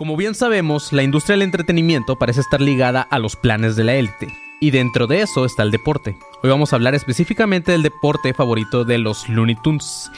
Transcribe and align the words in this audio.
Como 0.00 0.16
bien 0.16 0.34
sabemos, 0.34 0.94
la 0.94 1.02
industria 1.02 1.34
del 1.34 1.42
entretenimiento 1.42 2.16
parece 2.16 2.40
estar 2.40 2.62
ligada 2.62 3.02
a 3.02 3.18
los 3.18 3.36
planes 3.36 3.76
de 3.76 3.84
la 3.84 3.96
élite. 3.96 4.28
Y 4.58 4.70
dentro 4.70 5.06
de 5.06 5.20
eso 5.20 5.44
está 5.44 5.62
el 5.62 5.70
deporte. 5.70 6.16
Hoy 6.42 6.48
vamos 6.48 6.72
a 6.72 6.76
hablar 6.76 6.94
específicamente 6.94 7.72
del 7.72 7.82
deporte 7.82 8.32
favorito 8.32 8.86
de 8.86 8.96
los 8.96 9.28
Looney 9.28 9.56
Tunes. 9.56 10.10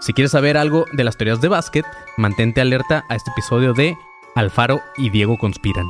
Si 0.00 0.12
quieres 0.12 0.32
saber 0.32 0.56
algo 0.56 0.86
de 0.92 1.04
las 1.04 1.16
teorías 1.16 1.40
de 1.40 1.46
básquet, 1.46 1.86
mantente 2.16 2.60
alerta 2.60 3.04
a 3.08 3.14
este 3.14 3.30
episodio 3.30 3.74
de 3.74 3.96
Alfaro 4.34 4.80
y 4.96 5.10
Diego 5.10 5.38
conspiran. 5.38 5.86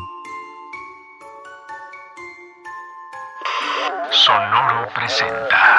Sonoro 4.11 4.89
presenta. 4.95 5.78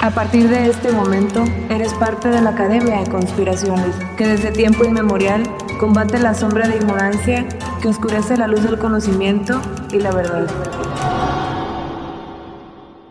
A 0.00 0.10
partir 0.10 0.48
de 0.48 0.68
este 0.68 0.90
momento, 0.90 1.44
eres 1.70 1.92
parte 1.94 2.28
de 2.28 2.40
la 2.40 2.50
Academia 2.50 3.00
de 3.00 3.10
Conspiraciones, 3.10 3.94
que 4.16 4.26
desde 4.26 4.50
tiempo 4.50 4.84
inmemorial 4.84 5.42
combate 5.78 6.18
la 6.18 6.34
sombra 6.34 6.66
de 6.66 6.76
ignorancia 6.76 7.46
que 7.80 7.88
oscurece 7.88 8.36
la 8.36 8.48
luz 8.48 8.62
del 8.64 8.78
conocimiento 8.78 9.60
y 9.92 9.98
la 10.00 10.10
verdad. 10.12 10.46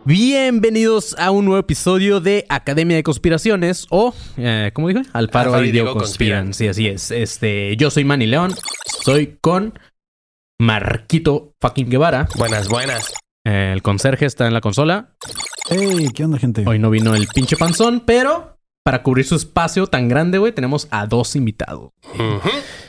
Bienvenidos 0.03 1.15
a 1.17 1.31
un 1.31 1.45
nuevo 1.45 1.59
episodio 1.59 2.19
de 2.19 2.45
Academia 2.49 2.97
de 2.97 3.03
Conspiraciones 3.03 3.85
o, 3.89 4.13
eh, 4.37 4.71
¿cómo 4.73 4.89
dije? 4.89 5.03
Alfaro 5.13 5.51
Alfaro 5.51 5.65
y 5.65 5.71
Diego 5.71 5.93
conspiran. 5.93 6.47
conspiran. 6.47 6.53
Sí, 6.53 6.67
así 6.67 6.87
es. 6.87 7.11
Este, 7.11 7.77
yo 7.77 7.91
soy 7.91 8.03
Manny 8.03 8.25
León. 8.25 8.53
Estoy 8.85 9.37
con 9.39 9.79
Marquito 10.59 11.53
fucking 11.61 11.89
Guevara. 11.89 12.27
Buenas, 12.37 12.67
buenas. 12.67 13.13
Eh, 13.45 13.71
el 13.73 13.81
conserje 13.81 14.25
está 14.25 14.47
en 14.47 14.53
la 14.53 14.61
consola. 14.61 15.15
Hey, 15.73 16.09
¿qué 16.13 16.25
onda, 16.25 16.37
gente? 16.37 16.65
Hoy 16.67 16.79
no 16.79 16.89
vino 16.89 17.15
el 17.15 17.27
pinche 17.33 17.55
panzón, 17.55 18.01
pero 18.05 18.57
para 18.83 19.03
cubrir 19.03 19.25
su 19.25 19.35
espacio 19.35 19.87
tan 19.87 20.09
grande, 20.09 20.37
güey, 20.37 20.51
tenemos 20.51 20.89
a 20.91 21.07
dos 21.07 21.33
invitados. 21.37 21.91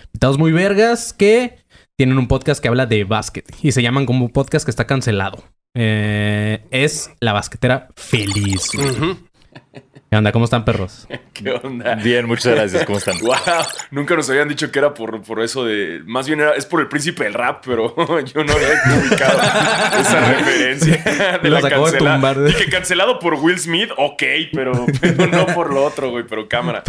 Invitados 0.07 0.37
muy 0.37 0.51
vergas 0.51 1.13
que 1.13 1.59
tienen 1.97 2.19
un 2.19 2.27
podcast 2.27 2.61
que 2.61 2.67
habla 2.67 2.87
de 2.87 3.05
básquet 3.05 3.47
y 3.63 3.71
se 3.71 3.83
llaman 3.83 4.05
como 4.05 4.25
un 4.25 4.33
podcast 4.33 4.65
que 4.65 4.73
está 4.73 4.85
cancelado. 4.85 5.45
Eh, 5.77 6.67
es 6.73 7.13
La 7.21 7.33
Basquetera 7.33 7.87
Feliz. 7.95 8.71
güey. 8.75 9.17
¿Qué 10.11 10.17
onda? 10.19 10.31
¿Cómo 10.31 10.45
están, 10.45 10.65
perros? 10.67 11.09
¿Qué 11.33 11.51
onda? 11.53 11.95
Bien, 11.95 12.27
muchas 12.27 12.55
gracias. 12.55 12.85
¿Cómo 12.85 12.99
están? 12.99 13.15
Wow, 13.23 13.35
nunca 13.91 14.15
nos 14.15 14.29
habían 14.29 14.47
dicho 14.49 14.71
que 14.71 14.79
era 14.79 14.93
por, 14.93 15.23
por 15.23 15.41
eso 15.43 15.65
de. 15.65 16.03
Más 16.05 16.27
bien 16.27 16.41
era, 16.41 16.53
es 16.55 16.67
por 16.67 16.81
el 16.81 16.89
príncipe 16.89 17.25
del 17.25 17.33
rap, 17.35 17.65
pero 17.65 17.95
yo 18.25 18.45
no 18.45 18.53
había 18.53 18.69
ubicado 19.09 19.41
esa 20.01 20.21
referencia. 20.33 21.39
De 21.43 21.49
Los 21.51 21.63
la 21.63 21.69
acabo 21.69 21.87
de 21.91 21.99
cancela- 21.99 22.13
tumbar. 22.15 22.45
Dije 22.45 22.69
cancelado 22.71 23.19
por 23.19 23.35
Will 23.35 23.59
Smith, 23.59 23.91
ok, 23.97 24.23
pero, 24.53 24.85
pero 25.01 25.27
no 25.29 25.47
por 25.47 25.73
lo 25.73 25.83
otro, 25.85 26.11
güey, 26.11 26.25
pero 26.29 26.47
cámara. 26.49 26.83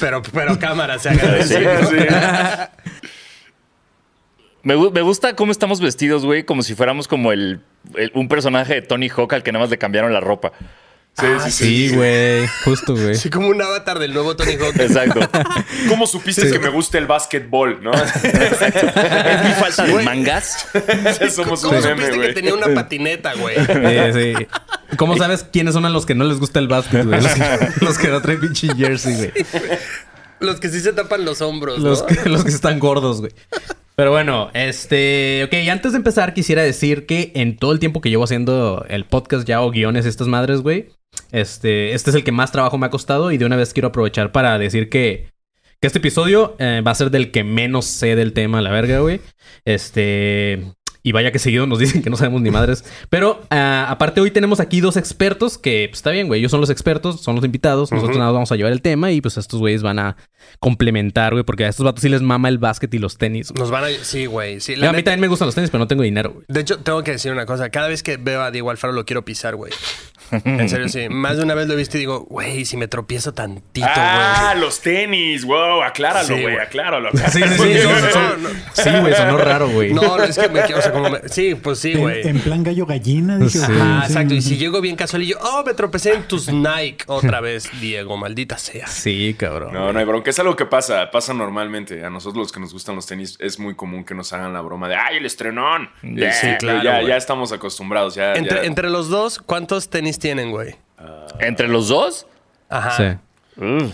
Pero, 0.00 0.22
pero 0.32 0.58
cámara, 0.58 0.98
se 0.98 1.10
agradece. 1.10 1.58
Sí. 1.86 2.06
Me, 4.62 4.74
gu- 4.76 4.92
me 4.92 5.02
gusta 5.02 5.36
cómo 5.36 5.52
estamos 5.52 5.80
vestidos, 5.80 6.24
güey, 6.24 6.44
como 6.44 6.62
si 6.62 6.74
fuéramos 6.74 7.06
como 7.06 7.32
el, 7.32 7.60
el- 7.96 8.10
un 8.14 8.28
personaje 8.28 8.74
de 8.74 8.82
Tony 8.82 9.08
Hawk 9.08 9.32
al 9.34 9.42
que 9.42 9.52
nada 9.52 9.64
más 9.64 9.70
le 9.70 9.78
cambiaron 9.78 10.12
la 10.12 10.20
ropa. 10.20 10.52
Sí, 11.18 11.26
sí, 11.44 11.50
sí. 11.50 11.88
Sí, 11.88 11.94
güey. 11.94 12.46
Justo, 12.64 12.94
güey. 12.94 13.14
Sí, 13.14 13.30
como 13.30 13.48
un 13.48 13.62
avatar 13.62 13.98
del 13.98 14.12
nuevo 14.12 14.36
Tony 14.36 14.52
Hawk. 14.56 14.78
Exacto. 14.78 15.20
¿Cómo 15.88 16.06
supiste 16.06 16.50
que 16.50 16.58
me 16.58 16.68
gusta 16.68 16.98
el 16.98 17.06
básquetbol, 17.06 17.82
no? 17.82 17.92
es 17.94 19.44
mi 19.44 19.52
falta 19.58 19.84
de 19.84 20.02
mangas. 20.04 20.66
Somos 21.34 21.62
¿Cómo 21.62 21.78
un 21.78 21.82
meme, 21.84 21.94
supiste 21.96 22.10
que 22.10 22.16
güey. 22.18 22.34
tenía 22.34 22.54
una 22.54 22.74
patineta, 22.74 23.32
güey? 23.34 23.56
Sí, 23.56 24.34
sí. 24.36 24.46
¿Cómo 24.98 25.16
sabes 25.16 25.46
quiénes 25.50 25.72
son 25.74 25.86
a 25.86 25.90
los 25.90 26.04
que 26.04 26.14
no 26.14 26.24
les 26.24 26.38
gusta 26.38 26.58
el 26.58 26.68
básquet, 26.68 27.06
güey? 27.06 27.20
Los 27.22 27.32
que, 27.34 27.58
los 27.84 27.98
que 27.98 28.08
no 28.08 28.20
traen 28.20 28.40
pinche 28.40 28.68
jersey, 28.76 29.16
güey. 29.16 29.32
Los 30.40 30.60
que 30.60 30.68
sí 30.68 30.80
se 30.80 30.92
tapan 30.92 31.24
los 31.24 31.40
hombros, 31.40 31.78
Los 31.78 32.02
¿no? 32.02 32.06
que, 32.08 32.28
los 32.28 32.44
que 32.44 32.50
están 32.50 32.78
gordos, 32.78 33.20
güey. 33.20 33.32
Pero 33.96 34.10
bueno, 34.10 34.50
este... 34.52 35.42
Ok, 35.44 35.54
antes 35.70 35.92
de 35.92 35.98
empezar 35.98 36.34
quisiera 36.34 36.62
decir 36.62 37.06
que 37.06 37.32
en 37.34 37.56
todo 37.56 37.72
el 37.72 37.78
tiempo 37.78 38.02
que 38.02 38.10
llevo 38.10 38.24
haciendo 38.24 38.84
el 38.90 39.06
podcast 39.06 39.48
ya 39.48 39.62
o 39.62 39.70
guiones 39.70 40.04
estas 40.04 40.28
madres, 40.28 40.60
güey. 40.60 40.90
Este, 41.32 41.94
este 41.94 42.10
es 42.10 42.16
el 42.16 42.22
que 42.22 42.30
más 42.30 42.52
trabajo 42.52 42.76
me 42.76 42.84
ha 42.84 42.90
costado 42.90 43.32
y 43.32 43.38
de 43.38 43.46
una 43.46 43.56
vez 43.56 43.72
quiero 43.72 43.88
aprovechar 43.88 44.32
para 44.32 44.58
decir 44.58 44.90
que, 44.90 45.30
que 45.80 45.86
este 45.86 45.98
episodio 45.98 46.56
eh, 46.58 46.82
va 46.86 46.90
a 46.90 46.94
ser 46.94 47.10
del 47.10 47.30
que 47.30 47.42
menos 47.42 47.86
sé 47.86 48.16
del 48.16 48.34
tema, 48.34 48.60
la 48.60 48.70
verga, 48.70 49.00
güey. 49.00 49.22
Este... 49.64 50.62
Y 51.06 51.12
vaya 51.12 51.30
que 51.30 51.38
seguido 51.38 51.68
nos 51.68 51.78
dicen 51.84 52.02
que 52.02 52.10
no 52.10 52.16
sabemos 52.16 52.42
ni 52.42 52.50
madres. 52.50 52.84
Pero 53.10 53.40
ah, 53.50 53.86
aparte 53.88 54.20
hoy 54.20 54.32
tenemos 54.32 54.58
aquí 54.58 54.80
dos 54.80 54.96
expertos 54.96 55.56
que 55.56 55.86
pues, 55.88 56.00
está 56.00 56.10
bien, 56.10 56.26
güey. 56.26 56.40
Ellos 56.40 56.50
son 56.50 56.60
los 56.60 56.68
expertos, 56.68 57.22
son 57.22 57.36
los 57.36 57.44
invitados. 57.44 57.92
Nosotros 57.92 58.16
nada 58.16 58.30
más 58.30 58.34
vamos 58.34 58.50
a 58.50 58.56
llevar 58.56 58.72
el 58.72 58.82
tema 58.82 59.12
y 59.12 59.20
pues 59.20 59.36
estos 59.38 59.60
güeyes 59.60 59.84
van 59.84 60.00
a 60.00 60.16
complementar, 60.58 61.32
güey. 61.32 61.44
Porque 61.44 61.64
a 61.64 61.68
estos 61.68 61.84
vatos 61.84 62.02
sí 62.02 62.08
les 62.08 62.22
mama 62.22 62.48
el 62.48 62.58
básquet 62.58 62.92
y 62.92 62.98
los 62.98 63.18
tenis. 63.18 63.52
güey. 63.52 63.60
Nos 63.60 63.70
van 63.70 63.84
a... 63.84 63.88
Sí, 64.02 64.26
güey. 64.26 64.58
Sí, 64.58 64.72
a 64.74 64.76
mí 64.78 64.82
neta- 64.82 65.04
también 65.04 65.20
me 65.20 65.28
gustan 65.28 65.46
los 65.46 65.54
tenis, 65.54 65.70
pero 65.70 65.78
no 65.78 65.86
tengo 65.86 66.02
dinero, 66.02 66.32
güey. 66.32 66.44
De 66.48 66.60
hecho, 66.60 66.78
tengo 66.78 67.04
que 67.04 67.12
decir 67.12 67.30
una 67.30 67.46
cosa. 67.46 67.70
Cada 67.70 67.86
vez 67.86 68.02
que 68.02 68.16
veo 68.16 68.42
a 68.42 68.50
Diego 68.50 68.70
Alfaro 68.70 68.92
lo 68.92 69.04
quiero 69.04 69.24
pisar, 69.24 69.54
güey. 69.54 69.72
En 70.44 70.68
serio, 70.68 70.88
sí. 70.88 71.08
Más 71.08 71.36
de 71.36 71.42
una 71.44 71.54
vez 71.54 71.66
lo 71.68 71.74
he 71.74 71.76
visto 71.76 71.96
y 71.96 72.00
digo, 72.00 72.20
güey, 72.28 72.64
si 72.64 72.76
me 72.76 72.88
tropiezo 72.88 73.32
tantito, 73.34 73.86
Ah, 73.88 74.50
güey. 74.52 74.60
los 74.64 74.80
tenis, 74.80 75.44
wow, 75.44 75.82
acláralo, 75.82 76.40
güey, 76.40 76.56
acláralo. 76.58 77.10
Sí, 77.12 77.42
sí, 77.42 77.58
sí. 77.58 77.78
No, 77.84 78.10
son- 78.10 78.42
no. 78.42 78.48
Sí, 78.72 78.90
güey, 79.00 79.14
sonó 79.14 79.36
raro, 79.38 79.68
güey. 79.68 79.92
No, 79.92 80.22
es 80.22 80.38
que 80.38 80.48
me... 80.48 80.60
O 80.62 80.82
sea, 80.82 80.92
como 80.92 81.10
me- 81.10 81.28
Sí, 81.28 81.54
pues 81.54 81.78
sí, 81.78 81.94
güey. 81.94 82.26
en 82.26 82.40
plan 82.40 82.62
gallo 82.62 82.86
gallina, 82.86 83.38
dije. 83.38 83.58
Sí. 83.58 83.72
Ah, 83.80 84.02
sí. 84.06 84.12
exacto. 84.12 84.34
Y 84.34 84.42
si 84.42 84.56
llego 84.56 84.80
bien 84.80 84.96
casual 84.96 85.22
y 85.22 85.26
yo, 85.28 85.38
oh, 85.40 85.62
me 85.64 85.74
tropecé 85.74 86.14
en 86.14 86.22
tus 86.24 86.48
Nike 86.52 87.04
otra 87.06 87.40
vez, 87.40 87.68
Diego, 87.80 88.16
maldita 88.16 88.58
sea. 88.58 88.86
Sí, 88.86 89.34
cabrón. 89.38 89.72
No, 89.72 89.92
no 89.92 89.98
hay 89.98 90.04
bronca. 90.04 90.30
Es 90.30 90.38
algo 90.38 90.56
que 90.56 90.66
pasa, 90.66 91.10
pasa 91.10 91.32
normalmente. 91.34 92.04
A 92.04 92.10
nosotros 92.10 92.36
los 92.38 92.52
que 92.52 92.60
nos 92.60 92.72
gustan 92.72 92.94
los 92.96 93.06
tenis 93.06 93.36
es 93.40 93.58
muy 93.58 93.74
común 93.74 94.04
que 94.04 94.14
nos 94.14 94.32
hagan 94.32 94.52
la 94.52 94.60
broma 94.60 94.88
de 94.88 94.96
¡ay, 94.96 95.16
el 95.18 95.26
estrenón! 95.26 95.88
Sí, 96.02 96.48
claro, 96.58 96.82
Ya, 96.82 97.02
ya 97.02 97.16
estamos 97.16 97.52
acostumbrados. 97.52 98.14
Ya, 98.14 98.34
Entre, 98.34 98.58
ya- 98.60 98.64
entre 98.64 98.90
los 98.90 99.08
dos, 99.08 99.38
¿cuántos 99.38 99.88
tenis 99.90 100.15
tienen, 100.18 100.50
güey? 100.50 100.76
Entre 101.40 101.68
los 101.68 101.88
dos. 101.88 102.26
Ajá. 102.68 102.96
Sí. 102.96 103.60
Uf. 103.62 103.92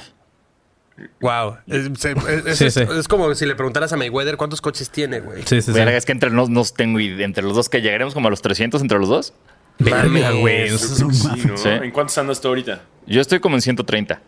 Wow. 1.21 1.57
Es, 1.67 1.87
es- 1.87 2.05
es- 2.47 2.59
Sí, 2.59 2.65
es- 2.67 2.75
sí. 2.75 2.81
es 2.99 3.09
como 3.09 3.35
si 3.35 3.47
le 3.47 3.55
preguntaras 3.55 3.93
a 3.93 3.97
Mayweather 3.97 4.37
cuántos 4.37 4.61
coches 4.61 4.91
tiene, 4.91 5.21
güey. 5.21 5.43
Sí, 5.43 5.61
sí, 5.61 5.63
sí. 5.63 5.73
Verga, 5.73 5.97
es 5.97 6.05
que 6.05 6.13
entre 6.13 6.31
nos, 6.31 6.49
nos 6.51 6.75
tengo 6.75 7.01
idea. 7.01 7.25
Entre 7.25 7.43
los 7.43 7.55
dos 7.57 7.69
que 7.69 7.81
llegaremos 7.81 8.15
como 8.15 8.29
a 8.29 8.31
los 8.31 8.43
300 8.43 8.81
entre 8.83 8.99
los 8.99 9.09
dos. 9.09 9.33
Verga, 9.79 10.31
güey. 10.33 10.69
Sí, 10.79 11.03
¿no? 11.47 11.57
Sí. 11.57 11.69
¿En 11.69 11.91
cuántos 11.91 12.17
andas 12.19 12.41
tú 12.41 12.49
ahorita? 12.49 12.83
Yo 13.07 13.21
estoy 13.21 13.41
como 13.41 13.57
en 13.57 13.63
130. 13.63 14.21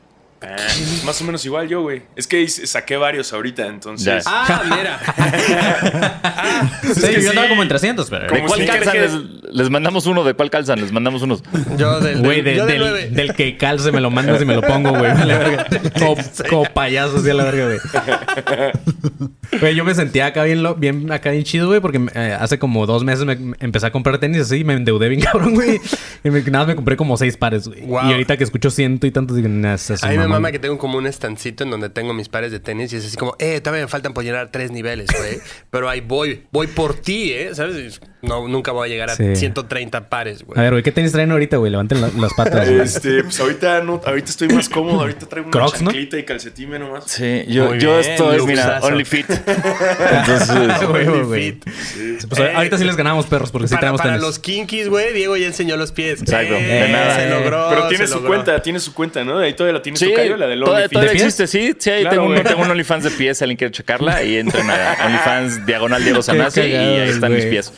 Ah, 0.43 0.57
más 1.07 1.21
o 1.21 1.25
menos 1.25 1.45
igual 1.47 1.69
yo, 1.69 1.81
güey. 1.83 2.03
Es 2.17 2.27
que 2.27 2.47
saqué 2.49 2.97
varios 2.99 3.33
ahorita, 3.33 3.67
entonces. 3.67 4.25
Ah, 4.27 4.63
mira. 4.65 5.01
Sí, 6.95 7.01
que 7.15 7.23
yo 7.23 7.31
andaba 7.31 7.47
sí. 7.47 7.51
como 7.51 7.63
en 7.63 7.69
300, 7.69 8.11
pero... 8.11 8.23
¿De 8.35 8.41
cuál 8.43 8.61
sneaker 8.61 8.83
calzan? 8.85 9.41
Les, 9.43 9.55
les 9.55 9.71
mandamos 9.71 10.07
uno. 10.07 10.23
¿De 10.25 10.35
cuál 10.35 10.51
calzan? 10.51 10.81
Les 10.81 10.93
mandamos 10.93 11.23
unos. 11.23 11.43
Yo 11.79 11.99
del, 12.01 12.19
Güey, 12.21 12.43
del- 12.43 12.45
de- 12.67 12.77
yo 12.79 12.93
del 12.93 13.15
del, 13.15 13.35
que 13.35 13.57
calce 13.57 13.91
me 13.91 14.01
lo 14.01 14.11
mandas 14.11 14.41
y 14.43 14.45
me 14.45 14.55
lo 14.55 14.61
pongo, 14.63 14.91
güey. 14.91 15.13
Vale, 15.13 15.39
verga. 15.39 15.67
Como, 15.99 16.17
como 16.51 16.65
payaso, 16.73 17.17
así 17.19 17.31
a 17.31 17.35
la 17.35 17.45
verga, 17.45 17.65
güey. 17.67 17.79
Güey, 19.61 19.75
yo 19.77 19.85
me 19.85 19.95
sentía 19.95 20.27
acá 20.27 20.43
bien, 20.45 20.63
lo- 20.65 20.75
bien, 20.75 21.11
acá 21.13 21.31
bien 21.31 21.45
chido, 21.45 21.69
güey, 21.69 21.81
porque 21.81 22.01
eh, 22.15 22.37
hace 22.39 22.59
como 22.59 22.87
dos 22.87 23.05
meses 23.05 23.25
me, 23.25 23.37
me 23.37 23.57
empecé 23.61 23.87
a 23.87 23.93
comprar 23.93 24.19
tenis 24.19 24.41
así 24.43 24.57
y 24.57 24.65
me 24.65 24.75
endeudé 24.75 25.09
bien 25.09 25.21
cabrón, 25.21 25.55
güey. 25.55 25.81
Y 26.25 26.31
me- 26.31 26.43
nada 26.43 26.59
más 26.61 26.67
me 26.69 26.75
compré 26.75 26.97
como 26.97 27.17
seis 27.17 27.37
pares, 27.37 27.69
güey. 27.69 27.83
Wow. 27.83 28.09
Y 28.09 28.13
ahorita 28.13 28.37
que 28.37 28.43
escucho 28.45 28.71
ciento 28.71 29.07
y 29.07 29.13
tantos, 29.13 29.37
digo, 29.37 29.49
nah, 29.49 29.75
es 29.75 30.03
me 30.29 30.33
mama 30.35 30.51
que 30.53 30.59
tengo 30.59 30.79
como 30.79 30.99
un 30.99 31.07
estancito 31.07 31.65
en 31.65 31.71
donde 31.71 31.89
tengo 31.91 32.13
mis 32.15 32.29
pares 32.29 32.53
de 32.53 32.61
tenis 32.61 32.93
y 32.93 32.97
es 32.97 33.07
así 33.07 33.17
como, 33.17 33.35
eh, 33.39 33.61
todavía 33.61 33.85
me 33.85 33.89
faltan 33.89 34.13
por 34.15 34.25
llenar 34.25 34.51
tres 34.51 34.71
niveles, 34.71 35.07
güey. 35.17 35.39
Pero 35.71 35.89
ahí 35.89 36.01
voy, 36.01 36.45
voy 36.53 36.67
por 36.67 36.95
ti, 36.95 37.33
¿eh? 37.33 37.51
¿Sabes? 37.55 38.01
No, 38.23 38.49
nunca 38.49 38.73
voy 38.73 38.89
a 38.89 38.91
llegar 38.91 39.11
a 39.11 39.17
Sí. 39.17 39.37
130 39.37 40.09
pares, 40.09 40.43
A 40.43 40.45
güey. 40.47 40.61
ver, 40.61 40.71
güey, 40.71 40.83
¿qué 40.83 40.93
tenis 40.93 41.13
traen 41.13 41.31
ahorita, 41.31 41.59
güey? 41.59 41.71
Levanten 41.71 42.01
la- 42.01 42.11
las 42.19 42.33
patas, 42.35 42.69
güey. 42.69 42.81
Este, 42.81 43.23
pues 43.23 43.39
ahorita 43.39 43.83
no, 43.83 44.01
ahorita 44.05 44.31
estoy 44.31 44.49
más 44.49 44.69
cómodo, 44.69 45.01
ahorita 45.01 45.27
traigo 45.27 45.49
una 45.49 45.59
Crocs, 45.59 45.83
¿no? 45.83 45.91
chanclita 45.91 46.19
y 46.19 46.25
calcetín 46.25 46.71
nomás. 46.71 47.05
Sí, 47.07 47.45
yo, 47.49 47.67
Muy 47.67 47.79
yo 47.81 47.99
bien, 47.99 48.11
estoy, 48.13 48.47
mira, 48.47 48.81
only 48.83 49.05
fit. 49.05 49.27
Entonces, 50.11 50.89
Güey, 50.89 51.07
Only 51.09 51.23
güey. 51.25 51.53
fit. 51.53 51.65
Pues, 52.29 52.41
ahorita 52.55 52.79
sí 52.79 52.85
les 52.85 52.97
ganamos 52.97 53.27
perros 53.27 53.51
porque 53.51 53.69
sí 53.69 53.75
para 53.75 53.81
traemos 53.81 54.01
para 54.01 54.13
tenis. 54.15 54.27
los 54.27 54.39
kinkies, 54.39 54.89
güey, 54.89 55.13
Diego 55.13 55.37
ya 55.37 55.47
enseñó 55.47 55.77
los 55.77 55.93
pies. 55.93 56.21
Exacto, 56.23 56.55
Eh, 56.55 56.63
de 56.63 56.89
nada. 56.89 57.17
Se 57.17 57.29
logró. 57.31 57.67
Pero 57.69 57.89
tiene 57.89 58.07
su 58.07 58.15
logró. 58.15 58.29
cuenta, 58.29 58.63
tiene 58.63 58.81
su 58.81 58.95
cuenta, 58.95 59.25
¿no? 59.25 59.39
Ahí 59.39 59.55
todavía 59.55 59.75
la 59.79 59.83
tiene 59.83 59.99
Sí, 59.99 60.07
su 60.15 60.21
cayo, 60.23 60.37
la 60.37 60.47
del 60.47 60.61
todavía, 60.61 60.85
OnlyFans. 60.87 60.93
todavía 60.93 61.11
¿De 61.11 61.17
existe, 61.17 61.47
sí. 61.47 61.75
Sí, 61.79 61.91
ahí 61.91 62.01
Claro, 62.03 62.17
tengo, 62.17 62.27
un, 62.29 62.33
güey. 62.33 62.45
tengo 62.45 62.63
un 62.63 62.71
OnlyFans 62.71 63.05
de 63.05 63.11
pies, 63.11 63.43
alguien 63.43 63.57
quiere 63.57 63.73
checarla 63.73 64.23
y 64.23 64.37
entren 64.37 64.69
a 64.71 64.97
OnlyFans 65.07 65.67
diagonal 65.67 66.05
Diego 66.05 66.23
Sanasi 66.23 66.61
y 66.61 66.75
ahí 66.75 67.09
están 67.09 67.33
mis 67.33 67.47
pies. 67.47 67.73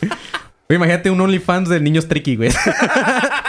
Imagínate 0.69 1.11
un 1.11 1.21
OnlyFans 1.21 1.69
de 1.69 1.81
niños 1.81 2.09
tricky, 2.09 2.37
güey. 2.37 2.51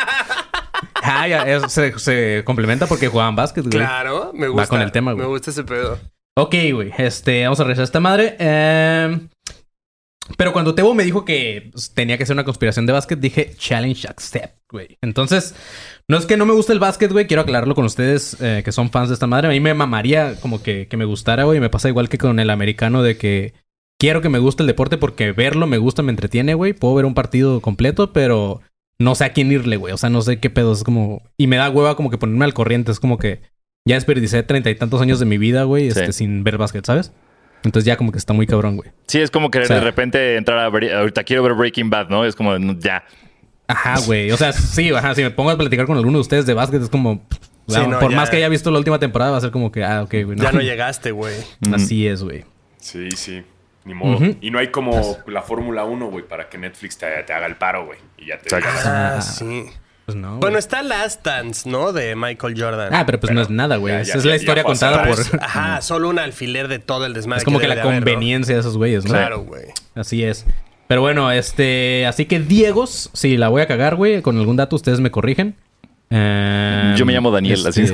ah, 1.03 1.27
ya, 1.27 1.43
eso 1.43 1.69
se, 1.69 1.97
se 1.97 2.41
complementa 2.45 2.87
porque 2.87 3.07
jugaban 3.07 3.35
básquet, 3.35 3.63
güey. 3.63 3.77
Claro, 3.77 4.31
me 4.33 4.47
gusta. 4.47 4.67
con 4.67 4.81
el 4.81 4.91
tema, 4.91 5.13
güey. 5.13 5.23
Me 5.25 5.29
gusta 5.29 5.51
ese 5.51 5.63
pedo. 5.63 5.99
Ok, 6.37 6.55
güey. 6.73 6.91
Este, 6.97 7.43
vamos 7.43 7.59
a 7.59 7.63
regresar 7.63 7.81
a 7.81 7.85
esta 7.85 7.99
madre. 7.99 8.35
Eh, 8.37 9.19
pero 10.35 10.51
cuando 10.51 10.75
Tebo 10.75 10.93
me 10.93 11.03
dijo 11.03 11.23
que 11.23 11.69
pues, 11.71 11.93
tenía 11.93 12.17
que 12.17 12.25
ser 12.25 12.35
una 12.35 12.43
conspiración 12.43 12.85
de 12.85 12.93
básquet, 12.93 13.19
dije 13.19 13.53
challenge 13.57 14.07
accept, 14.07 14.59
güey. 14.69 14.97
Entonces, 15.01 15.55
no 16.09 16.17
es 16.17 16.25
que 16.25 16.37
no 16.37 16.45
me 16.45 16.53
guste 16.53 16.73
el 16.73 16.79
básquet, 16.79 17.11
güey. 17.11 17.27
Quiero 17.27 17.41
aclararlo 17.41 17.75
con 17.75 17.85
ustedes 17.85 18.37
eh, 18.41 18.61
que 18.63 18.71
son 18.71 18.89
fans 18.91 19.09
de 19.09 19.13
esta 19.13 19.27
madre. 19.27 19.47
A 19.47 19.51
mí 19.51 19.59
me 19.59 19.73
mamaría 19.73 20.35
como 20.39 20.61
que, 20.63 20.87
que 20.87 20.97
me 20.97 21.05
gustara, 21.05 21.43
güey. 21.43 21.59
Me 21.59 21.69
pasa 21.69 21.89
igual 21.89 22.07
que 22.09 22.17
con 22.17 22.39
el 22.39 22.49
americano 22.49 23.03
de 23.03 23.17
que 23.17 23.53
quiero 23.99 24.21
que 24.21 24.29
me 24.29 24.39
guste 24.39 24.63
el 24.63 24.67
deporte 24.67 24.97
porque 24.97 25.31
verlo 25.33 25.67
me 25.67 25.77
gusta, 25.77 26.03
me 26.03 26.11
entretiene, 26.11 26.53
güey. 26.53 26.73
Puedo 26.73 26.95
ver 26.95 27.05
un 27.05 27.13
partido 27.13 27.59
completo, 27.61 28.13
pero 28.13 28.61
no 28.99 29.15
sé 29.15 29.25
a 29.25 29.33
quién 29.33 29.51
irle, 29.51 29.75
güey. 29.77 29.93
O 29.93 29.97
sea, 29.97 30.09
no 30.09 30.21
sé 30.21 30.39
qué 30.39 30.49
pedo. 30.49 30.71
Es 30.73 30.83
como... 30.83 31.21
Y 31.37 31.47
me 31.47 31.57
da 31.57 31.69
hueva 31.69 31.95
como 31.95 32.09
que 32.09 32.17
ponerme 32.17 32.45
al 32.45 32.53
corriente. 32.53 32.91
Es 32.91 32.99
como 32.99 33.17
que 33.17 33.41
ya 33.85 33.95
desperdicé 33.95 34.43
treinta 34.43 34.69
y 34.69 34.75
tantos 34.75 35.01
años 35.01 35.19
de 35.19 35.25
mi 35.25 35.37
vida, 35.37 35.63
güey, 35.63 35.91
Sí. 35.91 35.99
este, 35.99 36.13
sin 36.13 36.43
ver 36.43 36.57
básquet, 36.57 36.85
¿sabes? 36.85 37.11
Entonces 37.63 37.85
ya 37.85 37.97
como 37.97 38.11
que 38.11 38.17
está 38.17 38.33
muy 38.33 38.47
cabrón, 38.47 38.77
güey. 38.77 38.91
Sí, 39.07 39.19
es 39.19 39.29
como 39.31 39.47
O 39.47 39.51
sea- 39.51 39.75
de 39.75 39.81
repente 39.81 40.37
entrar 40.37 40.59
a 40.59 40.69
ver, 40.69 40.93
ahorita 40.93 41.23
quiero 41.23 41.43
ver 41.43 41.53
Breaking 41.53 41.89
Bad, 41.89 42.09
¿no? 42.09 42.23
Es 42.23 42.35
como, 42.35 42.55
ya. 42.79 43.03
Ajá, 43.67 43.95
güey. 44.05 44.31
O 44.31 44.37
sea, 44.37 44.53
sí, 44.53 44.89
ajá. 44.93 45.13
Si 45.15 45.21
me 45.23 45.31
pongo 45.31 45.49
a 45.51 45.57
platicar 45.57 45.85
con 45.85 45.97
alguno 45.97 46.17
de 46.17 46.21
ustedes 46.21 46.45
de 46.45 46.53
básquet, 46.53 46.81
es 46.81 46.89
como... 46.89 47.25
Sí, 47.67 47.77
wow, 47.79 47.87
no, 47.89 47.99
por 47.99 48.11
ya- 48.11 48.15
más 48.17 48.29
que 48.29 48.37
haya 48.37 48.47
visto 48.47 48.71
la 48.71 48.77
última 48.77 48.97
temporada, 48.97 49.31
va 49.31 49.37
a 49.37 49.41
ser 49.41 49.51
como 49.51 49.71
que, 49.73 49.83
ah, 49.83 50.03
ok, 50.03 50.13
güey. 50.25 50.37
Ya 50.39 50.51
no 50.53 50.61
llegaste, 50.61 51.11
güey. 51.11 51.35
Así 51.73 52.07
es, 52.07 52.23
güey. 52.23 52.45
Sí, 52.77 53.09
sí. 53.11 53.43
Ni 53.83 53.93
modo. 53.93 54.19
Y 54.41 54.51
no 54.51 54.59
hay 54.59 54.67
como 54.69 55.17
la 55.27 55.41
Fórmula 55.41 55.83
1, 55.85 56.07
güey, 56.09 56.25
para 56.27 56.47
que 56.49 56.57
Netflix 56.57 56.97
te, 56.97 57.07
te 57.23 57.33
haga 57.33 57.45
el 57.45 57.55
paro, 57.57 57.85
güey. 57.85 57.99
Y 58.17 58.27
ya 58.27 58.37
te 58.37 58.55
diga. 58.55 58.69
Ah, 58.85 59.15
Ah. 59.17 59.21
sí. 59.21 59.65
Pues 60.05 60.15
no. 60.15 60.37
Bueno, 60.37 60.57
está 60.57 60.81
Last 60.83 61.25
Dance, 61.25 61.69
¿no? 61.69 61.91
De 61.91 62.15
Michael 62.15 62.55
Jordan. 62.57 62.93
Ah, 62.93 63.05
pero 63.05 63.19
pues 63.19 63.33
no 63.33 63.41
es 63.41 63.49
nada, 63.49 63.75
güey. 63.75 63.93
Esa 63.95 64.13
ya, 64.13 64.19
es 64.19 64.25
la 64.25 64.35
historia 64.37 64.63
contada 64.63 65.03
por... 65.03 65.19
es- 65.19 65.33
ajá, 65.33 65.81
solo 65.81 66.07
un 66.07 66.19
alfiler 66.19 66.69
de 66.69 66.79
todo 66.79 67.05
el 67.05 67.13
desmadre. 67.13 67.39
Es 67.39 67.43
como 67.43 67.59
que 67.59 67.67
la 67.67 67.75
de 67.75 67.81
haber, 67.81 67.93
¿no? 67.95 67.99
conveniencia 67.99 68.55
de 68.55 68.61
esos 68.61 68.77
güeyes, 68.77 69.03
¿no? 69.03 69.09
Claro, 69.11 69.39
güey. 69.41 69.65
Así 69.95 70.23
es. 70.23 70.45
Pero 70.87 71.01
bueno, 71.01 71.31
este... 71.31 72.05
Así 72.07 72.25
que 72.25 72.39
Diegos, 72.39 73.09
si 73.13 73.37
la 73.37 73.49
voy 73.49 73.61
a 73.61 73.67
cagar, 73.67 73.95
güey, 73.95 74.21
con 74.21 74.37
algún 74.37 74.55
dato 74.55 74.75
ustedes 74.75 74.99
me 74.99 75.11
corrigen. 75.11 75.55
Yo 76.09 77.05
me 77.05 77.11
llamo 77.13 77.31
Daniel, 77.31 77.65
así. 77.67 77.83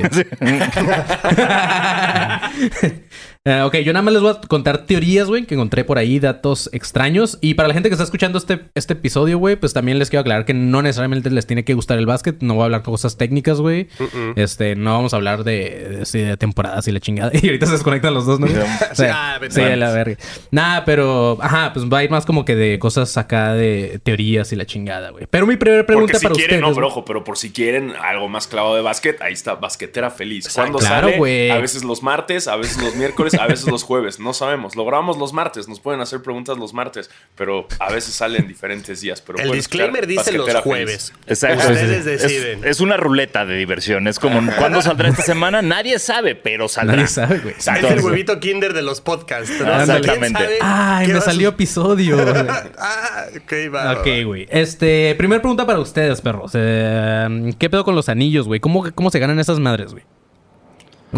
Eh, 3.46 3.60
ok, 3.60 3.74
yo 3.80 3.92
nada 3.92 4.00
más 4.02 4.14
les 4.14 4.22
voy 4.22 4.30
a 4.32 4.40
contar 4.48 4.86
teorías, 4.86 5.28
güey, 5.28 5.44
que 5.44 5.52
encontré 5.52 5.84
por 5.84 5.98
ahí, 5.98 6.18
datos 6.18 6.70
extraños. 6.72 7.36
Y 7.42 7.52
para 7.52 7.68
la 7.68 7.74
gente 7.74 7.90
que 7.90 7.92
está 7.92 8.02
escuchando 8.04 8.38
este, 8.38 8.60
este 8.74 8.94
episodio, 8.94 9.36
güey, 9.36 9.56
pues 9.56 9.74
también 9.74 9.98
les 9.98 10.08
quiero 10.08 10.22
aclarar 10.22 10.46
que 10.46 10.54
no 10.54 10.80
necesariamente 10.80 11.28
les 11.30 11.46
tiene 11.46 11.62
que 11.62 11.74
gustar 11.74 11.98
el 11.98 12.06
básquet. 12.06 12.40
No 12.40 12.54
voy 12.54 12.62
a 12.62 12.64
hablar 12.64 12.82
cosas 12.82 13.18
técnicas, 13.18 13.60
güey. 13.60 13.88
Este, 14.36 14.76
no 14.76 14.94
vamos 14.94 15.12
a 15.12 15.16
hablar 15.16 15.44
de, 15.44 15.88
de, 15.98 16.06
sí, 16.06 16.20
de 16.20 16.38
temporadas 16.38 16.88
y 16.88 16.92
la 16.92 17.00
chingada. 17.00 17.32
Y 17.42 17.46
ahorita 17.48 17.66
se 17.66 17.72
desconectan 17.72 18.14
los 18.14 18.24
dos, 18.24 18.40
¿no? 18.40 18.46
O 18.46 18.94
sea, 18.94 19.12
Ah, 19.34 19.38
vete. 19.38 19.56
sí, 19.56 19.60
a 19.60 19.76
la 19.76 19.90
verga. 19.92 20.16
Nada, 20.50 20.86
pero, 20.86 21.36
ajá, 21.42 21.74
pues 21.74 21.84
va 21.84 21.98
a 21.98 22.04
ir 22.04 22.10
más 22.10 22.24
como 22.24 22.46
que 22.46 22.54
de 22.56 22.78
cosas 22.78 23.14
acá 23.18 23.52
de 23.52 24.00
teorías 24.02 24.54
y 24.54 24.56
la 24.56 24.64
chingada, 24.64 25.10
güey. 25.10 25.26
Pero 25.28 25.46
mi 25.46 25.56
primera 25.56 25.84
pregunta 25.84 26.18
si 26.18 26.22
para 26.24 26.34
quieren, 26.34 26.60
ustedes. 26.64 26.70
no, 26.70 26.74
pero 26.74 26.86
ojo, 26.86 27.04
pero 27.04 27.24
por 27.24 27.36
si 27.36 27.52
quieren 27.52 27.92
algo 28.02 28.26
más 28.30 28.46
clavado 28.46 28.74
de 28.74 28.80
básquet, 28.80 29.20
ahí 29.20 29.34
está 29.34 29.56
Basquetera 29.56 30.10
Feliz. 30.10 30.48
¿Cuándo 30.54 30.78
Claro, 30.78 31.08
sale? 31.08 31.18
güey. 31.18 31.50
A 31.50 31.58
veces 31.58 31.84
los 31.84 32.02
martes, 32.02 32.48
a 32.48 32.56
veces 32.56 32.82
los 32.82 32.94
miércoles, 32.96 33.33
a 33.40 33.46
veces 33.46 33.66
los 33.66 33.82
jueves. 33.82 34.18
No 34.20 34.32
sabemos. 34.32 34.76
Lo 34.76 34.84
grabamos 34.84 35.16
los 35.18 35.32
martes, 35.32 35.68
nos 35.68 35.80
pueden 35.80 36.00
hacer 36.00 36.22
preguntas 36.22 36.58
los 36.58 36.72
martes, 36.74 37.10
pero 37.36 37.66
a 37.78 37.92
veces 37.92 38.14
salen 38.14 38.48
diferentes 38.48 39.00
días. 39.00 39.20
Pero 39.20 39.38
El 39.38 39.52
disclaimer 39.52 40.06
dice 40.06 40.32
los 40.32 40.50
jueves. 40.56 41.12
Exacto. 41.26 41.68
Ustedes 41.72 42.06
Es- 42.06 42.22
deciden. 42.22 42.64
Es, 42.64 42.80
una 42.80 42.96
ruleta 42.96 43.46
de 43.46 43.56
diversión. 43.56 44.08
Es 44.08 44.18
como, 44.18 44.40
¿cuándo 44.56 44.82
saldrá 44.82 45.08
esta 45.08 45.22
semana? 45.22 45.62
Nadie 45.62 45.98
sabe, 45.98 46.34
pero 46.34 46.68
saldrá. 46.68 46.96
Nadie 46.96 47.08
sabe, 47.08 47.38
güey. 47.38 47.54
Es 47.58 47.66
el 47.66 48.00
huevito 48.00 48.40
kinder 48.40 48.72
de 48.74 48.82
los 48.82 49.00
podcasts. 49.00 49.52
¿no? 49.60 49.66
Ah, 49.72 49.82
O 49.82 49.86
sea, 49.86 50.00
¿quién 50.00 50.14
exactamente. 50.14 50.58
Ay, 50.60 51.08
me 51.08 51.20
salió 51.20 51.50
episodio. 51.50 52.18
ah, 52.78 53.24
ok, 53.36 53.52
va. 53.74 53.92
Ok, 53.92 54.06
güey. 54.24 54.46
Este, 54.50 55.14
primera 55.16 55.40
pregunta 55.40 55.66
para 55.66 55.78
ustedes, 55.80 56.20
perros. 56.20 56.52
Eh, 56.54 57.52
¿Qué 57.58 57.70
pedo 57.70 57.84
con 57.84 57.94
los 57.94 58.08
anillos, 58.08 58.46
güey? 58.46 58.60
¿Cómo, 58.60 58.84
¿Cómo 58.94 59.10
se 59.10 59.18
ganan 59.18 59.38
esas 59.38 59.58
madres, 59.60 59.92
güey? 59.92 60.04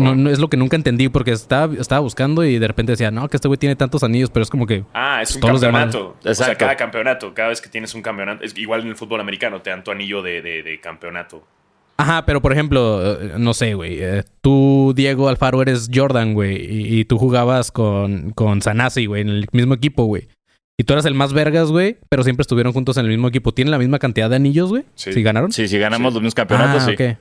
No, 0.01 0.15
no, 0.15 0.31
es 0.31 0.39
lo 0.39 0.49
que 0.49 0.57
nunca 0.57 0.77
entendí 0.77 1.09
porque 1.09 1.33
estaba, 1.33 1.75
estaba 1.75 2.01
buscando 2.01 2.45
y 2.45 2.59
de 2.59 2.67
repente 2.69 2.93
decía, 2.93 3.11
no, 3.11 3.29
que 3.29 3.37
este 3.37 3.49
güey 3.49 3.59
tiene 3.59 3.77
tantos 3.77 4.03
anillos, 4.03 4.31
pero 4.31 4.43
es 4.45 4.51
como 4.51 4.67
que. 4.67 4.85
Ah, 4.95 5.21
es 5.23 5.35
un 5.35 5.41
Todos 5.41 5.53
los 5.55 5.61
demás. 5.61 5.85
campeonato. 5.85 6.17
O 6.25 6.35
sea, 6.35 6.55
cada 6.55 6.77
campeonato, 6.77 7.35
cada 7.35 7.49
vez 7.49 7.61
que 7.61 7.69
tienes 7.69 7.95
un 7.95 8.03
campeonato, 8.03 8.45
es 8.45 8.57
igual 8.59 8.83
en 8.83 8.89
el 8.89 8.97
fútbol 8.97 9.21
americano, 9.21 9.61
te 9.63 9.71
dan 9.71 9.83
tu 9.85 9.91
anillo 9.91 10.23
de, 10.23 10.43
de- 10.43 10.63
de 10.63 10.81
campeonato. 10.81 11.45
Ajá, 11.99 12.27
pero 12.27 12.43
por 12.43 12.53
ejemplo, 12.53 13.01
eh, 13.23 13.33
no 13.39 13.55
sé, 13.55 13.73
güey. 13.73 13.97
eh, 14.03 14.23
tú, 14.43 14.93
Diego 14.95 15.29
Alfaro, 15.31 15.63
eres 15.63 15.89
Jordan, 15.93 16.35
güey. 16.35 16.57
Y, 16.57 17.01
y 17.01 17.05
tú 17.07 17.17
jugabas 17.19 17.73
con, 17.73 18.33
con 18.33 18.61
Sanasi, 18.61 19.07
güey, 19.07 19.23
en 19.23 19.29
el 19.31 19.47
mismo 19.53 19.73
equipo, 19.75 20.05
güey. 20.05 20.29
Y 20.79 20.85
tú 20.85 20.93
eras 20.93 21.07
el 21.07 21.15
más 21.15 21.33
vergas, 21.33 21.71
güey, 21.71 21.97
pero 22.11 22.23
siempre 22.23 22.43
estuvieron 22.43 22.75
juntos 22.75 22.99
en 22.99 23.07
el 23.07 23.11
mismo 23.13 23.29
equipo. 23.29 23.53
¿Tienen 23.55 23.71
la 23.71 23.79
misma 23.79 23.99
cantidad 23.99 24.29
de 24.29 24.37
anillos, 24.37 24.69
güey? 24.69 24.85
Sí. 24.95 25.11
¿Sí 25.15 25.23
ganaron? 25.23 25.51
Sí, 25.53 25.69
si 25.69 25.79
ganamos 25.79 26.13
los 26.13 26.21
mismos 26.23 26.35
campeonatos, 26.35 26.83
ah, 26.83 26.87
sí. 26.95 27.03
ok. 27.03 27.17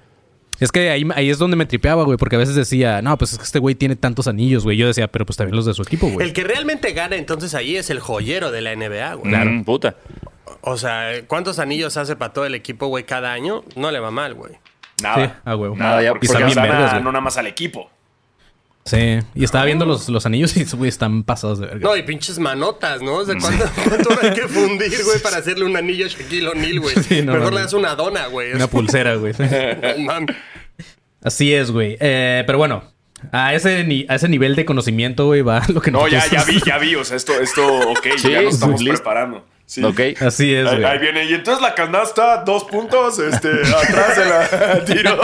Es 0.59 0.71
que 0.71 0.89
ahí, 0.89 1.05
ahí 1.15 1.29
es 1.29 1.37
donde 1.37 1.57
me 1.57 1.65
tripeaba, 1.65 2.03
güey, 2.03 2.17
porque 2.17 2.35
a 2.35 2.39
veces 2.39 2.55
decía, 2.55 3.01
no, 3.01 3.17
pues 3.17 3.33
es 3.33 3.37
que 3.37 3.43
este 3.43 3.59
güey 3.59 3.75
tiene 3.75 3.95
tantos 3.95 4.27
anillos, 4.27 4.63
güey. 4.63 4.77
Yo 4.77 4.87
decía, 4.87 5.07
pero 5.07 5.25
pues 5.25 5.37
también 5.37 5.55
los 5.55 5.65
de 5.65 5.73
su 5.73 5.81
equipo, 5.81 6.07
güey. 6.07 6.25
El 6.25 6.33
que 6.33 6.43
realmente 6.43 6.93
gana 6.93 7.15
entonces 7.15 7.53
ahí 7.53 7.75
es 7.75 7.89
el 7.89 7.99
joyero 7.99 8.51
de 8.51 8.61
la 8.61 8.75
NBA, 8.75 9.13
güey. 9.15 9.29
Claro. 9.29 9.51
puta. 9.65 9.95
O 10.61 10.77
sea, 10.77 11.11
¿cuántos 11.27 11.59
anillos 11.59 11.97
hace 11.97 12.15
para 12.15 12.33
todo 12.33 12.45
el 12.45 12.55
equipo, 12.55 12.87
güey, 12.87 13.03
cada 13.03 13.31
año? 13.33 13.63
No 13.75 13.91
le 13.91 13.99
va 13.99 14.11
mal, 14.11 14.33
güey. 14.33 14.53
Nada. 15.03 15.25
Sí, 15.25 15.33
ah, 15.43 15.55
huevo. 15.55 15.75
Nada, 15.75 16.01
ya, 16.01 16.11
porque 16.11 16.27
los 16.27 16.37
bien 16.37 16.53
güey. 16.53 17.03
no 17.03 17.11
nada 17.11 17.21
más 17.21 17.37
al 17.37 17.47
equipo. 17.47 17.89
Sí, 18.87 19.17
y 19.33 19.43
estaba 19.43 19.65
viendo 19.65 19.83
los, 19.83 20.09
los 20.09 20.27
anillos 20.27 20.55
y, 20.57 20.63
güey, 20.75 20.89
están 20.89 21.23
pasados 21.23 21.57
de 21.59 21.65
verga. 21.65 21.81
No, 21.89 21.97
y 21.97 22.03
pinches 22.03 22.37
manotas, 22.37 23.01
¿no? 23.01 23.15
O 23.15 23.25
sea, 23.25 23.33
¿cuánto, 23.41 23.65
cuánto 23.83 24.09
hay 24.21 24.33
que 24.33 24.47
fundir, 24.47 25.03
güey, 25.03 25.19
para 25.23 25.37
hacerle 25.39 25.65
un 25.65 25.75
anillo 25.75 26.05
a 26.05 26.09
Shaquille 26.09 26.47
O'Neal, 26.49 26.79
güey? 26.81 26.95
Sí, 26.97 27.23
no, 27.23 27.33
Mejor 27.33 27.49
no. 27.51 27.57
le 27.57 27.61
das 27.63 27.73
una 27.73 27.95
dona, 27.95 28.27
güey. 28.27 28.53
Una 28.53 28.67
pulsera, 28.67 29.15
güey. 29.15 29.33
No. 29.97 30.13
Así 31.23 31.51
es, 31.51 31.71
güey. 31.71 31.97
Eh, 31.99 32.43
pero 32.45 32.59
bueno, 32.59 32.83
a 33.31 33.55
ese, 33.55 33.83
ni- 33.85 34.05
a 34.07 34.15
ese 34.15 34.29
nivel 34.29 34.55
de 34.55 34.65
conocimiento, 34.65 35.25
güey, 35.25 35.41
va 35.41 35.63
lo 35.73 35.81
que 35.81 35.89
No, 35.89 36.07
ya, 36.07 36.23
ya 36.29 36.43
vi, 36.43 36.61
ya 36.63 36.77
vi. 36.77 36.93
O 36.93 37.03
sea, 37.03 37.17
esto, 37.17 37.33
esto, 37.41 37.65
ok, 37.89 38.05
Sí, 38.17 38.29
ya 38.29 38.43
nos 38.43 38.53
estamos 38.53 38.81
listo. 38.81 38.97
preparando. 39.01 39.47
Sí. 39.65 39.83
Ok. 39.83 39.99
Así 40.21 40.53
es, 40.53 40.67
ahí 40.67 40.99
viene. 40.99 41.25
Y 41.25 41.33
entonces 41.33 41.61
la 41.61 41.73
canasta, 41.73 42.43
dos 42.43 42.65
puntos, 42.65 43.17
este, 43.19 43.49
atrás 43.75 44.17
de 44.17 44.25
la 44.25 44.85
tiro, 44.85 45.19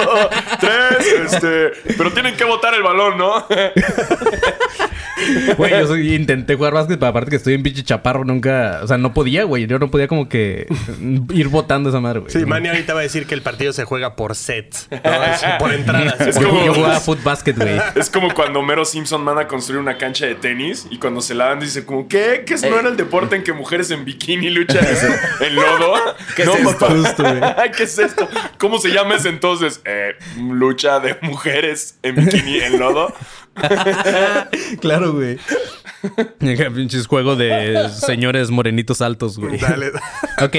tres, 0.59 1.33
este. 1.33 1.71
Pero 1.95 2.11
tienen 2.11 2.35
que 2.35 2.43
botar 2.43 2.73
el 2.73 2.81
balón, 2.81 3.17
¿no? 3.17 3.45
Güey, 5.57 5.71
yo 5.71 5.87
soy- 5.87 6.13
intenté 6.15 6.55
jugar 6.55 6.73
básquet, 6.73 6.99
pero 6.99 7.09
aparte 7.09 7.29
que 7.29 7.35
estoy 7.35 7.53
en 7.53 7.63
pinche 7.63 7.83
chaparro, 7.83 8.25
nunca... 8.25 8.79
O 8.83 8.87
sea, 8.87 8.97
no 8.97 9.13
podía, 9.13 9.43
güey. 9.43 9.67
Yo 9.67 9.79
no 9.79 9.89
podía 9.91 10.07
como 10.07 10.27
que 10.29 10.67
ir 11.33 11.47
botando 11.47 11.89
esa 11.89 11.99
madre, 11.99 12.19
güey. 12.19 12.31
Sí, 12.31 12.45
Manny 12.45 12.69
ahorita 12.69 12.93
va 12.93 12.99
a 13.01 13.03
decir 13.03 13.25
que 13.27 13.33
el 13.35 13.41
partido 13.41 13.73
se 13.73 13.85
juega 13.85 14.15
por 14.15 14.35
sets, 14.35 14.87
¿no? 14.91 15.23
Es 15.23 15.41
por 15.59 15.73
entradas. 15.73 16.19
Es 16.21 16.39
Yo, 16.39 16.49
como- 16.49 16.65
yo 16.65 16.73
jugaba 16.73 16.99
foot 16.99 17.23
basket, 17.23 17.53
güey. 17.55 17.79
Es 17.95 18.09
como 18.09 18.33
cuando 18.33 18.59
Homero 18.59 18.85
Simpson 18.85 19.23
manda 19.23 19.41
a 19.43 19.47
construir 19.47 19.79
una 19.81 19.97
cancha 19.97 20.25
de 20.25 20.35
tenis 20.35 20.87
y 20.89 20.97
cuando 20.97 21.21
se 21.21 21.33
la 21.35 21.45
dan 21.45 21.59
dice 21.59 21.85
como, 21.85 22.07
¿qué? 22.07 22.43
¿Que 22.45 22.55
no 22.69 22.79
era 22.79 22.89
el 22.89 22.97
deporte 22.97 23.35
en 23.35 23.43
que 23.43 23.53
mujeres 23.53 23.91
en 23.91 24.05
bikini 24.05 24.49
luchan 24.49 24.85
en 25.39 25.55
lodo? 25.55 25.93
¿Qué 26.35 26.45
no, 26.45 26.53
es 26.53 26.59
esto? 26.61 26.79
papá. 26.79 26.93
Justo, 26.93 27.23
güey. 27.23 27.71
¿Qué 27.77 27.83
es 27.83 27.97
esto? 27.97 28.27
¿Cómo 28.57 28.79
se 28.79 28.89
llama 28.89 29.15
ese 29.15 29.29
entonces? 29.29 29.81
Eh, 29.85 30.13
lucha 30.37 30.99
de 30.99 31.17
mujeres 31.21 31.97
en 32.03 32.15
bikini 32.15 32.57
en 32.59 32.79
lodo. 32.79 33.13
Claro, 34.81 35.13
güey. 35.13 35.37
Pinches 36.39 37.07
juego 37.07 37.35
de 37.35 37.89
señores 37.89 38.49
morenitos 38.49 39.01
altos, 39.01 39.37
güey. 39.37 39.57
Dale. 39.57 39.91
Ok. 40.41 40.55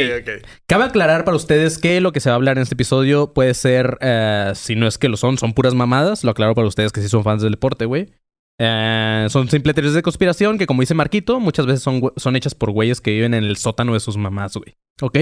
Cabe 0.66 0.84
aclarar 0.84 1.24
para 1.24 1.36
ustedes 1.36 1.78
que 1.78 2.00
lo 2.00 2.12
que 2.12 2.20
se 2.20 2.28
va 2.30 2.34
a 2.34 2.36
hablar 2.36 2.56
en 2.56 2.62
este 2.62 2.74
episodio 2.74 3.32
puede 3.32 3.54
ser, 3.54 3.98
eh, 4.00 4.52
si 4.54 4.76
no 4.76 4.86
es 4.86 4.98
que 4.98 5.08
lo 5.08 5.16
son, 5.16 5.38
son 5.38 5.54
puras 5.54 5.74
mamadas. 5.74 6.22
Lo 6.24 6.30
aclaro 6.30 6.54
para 6.54 6.68
ustedes 6.68 6.92
que 6.92 7.00
sí 7.00 7.08
son 7.08 7.24
fans 7.24 7.42
del 7.42 7.52
deporte, 7.52 7.84
güey. 7.84 8.10
Eh, 8.58 9.26
son 9.30 9.48
simples 9.48 9.74
teorías 9.74 9.94
de 9.94 10.02
conspiración 10.02 10.58
que, 10.58 10.66
como 10.66 10.82
dice 10.82 10.94
Marquito, 10.94 11.40
muchas 11.40 11.66
veces 11.66 11.82
son, 11.82 12.00
son 12.16 12.36
hechas 12.36 12.54
por 12.54 12.70
güeyes 12.70 13.00
que 13.00 13.10
viven 13.10 13.34
en 13.34 13.44
el 13.44 13.56
sótano 13.56 13.94
de 13.94 14.00
sus 14.00 14.16
mamás, 14.16 14.56
güey. 14.56 14.76
¿Ok? 15.00 15.18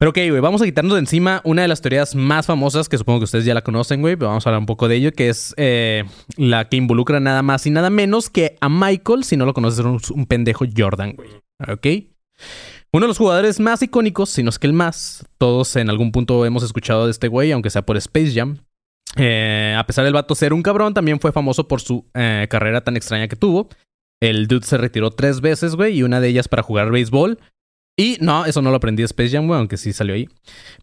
Pero 0.00 0.10
ok, 0.12 0.16
güey, 0.30 0.40
vamos 0.40 0.62
a 0.62 0.64
quitarnos 0.64 0.94
de 0.94 1.00
encima 1.00 1.42
una 1.44 1.60
de 1.60 1.68
las 1.68 1.82
teorías 1.82 2.14
más 2.14 2.46
famosas, 2.46 2.88
que 2.88 2.96
supongo 2.96 3.20
que 3.20 3.24
ustedes 3.24 3.44
ya 3.44 3.52
la 3.52 3.60
conocen, 3.60 4.00
güey, 4.00 4.16
pero 4.16 4.28
vamos 4.28 4.46
a 4.46 4.48
hablar 4.48 4.60
un 4.60 4.66
poco 4.66 4.88
de 4.88 4.96
ello, 4.96 5.12
que 5.12 5.28
es 5.28 5.52
eh, 5.58 6.04
la 6.38 6.70
que 6.70 6.78
involucra 6.78 7.20
nada 7.20 7.42
más 7.42 7.66
y 7.66 7.70
nada 7.70 7.90
menos 7.90 8.30
que 8.30 8.56
a 8.62 8.70
Michael, 8.70 9.24
si 9.24 9.36
no 9.36 9.44
lo 9.44 9.52
conoces, 9.52 9.80
es 9.80 9.84
un, 9.84 10.00
un 10.14 10.24
pendejo 10.24 10.64
Jordan, 10.74 11.12
güey. 11.12 11.28
¿Ok? 11.68 11.86
Uno 12.92 13.04
de 13.04 13.08
los 13.08 13.18
jugadores 13.18 13.60
más 13.60 13.82
icónicos, 13.82 14.30
si 14.30 14.42
no 14.42 14.48
es 14.48 14.58
que 14.58 14.68
el 14.68 14.72
más, 14.72 15.26
todos 15.36 15.76
en 15.76 15.90
algún 15.90 16.12
punto 16.12 16.46
hemos 16.46 16.62
escuchado 16.62 17.04
de 17.04 17.10
este 17.10 17.28
güey, 17.28 17.52
aunque 17.52 17.68
sea 17.68 17.82
por 17.82 17.98
Space 17.98 18.32
Jam. 18.34 18.56
Eh, 19.16 19.76
a 19.78 19.84
pesar 19.86 20.06
del 20.06 20.14
vato 20.14 20.34
ser 20.34 20.54
un 20.54 20.62
cabrón, 20.62 20.94
también 20.94 21.20
fue 21.20 21.30
famoso 21.30 21.68
por 21.68 21.82
su 21.82 22.06
eh, 22.14 22.46
carrera 22.48 22.80
tan 22.80 22.96
extraña 22.96 23.28
que 23.28 23.36
tuvo. 23.36 23.68
El 24.18 24.48
dude 24.48 24.64
se 24.64 24.78
retiró 24.78 25.10
tres 25.10 25.42
veces, 25.42 25.76
güey, 25.76 25.98
y 25.98 26.02
una 26.04 26.22
de 26.22 26.28
ellas 26.28 26.48
para 26.48 26.62
jugar 26.62 26.90
béisbol. 26.90 27.38
Y 28.00 28.16
no, 28.18 28.46
eso 28.46 28.62
no 28.62 28.70
lo 28.70 28.76
aprendí 28.76 29.02
de 29.02 29.08
Space 29.08 29.28
Jam, 29.28 29.52
aunque 29.52 29.76
sí 29.76 29.92
salió 29.92 30.14
ahí. 30.14 30.26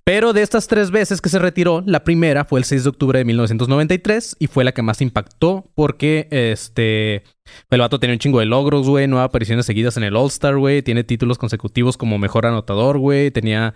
Pero 0.03 0.33
de 0.33 0.43
estas 0.43 0.67
tres 0.67 0.91
veces 0.91 1.19
que 1.19 1.29
se 1.29 1.39
retiró, 1.39 1.81
la 1.83 2.03
primera 2.03 2.45
fue 2.45 2.59
el 2.59 2.63
6 2.63 2.83
de 2.83 2.89
octubre 2.91 3.17
de 3.17 3.25
1993 3.25 4.35
y 4.37 4.45
fue 4.45 4.63
la 4.63 4.71
que 4.71 4.83
más 4.83 5.01
impactó 5.01 5.65
porque 5.73 6.27
este 6.29 7.23
el 7.71 7.79
vato 7.79 7.99
tenía 7.99 8.13
un 8.13 8.19
chingo 8.19 8.39
de 8.39 8.45
logros, 8.45 8.87
güey, 8.87 9.07
nueve 9.07 9.25
apariciones 9.25 9.65
seguidas 9.65 9.97
en 9.97 10.03
el 10.03 10.15
All-Star, 10.15 10.57
güey, 10.57 10.83
tiene 10.83 11.03
títulos 11.03 11.39
consecutivos 11.39 11.97
como 11.97 12.19
mejor 12.19 12.45
anotador, 12.45 12.99
güey, 12.99 13.31
tenía 13.31 13.73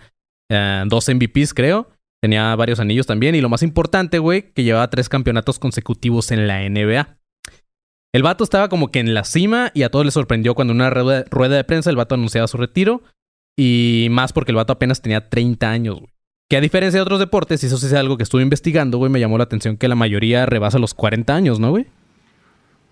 eh, 0.48 0.84
dos 0.86 1.08
MVPs, 1.08 1.52
creo. 1.52 1.90
Tenía 2.22 2.54
varios 2.54 2.78
anillos 2.78 3.08
también 3.08 3.34
y 3.34 3.40
lo 3.40 3.48
más 3.48 3.64
importante, 3.64 4.20
güey, 4.20 4.52
que 4.52 4.62
llevaba 4.62 4.88
tres 4.88 5.08
campeonatos 5.08 5.58
consecutivos 5.58 6.30
en 6.30 6.46
la 6.46 6.60
NBA. 6.60 7.18
El 8.14 8.22
vato 8.22 8.44
estaba 8.44 8.68
como 8.68 8.92
que 8.92 9.00
en 9.00 9.14
la 9.14 9.24
cima 9.24 9.72
y 9.74 9.82
a 9.82 9.90
todos 9.90 10.04
les 10.04 10.14
sorprendió 10.14 10.54
cuando 10.54 10.74
en 10.74 10.80
una 10.80 10.90
rueda 10.90 11.56
de 11.56 11.64
prensa 11.64 11.90
el 11.90 11.96
vato 11.96 12.14
anunciaba 12.14 12.46
su 12.46 12.56
retiro. 12.56 13.02
Y 13.56 14.08
más 14.10 14.32
porque 14.32 14.52
el 14.52 14.56
vato 14.56 14.72
apenas 14.72 15.02
tenía 15.02 15.28
30 15.28 15.70
años, 15.70 15.98
güey. 16.00 16.12
Que 16.48 16.56
a 16.56 16.60
diferencia 16.60 16.98
de 16.98 17.02
otros 17.02 17.18
deportes, 17.18 17.62
y 17.62 17.66
eso 17.66 17.78
sí 17.78 17.86
es 17.86 17.92
algo 17.94 18.16
que 18.16 18.22
estuve 18.24 18.42
investigando, 18.42 18.98
güey, 18.98 19.10
me 19.10 19.20
llamó 19.20 19.38
la 19.38 19.44
atención 19.44 19.76
que 19.76 19.88
la 19.88 19.94
mayoría 19.94 20.44
rebasa 20.46 20.78
los 20.78 20.92
40 20.94 21.34
años, 21.34 21.58
¿no, 21.60 21.70
güey? 21.70 21.86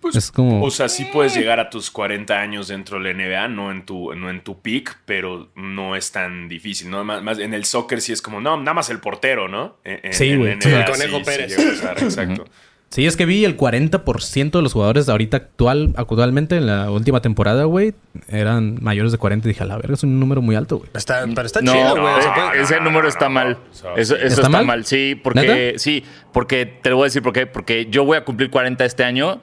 Pues, 0.00 0.17
Es 0.17 0.31
como- 0.33 0.62
O 0.64 0.71
sea, 0.71 0.88
sí 0.88 1.07
puedes 1.12 1.35
llegar 1.35 1.61
a 1.61 1.69
tus 1.69 1.90
40 1.90 2.40
años 2.40 2.69
dentro 2.69 2.97
de 2.99 3.05
la 3.05 3.11
NBA, 3.11 3.49
no 3.49 3.71
en 3.71 3.85
tu, 3.85 4.14
no 4.14 4.31
en 4.31 4.43
tu 4.43 4.62
peak, 4.62 5.00
pero 5.05 5.50
no 5.57 5.95
es 5.95 6.11
tan 6.11 6.49
difícil, 6.49 6.88
¿no? 6.88 7.05
Más, 7.05 7.23
más 7.23 7.38
en 7.38 7.52
el 7.52 7.67
soccer 7.67 8.00
sí 8.00 8.12
es 8.12 8.23
como, 8.23 8.40
no, 8.40 8.57
nada 8.57 8.73
más 8.73 8.88
el 8.88 8.99
portero, 9.00 9.47
¿no? 9.47 9.76
En- 9.85 10.00
en- 10.05 10.12
Sí, 10.14 10.31
en 10.31 10.38
güey. 10.38 10.52
NBA 10.55 10.79
El 10.81 10.90
Conejo 10.90 11.19
sí- 11.19 11.25
sí 11.25 11.31
Pérez. 11.31 11.59
exacto. 12.02 12.47
Sí, 12.93 13.07
es 13.07 13.17
que 13.17 13.25
vi 13.25 13.45
el 13.45 13.57
40% 13.57 14.51
de 14.51 14.63
los 14.63 14.73
jugadores 14.73 15.09
ahorita 15.09 15.37
actual, 15.37 15.95
actualmente 15.97 16.57
en 16.57 16.67
la 16.67 16.91
última 16.91 17.23
temporada, 17.23 17.63
güey, 17.63 17.95
eran 18.27 18.79
mayores 18.83 19.13
de 19.13 19.19
40. 19.19 19.47
Y 19.47 19.53
dije, 19.53 19.63
a 19.63 19.67
la 19.67 19.77
verga, 19.77 19.95
es 19.95 20.03
un 20.03 20.19
número 20.19 20.43
muy 20.43 20.57
alto, 20.57 20.79
güey. 20.79 20.91
Está, 20.95 21.25
pero 21.33 21.47
está 21.47 21.61
No, 21.63 21.73
chido, 21.73 22.01
güey. 22.01 22.15
ese 22.61 22.81
número 22.81 23.07
está 23.07 23.29
mal. 23.29 23.59
Eso, 23.97 24.17
¿Está 24.17 24.27
está, 24.27 24.49
mal? 24.49 24.67
mal? 24.67 24.85
Sí, 24.85 25.15
porque 25.23 25.41
¿Neta? 25.41 25.79
sí, 25.79 26.03
porque 26.33 26.67
te 26.67 26.91
lo 26.91 26.97
voy 26.97 27.05
a 27.05 27.07
decir 27.07 27.23
por 27.23 27.33
qué. 27.33 27.47
Porque 27.47 27.87
yo 27.91 28.05
voy 28.05 28.17
a 28.17 28.25
cumplir 28.25 28.51
40 28.51 28.85
este 28.85 29.05
año 29.05 29.41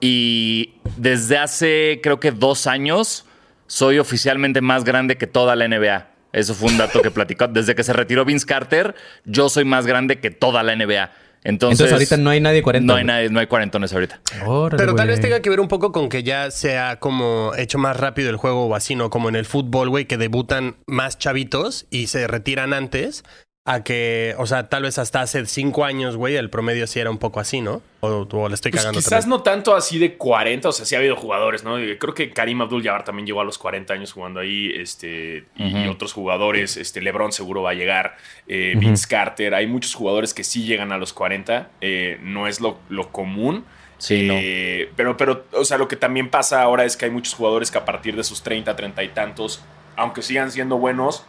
y 0.00 0.74
desde 0.96 1.38
hace 1.38 1.98
creo 2.00 2.20
que 2.20 2.30
dos 2.30 2.68
años 2.68 3.26
soy 3.66 3.98
oficialmente 3.98 4.60
más 4.60 4.84
grande 4.84 5.16
que 5.16 5.26
toda 5.26 5.56
la 5.56 5.66
NBA. 5.66 6.10
Eso 6.32 6.54
fue 6.54 6.68
un 6.68 6.78
dato 6.78 7.02
que 7.02 7.10
platicó. 7.10 7.48
Desde 7.48 7.74
que 7.74 7.82
se 7.82 7.92
retiró 7.92 8.24
Vince 8.24 8.46
Carter, 8.46 8.94
yo 9.24 9.48
soy 9.48 9.64
más 9.64 9.84
grande 9.84 10.20
que 10.20 10.30
toda 10.30 10.62
la 10.62 10.76
NBA. 10.76 11.10
Entonces, 11.44 11.80
Entonces, 11.80 11.92
ahorita 11.92 12.16
no 12.16 12.30
hay 12.30 12.40
nadie 12.40 12.62
40. 12.62 12.90
no 12.90 12.96
hay 12.98 13.04
nadie, 13.04 13.28
no 13.28 13.38
hay 13.38 13.46
cuarentones 13.46 13.92
ahorita. 13.92 14.18
Órale, 14.46 14.78
Pero 14.78 14.94
tal 14.94 15.08
vez 15.08 15.20
tenga 15.20 15.40
que 15.40 15.50
ver 15.50 15.60
un 15.60 15.68
poco 15.68 15.92
con 15.92 16.08
que 16.08 16.22
ya 16.22 16.50
se 16.50 16.78
ha 16.78 16.98
como 16.98 17.52
hecho 17.56 17.76
más 17.78 17.98
rápido 17.98 18.30
el 18.30 18.36
juego 18.36 18.66
o 18.66 18.74
así, 18.74 18.94
¿no? 18.94 19.10
Como 19.10 19.28
en 19.28 19.36
el 19.36 19.44
fútbol, 19.44 19.90
güey, 19.90 20.06
que 20.06 20.16
debutan 20.16 20.76
más 20.86 21.18
chavitos 21.18 21.86
y 21.90 22.06
se 22.06 22.26
retiran 22.26 22.72
antes. 22.72 23.24
A 23.66 23.82
que, 23.82 24.34
o 24.36 24.44
sea, 24.44 24.68
tal 24.68 24.82
vez 24.82 24.98
hasta 24.98 25.22
hace 25.22 25.46
cinco 25.46 25.86
años, 25.86 26.16
güey, 26.18 26.36
el 26.36 26.50
promedio 26.50 26.86
sí 26.86 27.00
era 27.00 27.10
un 27.10 27.16
poco 27.16 27.40
así, 27.40 27.62
¿no? 27.62 27.80
O, 28.00 28.28
o 28.30 28.48
le 28.50 28.54
estoy 28.54 28.70
Pues 28.72 28.82
cagando. 28.82 28.98
quizás 28.98 29.10
también. 29.22 29.30
no 29.30 29.42
tanto 29.42 29.74
así 29.74 29.98
de 29.98 30.16
40, 30.18 30.68
o 30.68 30.72
sea, 30.72 30.84
sí 30.84 30.94
ha 30.94 30.98
habido 30.98 31.16
jugadores, 31.16 31.64
¿no? 31.64 31.76
Creo 31.98 32.12
que 32.12 32.28
Karim 32.30 32.60
Abdul-Jabbar 32.60 33.04
también 33.04 33.24
llegó 33.26 33.40
a 33.40 33.44
los 33.44 33.56
40 33.56 33.94
años 33.94 34.12
jugando 34.12 34.40
ahí, 34.40 34.70
este, 34.76 35.46
y 35.56 35.88
otros 35.88 36.12
jugadores, 36.12 36.76
este, 36.76 37.00
LeBron 37.00 37.32
seguro 37.32 37.62
va 37.62 37.70
a 37.70 37.74
llegar, 37.74 38.16
eh, 38.48 38.74
Vince 38.76 39.08
Carter, 39.08 39.54
hay 39.54 39.66
muchos 39.66 39.94
jugadores 39.94 40.34
que 40.34 40.44
sí 40.44 40.64
llegan 40.64 40.92
a 40.92 40.98
los 40.98 41.14
40, 41.14 41.70
eh, 41.80 42.18
no 42.20 42.46
es 42.46 42.60
lo, 42.60 42.76
lo 42.90 43.12
común. 43.12 43.64
Sí, 43.96 44.26
no. 44.26 44.34
Eh, 44.36 44.90
pero, 44.94 45.16
pero, 45.16 45.46
o 45.52 45.64
sea, 45.64 45.78
lo 45.78 45.88
que 45.88 45.96
también 45.96 46.28
pasa 46.28 46.60
ahora 46.60 46.84
es 46.84 46.98
que 46.98 47.06
hay 47.06 47.10
muchos 47.10 47.32
jugadores 47.32 47.70
que 47.70 47.78
a 47.78 47.86
partir 47.86 48.14
de 48.14 48.24
sus 48.24 48.42
30, 48.42 48.76
30 48.76 49.02
y 49.04 49.08
tantos, 49.08 49.64
aunque 49.96 50.20
sigan 50.20 50.50
siendo 50.50 50.76
buenos, 50.76 51.24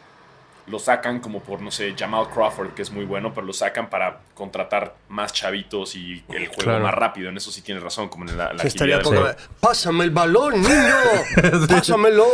lo 0.67 0.79
sacan 0.79 1.19
como 1.19 1.41
por, 1.41 1.61
no 1.61 1.69
sé, 1.69 1.93
Jamal 1.97 2.25
Crawford, 2.33 2.69
que 2.73 2.81
es 2.81 2.91
muy 2.91 3.05
bueno, 3.05 3.33
pero 3.35 3.45
lo 3.45 3.53
sacan 3.53 3.89
para 3.89 4.21
contratar 4.33 4.95
más 5.09 5.31
chavitos 5.31 5.95
y 5.95 6.23
el 6.29 6.47
juego 6.47 6.55
Claro. 6.63 6.83
más 6.83 6.93
rápido. 6.93 7.29
En 7.29 7.37
eso 7.37 7.51
sí 7.51 7.61
tienes 7.61 7.83
razón, 7.83 8.09
como 8.09 8.27
en 8.27 8.35
la, 8.35 8.51
la 8.53 8.63
estaría 8.63 9.01
juego. 9.03 9.27
Pásame 9.59 10.05
el 10.05 10.09
balón, 10.11 10.53
niño. 10.61 11.67
Pásamelo. 11.69 12.25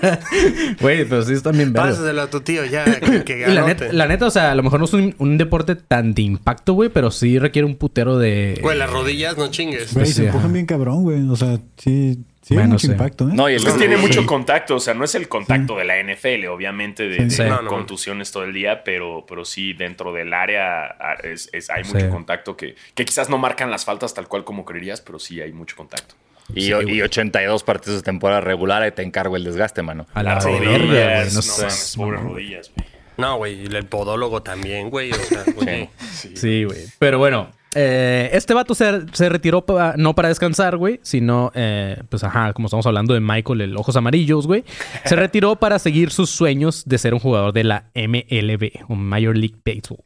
Güey, 0.80 1.04
pero 1.08 1.22
sí 1.22 1.32
están 1.32 1.56
bien 1.56 1.72
vergas. 1.72 1.92
Pásaselo 1.96 2.22
a 2.22 2.30
tu 2.30 2.40
tío 2.40 2.64
ya. 2.64 2.84
Que, 2.84 3.24
que 3.24 3.46
la 3.48 3.66
neta, 3.66 3.86
la 3.92 4.06
neta, 4.06 4.26
o 4.26 4.30
sea, 4.30 4.52
a 4.52 4.54
lo 4.54 4.62
mejor 4.62 4.78
no 4.78 4.84
es 4.86 4.92
un, 4.92 5.14
un 5.18 5.38
deporte 5.38 5.74
tan 5.74 6.14
de 6.14 6.22
impacto, 6.22 6.74
güey, 6.74 6.88
pero 6.90 7.10
sí 7.10 7.38
requiere 7.38 7.66
un 7.66 7.76
putero 7.76 8.18
de... 8.18 8.58
Güey, 8.62 8.78
las 8.78 8.90
rodillas, 8.90 9.36
no 9.36 9.48
chingues. 9.48 9.94
Güey, 9.94 10.06
Sí, 10.06 10.12
se 10.12 10.26
empujan 10.26 10.52
bien 10.52 10.66
cabrón, 10.66 11.02
güey. 11.02 11.28
O 11.28 11.36
sea, 11.36 11.58
sí, 11.76 12.18
sí 12.48 12.54
Bueno, 12.54 12.70
mucho 12.70 12.86
sí. 12.86 12.92
impacto, 12.92 13.28
¿eh? 13.28 13.32
No, 13.34 13.48
y 13.50 13.54
el 13.54 13.62
Pues 13.62 13.76
tiene 13.76 13.96
Sí. 13.96 14.00
mucho 14.02 14.26
contacto, 14.26 14.76
o 14.76 14.80
sea, 14.80 14.94
no 14.94 15.04
es 15.04 15.14
el 15.14 15.28
contacto 15.28 15.76
de 15.76 15.84
la 15.84 15.98
NFL, 16.02 16.46
obviamente, 16.48 17.08
de, 17.08 17.16
Sí. 17.16 17.22
de 17.24 17.30
Sí. 17.30 17.42
No, 17.44 17.62
no. 17.62 17.68
contusiones 17.70 18.32
todo 18.32 18.44
el 18.44 18.52
día, 18.52 18.82
pero, 18.84 19.24
pero 19.28 19.44
sí, 19.44 19.72
dentro 19.74 20.12
del 20.12 20.32
área 20.32 20.86
ah, 20.86 21.14
es- 21.22 21.50
es- 21.52 21.68
hay 21.70 21.84
Sí. 21.84 21.94
mucho 21.94 22.10
contacto 22.10 22.56
que, 22.56 22.74
que 22.94 23.04
quizás 23.04 23.28
no 23.28 23.38
marcan 23.38 23.70
las 23.70 23.84
faltas 23.84 24.14
tal 24.14 24.28
cual 24.28 24.44
como 24.44 24.64
creerías, 24.64 25.00
pero 25.00 25.18
sí 25.18 25.40
hay 25.40 25.52
mucho 25.52 25.76
contacto. 25.76 26.14
Y, 26.54 26.62
Sí, 26.62 26.68
y 26.68 26.72
güey. 26.72 27.02
82 27.02 27.62
partidos 27.62 27.98
de 27.98 28.02
temporada 28.04 28.40
regular, 28.40 28.80
ahí 28.82 28.92
te 28.92 29.02
encargo 29.02 29.36
el 29.36 29.44
desgaste, 29.44 29.82
mano. 29.82 30.06
A 30.14 30.22
la 30.22 30.34
Las 30.36 30.46
verga, 30.46 30.58
rodillas, 30.60 30.86
güey. 30.88 31.28
No 31.28 31.34
no 31.34 31.42
seas 31.42 31.94
pobres 31.96 32.20
rodillas, 32.22 32.72
güey. 32.74 32.88
No, 33.18 33.36
güey, 33.36 33.62
y 33.62 33.66
el 33.66 33.84
podólogo 33.84 34.42
también, 34.42 34.88
güey. 34.90 35.10
O 35.10 35.14
sea, 35.16 35.44
oye. 35.56 35.90
Sí, 36.34 36.64
güey. 36.64 36.86
Pero 36.98 37.18
bueno, 37.18 37.50
eh, 37.80 38.30
este 38.32 38.54
vato 38.54 38.74
se, 38.74 39.02
se 39.12 39.28
retiró 39.28 39.64
no 39.96 40.14
para 40.14 40.28
descansar, 40.28 40.76
güey, 40.76 40.98
sino, 41.02 41.52
eh, 41.54 42.02
pues 42.08 42.24
ajá, 42.24 42.52
como 42.52 42.66
estamos 42.66 42.86
hablando 42.86 43.14
de 43.14 43.20
Michael, 43.20 43.60
el 43.60 43.76
Ojos 43.76 43.94
Amarillos, 43.96 44.46
güey. 44.48 44.64
Se 45.04 45.14
retiró 45.14 45.56
para 45.56 45.78
seguir 45.78 46.10
sus 46.10 46.30
sueños 46.30 46.82
de 46.86 46.98
ser 46.98 47.14
un 47.14 47.20
jugador 47.20 47.52
de 47.52 47.64
la 47.64 47.90
MLB, 47.94 48.84
o 48.88 48.94
Major 48.96 49.36
League 49.36 49.56
Baseball. 49.64 50.00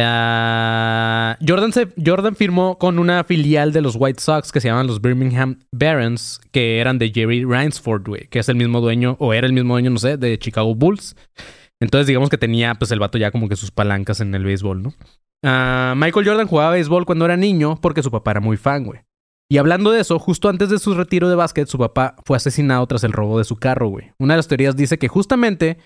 Ah, 0.00 1.36
Jordan, 1.46 1.72
se- 1.72 1.88
Jordan 2.04 2.36
firmó 2.36 2.78
con 2.78 2.98
una 2.98 3.24
filial 3.24 3.72
de 3.72 3.80
los 3.80 3.96
White 3.98 4.20
Sox 4.20 4.52
que 4.52 4.60
se 4.60 4.68
llaman 4.68 4.86
los 4.86 5.00
Birmingham 5.00 5.58
Barons, 5.72 6.40
que 6.52 6.78
eran 6.78 6.98
de 6.98 7.10
Jerry 7.10 7.44
Reinsford, 7.44 8.06
güey, 8.06 8.26
que 8.28 8.38
es 8.38 8.48
el 8.48 8.56
mismo 8.56 8.80
dueño, 8.80 9.16
o 9.18 9.32
era 9.34 9.46
el 9.46 9.52
mismo 9.52 9.74
dueño, 9.74 9.90
no 9.90 9.98
sé, 9.98 10.16
de 10.16 10.38
Chicago 10.38 10.74
Bulls. 10.74 11.16
Entonces, 11.80 12.06
digamos 12.06 12.28
que 12.28 12.38
tenía, 12.38 12.74
pues, 12.74 12.90
el 12.90 12.98
vato 12.98 13.18
ya 13.18 13.30
como 13.30 13.48
que 13.48 13.56
sus 13.56 13.70
palancas 13.70 14.20
en 14.20 14.34
el 14.34 14.44
béisbol, 14.44 14.82
¿no? 14.82 14.94
Ah, 15.44 15.94
Michael 15.96 16.26
Jordan 16.26 16.48
jugaba 16.48 16.72
béisbol 16.72 17.06
cuando 17.06 17.24
era 17.24 17.36
niño 17.36 17.78
porque 17.80 18.02
su 18.02 18.10
papá 18.10 18.32
era 18.32 18.40
muy 18.40 18.56
fan, 18.56 18.84
güey. 18.84 19.00
Y 19.50 19.58
hablando 19.58 19.90
de 19.90 20.00
eso, 20.00 20.18
justo 20.18 20.48
antes 20.48 20.68
de 20.68 20.78
su 20.78 20.94
retiro 20.94 21.28
de 21.28 21.34
básquet, 21.34 21.68
su 21.68 21.78
papá 21.78 22.16
fue 22.26 22.36
asesinado 22.36 22.86
tras 22.86 23.04
el 23.04 23.12
robo 23.12 23.38
de 23.38 23.44
su 23.44 23.56
carro, 23.56 23.88
güey. 23.88 24.12
Una 24.18 24.34
de 24.34 24.38
las 24.38 24.48
teorías 24.48 24.76
dice 24.76 24.98
que 24.98 25.08
justamente 25.08 25.78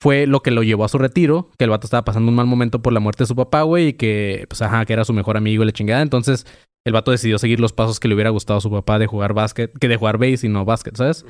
fue 0.00 0.26
lo 0.26 0.42
que 0.42 0.50
lo 0.50 0.62
llevó 0.62 0.84
a 0.84 0.88
su 0.88 0.98
retiro, 0.98 1.50
que 1.56 1.64
el 1.64 1.70
vato 1.70 1.86
estaba 1.86 2.04
pasando 2.04 2.28
un 2.28 2.36
mal 2.36 2.46
momento 2.46 2.82
por 2.82 2.92
la 2.92 3.00
muerte 3.00 3.22
de 3.22 3.28
su 3.28 3.36
papá, 3.36 3.62
güey, 3.62 3.88
y 3.88 3.92
que, 3.94 4.44
pues, 4.48 4.60
ajá, 4.60 4.84
que 4.84 4.92
era 4.92 5.04
su 5.04 5.14
mejor 5.14 5.38
amigo 5.38 5.62
y 5.62 5.66
la 5.66 5.72
chingada. 5.72 6.02
Entonces, 6.02 6.46
el 6.84 6.92
vato 6.92 7.10
decidió 7.10 7.38
seguir 7.38 7.58
los 7.58 7.72
pasos 7.72 8.00
que 8.00 8.08
le 8.08 8.14
hubiera 8.14 8.30
gustado 8.30 8.58
a 8.58 8.60
su 8.60 8.70
papá 8.70 8.98
de 8.98 9.06
jugar 9.06 9.32
básquet, 9.32 9.72
que 9.78 9.88
de 9.88 9.96
jugar 9.96 10.18
base 10.18 10.46
y 10.46 10.50
no 10.50 10.66
básquet, 10.66 10.96
¿sabes? 10.96 11.24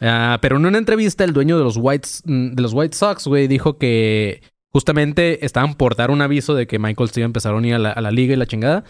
Ah, 0.00 0.38
pero 0.42 0.56
en 0.56 0.66
una 0.66 0.78
entrevista, 0.78 1.24
el 1.24 1.32
dueño 1.32 1.56
de 1.58 1.64
los 1.64 1.76
White, 1.78 2.08
de 2.24 2.62
los 2.62 2.72
White 2.72 2.96
Sox, 2.96 3.26
güey, 3.26 3.46
dijo 3.46 3.78
que 3.78 4.42
justamente 4.72 5.44
estaban 5.46 5.74
por 5.74 5.94
dar 5.96 6.10
un 6.10 6.20
aviso 6.20 6.54
de 6.54 6.66
que 6.66 6.78
Michael 6.78 7.08
se 7.10 7.20
iba 7.20 7.26
a 7.26 7.28
empezar 7.28 7.54
a 7.54 7.56
unir 7.56 7.74
a 7.74 7.78
la, 7.78 7.90
a 7.92 8.00
la 8.00 8.10
liga 8.10 8.34
y 8.34 8.36
la 8.36 8.46
chingada. 8.46 8.84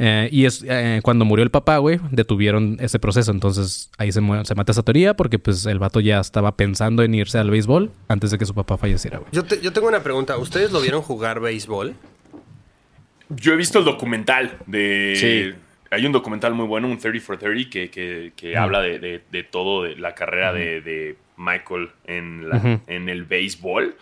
Eh, 0.00 0.28
y 0.30 0.44
es 0.44 0.64
eh, 0.68 1.00
cuando 1.02 1.24
murió 1.24 1.42
el 1.42 1.50
papá, 1.50 1.78
güey, 1.78 1.98
detuvieron 2.12 2.76
ese 2.80 2.98
proceso. 3.00 3.30
Entonces 3.32 3.90
ahí 3.98 4.12
se, 4.12 4.20
se 4.44 4.54
mata 4.54 4.72
esa 4.72 4.82
teoría 4.84 5.14
porque 5.14 5.38
pues 5.40 5.66
el 5.66 5.78
vato 5.80 5.98
ya 6.00 6.20
estaba 6.20 6.56
pensando 6.56 7.02
en 7.02 7.14
irse 7.14 7.38
al 7.38 7.50
béisbol 7.50 7.90
antes 8.08 8.30
de 8.30 8.38
que 8.38 8.46
su 8.46 8.54
papá 8.54 8.76
falleciera, 8.78 9.18
güey. 9.18 9.28
Yo, 9.32 9.44
te- 9.44 9.60
yo 9.60 9.72
tengo 9.72 9.88
una 9.88 10.02
pregunta. 10.02 10.36
¿Ustedes 10.38 10.70
lo 10.72 10.80
vieron 10.80 11.02
jugar 11.02 11.40
béisbol? 11.40 11.94
Yo 13.30 13.52
he 13.52 13.56
visto 13.56 13.80
el 13.80 13.84
documental 13.84 14.56
de... 14.66 15.52
Sí. 15.54 15.60
Hay 15.90 16.04
un 16.04 16.12
documental 16.12 16.54
muy 16.54 16.66
bueno, 16.66 16.86
un 16.88 16.98
30 16.98 17.20
for 17.24 17.38
30, 17.38 17.70
que, 17.70 17.90
que, 17.90 18.32
que 18.36 18.56
habla 18.56 18.80
de, 18.82 18.98
de- 18.98 19.22
de 19.30 19.42
todo, 19.42 19.84
de 19.84 19.96
la 19.96 20.14
carrera 20.14 20.52
de, 20.52 20.80
de 20.82 21.16
Michael 21.36 21.90
en, 22.06 22.48
la- 22.48 22.56
Ujú. 22.56 22.80
en 22.86 23.08
el 23.08 23.24
béisbol. 23.24 23.96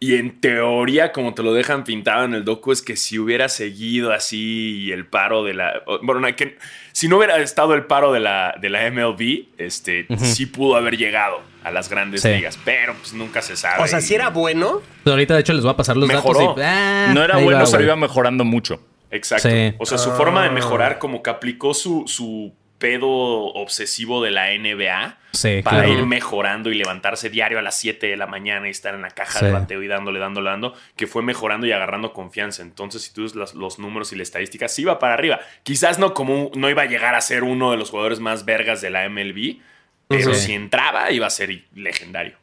Y 0.00 0.14
en 0.14 0.40
teoría, 0.40 1.10
como 1.10 1.34
te 1.34 1.42
lo 1.42 1.52
dejan 1.52 1.82
pintado 1.82 2.24
en 2.24 2.32
el 2.32 2.44
docu, 2.44 2.70
es 2.70 2.82
que 2.82 2.94
si 2.94 3.18
hubiera 3.18 3.48
seguido 3.48 4.12
así 4.12 4.92
el 4.92 5.06
paro 5.06 5.42
de 5.42 5.54
la... 5.54 5.82
Bueno, 6.04 6.20
no, 6.20 6.36
que, 6.36 6.56
si 6.92 7.08
no 7.08 7.16
hubiera 7.16 7.36
estado 7.38 7.74
el 7.74 7.82
paro 7.86 8.12
de 8.12 8.20
la, 8.20 8.54
de 8.60 8.70
la 8.70 8.88
MLB, 8.92 9.46
este, 9.58 10.06
sí 10.18 10.46
pudo 10.46 10.76
haber 10.76 10.96
llegado 10.96 11.40
a 11.64 11.72
las 11.72 11.88
grandes 11.90 12.22
Sí. 12.22 12.28
ligas, 12.28 12.56
pero 12.64 12.94
pues 12.94 13.12
nunca 13.12 13.42
se 13.42 13.56
sabe. 13.56 13.82
O 13.82 13.88
sea, 13.88 14.00
si 14.00 14.14
era 14.14 14.28
bueno. 14.30 14.82
Pero 15.02 15.14
ahorita, 15.14 15.34
de 15.34 15.40
hecho, 15.40 15.52
les 15.52 15.62
voy 15.64 15.72
a 15.72 15.76
pasar 15.76 15.96
los 15.96 16.06
Mejoró. 16.08 16.38
datos. 16.38 16.58
y- 16.58 16.62
ah, 16.64 17.10
No 17.12 17.24
era 17.24 17.38
bueno, 17.38 17.58
va, 17.58 17.68
güey. 17.68 17.82
iba 17.82 17.96
mejorando 17.96 18.44
mucho. 18.44 18.80
Exacto. 19.10 19.48
Sí. 19.48 19.74
O 19.78 19.86
sea, 19.86 19.98
su 19.98 20.10
forma 20.12 20.42
de 20.44 20.50
mejorar, 20.50 20.98
como 20.98 21.22
que 21.22 21.30
aplicó 21.30 21.74
su, 21.74 22.04
su 22.06 22.52
pedo 22.78 23.08
obsesivo 23.08 24.22
de 24.22 24.30
la 24.30 24.52
NBA 24.56 25.18
Sí, 25.32 25.62
para 25.64 25.78
claro. 25.82 25.92
ir 25.98 26.06
mejorando 26.06 26.70
y 26.70 26.74
levantarse 26.74 27.28
diario 27.28 27.58
a 27.58 27.62
las 27.62 27.76
7 27.76 28.06
de 28.06 28.16
la 28.16 28.26
mañana 28.28 28.68
y 28.68 28.70
estar 28.70 28.94
en 28.94 29.02
la 29.02 29.10
caja 29.10 29.40
Sí. 29.40 29.46
de 29.46 29.52
bateo 29.52 29.82
y 29.82 29.88
dándole, 29.88 30.20
dándole, 30.20 30.48
dando, 30.48 30.74
que 30.94 31.06
fue 31.08 31.22
mejorando 31.22 31.66
y 31.66 31.72
agarrando 31.72 32.12
confianza. 32.12 32.62
Entonces, 32.62 33.02
si 33.02 33.12
tú 33.12 33.22
ves 33.22 33.34
los 33.34 33.78
números 33.80 34.12
y 34.12 34.16
la 34.16 34.22
estadística, 34.22 34.68
sí 34.68 34.82
iba 34.82 34.98
para 35.00 35.14
arriba. 35.14 35.40
Quizás 35.64 35.98
no 35.98 36.14
como 36.14 36.50
no 36.54 36.70
iba 36.70 36.82
a 36.82 36.86
llegar 36.86 37.14
a 37.16 37.20
ser 37.20 37.42
uno 37.42 37.72
de 37.72 37.78
los 37.78 37.90
jugadores 37.90 38.20
más 38.20 38.44
vergas 38.44 38.80
de 38.80 38.90
la 38.90 39.04
MLB, 39.08 39.58
pero 40.06 40.32
Sí. 40.34 40.46
si 40.46 40.52
entraba 40.54 41.10
iba 41.10 41.26
a 41.26 41.30
ser 41.30 41.64
legendario. 41.74 42.36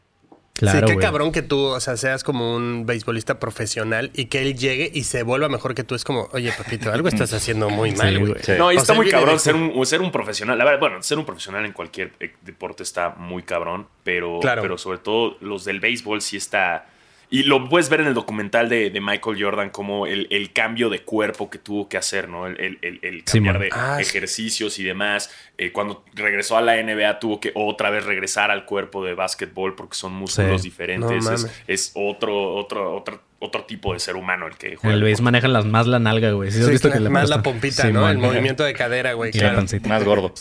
Claro, 0.58 0.88
sí, 0.88 0.94
qué 0.94 1.00
cabrón 1.02 1.34
que 1.34 1.42
tú, 1.42 1.60
o 1.60 1.80
sea, 1.82 1.98
seas 1.98 2.24
como 2.24 2.56
un 2.56 2.86
beisbolista 2.86 3.40
profesional 3.40 4.10
y 4.14 4.26
que 4.26 4.42
él 4.42 4.58
llegue 4.58 4.90
y 4.94 5.04
se 5.04 5.24
vuelva 5.24 5.50
mejor 5.50 5.76
que 5.76 5.84
tú. 5.84 5.96
Es 5.96 6.06
como, 6.06 6.30
oye, 6.32 6.52
papito, 6.58 6.92
algo 6.94 7.10
estás 7.10 7.34
haciendo 7.34 7.70
muy 7.70 7.92
mal, 7.92 8.18
güey. 8.20 8.36
Sí. 8.42 8.54
No, 8.58 8.72
y 8.72 8.78
O 8.78 8.80
está 8.80 8.94
sea, 8.94 8.96
muy 8.96 9.10
cabrón 9.10 9.38
ser 9.40 9.56
un, 9.56 9.86
ser 9.86 10.00
un 10.02 10.12
profesional. 10.12 10.58
La 10.58 10.64
verdad, 10.64 10.80
bueno, 10.80 11.04
ser 11.04 11.18
un 11.20 11.26
profesional 11.26 11.66
en 11.66 11.74
cualquier 11.74 12.14
eh, 12.22 12.34
deporte 12.42 12.84
está 12.84 13.10
muy 13.18 13.44
cabrón, 13.44 13.88
pero, 14.04 14.40
Claro. 14.40 14.62
pero 14.62 14.78
sobre 14.78 15.00
todo 15.00 15.36
los 15.42 15.66
del 15.66 15.80
béisbol 15.82 16.22
sí 16.22 16.38
está. 16.38 16.88
Y 17.36 17.44
lo 17.44 17.68
puedes 17.68 17.90
ver 17.90 18.02
en 18.02 18.08
el 18.08 18.14
documental 18.14 18.70
de, 18.70 18.90
de 18.90 19.02
Michael 19.02 19.38
Jordan, 19.42 19.70
como 19.70 20.08
el, 20.08 20.28
el 20.30 20.54
cambio 20.54 20.90
de 20.90 21.02
cuerpo 21.02 21.50
que 21.50 21.58
tuvo 21.58 21.90
que 21.90 21.98
hacer, 21.98 22.30
¿no? 22.30 22.48
El, 22.48 22.78
el- 22.82 23.00
el- 23.02 23.24
Sí, 23.26 23.38
cambiar 23.40 23.60
de 23.60 23.70
Ah, 23.72 23.98
sí. 23.98 24.04
ejercicios 24.04 24.80
y 24.80 24.84
demás. 24.84 25.30
Eh, 25.58 25.72
cuando 25.72 26.04
regresó 26.14 26.58
a 26.58 26.62
la 26.62 26.76
NBA 26.82 27.20
tuvo 27.20 27.40
que 27.40 27.52
otra 27.56 27.90
vez 27.90 28.06
regresar 28.06 28.52
al 28.52 28.66
cuerpo 28.66 29.04
de 29.04 29.14
básquetbol 29.16 29.76
porque 29.76 29.96
son 29.96 30.14
músculos 30.14 30.62
Sí. 30.62 30.70
diferentes. 30.70 31.24
No 31.24 31.32
es, 31.34 31.48
es 31.68 31.92
otro, 31.96 32.54
otro, 32.56 32.96
otro, 32.96 33.22
otro 33.40 33.64
tipo 33.66 33.94
de 33.94 34.00
ser 34.00 34.16
humano 34.16 34.48
el 34.48 34.56
que 34.58 34.76
juega. 34.76 34.96
el 34.96 35.04
base 35.04 35.22
manejan 35.22 35.52
las 35.54 35.66
más 35.66 35.88
la 35.88 36.00
nalga, 36.00 36.32
güey. 36.32 36.52
¿Sí 36.52 36.62
has 36.62 36.70
visto 36.70 36.88
claro, 36.90 37.00
que 37.00 37.04
le 37.04 37.10
más 37.10 37.30
la 37.30 37.42
pompita, 37.44 37.84
Sí, 37.84 37.92
¿no? 37.92 38.02
man. 38.02 38.12
El 38.12 38.18
movimiento 38.20 38.64
de 38.64 38.74
cadera, 38.74 39.14
güey. 39.14 39.32
Claro. 39.32 39.64
Más 39.88 40.04
gordo. 40.04 40.34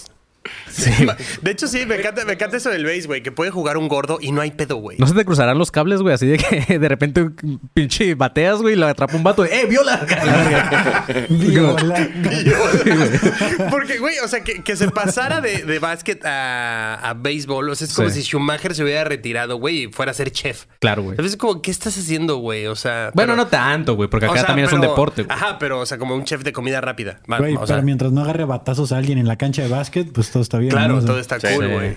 Sí. 0.70 0.90
De 1.42 1.50
hecho, 1.50 1.66
sí, 1.68 1.86
me 1.86 1.96
encanta, 1.96 2.24
me 2.24 2.34
encanta 2.34 2.56
eso 2.56 2.70
del 2.70 2.84
base, 2.84 3.06
güey. 3.06 3.22
Que 3.22 3.32
puede 3.32 3.50
jugar 3.50 3.76
un 3.76 3.88
gordo 3.88 4.18
y 4.20 4.32
no 4.32 4.40
hay 4.40 4.50
pedo, 4.50 4.76
güey. 4.76 4.98
No 4.98 5.06
se 5.06 5.14
te 5.14 5.24
cruzarán 5.24 5.58
los 5.58 5.70
cables, 5.70 6.00
güey, 6.02 6.14
así 6.14 6.26
de 6.26 6.38
que 6.38 6.78
de 6.78 6.88
repente 6.88 7.30
pinche 7.74 8.14
bateas, 8.14 8.60
güey, 8.60 8.74
y 8.74 8.76
lo 8.76 8.86
atrapa 8.86 9.16
un 9.16 9.22
vato. 9.22 9.44
¡Eh, 9.44 9.66
viola! 9.68 10.04
La 10.24 10.36
verga. 10.36 11.06
Viola. 11.28 12.08
Porque, 13.70 13.98
güey, 13.98 14.18
o 14.24 14.28
sea, 14.28 14.42
que, 14.42 14.62
que 14.62 14.76
se 14.76 14.90
pasara 14.90 15.40
de, 15.40 15.64
de 15.64 15.78
básquet 15.78 16.24
a, 16.24 16.94
a 16.96 17.14
béisbol. 17.14 17.68
O 17.70 17.74
sea, 17.74 17.86
es 17.86 17.94
como 17.94 18.08
Sí. 18.10 18.22
si 18.22 18.28
Schumacher 18.28 18.74
se 18.74 18.84
hubiera 18.84 19.04
retirado, 19.04 19.56
güey, 19.56 19.84
y 19.84 19.86
fuera 19.88 20.10
a 20.12 20.14
ser 20.14 20.30
chef. 20.30 20.66
Claro, 20.80 21.02
güey. 21.02 21.16
Veces 21.16 21.36
como, 21.36 21.62
¿qué 21.62 21.70
estás 21.70 21.96
haciendo, 21.96 22.36
güey? 22.36 22.66
O 22.66 22.76
sea... 22.76 23.10
Bueno, 23.14 23.32
pero- 23.32 23.36
no 23.44 23.46
tanto, 23.48 23.94
güey, 23.96 24.08
porque 24.08 24.26
o 24.26 24.30
acá 24.30 24.40
sea, 24.40 24.46
también 24.48 24.66
es 24.68 24.72
un 24.74 24.80
pero- 24.80 24.92
deporte, 24.92 25.22
güey. 25.22 25.34
Ajá, 25.36 25.58
pero, 25.58 25.80
o 25.80 25.86
sea, 25.86 25.98
como 25.98 26.14
un 26.14 26.24
chef 26.24 26.42
de 26.42 26.52
comida 26.52 26.80
rápida. 26.80 27.20
Güey, 27.26 27.54
o 27.54 27.60
pero 27.60 27.66
sea, 27.66 27.80
mientras 27.82 28.12
no 28.12 28.20
agarre 28.22 28.44
batazos 28.44 28.92
a 28.92 28.98
alguien 28.98 29.18
en 29.18 29.26
la 29.26 29.36
cancha 29.36 29.62
de 29.62 29.68
básquet, 29.68 30.12
pues 30.12 30.30
todo 30.34 30.42
está 30.42 30.58
bien. 30.58 30.70
¿no? 30.70 30.76
claro, 30.76 30.96
O 30.96 31.00
sea, 31.00 31.06
todo 31.08 31.18
está 31.20 31.40
Sí. 31.40 31.46
cool, 31.54 31.66
Sí. 31.66 31.72
güey. 31.72 31.96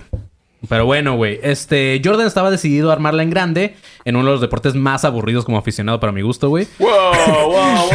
Pero 0.68 0.86
bueno, 0.86 1.14
güey. 1.14 1.38
Este, 1.44 2.00
Jordan 2.04 2.26
estaba 2.26 2.50
decidido 2.50 2.90
a 2.90 2.92
armarla 2.92 3.22
en 3.22 3.30
grande 3.30 3.76
en 4.04 4.16
uno 4.16 4.24
de 4.26 4.32
los 4.32 4.40
deportes 4.40 4.74
más 4.74 5.04
aburridos 5.04 5.44
como 5.44 5.56
aficionado 5.56 6.00
para 6.00 6.10
mi 6.12 6.20
gusto, 6.22 6.48
güey. 6.48 6.66
¡Wow, 6.80 6.88
wow, 6.90 7.52
wow! 7.52 7.90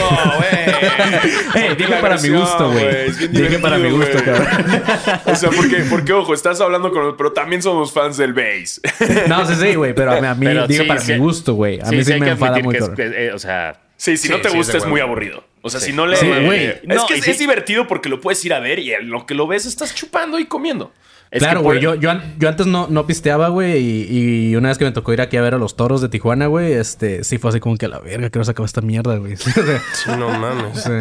¡Eh! 0.51 0.71
Eh, 1.55 1.75
dije 1.77 1.93
para 2.01 2.17
mi 2.17 2.29
gusto, 2.29 2.71
güey. 2.71 3.11
Dije 3.31 3.59
para 3.59 3.77
mi 3.77 3.89
gusto, 3.91 4.13
güey. 4.13 4.23
cabrón. 4.25 4.81
O 5.25 5.35
sea, 5.35 5.49
porque, 5.49 5.83
porque, 5.89 6.13
ojo, 6.13 6.33
estás 6.33 6.59
hablando 6.61 6.91
con... 6.91 7.15
Pero 7.17 7.31
también 7.33 7.61
somos 7.61 7.91
fans 7.91 8.17
del 8.17 8.33
base. 8.33 8.79
No, 9.27 9.45
sí, 9.45 9.55
sí, 9.55 9.75
güey, 9.75 9.93
pero 9.93 10.13
a 10.13 10.21
mí, 10.21 10.27
a 10.27 10.33
mí 10.35 10.45
Pero 10.45 10.65
dije 10.67 10.81
sí, 10.83 10.87
para 10.87 11.01
sí. 11.01 11.11
mi 11.13 11.17
gusto, 11.19 11.53
güey. 11.55 11.79
A 11.81 11.85
Sí, 11.87 11.95
mí 11.97 12.03
sí, 12.05 12.13
hay 12.13 12.19
me 12.21 12.29
enfada 12.31 12.59
muy 12.59 12.71
que 12.73 12.77
es- 12.79 12.89
cabrón. 12.89 12.95
que, 13.11 13.25
eh, 13.27 13.33
o 13.33 13.39
sea, 13.39 13.79
Sí, 14.03 14.17
si 14.17 14.27
Sí, 14.27 14.33
no 14.33 14.41
te 14.41 14.49
sí, 14.49 14.57
gusta 14.57 14.77
es 14.77 14.85
muy 14.85 14.99
aburrido. 14.99 15.45
O 15.61 15.69
sea, 15.69 15.79
Sí. 15.79 15.87
si 15.87 15.93
no 15.93 16.05
le... 16.05 16.17
Sí, 16.17 16.25
eh, 16.25 16.45
güey. 16.45 16.65
Es 16.65 16.83
No, 16.83 17.05
que 17.07 17.13
es, 17.13 17.23
sí- 17.23 17.31
es 17.31 17.39
divertido 17.39 17.87
porque 17.87 18.09
lo 18.09 18.19
puedes 18.19 18.43
ir 18.43 18.53
a 18.53 18.59
ver 18.59 18.79
y 18.79 18.91
en 18.91 19.09
lo 19.09 19.25
que 19.25 19.33
lo 19.33 19.47
ves 19.47 19.65
estás 19.65 19.95
chupando 19.95 20.39
y 20.39 20.45
comiendo. 20.45 20.91
Es 21.33 21.39
claro, 21.39 21.61
por- 21.61 21.73
güey. 21.73 21.81
Yo, 21.81 21.95
yo, 21.95 22.11
an- 22.11 22.35
yo 22.39 22.47
antes 22.47 22.65
no, 22.67 22.87
no 22.89 23.05
pisteaba, 23.05 23.49
güey. 23.49 23.77
Y, 23.77 24.49
y 24.51 24.55
una 24.55 24.69
vez 24.69 24.77
que 24.77 24.85
me 24.85 24.91
tocó 24.91 25.11
ir 25.13 25.19
aquí 25.21 25.35
a 25.37 25.41
ver 25.41 25.53
a 25.53 25.57
los 25.57 25.75
toros 25.75 26.01
de 26.01 26.07
Tijuana, 26.09 26.47
güey, 26.47 26.73
este, 26.73 27.23
sí 27.23 27.37
fue 27.37 27.49
así 27.49 27.59
como 27.59 27.75
que 27.77 27.87
a 27.87 27.89
la 27.89 27.99
verga, 27.99 28.29
que 28.29 28.39
no 28.39 28.45
se 28.45 28.51
acaba 28.51 28.65
esta 28.65 28.81
mierda, 28.81 29.17
güey. 29.17 29.35
Sí, 29.43 29.49
o 29.49 29.63
sea, 29.63 29.81
Sí, 29.93 30.11
no 30.17 30.29
mames. 30.29 30.81
sí. 30.83 30.91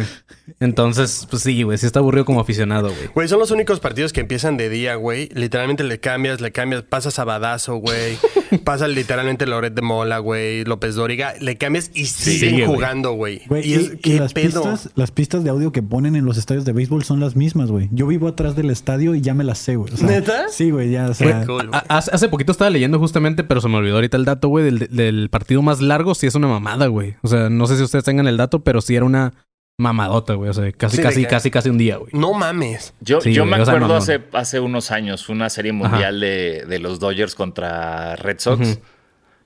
Entonces, 0.59 1.27
pues 1.29 1.43
sí, 1.43 1.63
güey, 1.63 1.77
sí 1.77 1.85
está 1.85 1.99
aburrido 1.99 2.25
como 2.25 2.39
aficionado, 2.41 2.89
güey. 2.89 3.07
Güey, 3.13 3.27
son 3.27 3.39
los 3.39 3.51
únicos 3.51 3.79
partidos 3.79 4.11
que 4.13 4.21
empiezan 4.21 4.57
de 4.57 4.69
día, 4.69 4.95
güey. 4.95 5.29
Literalmente 5.33 5.83
le 5.83 5.99
cambias, 5.99 6.41
le 6.41 6.51
cambias, 6.51 6.83
pasas 6.83 7.17
a 7.19 7.23
Badazo, 7.23 7.75
güey. 7.77 8.17
pasas 8.63 8.89
literalmente 8.89 9.45
Loret 9.45 9.73
de 9.73 9.81
Mola, 9.81 10.19
güey. 10.19 10.63
López 10.65 10.95
Dóriga. 10.95 11.33
Le 11.39 11.57
cambias 11.57 11.91
y 11.93 12.05
siguen 12.05 12.55
güey. 12.55 12.65
jugando, 12.65 13.13
güey. 13.13 13.41
Güey, 13.47 13.65
Y 13.67 13.71
y, 13.71 13.73
es, 13.75 13.93
y 13.93 13.97
¿qué 13.97 14.19
las, 14.19 14.33
pedo? 14.33 14.61
pistas, 14.63 14.89
las 14.95 15.11
pistas 15.11 15.43
de 15.43 15.49
audio 15.49 15.71
que 15.71 15.81
ponen 15.81 16.15
en 16.15 16.25
los 16.25 16.37
estadios 16.37 16.65
de 16.65 16.73
béisbol 16.73 17.03
son 17.03 17.19
las 17.19 17.35
mismas, 17.35 17.71
güey. 17.71 17.89
Yo 17.91 18.07
vivo 18.07 18.27
atrás 18.27 18.55
del 18.55 18.69
estadio 18.69 19.15
y 19.15 19.21
ya 19.21 19.33
me 19.33 19.43
las 19.43 19.59
sé, 19.59 19.75
güey. 19.75 19.93
O 19.93 19.97
sea, 19.97 20.07
¿Neta? 20.27 20.49
Sí, 20.49 20.71
güey, 20.71 20.91
ya, 20.91 21.07
o 21.09 21.13
sea... 21.13 21.45
Cool, 21.45 21.69
Hace, 21.89 22.11
hace 22.13 22.29
poquito 22.29 22.51
estaba 22.51 22.69
leyendo 22.69 22.99
justamente, 22.99 23.43
pero 23.43 23.61
se 23.61 23.67
me 23.69 23.77
olvidó 23.77 23.95
ahorita 23.95 24.17
el 24.17 24.25
dato, 24.25 24.47
güey, 24.47 24.65
del, 24.65 24.79
del 24.89 25.29
partido 25.29 25.61
más 25.61 25.81
largo. 25.81 26.15
Sí 26.15 26.27
es 26.27 26.35
una 26.35 26.47
mamada, 26.47 26.87
güey. 26.87 27.15
O 27.21 27.27
sea, 27.27 27.49
no 27.49 27.67
sé 27.67 27.77
si 27.77 27.83
ustedes 27.83 28.03
tengan 28.05 28.27
el 28.27 28.37
dato, 28.37 28.63
pero 28.63 28.81
sí 28.81 28.95
era 28.95 29.05
una 29.05 29.33
mamadota, 29.77 30.33
güey. 30.35 30.49
O 30.49 30.53
sea, 30.53 30.71
casi, 30.71 30.97
Sí, 30.97 31.03
casi, 31.03 31.21
que- 31.23 31.27
casi, 31.27 31.51
casi 31.51 31.69
un 31.69 31.77
día, 31.77 31.97
güey. 31.97 32.11
No 32.13 32.33
mames. 32.33 32.93
Yo, 33.01 33.21
Sí, 33.21 33.33
yo 33.33 33.43
güey, 33.43 33.55
me 33.55 33.61
o 33.61 33.65
sea, 33.65 33.73
acuerdo 33.75 33.95
hace, 33.95 34.21
hace 34.33 34.59
unos 34.59 34.91
años, 34.91 35.29
una 35.29 35.49
serie 35.49 35.71
mundial 35.73 36.19
de, 36.19 36.65
de 36.67 36.79
los 36.79 36.99
Dodgers 36.99 37.35
contra 37.35 38.15
Red 38.15 38.39
Sox, 38.39 38.79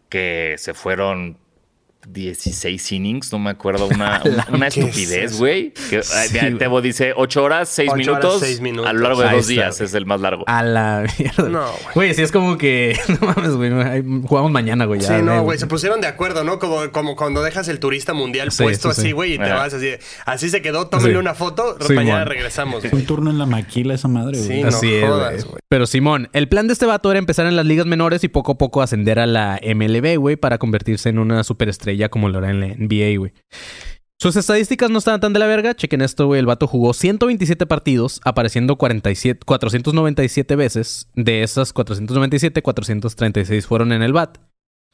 que 0.09 0.55
se 0.57 0.73
fueron 0.73 1.37
16 2.09 2.91
innings, 2.93 3.31
no 3.31 3.39
me 3.39 3.49
acuerdo, 3.49 3.87
una, 3.87 4.21
una, 4.25 4.47
una 4.51 4.69
¿qué 4.69 4.79
es 4.81 4.87
estupidez, 4.87 5.37
güey. 5.39 5.73
Sí, 5.75 5.95
eh. 6.37 6.55
Tebo 6.57 6.81
dice 6.81 7.13
8 7.15 7.43
horas, 7.43 7.69
6 7.69 7.89
Ocho 7.89 7.93
horas, 7.93 8.07
minutos, 8.07 8.39
seis 8.39 8.61
minutos. 8.61 8.89
a 8.89 8.93
lo 8.93 8.99
largo 9.01 9.21
de 9.21 9.27
Ahí 9.27 9.35
dos 9.35 9.41
está, 9.49 9.53
días, 9.53 9.77
güey. 9.77 9.85
es 9.87 9.93
el 9.93 10.05
más 10.05 10.21
largo. 10.21 10.43
A 10.47 10.63
la 10.63 11.05
mierda. 11.19 11.49
No, 11.49 11.65
güey. 11.65 11.93
Güey, 11.93 12.13
sí 12.13 12.21
es 12.21 12.31
como 12.31 12.57
que... 12.57 12.97
No 13.21 13.27
mames, 13.27 13.51
güey. 13.55 13.71
Jugamos 14.25 14.51
mañana, 14.51 14.85
güey. 14.85 15.01
Sí, 15.01 15.13
no, 15.23 15.43
güey, 15.43 15.57
se 15.59 15.67
pusieron 15.67 16.01
de 16.01 16.07
acuerdo, 16.07 16.43
¿no? 16.43 16.59
Como, 16.59 16.91
como 16.91 17.15
cuando 17.15 17.41
dejas 17.41 17.67
el 17.67 17.79
turista 17.79 18.13
mundial 18.13 18.51
Sí, 18.51 18.63
puesto 18.63 18.91
sí, 18.93 19.01
así, 19.01 19.07
sí. 19.09 19.11
güey, 19.13 19.33
y 19.33 19.37
te 19.37 19.43
Ajá. 19.45 19.55
vas 19.55 19.73
así. 19.73 19.89
Así 20.25 20.49
se 20.49 20.61
quedó, 20.61 20.87
tómenle 20.87 21.13
Sí. 21.13 21.17
una 21.17 21.33
foto, 21.33 21.77
Sí, 21.85 21.93
mañana 21.93 22.25
regresamos. 22.25 22.85
Es 22.85 22.93
un 22.93 23.05
turno 23.05 23.29
en 23.31 23.37
la 23.37 23.45
maquila 23.45 23.93
esa 23.93 24.07
madre, 24.07 24.37
güey. 24.37 24.47
Sí, 24.49 24.61
no 24.61 24.67
Así 24.69 24.93
es, 24.93 25.05
jodas, 25.05 25.33
güey. 25.33 25.43
güey. 25.43 25.59
Pero 25.69 25.85
Simón, 25.87 26.29
el 26.33 26.47
plan 26.47 26.67
de 26.67 26.73
este 26.73 26.85
vato 26.85 27.09
era 27.11 27.19
empezar 27.19 27.45
en 27.47 27.55
las 27.55 27.65
ligas 27.65 27.85
menores 27.85 28.23
y 28.23 28.27
poco 28.27 28.53
a 28.53 28.57
poco 28.57 28.81
ascender 28.81 29.19
a 29.19 29.25
la 29.25 29.59
MLB, 29.63 30.17
güey, 30.17 30.35
para 30.37 30.57
convertirse 30.57 31.09
en 31.09 31.19
una 31.19 31.43
superestrella 31.43 31.96
como 32.09 32.29
lo 32.29 32.39
era 32.39 32.49
en 32.51 32.59
la 32.59 32.67
NBA, 32.67 33.17
güey. 33.17 33.33
Sus 34.19 34.35
estadísticas 34.35 34.89
no 34.89 34.97
estaban 34.97 35.19
tan 35.19 35.33
de 35.33 35.39
la 35.39 35.45
verga. 35.45 35.75
Chequen 35.75 36.01
esto, 36.01 36.25
güey. 36.25 36.39
El 36.39 36.47
vato 36.47 36.65
jugó 36.65 36.93
127 36.93 37.67
partidos, 37.67 38.19
apareciendo 38.23 38.75
47, 38.75 39.41
497 39.45 40.55
veces. 40.55 41.09
De 41.13 41.43
esas 41.43 41.71
497, 41.71 42.63
436 42.63 43.67
fueron 43.67 43.91
en 43.91 44.01
el 44.01 44.13
bat. 44.13 44.39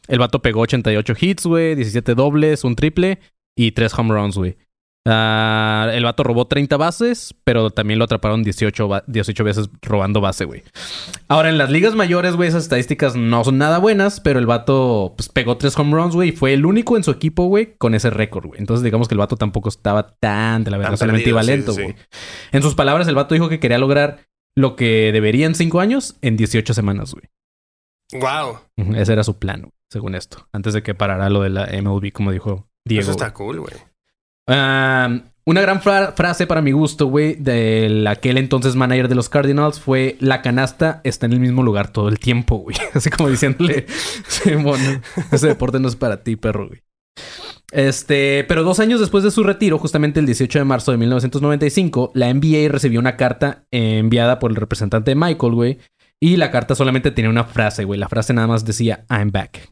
El 0.09 0.19
vato 0.19 0.41
pegó 0.41 0.61
88 0.61 1.13
hits, 1.19 1.45
güey, 1.45 1.75
17 1.75 2.15
dobles, 2.15 2.65
un 2.65 2.75
triple 2.75 3.19
y 3.55 3.71
3 3.71 3.93
home 3.97 4.13
runs, 4.13 4.37
güey. 4.37 4.57
Ah, 5.05 5.89
el 5.93 6.05
vato 6.05 6.23
robó 6.23 6.47
30 6.47 6.77
bases, 6.77 7.35
pero 7.43 7.71
también 7.71 7.99
lo 7.99 8.05
atraparon 8.05 8.41
18, 8.41 8.87
ba- 8.87 9.03
18 9.07 9.43
veces 9.43 9.69
robando 9.81 10.21
base, 10.21 10.45
güey. 10.45 10.63
Ahora, 11.27 11.49
en 11.49 11.57
las 11.57 11.69
ligas 11.69 11.93
mayores, 11.93 12.35
güey, 12.37 12.47
esas 12.47 12.63
estadísticas 12.63 13.15
no 13.15 13.43
son 13.43 13.57
nada 13.57 13.79
buenas, 13.79 14.21
pero 14.21 14.39
el 14.39 14.45
vato 14.45 15.13
pues, 15.17 15.27
pegó 15.27 15.57
3 15.57 15.77
home 15.77 15.91
runs, 15.93 16.15
güey, 16.15 16.29
y 16.29 16.31
fue 16.31 16.53
el 16.53 16.65
único 16.65 16.95
en 16.95 17.03
su 17.03 17.11
equipo, 17.11 17.47
güey, 17.47 17.75
con 17.77 17.95
ese 17.95 18.09
récord, 18.11 18.45
güey. 18.47 18.59
Entonces, 18.61 18.81
digamos 18.83 19.09
que 19.09 19.15
el 19.15 19.19
vato 19.19 19.35
tampoco 19.35 19.67
estaba 19.67 20.15
tan 20.15 20.63
de 20.63 20.71
la 20.71 20.77
verga, 20.77 20.91
Tan 20.91 20.97
solamente 20.99 21.29
iba 21.29 21.43
lento, 21.43 21.73
sí, 21.73 21.77
sí. 21.79 21.83
güey. 21.83 21.95
En 22.53 22.61
sus 22.61 22.75
palabras, 22.75 23.07
el 23.09 23.15
vato 23.15 23.33
dijo 23.35 23.49
que 23.49 23.59
quería 23.59 23.79
lograr 23.79 24.19
lo 24.55 24.75
que 24.77 25.11
debería 25.11 25.47
en 25.47 25.55
5 25.55 25.81
años 25.81 26.15
en 26.21 26.37
18 26.37 26.73
semanas, 26.73 27.13
güey. 27.13 27.25
Wow. 28.21 28.59
Ese 28.95 29.11
era 29.13 29.23
su 29.23 29.37
plan, 29.39 29.69
según 29.91 30.15
esto. 30.15 30.47
Antes 30.53 30.73
de 30.73 30.83
que 30.83 30.93
parara 30.93 31.29
lo 31.29 31.41
de 31.41 31.49
la 31.49 31.65
MLB, 31.81 32.11
como 32.13 32.31
dijo 32.31 32.67
Diego. 32.85 33.01
Eso 33.01 33.11
está 33.11 33.33
cool, 33.33 33.59
güey. 33.59 33.73
Una 34.47 35.61
gran 35.61 35.81
fra- 35.81 36.13
frase 36.13 36.47
para 36.47 36.61
mi 36.61 36.71
gusto, 36.71 37.07
güey, 37.07 37.35
del 37.35 38.07
aquel 38.07 38.37
entonces 38.37 38.75
manager 38.75 39.07
de 39.09 39.15
los 39.15 39.29
Cardinals 39.29 39.79
fue: 39.79 40.15
La 40.19 40.41
canasta 40.41 41.01
está 41.03 41.25
en 41.25 41.33
el 41.33 41.39
mismo 41.39 41.63
lugar 41.63 41.91
todo 41.91 42.07
el 42.09 42.19
tiempo, 42.19 42.57
güey. 42.57 42.75
Así 42.93 43.09
como 43.09 43.29
diciéndole: 43.29 43.85
Simón, 44.27 44.79
ese 45.31 45.47
deporte 45.47 45.79
no 45.79 45.87
es 45.87 45.95
para 45.95 46.23
ti, 46.23 46.35
perro, 46.35 46.67
güey. 46.69 46.81
Este, 47.71 48.45
pero 48.47 48.63
dos 48.63 48.79
años 48.79 48.99
después 48.99 49.23
de 49.23 49.31
su 49.31 49.43
retiro, 49.43 49.79
justamente 49.79 50.19
el 50.19 50.25
18 50.27 50.59
de 50.59 50.65
marzo 50.65 50.91
de 50.91 50.97
1995, 50.97 52.11
la 52.13 52.31
NBA 52.33 52.69
recibió 52.69 52.99
una 52.99 53.17
carta 53.17 53.65
enviada 53.71 54.37
por 54.39 54.51
el 54.51 54.57
representante 54.57 55.11
de 55.11 55.15
Michael, 55.15 55.53
güey. 55.53 55.79
Y 56.21 56.37
la 56.37 56.51
carta 56.51 56.75
solamente 56.75 57.11
tenía 57.11 57.29
una 57.31 57.43
frase, 57.43 57.83
güey. 57.83 57.99
La 57.99 58.07
frase 58.07 58.33
nada 58.33 58.47
más 58.47 58.63
decía: 58.63 59.05
I'm 59.09 59.31
back. 59.31 59.71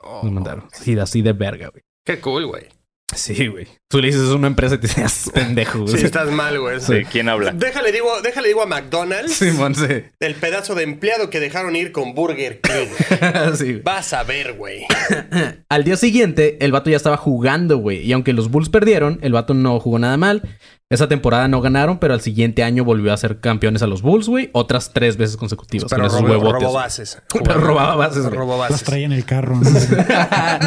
Oh, 0.00 0.20
Nos 0.22 0.32
mandaron. 0.32 0.64
Sí, 0.72 0.98
así 0.98 1.20
de 1.20 1.32
verga, 1.34 1.68
güey. 1.68 1.82
Qué 2.06 2.20
cool, 2.20 2.46
güey. 2.46 2.64
Sí, 3.14 3.48
güey. 3.48 3.66
Tú 3.88 4.00
le 4.00 4.06
dices 4.06 4.22
es 4.22 4.28
una 4.30 4.46
empresa 4.46 4.76
y 4.76 4.78
te 4.78 4.86
dices 4.86 5.30
pendejo, 5.34 5.80
güey. 5.80 5.98
Sí, 5.98 6.04
estás 6.04 6.30
mal, 6.30 6.60
güey. 6.60 6.80
Sí, 6.80 7.02
¿Quién 7.10 7.28
habla? 7.28 7.52
Déjale 7.52 7.90
digo, 7.92 8.20
déjale 8.22 8.48
digo 8.48 8.62
a 8.62 8.66
McDonald's 8.66 9.34
Simón, 9.34 9.74
sí. 9.74 9.86
el 10.20 10.34
pedazo 10.36 10.74
de 10.74 10.84
empleado 10.84 11.28
que 11.28 11.40
dejaron 11.40 11.74
ir 11.74 11.90
con 11.92 12.14
Burger 12.14 12.60
King. 12.60 12.86
sí, 13.56 13.64
güey. 13.64 13.82
Vas 13.82 14.12
a 14.12 14.22
ver, 14.22 14.54
güey. 14.54 14.86
Al 15.68 15.84
día 15.84 15.96
siguiente, 15.96 16.58
el 16.64 16.72
vato 16.72 16.90
ya 16.90 16.96
estaba 16.96 17.16
jugando, 17.16 17.78
güey. 17.78 18.00
Y 18.06 18.12
aunque 18.12 18.32
los 18.32 18.50
Bulls 18.50 18.68
perdieron, 18.68 19.18
el 19.22 19.32
vato 19.32 19.54
no 19.54 19.80
jugó 19.80 19.98
nada 19.98 20.16
mal. 20.16 20.42
Esa 20.88 21.06
temporada 21.06 21.46
no 21.46 21.60
ganaron, 21.60 21.98
pero 21.98 22.14
al 22.14 22.20
siguiente 22.20 22.64
año 22.64 22.84
volvió 22.84 23.12
a 23.12 23.16
ser 23.16 23.38
campeones 23.38 23.80
a 23.82 23.86
los 23.86 24.02
Bulls, 24.02 24.26
güey. 24.26 24.50
Otras 24.52 24.92
tres 24.92 25.16
veces 25.16 25.36
consecutivas. 25.36 25.88
Pero 25.88 26.08
con 26.08 26.26
esos 26.26 26.40
robó, 26.40 26.72
bases. 26.72 27.22
Pero 27.32 27.60
robaba 27.60 27.94
bases, 27.94 28.24
güey. 28.24 28.36
Robó 28.36 28.66
Las 28.68 28.82
traía 28.82 29.06
en 29.06 29.12
el 29.12 29.24
carro, 29.24 29.56
¿no? 29.56 29.70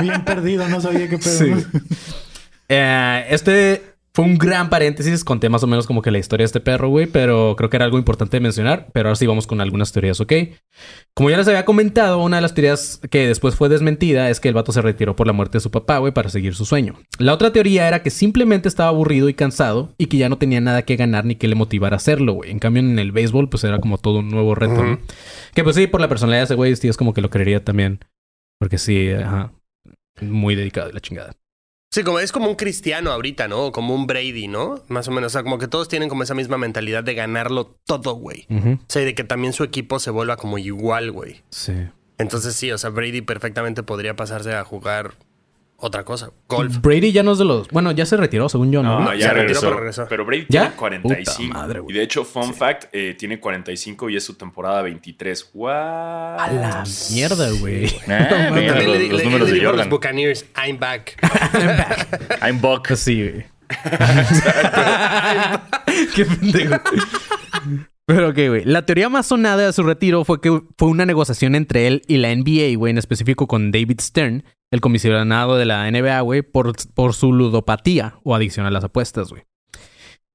Bien 0.02 0.24
perdido, 0.24 0.68
no 0.70 0.80
sabía 0.80 1.10
qué 1.10 1.18
pedo. 1.18 1.38
Sí. 1.38 1.50
¿no? 1.50 1.64
Eh, 2.74 3.26
este 3.30 3.82
fue 4.16 4.26
un 4.26 4.38
gran 4.38 4.70
paréntesis. 4.70 5.24
Conté 5.24 5.50
más 5.50 5.64
o 5.64 5.68
menos 5.68 5.88
como 5.88 6.02
que 6.02 6.12
la 6.12 6.20
historia 6.20 6.44
de 6.44 6.48
este 6.48 6.60
perro, 6.60 6.90
güey. 6.90 7.08
Pero 7.08 7.56
creo 7.58 7.70
que 7.70 7.78
era 7.78 7.86
algo 7.86 7.98
importante 7.98 8.38
de 8.38 8.42
mencionar. 8.42 8.88
Pero 8.94 9.10
ahora 9.10 9.16
sí 9.16 9.28
vamos 9.28 9.48
con 9.48 9.62
algunas 9.62 9.92
teorías, 9.92 10.20
¿ok? 10.22 10.34
Como 11.14 11.30
ya 11.30 11.38
les 11.38 11.48
había 11.48 11.66
comentado, 11.66 12.20
una 12.20 12.38
de 12.38 12.42
las 12.42 12.54
teorías 12.54 13.00
que 13.10 13.28
después 13.28 13.56
fue 13.56 13.70
desmentida 13.70 14.30
es 14.30 14.40
que 14.40 14.50
el 14.50 14.54
vato 14.54 14.72
se 14.72 14.82
retiró 14.82 15.16
por 15.16 15.28
la 15.28 15.34
muerte 15.34 15.58
de 15.58 15.62
su 15.62 15.72
papá, 15.72 15.98
güey, 15.98 16.14
para 16.14 16.30
seguir 16.30 16.56
su 16.56 16.66
sueño. 16.66 16.96
La 17.20 17.34
otra 17.34 17.52
teoría 17.52 17.88
era 17.88 18.02
que 18.04 18.10
simplemente 18.10 18.68
estaba 18.68 18.90
aburrido 18.90 19.30
y 19.30 19.34
cansado 19.34 19.94
y 19.98 20.08
que 20.08 20.18
ya 20.18 20.30
no 20.30 20.38
tenía 20.38 20.62
nada 20.62 20.84
que 20.84 20.96
ganar 20.96 21.26
ni 21.26 21.36
que 21.36 21.48
le 21.48 21.56
motivara 21.56 21.96
a 21.96 21.98
hacerlo, 21.98 22.34
güey. 22.34 22.52
En 22.52 22.60
cambio, 22.60 22.82
en 22.82 23.00
el 23.00 23.12
béisbol, 23.12 23.50
pues 23.50 23.64
era 23.64 23.80
como 23.80 23.98
todo 23.98 24.20
un 24.20 24.30
nuevo 24.30 24.56
reto, 24.56 24.84
¿no? 24.84 25.00
Que 25.54 25.64
pues 25.64 25.76
sí, 25.76 25.88
por 25.88 26.02
la 26.02 26.08
personalidad 26.08 26.42
de 26.42 26.46
ese 26.46 26.56
güey, 26.56 26.76
sí 26.76 26.88
es 26.88 26.98
como 26.98 27.14
que 27.14 27.22
lo 27.22 27.30
creería 27.30 27.64
también. 27.64 28.00
Porque 28.60 28.78
sí, 28.78 29.10
ajá. 29.10 29.54
Muy 30.22 30.56
dedicado 30.56 30.90
y 30.90 30.94
la 30.94 31.00
chingada. 31.00 31.34
Sí, 31.94 32.04
como 32.04 32.18
es 32.18 32.32
como 32.32 32.50
un 32.50 32.56
cristiano 32.56 33.12
ahorita, 33.12 33.48
¿no? 33.48 33.72
Como 33.72 33.94
un 33.94 34.08
Brady, 34.08 34.48
¿no? 34.48 34.82
Más 34.88 35.08
o 35.08 35.12
menos. 35.12 35.28
O 35.28 35.34
sea, 35.34 35.44
como 35.44 35.60
que 35.60 35.68
todos 35.68 35.88
tienen 35.88 36.10
como 36.10 36.24
esa 36.24 36.34
misma 36.34 36.58
mentalidad 36.58 37.04
de 37.04 37.14
ganarlo 37.14 37.78
todo, 37.86 38.16
güey. 38.16 38.48
Ujú. 38.50 38.80
O 38.82 38.86
sea, 38.88 39.04
y 39.04 39.06
de 39.06 39.14
que 39.14 39.24
también 39.24 39.54
su 39.54 39.64
equipo 39.64 40.00
se 40.00 40.10
vuelva 40.10 40.36
como 40.36 40.58
igual, 40.58 41.12
güey. 41.12 41.44
Sí. 41.52 41.74
Entonces 42.18 42.56
sí, 42.56 42.72
o 42.72 42.80
sea, 42.80 42.90
Brady 42.90 43.22
perfectamente 43.22 43.84
podría 43.84 44.16
pasarse 44.16 44.56
a 44.56 44.64
jugar 44.64 45.14
otra 45.86 46.06
cosa. 46.06 46.32
Golf. 46.48 46.78
Brady 46.82 47.12
ya 47.12 47.24
no 47.24 47.34
es 47.34 47.40
de 47.40 47.46
los. 47.46 47.68
Bueno, 47.68 47.92
ya 47.92 48.06
se 48.06 48.16
retiró, 48.16 48.48
según 48.48 48.72
yo, 48.72 48.82
¿no? 48.82 49.02
No, 49.02 49.12
se 49.12 49.18
ya 49.18 49.34
retiró, 49.34 49.42
regresó. 49.42 49.62
pero 49.68 49.76
regresó. 49.78 50.06
Pero 50.10 50.26
Brady 50.26 50.46
¿Ya? 50.50 50.62
tiene 50.62 50.76
45. 50.78 51.48
Puta 51.48 51.60
madre, 51.60 51.80
güey. 51.82 51.96
y 51.96 51.98
de 51.98 52.04
hecho, 52.04 52.24
fun 52.24 52.54
fact, 52.54 52.86
eh, 52.94 53.16
tiene 53.20 53.40
45 53.40 54.10
y 54.10 54.16
es 54.16 54.24
su 54.24 54.36
temporada 54.36 54.82
23. 54.82 55.52
¡What! 55.54 55.74
A 56.40 56.52
la 56.52 56.84
mierda, 57.12 57.50
güey. 57.60 57.90
También 58.08 58.68
los, 58.68 58.78
le, 58.98 59.08
los 59.10 59.18
le- 59.20 59.26
números 59.26 59.50
le 59.50 59.56
de 59.56 59.60
a 59.60 59.64
los 59.64 59.72
Jordan. 59.72 59.90
Buccaneers, 59.90 60.46
I'm 60.56 60.80
back. 60.80 61.18
I'm 62.42 62.62
Buck. 62.62 62.88
Sí, 62.96 63.30
güey. 63.30 63.46
Qué 66.16 66.26
pendejo. 66.26 66.76
Pero 68.06 68.30
ok, 68.30 68.36
güey. 68.50 68.66
La 68.66 68.86
teoría 68.86 69.10
más 69.10 69.28
sonada 69.28 69.66
de 69.68 69.74
su 69.74 69.84
retiro 69.84 70.26
fue 70.26 70.42
que 70.42 70.62
fue 70.78 70.88
una 70.90 71.06
negociación 71.06 71.56
entre 71.56 71.88
él 71.88 72.02
y 72.08 72.18
la 72.18 72.36
NBA, 72.36 72.78
güey, 72.78 72.92
en 72.92 72.98
específico 72.98 73.48
con 73.48 73.72
David 73.72 74.00
Stern, 74.02 74.44
el 74.74 74.82
comisionado 74.82 75.56
de 75.56 75.66
la 75.66 75.90
NBA, 75.90 76.20
güey, 76.22 76.42
por, 76.42 76.74
por 76.94 77.14
su 77.14 77.32
ludopatía 77.32 78.16
o 78.24 78.36
adicción 78.36 78.66
a 78.66 78.72
las 78.72 78.84
apuestas, 78.84 79.30
güey. 79.30 79.44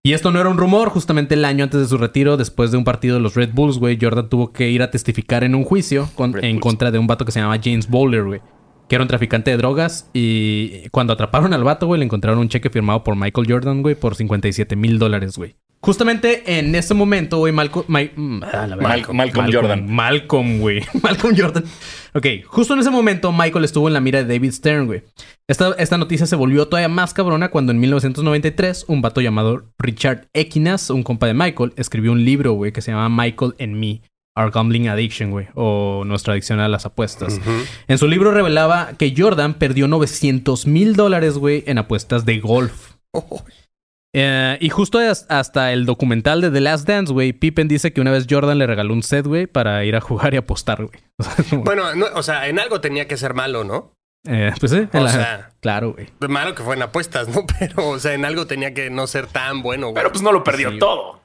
Y 0.04 0.12
esto 0.12 0.30
no 0.30 0.40
era 0.40 0.48
un 0.48 0.56
rumor, 0.58 0.90
justamente 0.90 1.34
el 1.34 1.44
año 1.44 1.64
antes 1.64 1.80
de 1.80 1.86
su 1.88 1.98
retiro, 1.98 2.36
después 2.36 2.70
de 2.70 2.78
un 2.78 2.84
partido 2.84 3.16
de 3.16 3.20
los 3.20 3.34
Red 3.34 3.50
Bulls, 3.52 3.78
güey, 3.78 3.98
Jordan 4.00 4.28
tuvo 4.28 4.52
que 4.52 4.70
ir 4.70 4.82
a 4.82 4.90
testificar 4.90 5.42
en 5.44 5.54
un 5.54 5.64
juicio 5.64 6.08
con- 6.14 6.36
en 6.42 6.52
Bulls. 6.56 6.62
contra 6.62 6.90
de 6.90 6.98
un 6.98 7.06
vato 7.08 7.24
que 7.24 7.32
se 7.32 7.40
llamaba 7.40 7.60
James 7.62 7.88
Bowler, 7.88 8.24
güey. 8.24 8.40
Que 8.88 8.94
era 8.94 9.02
un 9.02 9.08
traficante 9.08 9.50
de 9.50 9.56
drogas 9.58 10.08
y 10.14 10.88
cuando 10.90 11.12
atraparon 11.12 11.52
al 11.52 11.62
vato, 11.64 11.86
güey, 11.86 11.98
le 11.98 12.04
encontraron 12.06 12.38
un 12.38 12.48
cheque 12.48 12.70
firmado 12.70 13.04
por 13.04 13.16
Michael 13.16 13.46
Jordan, 13.50 13.82
güey, 13.82 13.96
por 13.96 14.14
57 14.14 14.76
mil 14.76 14.98
dólares, 14.98 15.36
güey. 15.36 15.56
Justamente 15.80 16.58
en 16.58 16.74
ese 16.74 16.92
momento, 16.92 17.38
güey, 17.38 17.52
Malcolm... 17.52 17.84
Mm, 17.88 18.42
ah, 18.42 18.66
la 18.66 18.76
verga. 18.76 18.88
Mal- 18.88 19.14
Malcolm 19.14 19.52
Jordan. 19.52 19.86
Malcolm, 19.94 20.58
güey. 20.58 20.82
Malcolm 21.02 21.34
Jordan. 21.36 21.64
Ok, 22.14 22.26
justo 22.46 22.74
en 22.74 22.80
ese 22.80 22.90
momento 22.90 23.30
Michael 23.32 23.64
estuvo 23.64 23.86
en 23.86 23.94
la 23.94 24.00
mira 24.00 24.22
de 24.24 24.34
David 24.34 24.52
Stern, 24.52 24.86
güey. 24.86 25.04
Esta, 25.46 25.74
esta 25.78 25.96
noticia 25.96 26.26
se 26.26 26.34
volvió 26.36 26.66
todavía 26.66 26.88
más 26.88 27.14
cabrona 27.14 27.50
cuando 27.50 27.70
en 27.72 27.78
1993 27.78 28.86
un 28.88 29.02
vato 29.02 29.20
llamado 29.20 29.66
Richard 29.78 30.26
Equinas, 30.32 30.90
un 30.90 31.02
compa 31.04 31.26
de 31.28 31.34
Michael, 31.34 31.72
escribió 31.76 32.10
un 32.12 32.24
libro, 32.24 32.52
güey, 32.52 32.72
que 32.72 32.82
se 32.82 32.90
llama 32.90 33.08
Michael 33.08 33.54
and 33.60 33.76
Me, 33.76 34.02
Our 34.36 34.50
Gambling 34.50 34.88
Addiction, 34.88 35.30
güey, 35.30 35.46
o 35.54 36.02
nuestra 36.04 36.32
adicción 36.32 36.58
a 36.60 36.68
las 36.68 36.86
apuestas. 36.86 37.40
En 37.86 37.98
su 37.98 38.08
libro 38.08 38.32
revelaba 38.32 38.94
que 38.98 39.14
Jordan 39.16 39.54
perdió 39.54 39.86
900 39.88 40.66
mil 40.66 40.96
dólares, 40.96 41.38
güey, 41.38 41.62
en 41.66 41.78
apuestas 41.78 42.24
de 42.24 42.40
golf. 42.40 42.92
Eh, 44.20 44.58
y 44.60 44.68
justo 44.70 44.98
as- 44.98 45.26
hasta 45.28 45.72
el 45.72 45.86
documental 45.86 46.40
de 46.40 46.50
The 46.50 46.60
Last 46.60 46.88
Dance, 46.88 47.12
güey, 47.12 47.32
Pippen 47.32 47.68
dice 47.68 47.92
que 47.92 48.00
una 48.00 48.10
vez 48.10 48.26
Jordan 48.28 48.58
le 48.58 48.66
regaló 48.66 48.92
un 48.94 49.02
set, 49.02 49.26
güey, 49.26 49.46
para 49.46 49.84
ir 49.84 49.94
a 49.96 50.00
jugar 50.00 50.34
y 50.34 50.38
apostar, 50.38 50.78
güey. 50.84 50.98
O 51.18 51.22
sea, 51.22 51.44
como- 51.48 51.64
Bueno, 51.64 51.94
no, 51.94 52.06
o 52.14 52.22
sea, 52.22 52.48
en 52.48 52.58
algo 52.58 52.80
tenía 52.80 53.06
que 53.06 53.16
ser 53.16 53.34
malo, 53.34 53.64
¿no? 53.64 53.92
eh, 54.26 54.52
pues 54.58 54.72
sí, 54.72 54.88
O 54.92 55.00
la- 55.00 55.08
sea- 55.10 55.50
claro, 55.60 55.92
güey. 55.92 56.08
Malo 56.28 56.54
que 56.54 56.62
fue 56.62 56.74
en 56.74 56.82
apuestas, 56.82 57.28
¿no? 57.28 57.44
Pero, 57.58 57.88
o 57.88 57.98
sea, 57.98 58.14
en 58.14 58.24
algo 58.24 58.46
tenía 58.46 58.74
que 58.74 58.90
no 58.90 59.06
ser 59.06 59.26
tan 59.28 59.62
bueno, 59.62 59.88
güey. 59.88 59.94
Pero 59.96 60.10
pues 60.10 60.22
no 60.22 60.32
lo 60.32 60.42
perdió 60.42 60.70
Sí. 60.72 60.78
todo. 60.78 61.20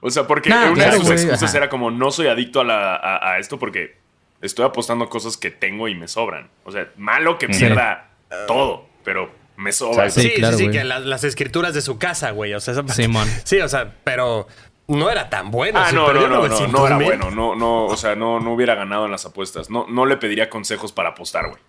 o 0.00 0.10
sea, 0.10 0.26
porque 0.26 0.48
Nah, 0.50 0.66
una 0.66 0.74
claro, 0.74 0.92
de 0.92 0.98
sus 1.00 1.10
excusas 1.10 1.42
ajá. 1.42 1.56
era 1.58 1.68
como, 1.68 1.90
no 1.90 2.10
soy 2.12 2.28
adicto 2.28 2.60
a, 2.60 2.64
la- 2.64 2.94
a- 2.96 3.32
a 3.32 3.38
esto 3.38 3.58
porque 3.58 3.96
estoy 4.40 4.64
apostando 4.64 5.08
cosas 5.08 5.36
que 5.36 5.50
tengo 5.50 5.88
y 5.88 5.94
me 5.96 6.06
sobran. 6.06 6.48
O 6.64 6.70
sea, 6.70 6.88
malo 6.96 7.38
que 7.38 7.52
Sí. 7.52 7.58
pierda 7.64 8.10
todo, 8.46 8.86
pero 9.04 9.30
me 9.58 9.72
sobra. 9.72 10.04
Exacto. 10.06 10.20
sí, 10.20 10.28
Sí, 10.28 10.28
sí, 10.34 10.40
claro, 10.40 10.56
sí, 10.56 10.62
güey. 10.64 10.76
que 10.78 10.84
las, 10.84 11.02
las 11.04 11.24
escrituras 11.24 11.74
de 11.74 11.82
su 11.82 11.98
casa, 11.98 12.30
güey. 12.30 12.54
O 12.54 12.60
sea, 12.60 12.72
esa 12.72 12.82
parte- 12.82 13.02
Simón. 13.02 13.28
Sí, 13.44 13.58
o 13.60 13.68
sea, 13.68 13.92
pero 14.04 14.46
no 14.86 15.10
era 15.10 15.28
tan 15.28 15.50
bueno. 15.50 15.78
Ah, 15.80 15.88
Si 15.90 15.94
no, 15.94 16.06
no, 16.12 16.20
no, 16.22 16.28
no, 16.28 16.36
900 16.48 16.72
no 16.80 16.86
era 16.86 16.96
bueno. 16.96 17.30
No, 17.30 17.54
no, 17.54 17.84
o 17.86 17.96
sea, 17.96 18.14
no, 18.14 18.40
no 18.40 18.52
hubiera 18.54 18.74
ganado 18.74 19.04
en 19.04 19.10
las 19.10 19.26
apuestas. 19.26 19.68
No, 19.68 19.86
no 19.88 20.06
le 20.06 20.16
pediría 20.16 20.48
consejos 20.48 20.92
para 20.92 21.10
apostar, 21.10 21.48
güey. 21.48 21.60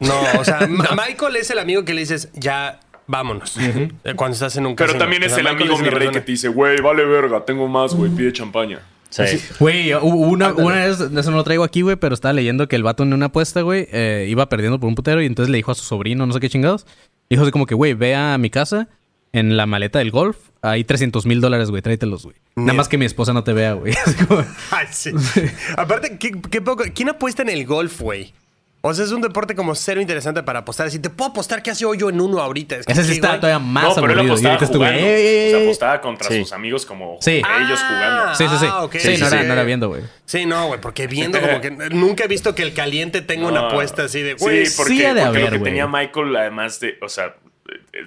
No, 0.00 0.14
o 0.38 0.44
sea, 0.44 0.66
Ma- 0.68 0.90
Michael 1.06 1.36
es 1.36 1.50
el 1.50 1.58
amigo 1.58 1.84
que 1.84 1.94
le 1.94 2.00
dices, 2.00 2.28
ya, 2.34 2.80
vámonos. 3.06 3.56
Eh, 3.56 3.88
Cuando 4.16 4.34
estás 4.34 4.56
en 4.56 4.66
un 4.66 4.76
Pero 4.76 4.88
casino. 4.88 4.98
también 5.04 5.22
O 5.22 5.26
es 5.26 5.32
sea, 5.32 5.40
el 5.40 5.48
Michael 5.54 5.70
amigo 5.70 5.82
mi 5.82 5.88
rey 5.90 6.10
que 6.10 6.20
te 6.20 6.32
dice, 6.32 6.48
güey, 6.48 6.80
vale 6.82 7.04
verga, 7.04 7.44
tengo 7.44 7.66
más, 7.68 7.94
güey, 7.94 8.10
pide 8.10 8.32
champaña. 8.32 8.80
Sí. 9.10 9.22
Güey, 9.60 9.92
una, 9.94 10.52
una 10.52 10.74
vez, 10.86 11.00
eso 11.00 11.30
no 11.30 11.36
lo 11.38 11.44
traigo 11.44 11.64
aquí, 11.64 11.82
güey, 11.82 11.96
pero 11.96 12.14
estaba 12.14 12.32
leyendo 12.32 12.68
que 12.68 12.76
el 12.76 12.82
vato 12.82 13.02
en 13.02 13.12
una 13.12 13.26
apuesta, 13.26 13.62
güey, 13.62 13.88
eh, 13.92 14.26
iba 14.28 14.48
perdiendo 14.48 14.78
por 14.80 14.88
un 14.88 14.94
putero 14.94 15.22
y 15.22 15.26
entonces 15.26 15.50
le 15.50 15.56
dijo 15.56 15.70
a 15.70 15.74
su 15.74 15.84
sobrino, 15.84 16.26
no 16.26 16.32
sé 16.32 16.40
qué 16.40 16.48
chingados, 16.50 16.86
dijo 17.30 17.42
así 17.42 17.50
como 17.52 17.66
que, 17.66 17.74
güey, 17.74 17.94
ve 17.94 18.14
a 18.14 18.36
mi 18.38 18.50
casa 18.50 18.88
en 19.32 19.56
la 19.56 19.66
maleta 19.66 19.98
del 20.00 20.10
golf, 20.10 20.36
hay 20.62 20.84
300 20.84 21.24
mil 21.26 21.40
dólares, 21.40 21.70
güey, 21.70 21.82
tráetelos, 21.82 22.24
güey. 22.24 22.36
Nada 22.56 22.72
más 22.74 22.88
que 22.88 22.98
mi 22.98 23.04
esposa 23.04 23.32
no 23.32 23.44
te 23.44 23.52
vea, 23.52 23.74
güey. 23.74 23.92
Así 24.06 24.24
como- 24.24 24.44
Ay, 24.70 24.86
sí. 24.90 25.10
Aparte, 25.76 26.16
¿qué, 26.18 26.32
qué 26.50 26.60
poco... 26.60 26.84
¿quién 26.94 27.08
apuesta 27.08 27.42
en 27.42 27.50
el 27.50 27.64
golf, 27.66 28.00
güey? 28.00 28.32
O 28.86 28.94
sea, 28.94 29.04
es 29.04 29.12
un 29.12 29.20
deporte 29.20 29.54
como 29.54 29.74
cero 29.74 30.00
interesante 30.00 30.42
para 30.42 30.60
apostar. 30.60 30.86
Así, 30.86 30.98
te 30.98 31.10
puedo 31.10 31.30
apostar 31.30 31.62
que 31.62 31.70
hace 31.70 31.84
hoyo 31.84 32.08
en 32.10 32.20
uno 32.20 32.40
ahorita. 32.40 32.76
Es 32.76 32.86
que, 32.86 32.92
Ese 32.92 33.02
sí 33.04 33.08
¿qué, 33.08 33.14
está 33.16 33.36
todavía 33.40 33.58
más 33.58 33.84
no, 33.84 33.94
pero 33.96 34.06
él 34.12 34.18
aburrido. 34.18 34.32
Apostaba 34.34 34.54
ahorita 34.54 34.64
estuve, 34.64 34.86
jugando. 34.86 35.06
"Ey, 35.06 35.26
ey, 35.26 35.46
O 35.46 35.50
sea, 35.50 35.58
ey". 35.58 35.64
apostaba 35.66 36.00
contra 36.00 36.28
Sí. 36.28 36.40
sus 36.40 36.52
amigos 36.52 36.86
como 36.86 37.18
Sí. 37.20 37.42
ellos 37.60 37.80
jugando. 37.88 38.34
Sí, 38.34 38.44
sí, 38.48 38.56
sí. 38.60 38.66
Ah, 38.70 38.84
ok. 38.84 38.92
Sí, 38.92 38.98
Sí, 39.16 39.20
no, 39.22 39.28
sí. 39.28 39.34
Era, 39.36 39.42
no 39.44 39.52
era 39.52 39.62
viendo, 39.64 39.88
güey. 39.88 40.02
Sí, 40.24 40.46
no, 40.46 40.66
güey, 40.68 40.80
porque 40.80 41.06
viendo 41.06 41.40
como 41.40 41.60
que 41.60 41.70
nunca 41.90 42.24
he 42.24 42.28
visto 42.28 42.54
que 42.54 42.62
el 42.62 42.72
caliente 42.74 43.20
tenga 43.22 43.48
una 43.48 43.60
No. 43.62 43.66
apuesta 43.68 44.04
así 44.04 44.22
de, 44.22 44.34
güey, 44.34 44.66
Sí, 44.66 44.74
porque, 44.76 44.92
sí 44.94 45.04
ha 45.04 45.14
de 45.14 45.22
porque 45.22 45.26
haber, 45.38 45.42
lo 45.44 45.50
que 45.50 45.58
güey. 45.58 45.70
tenía 45.72 45.86
Michael, 45.86 46.36
además 46.36 46.80
de, 46.80 46.98
o 47.02 47.08
sea, 47.08 47.34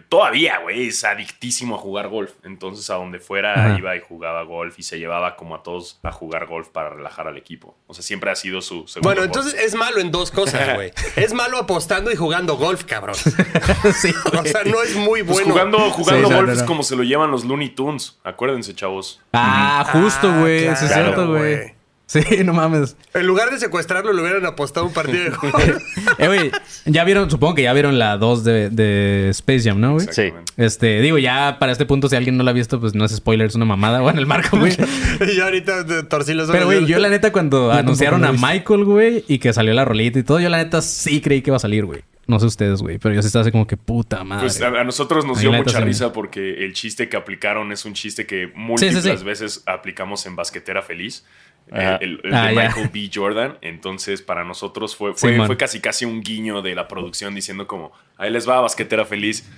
todavía, 0.10 0.60
güey, 0.60 0.88
es 0.88 1.04
adictísimo 1.04 1.76
a 1.76 1.78
jugar 1.80 2.08
golf. 2.10 2.32
Entonces, 2.44 2.90
a 2.90 2.96
donde 2.96 3.20
fuera 3.20 3.54
Ajá. 3.54 3.78
iba 3.78 3.96
y 3.96 4.00
jugaba 4.02 4.44
golf 4.44 4.78
y 4.80 4.84
se 4.84 5.00
llevaba 5.00 5.36
como 5.36 5.56
a 5.56 5.64
todos 5.64 6.00
a 6.04 6.12
jugar 6.12 6.46
golf 6.48 6.70
para 6.70 6.90
relajar 6.90 7.28
al 7.28 7.38
equipo. 7.38 7.76
O 7.88 7.94
sea, 7.94 8.04
siempre 8.04 8.32
ha 8.32 8.36
sido 8.36 8.62
su 8.62 8.88
segundo 8.88 9.08
Bueno, 9.10 9.24
entonces 9.24 9.54
es 9.56 9.76
malo 9.76 10.00
en 10.00 10.12
dos 10.12 10.32
cosas, 10.32 10.74
güey. 10.76 10.92
es 11.16 11.34
malo 11.34 11.58
apostando 11.58 12.12
y 12.12 12.16
jugando 12.16 12.58
golf, 12.58 12.84
cabrón. 12.86 13.16
sí, 13.94 14.14
O 14.38 14.44
sea, 14.46 14.64
no 14.66 14.82
es 14.84 14.96
muy 14.96 15.24
Pues 15.24 15.38
bueno. 15.40 15.52
jugando, 15.54 15.80
jugando 15.92 16.28
Sí, 16.28 16.32
no, 16.32 16.36
golf 16.38 16.48
no, 16.50 16.54
es 16.56 16.64
como 16.64 16.84
se 16.84 16.96
lo 16.96 17.04
llevan 17.04 17.32
los 17.32 17.46
Looney 17.46 17.70
Tunes. 17.70 18.20
Acuérdense, 18.24 18.74
chavos. 18.76 19.22
Ah, 19.34 19.86
justo, 19.92 20.30
Ah, 20.30 20.40
güey. 20.42 20.60
sí, 20.76 20.86
es 20.86 20.94
cierto, 20.94 21.28
güey. 21.28 21.79
Sí, 22.10 22.22
no 22.44 22.54
mames. 22.54 22.98
En 23.14 23.28
lugar 23.28 23.52
de 23.52 23.60
secuestrarlo, 23.60 24.12
le 24.14 24.22
hubieran 24.24 24.44
apostado 24.44 24.88
un 24.88 24.94
partido 24.94 25.26
de 25.26 25.30
golf. 25.42 25.78
Eh, 26.18 26.26
güey, 26.26 26.52
ya 26.86 27.04
vieron, 27.04 27.30
supongo 27.30 27.54
que 27.54 27.62
ya 27.62 27.74
vieron 27.74 28.00
la 28.00 28.18
2 28.18 28.44
de, 28.44 28.70
de 28.72 29.30
Space 29.30 29.70
Jam, 29.70 29.80
¿no, 29.80 29.94
güey? 29.94 30.08
Exactamente. 30.08 30.52
Este, 30.58 31.02
digo, 31.02 31.20
ya 31.20 31.58
para 31.60 31.72
este 31.72 31.86
punto, 31.86 32.10
si 32.10 32.16
alguien 32.16 32.36
no 32.36 32.44
la 32.44 32.50
ha 32.50 32.54
visto, 32.56 32.80
pues 32.80 32.96
no 32.96 33.06
es 33.06 33.16
spoiler, 33.16 33.46
es 33.46 33.54
una 33.54 33.66
mamada, 33.66 34.00
güey, 34.02 34.14
en 34.14 34.18
el 34.20 34.26
marco, 34.26 34.58
güey. 34.58 34.76
y 35.22 35.36
yo 35.36 35.44
ahorita 35.44 36.08
torcí 36.10 36.34
los 36.34 36.46
ojos. 36.50 36.54
Pero, 36.54 36.66
güey, 36.66 36.88
yo 36.88 36.98
la 36.98 37.10
neta, 37.10 37.32
cuando 37.32 37.72
anunciaron 37.72 38.26
a. 38.26 38.32
Michael, 38.32 38.86
güey, 38.86 39.24
y 39.28 39.38
que 39.38 39.54
salió 39.54 39.76
la 39.76 39.86
rolita 39.86 40.18
y 40.18 40.24
todo, 40.24 40.40
yo 40.40 40.50
la 40.50 40.58
neta 40.58 40.82
sí 40.82 41.22
creí 41.22 41.44
que 41.44 41.52
iba 41.52 41.58
a 41.58 41.60
salir, 41.60 41.86
güey. 41.86 42.02
No 42.30 42.40
sé 42.40 42.46
ustedes, 42.46 42.82
güey, 42.82 43.00
pero 43.00 43.16
yo 43.16 43.22
sí 43.22 43.28
estaba 43.28 43.42
así 43.42 43.52
como 43.52 43.66
que 43.68 43.76
puta 43.76 44.24
madre. 44.24 44.44
Pues 44.44 44.62
a, 44.62 44.68
a 44.68 44.84
nosotros 44.84 45.26
nos 45.26 45.40
dio 45.40 45.52
mucha 45.52 45.80
me- 45.80 45.86
risa 45.86 46.14
porque 46.14 46.64
el 46.64 46.74
chiste 46.74 47.10
que 47.10 47.18
aplicaron 47.18 47.72
es 47.72 47.86
un 47.86 47.94
chiste 47.94 48.26
que 48.28 48.52
múltiples 48.56 49.04
sí, 49.04 49.18
sí. 49.18 49.24
veces 49.26 49.64
aplicamos 49.66 50.26
en 50.28 50.36
Basquetera 50.36 50.82
Feliz. 50.84 51.26
Ajá. 51.72 51.96
El, 51.98 52.22
el 52.24 52.34
Ah, 52.34 52.48
de. 52.50 52.56
Michael 52.56 52.90
B. 52.94 53.10
Jordan. 53.14 53.58
Entonces, 53.62 54.22
para 54.22 54.44
nosotros 54.44 54.96
fue, 54.96 55.14
fue, 55.16 55.44
fue 55.46 55.58
casi 55.58 55.80
casi 55.82 56.06
un 56.06 56.22
guiño 56.22 56.62
de 56.62 56.74
la 56.76 56.88
producción 56.88 57.34
diciendo 57.36 57.66
como, 57.68 57.92
ahí 58.18 58.30
les 58.32 58.48
va 58.48 58.62
Basquetera 58.62 59.06
Feliz. 59.06 59.50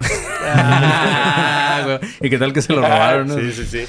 Ah. 0.46 1.98
¿Y 2.20 2.28
qué 2.30 2.38
tal 2.38 2.52
que 2.52 2.60
se 2.62 2.72
lo 2.72 2.80
robaron, 2.82 3.28
no? 3.28 3.34
Sí, 3.40 3.52
sí, 3.52 3.64
sí. 3.64 3.86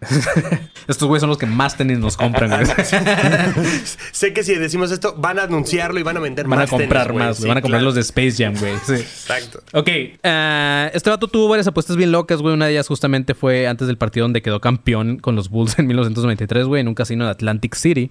Estos 0.88 1.06
güeyes 1.08 1.20
son 1.20 1.28
los 1.28 1.38
que 1.38 1.46
más 1.46 1.76
tenis 1.76 1.98
nos 1.98 2.16
compran, 2.16 2.50
güey. 2.50 2.66
Sé 4.12 4.32
que 4.32 4.42
si 4.42 4.54
decimos 4.54 4.90
esto, 4.90 5.14
van 5.16 5.38
a 5.38 5.42
anunciarlo 5.44 6.00
y 6.00 6.02
van 6.02 6.16
a 6.16 6.20
vender 6.20 6.46
Van 6.46 6.58
a 6.58 6.62
más. 6.62 6.70
tenis, 6.70 6.82
comprar 6.84 7.12
güey. 7.12 7.24
más, 7.26 7.36
Sí, 7.36 7.42
güey. 7.42 7.48
Van 7.50 7.58
a 7.58 7.62
comprar 7.62 7.80
claro. 7.80 7.84
los 7.84 7.94
de 7.94 8.00
Space 8.00 8.42
Jam, 8.42 8.54
güey. 8.58 8.74
Sí. 8.84 8.94
Exacto. 8.94 9.62
Ok, 9.72 9.88
eh, 9.88 10.90
este 10.94 11.10
vato 11.10 11.28
tuvo 11.28 11.48
varias 11.48 11.66
apuestas 11.66 11.96
bien 11.96 12.12
locas, 12.12 12.40
güey. 12.42 12.54
Una 12.54 12.66
de 12.66 12.72
ellas 12.72 12.88
justamente 12.88 13.34
fue 13.34 13.68
antes 13.68 13.86
del 13.86 13.98
partido 13.98 14.24
donde 14.24 14.42
quedó 14.42 14.60
campeón 14.60 15.18
con 15.18 15.36
los 15.36 15.50
Bulls 15.50 15.78
en 15.78 15.86
1993, 15.86 16.66
güey, 16.66 16.80
en 16.80 16.88
un 16.88 16.94
casino 16.94 17.24
de 17.26 17.30
Atlantic 17.30 17.74
City. 17.74 18.10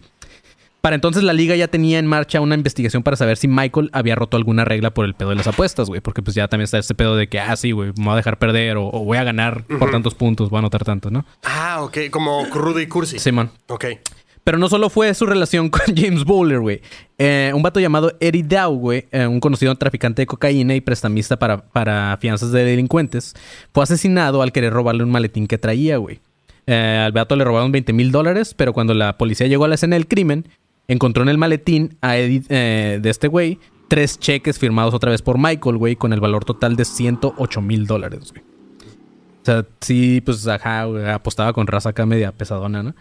Para 0.81 0.95
entonces 0.95 1.23
la 1.23 1.33
liga 1.33 1.55
ya 1.55 1.67
tenía 1.67 1.99
en 1.99 2.05
marcha 2.05 2.39
una 2.39 2.55
investigación 2.55 3.03
para 3.03 3.17
saber 3.17 3.35
si 3.37 3.47
Michael 3.47 3.89
había 3.91 4.15
roto 4.15 4.37
alguna 4.37 4.63
regla 4.63 4.93
por 4.93 5.05
el 5.05 5.13
pedo 5.13 5.29
de 5.29 5.35
las 5.35 5.47
apuestas, 5.47 5.89
güey. 5.89 5.99
Porque 5.99 6.21
pues 6.21 6.35
ya 6.35 6.47
también 6.47 6.65
está 6.65 6.77
este 6.77 6.95
pedo 6.95 7.15
de 7.15 7.27
que, 7.27 7.39
ah, 7.39 7.55
sí, 7.55 7.71
güey, 7.71 7.91
me 7.97 8.05
voy 8.05 8.13
a 8.13 8.17
dejar 8.17 8.39
perder 8.39 8.77
o, 8.77 8.87
o 8.87 9.03
voy 9.03 9.17
a 9.17 9.23
ganar 9.23 9.65
por 9.65 9.91
tantos 9.91 10.15
puntos, 10.15 10.49
voy 10.49 10.57
a 10.57 10.59
anotar 10.59 10.85
tanto, 10.85 11.11
¿no? 11.11 11.25
Ah, 11.43 11.81
ok. 11.81 12.09
Como 12.09 12.45
Rudy 12.45 12.87
Cursi. 12.87 13.19
Simón. 13.19 13.51
Ok. 13.67 13.85
Pero 14.49 14.57
no 14.57 14.69
solo 14.69 14.89
fue 14.89 15.13
su 15.13 15.25
relación 15.25 15.69
con 15.69 15.95
James 15.95 16.23
Bowler, 16.23 16.59
güey. 16.59 16.81
Eh, 17.17 17.51
un 17.53 17.61
vato 17.61 17.79
llamado 17.79 18.13
Eddie 18.19 18.43
Dow, 18.43 18.75
güey, 18.77 19.05
eh, 19.11 19.27
un 19.27 19.39
conocido 19.39 19.75
traficante 19.75 20.21
de 20.21 20.27
cocaína 20.27 20.73
y 20.75 20.81
prestamista 20.81 21.37
para, 21.37 21.57
para 21.57 22.17
fianzas 22.19 22.51
de 22.51 22.63
delincuentes, 22.63 23.35
fue 23.73 23.83
asesinado 23.83 24.41
al 24.41 24.51
querer 24.51 24.73
robarle 24.73 25.03
un 25.03 25.11
maletín 25.11 25.45
que 25.45 25.57
traía, 25.57 25.97
güey. 25.97 26.19
Eh, 26.65 27.03
al 27.05 27.11
vato 27.11 27.35
le 27.35 27.43
robaron 27.43 27.71
20 27.71 27.93
mil 27.93 28.11
dólares, 28.11 28.53
pero 28.55 28.73
cuando 28.73 28.93
la 28.93 29.17
policía 29.17 29.47
llegó 29.47 29.65
a 29.65 29.67
la 29.67 29.75
escena 29.75 29.95
del 29.95 30.07
crimen, 30.07 30.47
encontró 30.89 31.23
en 31.23 31.29
el 31.29 31.37
maletín 31.37 31.97
a 32.01 32.17
eh, 32.17 32.99
de 33.01 33.09
este 33.09 33.29
güey 33.29 33.59
tres 33.87 34.19
cheques 34.19 34.59
firmados 34.59 34.93
otra 34.93 35.11
vez 35.11 35.21
por 35.21 35.37
Michael, 35.37 35.77
güey, 35.77 35.95
con 35.95 36.11
el 36.13 36.19
valor 36.19 36.45
total 36.45 36.75
de 36.75 36.85
108 36.85 37.61
mil 37.61 37.87
dólares, 37.87 38.31
güey. 38.31 38.43
O 39.41 39.45
sea, 39.45 39.65
sí, 39.79 40.21
pues 40.21 40.47
ajá, 40.47 40.83
güey, 40.85 41.09
apostaba 41.09 41.53
con 41.53 41.65
raza 41.65 41.89
acá 41.89 42.05
media 42.05 42.31
pesadona, 42.31 42.83
¿no? 42.83 42.95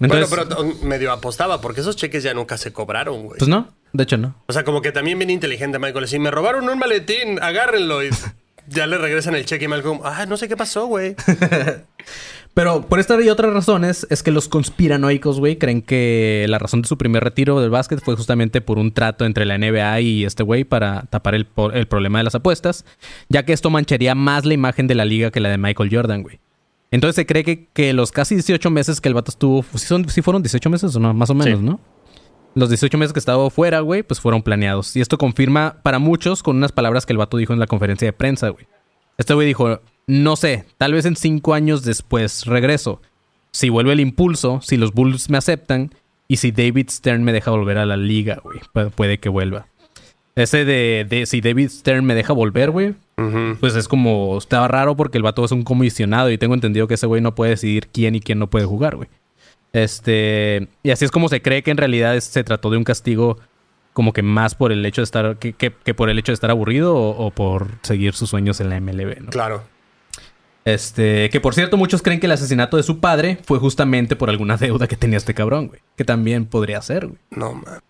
Entonces, 0.00 0.30
bueno, 0.30 0.46
pero 0.48 0.74
medio 0.82 1.12
apostaba, 1.12 1.60
porque 1.60 1.82
esos 1.82 1.94
cheques 1.94 2.22
ya 2.22 2.34
nunca 2.34 2.56
se 2.56 2.72
cobraron, 2.72 3.24
güey. 3.24 3.38
pues 3.38 3.48
no, 3.48 3.68
de 3.92 4.02
hecho 4.02 4.16
no. 4.16 4.34
O 4.46 4.52
sea, 4.52 4.64
como 4.64 4.82
que 4.82 4.90
también 4.90 5.18
bien 5.18 5.30
inteligente 5.30 5.78
Michael. 5.78 6.08
Si 6.08 6.18
me 6.18 6.30
robaron 6.30 6.68
un 6.68 6.78
maletín, 6.78 7.38
agárrenlo. 7.40 8.02
Y 8.02 8.10
ya 8.66 8.86
le 8.86 8.98
regresan 8.98 9.34
el 9.34 9.44
cheque 9.44 9.66
y 9.66 9.68
Malcolm, 9.68 10.00
ah, 10.02 10.26
no 10.26 10.36
sé 10.36 10.48
qué 10.48 10.56
pasó, 10.56 10.86
güey. 10.86 11.14
Pero 12.54 12.82
por 12.82 13.00
esta 13.00 13.18
y 13.20 13.30
otras 13.30 13.54
razones 13.54 14.06
es 14.10 14.22
que 14.22 14.30
los 14.30 14.48
conspiranoicos, 14.48 15.40
güey, 15.40 15.56
creen 15.56 15.80
que 15.80 16.44
la 16.48 16.58
razón 16.58 16.82
de 16.82 16.88
su 16.88 16.98
primer 16.98 17.24
retiro 17.24 17.60
del 17.60 17.70
básquet 17.70 18.00
fue 18.04 18.14
justamente 18.14 18.60
por 18.60 18.78
un 18.78 18.92
trato 18.92 19.24
entre 19.24 19.46
la 19.46 19.56
NBA 19.56 20.00
y 20.02 20.24
este 20.24 20.42
güey 20.42 20.64
para 20.64 21.02
tapar 21.04 21.34
el, 21.34 21.46
el 21.72 21.86
problema 21.88 22.18
de 22.18 22.24
las 22.24 22.34
apuestas, 22.34 22.84
ya 23.30 23.44
que 23.44 23.54
esto 23.54 23.70
mancharía 23.70 24.14
más 24.14 24.44
la 24.44 24.52
imagen 24.52 24.86
de 24.86 24.94
la 24.94 25.06
liga 25.06 25.30
que 25.30 25.40
la 25.40 25.48
de 25.48 25.56
Michael 25.56 25.88
Jordan, 25.90 26.22
güey. 26.22 26.40
Entonces 26.90 27.16
se 27.16 27.24
cree 27.24 27.42
que, 27.42 27.68
que 27.72 27.94
los 27.94 28.12
casi 28.12 28.34
18 28.34 28.70
meses 28.70 29.00
que 29.00 29.08
el 29.08 29.14
vato 29.14 29.30
estuvo, 29.30 29.64
¿sí, 29.74 29.86
son, 29.86 30.06
sí 30.10 30.20
fueron 30.20 30.42
18 30.42 30.68
meses 30.68 30.94
o 30.94 31.00
no? 31.00 31.14
Más 31.14 31.30
o 31.30 31.34
menos, 31.34 31.58
Sí. 31.58 31.64
¿no? 31.64 31.80
Los 32.54 32.68
18 32.68 32.98
meses 32.98 33.14
que 33.14 33.18
estaba 33.18 33.48
fuera, 33.48 33.80
güey, 33.80 34.02
pues 34.02 34.20
fueron 34.20 34.42
planeados. 34.42 34.94
Y 34.94 35.00
esto 35.00 35.16
confirma 35.16 35.78
para 35.82 35.98
muchos 35.98 36.42
con 36.42 36.58
unas 36.58 36.70
palabras 36.70 37.06
que 37.06 37.14
el 37.14 37.16
vato 37.16 37.38
dijo 37.38 37.54
en 37.54 37.58
la 37.58 37.66
conferencia 37.66 38.06
de 38.06 38.12
prensa, 38.12 38.50
güey. 38.50 38.66
Este 39.16 39.32
güey 39.32 39.46
dijo, 39.46 39.80
no 40.06 40.36
sé, 40.36 40.64
tal 40.78 40.92
vez 40.92 41.04
en 41.06 41.16
cinco 41.16 41.54
años 41.54 41.84
después 41.84 42.44
regreso. 42.46 43.00
Si 43.52 43.68
vuelve 43.68 43.92
el 43.92 44.00
impulso, 44.00 44.60
si 44.62 44.76
los 44.76 44.92
Bulls 44.92 45.28
me 45.30 45.38
aceptan 45.38 45.90
y 46.28 46.38
si 46.38 46.50
David 46.52 46.88
Stern 46.90 47.22
me 47.24 47.32
deja 47.32 47.50
volver 47.50 47.78
a 47.78 47.86
la 47.86 47.96
liga, 47.96 48.40
güey, 48.42 48.58
pu- 48.72 48.90
puede 48.90 49.18
que 49.18 49.28
vuelva. 49.28 49.66
Ese 50.34 50.64
de, 50.64 51.06
de 51.08 51.26
si 51.26 51.42
David 51.42 51.68
Stern 51.68 52.06
me 52.06 52.14
deja 52.14 52.32
volver, 52.32 52.70
güey, 52.70 52.94
pues 53.60 53.76
es 53.76 53.86
como, 53.86 54.38
estaba 54.38 54.66
raro 54.66 54.96
porque 54.96 55.18
el 55.18 55.22
vato 55.22 55.44
es 55.44 55.52
un 55.52 55.62
comisionado 55.62 56.30
y 56.30 56.38
tengo 56.38 56.54
entendido 56.54 56.88
que 56.88 56.94
ese 56.94 57.06
güey 57.06 57.20
no 57.20 57.34
puede 57.34 57.50
decidir 57.50 57.88
quién 57.88 58.14
y 58.14 58.20
quién 58.20 58.38
no 58.38 58.48
puede 58.48 58.64
jugar, 58.64 58.96
güey. 58.96 59.08
Este, 59.72 60.68
y 60.82 60.90
así 60.90 61.04
es 61.04 61.10
como 61.10 61.28
se 61.28 61.40
cree 61.42 61.62
que 61.62 61.70
en 61.70 61.76
realidad 61.76 62.18
se 62.20 62.44
trató 62.44 62.70
de 62.70 62.76
un 62.78 62.84
castigo 62.84 63.38
como 63.92 64.12
que 64.12 64.22
más 64.22 64.54
por 64.54 64.72
el 64.72 64.84
hecho 64.86 65.02
de 65.02 65.04
estar, 65.04 65.36
que, 65.38 65.52
que- 65.52 65.72
que 65.72 65.94
por 65.94 66.08
el 66.10 66.18
hecho 66.18 66.32
de 66.32 66.34
estar 66.34 66.50
aburrido 66.50 66.94
o, 66.96 67.26
o 67.26 67.30
por 67.30 67.68
seguir 67.82 68.14
sus 68.14 68.30
sueños 68.30 68.60
en 68.60 68.70
la 68.70 68.80
MLB, 68.80 69.20
¿no? 69.20 69.30
Claro. 69.30 69.62
Este, 70.64 71.28
que 71.30 71.40
por 71.40 71.54
cierto, 71.54 71.76
muchos 71.76 72.02
creen 72.02 72.20
que 72.20 72.26
el 72.26 72.32
asesinato 72.32 72.76
de 72.76 72.82
su 72.82 73.00
padre 73.00 73.38
fue 73.44 73.58
justamente 73.58 74.16
por 74.16 74.30
alguna 74.30 74.56
deuda 74.58 74.86
que 74.86 74.96
tenía 74.96 75.18
este 75.18 75.34
cabrón, 75.34 75.68
güey. 75.68 75.80
Que 75.96 76.04
también 76.04 76.46
podría 76.46 76.80
ser, 76.82 77.06
güey. 77.06 77.18
No, 77.30 77.54
man. 77.54 77.80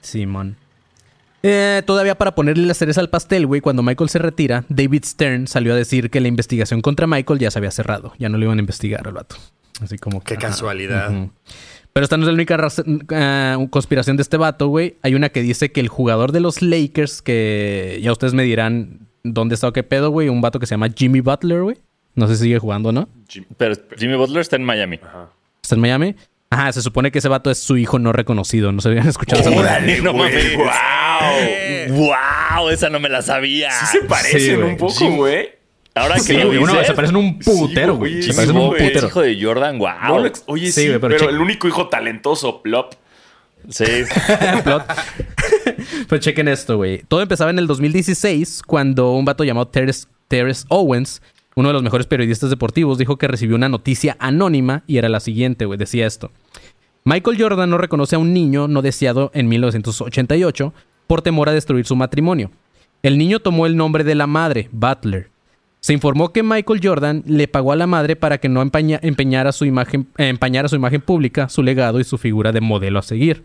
Simón. 0.00 0.56
Eh, 1.44 1.82
todavía 1.86 2.16
para 2.16 2.34
ponerle 2.34 2.66
la 2.66 2.74
cereza 2.74 3.00
al 3.00 3.10
pastel, 3.10 3.46
güey, 3.46 3.60
cuando 3.60 3.82
Michael 3.82 4.08
se 4.08 4.20
retira, 4.20 4.64
David 4.68 5.04
Stern 5.04 5.48
salió 5.48 5.72
a 5.72 5.76
decir 5.76 6.08
que 6.08 6.20
la 6.20 6.28
investigación 6.28 6.80
contra 6.80 7.08
Michael 7.08 7.40
ya 7.40 7.50
se 7.50 7.58
había 7.58 7.72
cerrado. 7.72 8.12
Ya 8.18 8.28
no 8.28 8.38
lo 8.38 8.44
iban 8.44 8.58
a 8.58 8.60
investigar 8.60 9.06
al 9.06 9.14
vato. 9.14 9.36
Así 9.80 9.98
como 9.98 10.20
que. 10.20 10.34
Qué 10.34 10.40
casualidad. 10.40 11.10
Ujú. 11.10 11.32
Pero 11.92 12.04
esta 12.04 12.16
no 12.16 12.22
es 12.22 12.28
la 12.28 12.34
única 12.34 12.56
eh, 13.10 13.66
conspiración 13.70 14.16
de 14.16 14.22
este 14.22 14.36
vato, 14.36 14.68
güey. 14.68 14.96
Hay 15.02 15.14
una 15.14 15.28
que 15.28 15.42
dice 15.42 15.72
que 15.72 15.80
el 15.80 15.88
jugador 15.88 16.32
de 16.32 16.40
los 16.40 16.62
Lakers, 16.62 17.20
que 17.20 18.00
ya 18.02 18.12
ustedes 18.12 18.32
me 18.32 18.44
dirán 18.44 19.08
dónde 19.24 19.54
está 19.54 19.68
o 19.68 19.72
qué 19.72 19.82
pedo, 19.82 20.10
güey. 20.10 20.28
Un 20.28 20.40
vato 20.40 20.58
que 20.58 20.66
se 20.66 20.74
llama 20.74 20.88
Jimmy 20.94 21.20
Butler, 21.20 21.62
güey. 21.62 21.76
No 22.14 22.26
sé 22.28 22.36
si 22.36 22.44
sigue 22.44 22.58
jugando 22.58 22.90
o 22.90 22.92
no. 22.92 23.08
Jim- 23.28 23.44
Pero 23.56 23.74
Jimmy 23.96 24.16
Butler 24.16 24.40
está 24.40 24.56
en 24.56 24.64
Miami. 24.64 24.98
Ajá. 25.02 25.28
Está 25.62 25.74
en 25.76 25.80
Miami. 25.80 26.14
Ajá, 26.50 26.70
se 26.72 26.82
supone 26.82 27.10
que 27.10 27.18
ese 27.18 27.28
vato 27.28 27.50
es 27.50 27.58
su 27.58 27.78
hijo 27.78 27.98
no 27.98 28.12
reconocido. 28.12 28.72
No 28.72 28.82
se 28.82 28.88
habían 28.90 29.08
escuchado 29.08 29.40
esa? 29.40 29.50
Órale, 29.50 30.00
No 30.02 30.12
mames. 30.12 30.34
Eh. 30.44 31.88
¡Wow! 31.90 32.68
Esa 32.68 32.90
no 32.90 33.00
me 33.00 33.08
la 33.08 33.22
sabía. 33.22 33.70
Sí 33.70 33.86
se 33.86 34.04
parecen 34.04 34.40
Sí, 34.40 34.50
un 34.54 34.76
poco, 34.76 35.10
güey. 35.16 35.48
Ahora 35.94 36.14
que 36.16 36.20
Sí, 36.20 36.32
lo 36.34 36.46
güey. 36.48 36.58
Uno, 36.58 36.72
dices, 36.72 36.86
se 36.88 36.94
parecen 36.94 37.16
un 37.16 37.38
putero, 37.38 37.92
Sí, 37.94 37.98
güey. 37.98 38.12
güey, 38.12 38.22
se 38.22 38.30
sí, 38.30 38.36
parecen 38.36 38.56
un 38.56 38.70
putero. 38.70 39.06
hijo 39.08 39.20
de 39.22 39.42
Jordan, 39.42 39.78
wow. 39.78 39.88
No 40.08 40.18
lo 40.20 40.26
ex- 40.26 40.42
Oye, 40.46 40.66
Sí, 40.72 40.82
sí, 40.82 40.88
pero 41.00 41.16
pero, 41.16 41.30
el 41.30 41.38
único 41.38 41.68
hijo 41.68 41.88
talentoso, 41.88 42.60
Plop. 42.62 42.94
Sí. 43.70 43.84
Plot. 44.64 44.84
Pero 46.08 46.20
chequen 46.20 46.48
esto, 46.48 46.76
güey. 46.76 47.02
Todo 47.08 47.22
empezaba 47.22 47.50
en 47.50 47.58
el 47.58 47.66
2016 47.66 48.62
cuando 48.66 49.12
un 49.12 49.24
vato 49.24 49.44
llamado 49.44 49.68
Terrence, 49.68 50.66
Owens, 50.68 51.22
uno 51.54 51.68
de 51.68 51.74
los 51.74 51.82
mejores 51.82 52.06
periodistas 52.06 52.50
deportivos, 52.50 52.98
dijo 52.98 53.16
que 53.16 53.28
recibió 53.28 53.56
una 53.56 53.68
noticia 53.68 54.16
anónima 54.18 54.84
y 54.86 54.98
era 54.98 55.08
la 55.08 55.20
siguiente, 55.20 55.66
güey. 55.66 55.78
Decía 55.78 56.06
esto. 56.06 56.30
Michael 57.04 57.40
Jordan 57.40 57.68
no 57.68 57.78
reconoce 57.78 58.16
a 58.16 58.18
un 58.18 58.32
niño 58.32 58.68
no 58.68 58.80
deseado 58.80 59.30
en 59.34 59.48
1988 59.48 60.72
por 61.06 61.22
temor 61.22 61.48
a 61.48 61.52
destruir 61.52 61.84
su 61.84 61.96
matrimonio. 61.96 62.50
El 63.02 63.18
niño 63.18 63.40
tomó 63.40 63.66
el 63.66 63.76
nombre 63.76 64.04
de 64.04 64.14
la 64.14 64.28
madre, 64.28 64.68
Butler. 64.70 65.32
Se 65.80 65.92
informó 65.92 66.32
que 66.32 66.44
Michael 66.44 66.80
Jordan 66.80 67.24
le 67.26 67.48
pagó 67.48 67.72
a 67.72 67.76
la 67.76 67.88
madre 67.88 68.14
para 68.14 68.38
que 68.38 68.48
no 68.48 68.62
empeñara, 68.62 69.50
su 69.50 69.64
imagen, 69.64 70.06
empañara 70.16 70.68
su 70.68 70.76
imagen 70.76 71.00
pública, 71.00 71.48
su 71.48 71.64
legado 71.64 71.98
y 71.98 72.04
su 72.04 72.18
figura 72.18 72.52
de 72.52 72.60
modelo 72.60 73.00
a 73.00 73.02
seguir. 73.02 73.42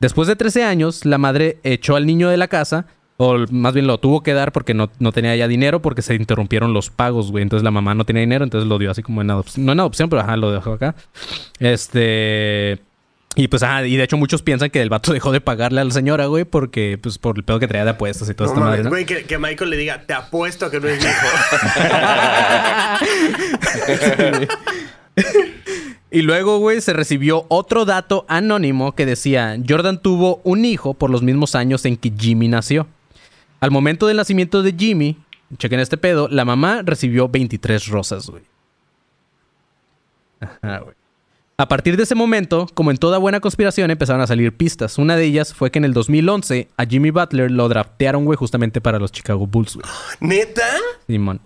Después 0.00 0.26
de 0.28 0.34
13 0.34 0.64
años, 0.64 1.04
la 1.04 1.18
madre 1.18 1.58
echó 1.62 1.94
al 1.94 2.06
niño 2.06 2.30
de 2.30 2.38
la 2.38 2.48
casa, 2.48 2.86
o 3.18 3.36
más 3.50 3.74
bien 3.74 3.86
lo 3.86 3.98
tuvo 3.98 4.22
que 4.22 4.32
dar 4.32 4.50
porque 4.50 4.72
no, 4.72 4.90
no 4.98 5.12
tenía 5.12 5.36
ya 5.36 5.46
dinero, 5.46 5.82
porque 5.82 6.00
se 6.00 6.14
interrumpieron 6.14 6.72
los 6.72 6.88
pagos, 6.88 7.30
güey. 7.30 7.42
Entonces 7.42 7.64
la 7.64 7.70
mamá 7.70 7.94
no 7.94 8.06
tenía 8.06 8.20
dinero, 8.20 8.42
entonces 8.44 8.66
lo 8.66 8.78
dio 8.78 8.90
así 8.90 9.02
como 9.02 9.20
en 9.20 9.30
adopción. 9.30 9.66
No 9.66 9.72
en 9.72 9.80
adopción, 9.80 10.08
pero 10.08 10.22
ajá, 10.22 10.38
lo 10.38 10.50
dejó 10.52 10.72
acá. 10.72 10.94
Este. 11.58 12.80
Y 13.36 13.48
pues, 13.48 13.62
ajá, 13.62 13.86
y 13.86 13.94
de 13.96 14.02
hecho 14.02 14.16
muchos 14.16 14.40
piensan 14.40 14.70
que 14.70 14.80
el 14.80 14.88
vato 14.88 15.12
dejó 15.14 15.32
de 15.32 15.42
pagarle 15.42 15.82
a 15.82 15.84
la 15.84 15.90
señora, 15.90 16.26
güey, 16.26 16.44
porque, 16.44 16.98
pues, 17.00 17.18
por 17.18 17.36
el 17.36 17.44
pedo 17.44 17.60
que 17.60 17.68
traía 17.68 17.84
de 17.84 17.90
apuestas 17.90 18.30
y 18.30 18.34
toda 18.34 18.48
No 18.48 18.54
esta 18.54 18.64
madre, 18.64 18.88
güey, 18.88 19.04
que, 19.04 19.24
que 19.24 19.36
Michael 19.36 19.68
le 19.68 19.76
diga, 19.76 20.06
te 20.06 20.14
apuesto 20.14 20.64
a 20.64 20.70
que 20.70 20.80
no 20.80 20.88
es 20.88 20.98
mi 20.98 21.04
hijo. 21.04 21.18
Y 26.10 26.22
luego, 26.22 26.58
güey, 26.58 26.80
se 26.80 26.92
recibió 26.92 27.46
otro 27.48 27.84
dato 27.84 28.24
anónimo 28.28 28.94
que 28.94 29.06
decía, 29.06 29.56
Jordan 29.66 30.02
tuvo 30.02 30.40
un 30.42 30.64
hijo 30.64 30.94
por 30.94 31.10
los 31.10 31.22
mismos 31.22 31.54
años 31.54 31.84
en 31.84 31.96
que 31.96 32.12
Jimmy 32.16 32.48
nació. 32.48 32.88
Al 33.60 33.70
momento 33.70 34.06
del 34.06 34.16
nacimiento 34.16 34.62
de 34.62 34.74
Jimmy, 34.76 35.16
chequen 35.56 35.78
este 35.78 35.96
pedo, 35.96 36.28
la 36.28 36.44
mamá 36.44 36.82
recibió 36.82 37.28
23 37.28 37.86
rosas, 37.88 38.28
güey. 38.28 38.42
Ajá, 40.40 40.78
güey. 40.80 40.94
A 41.60 41.68
partir 41.68 41.98
de 41.98 42.04
ese 42.04 42.14
momento, 42.14 42.66
como 42.72 42.90
en 42.90 42.96
toda 42.96 43.18
buena 43.18 43.38
conspiración, 43.40 43.90
empezaron 43.90 44.22
a 44.22 44.26
salir 44.26 44.56
pistas. 44.56 44.96
Una 44.96 45.14
de 45.14 45.24
ellas 45.24 45.52
fue 45.52 45.70
que 45.70 45.78
en 45.78 45.84
el 45.84 45.92
2011 45.92 46.68
a 46.74 46.86
Jimmy 46.86 47.10
Butler 47.10 47.50
lo 47.50 47.68
draftearon, 47.68 48.24
güey, 48.24 48.38
justamente 48.38 48.80
para 48.80 48.98
los 48.98 49.12
Chicago 49.12 49.46
Bulls, 49.46 49.76
güey. 49.76 49.86
¿Neta? 50.20 50.66
Simón. 51.06 51.38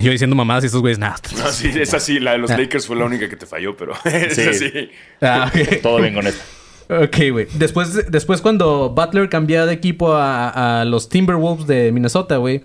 Yo 0.00 0.12
diciendo 0.12 0.36
mamadas 0.36 0.62
y 0.64 0.66
estos 0.66 0.80
güeyes, 0.80 0.98
nada. 0.98 1.16
No, 1.36 1.48
sí, 1.50 1.70
es 1.74 1.92
así. 1.94 2.20
La 2.20 2.32
de 2.32 2.38
los 2.38 2.50
Ah. 2.50 2.58
Lakers 2.58 2.86
fue 2.86 2.96
la 2.96 3.04
única 3.04 3.28
que 3.28 3.36
te 3.36 3.46
falló, 3.46 3.76
pero 3.76 3.92
es 4.04 4.34
Sí. 4.34 4.42
así. 4.42 4.90
Ah. 5.20 5.50
Todo 5.82 6.00
bien 6.00 6.14
con 6.14 6.26
esto. 6.26 6.40
Ok, 6.88 7.16
güey. 7.32 7.46
Después, 7.54 8.10
después 8.10 8.40
cuando 8.40 8.90
Butler 8.90 9.28
cambia 9.28 9.66
de 9.66 9.74
equipo 9.74 10.14
a, 10.14 10.80
a 10.80 10.84
los 10.84 11.08
Timberwolves 11.08 11.66
de 11.66 11.92
Minnesota, 11.92 12.36
güey, 12.38 12.62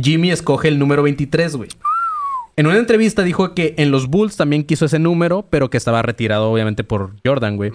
Jimmy 0.00 0.30
escoge 0.30 0.68
el 0.68 0.78
número 0.78 1.02
23, 1.02 1.56
güey. 1.56 1.70
En 2.56 2.68
una 2.68 2.78
entrevista 2.78 3.22
dijo 3.24 3.52
que 3.54 3.74
en 3.78 3.90
los 3.90 4.06
Bulls 4.06 4.36
también 4.36 4.62
quiso 4.62 4.84
ese 4.84 5.00
número, 5.00 5.44
pero 5.50 5.70
que 5.70 5.76
estaba 5.76 6.02
retirado 6.02 6.50
obviamente 6.52 6.84
por 6.84 7.14
Jordan, 7.26 7.56
güey. 7.56 7.72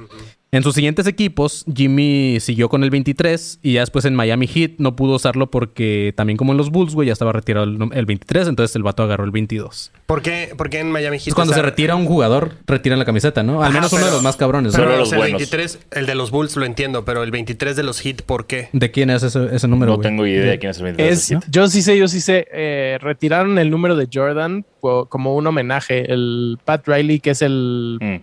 En 0.52 0.64
sus 0.64 0.74
siguientes 0.74 1.06
equipos, 1.06 1.64
Jimmy 1.76 2.40
siguió 2.40 2.70
con 2.70 2.84
el 2.84 2.90
23 2.90 3.60
y 3.62 3.74
ya 3.74 3.82
después 3.82 4.04
en 4.06 4.16
Miami 4.16 4.48
Heat 4.48 4.72
no 4.80 4.96
pudo 4.96 5.14
usarlo 5.18 5.52
porque 5.52 6.12
también 6.18 6.38
como 6.38 6.54
en 6.54 6.58
los 6.58 6.72
Bulls, 6.72 6.96
güey, 6.96 7.06
ya 7.06 7.14
estaba 7.14 7.32
retirado 7.32 7.66
el, 7.66 7.78
num- 7.78 7.92
el 7.94 8.08
23, 8.08 8.48
entonces 8.48 8.76
el 8.76 8.82
vato 8.82 9.04
agarró 9.04 9.26
el 9.26 9.30
22. 9.32 9.92
¿Por 10.08 10.24
qué, 10.24 10.56
por 10.58 10.72
qué 10.72 10.80
en 10.80 10.92
Miami 10.92 11.18
Heat? 11.20 11.28
Es 11.28 11.34
cuando 11.36 11.52
o 11.52 11.54
sea, 11.54 11.64
se 11.64 11.70
retira 11.70 11.96
un 11.96 12.08
jugador, 12.08 12.54
retiran 12.66 12.98
la 12.98 13.06
camiseta, 13.06 13.44
¿no? 13.44 13.60
Al 13.62 13.66
Ajá, 13.70 13.74
menos 13.76 13.92
uno 13.94 14.00
de 14.00 14.06
pero- 14.08 14.16
los 14.16 14.24
más 14.24 14.38
cabrones, 14.38 14.74
Pero 14.74 14.86
¿no? 14.86 14.90
Solo 14.90 14.96
o 14.96 15.00
los 15.02 15.10
sea, 15.10 15.18
el 15.18 15.22
buenos. 15.22 15.40
23, 15.52 15.80
el 15.92 16.06
de 16.08 16.16
los 16.16 16.32
Bulls 16.32 16.56
lo 16.56 16.66
entiendo, 16.66 17.06
pero 17.06 17.22
el 17.22 17.30
23 17.30 17.76
de 17.76 17.84
los 17.84 18.00
Heat, 18.02 18.24
¿por 18.24 18.48
qué? 18.48 18.70
¿De 18.74 18.90
quién 18.90 19.12
es 19.12 19.22
ese, 19.22 19.56
ese 19.56 19.68
número, 19.68 19.92
No 19.92 19.98
güey? 19.98 20.08
tengo 20.10 20.26
idea 20.26 20.50
de 20.50 20.58
quién 20.58 20.72
es 20.72 20.78
el 20.80 20.84
23. 20.86 21.32
Es, 21.32 21.38
yo 21.52 21.68
sí 21.68 21.84
sé, 21.84 21.96
yo 21.96 22.08
sí 22.08 22.22
sé. 22.22 22.48
eh, 22.52 22.98
retiraron 23.02 23.60
el 23.60 23.70
número 23.70 23.96
de 23.96 24.08
Jordan 24.12 24.66
como 24.82 25.36
un 25.36 25.46
homenaje. 25.46 26.12
El 26.12 26.58
Pat 26.66 26.88
Riley, 26.88 27.20
que 27.20 27.30
es 27.30 27.44
el, 27.44 28.00
Mm. 28.02 28.16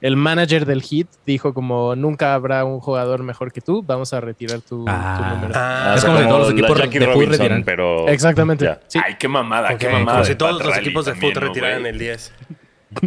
El 0.00 0.16
manager 0.16 0.64
del 0.66 0.82
Heat, 0.82 1.06
dijo 1.26 1.52
como 1.54 1.94
nunca 1.94 2.34
habrá 2.34 2.64
un 2.64 2.80
jugador 2.80 3.22
mejor 3.22 3.52
que 3.52 3.60
tú. 3.60 3.82
Vamos 3.86 4.12
a 4.14 4.20
retirar 4.20 4.60
tu, 4.60 4.84
tu 4.84 4.90
Ah. 4.90 5.32
número. 5.34 5.52
Ah, 5.56 5.94
Es 5.96 6.04
como 6.04 6.18
si 6.18 6.24
todos 6.24 6.40
los 6.40 6.50
equipos 6.52 6.76
de 6.78 6.86
fútbol 6.88 7.06
Robinson, 7.14 7.32
retiran. 7.38 7.62
pero... 7.64 8.08
Exactamente. 8.08 8.78
Sí. 8.88 8.98
Ay, 9.04 9.16
qué 9.18 9.28
mamada, 9.28 9.76
qué 9.76 9.86
ok, 9.86 9.92
mamada. 9.92 10.12
como 10.18 10.24
si 10.24 10.34
todos 10.36 10.64
los 10.64 10.76
equipos 10.78 11.04
de 11.04 11.12
también, 11.12 11.32
fútbol 11.32 11.44
¿no, 11.44 11.48
retiraran 11.54 11.86
el 11.86 11.98
10. 11.98 12.32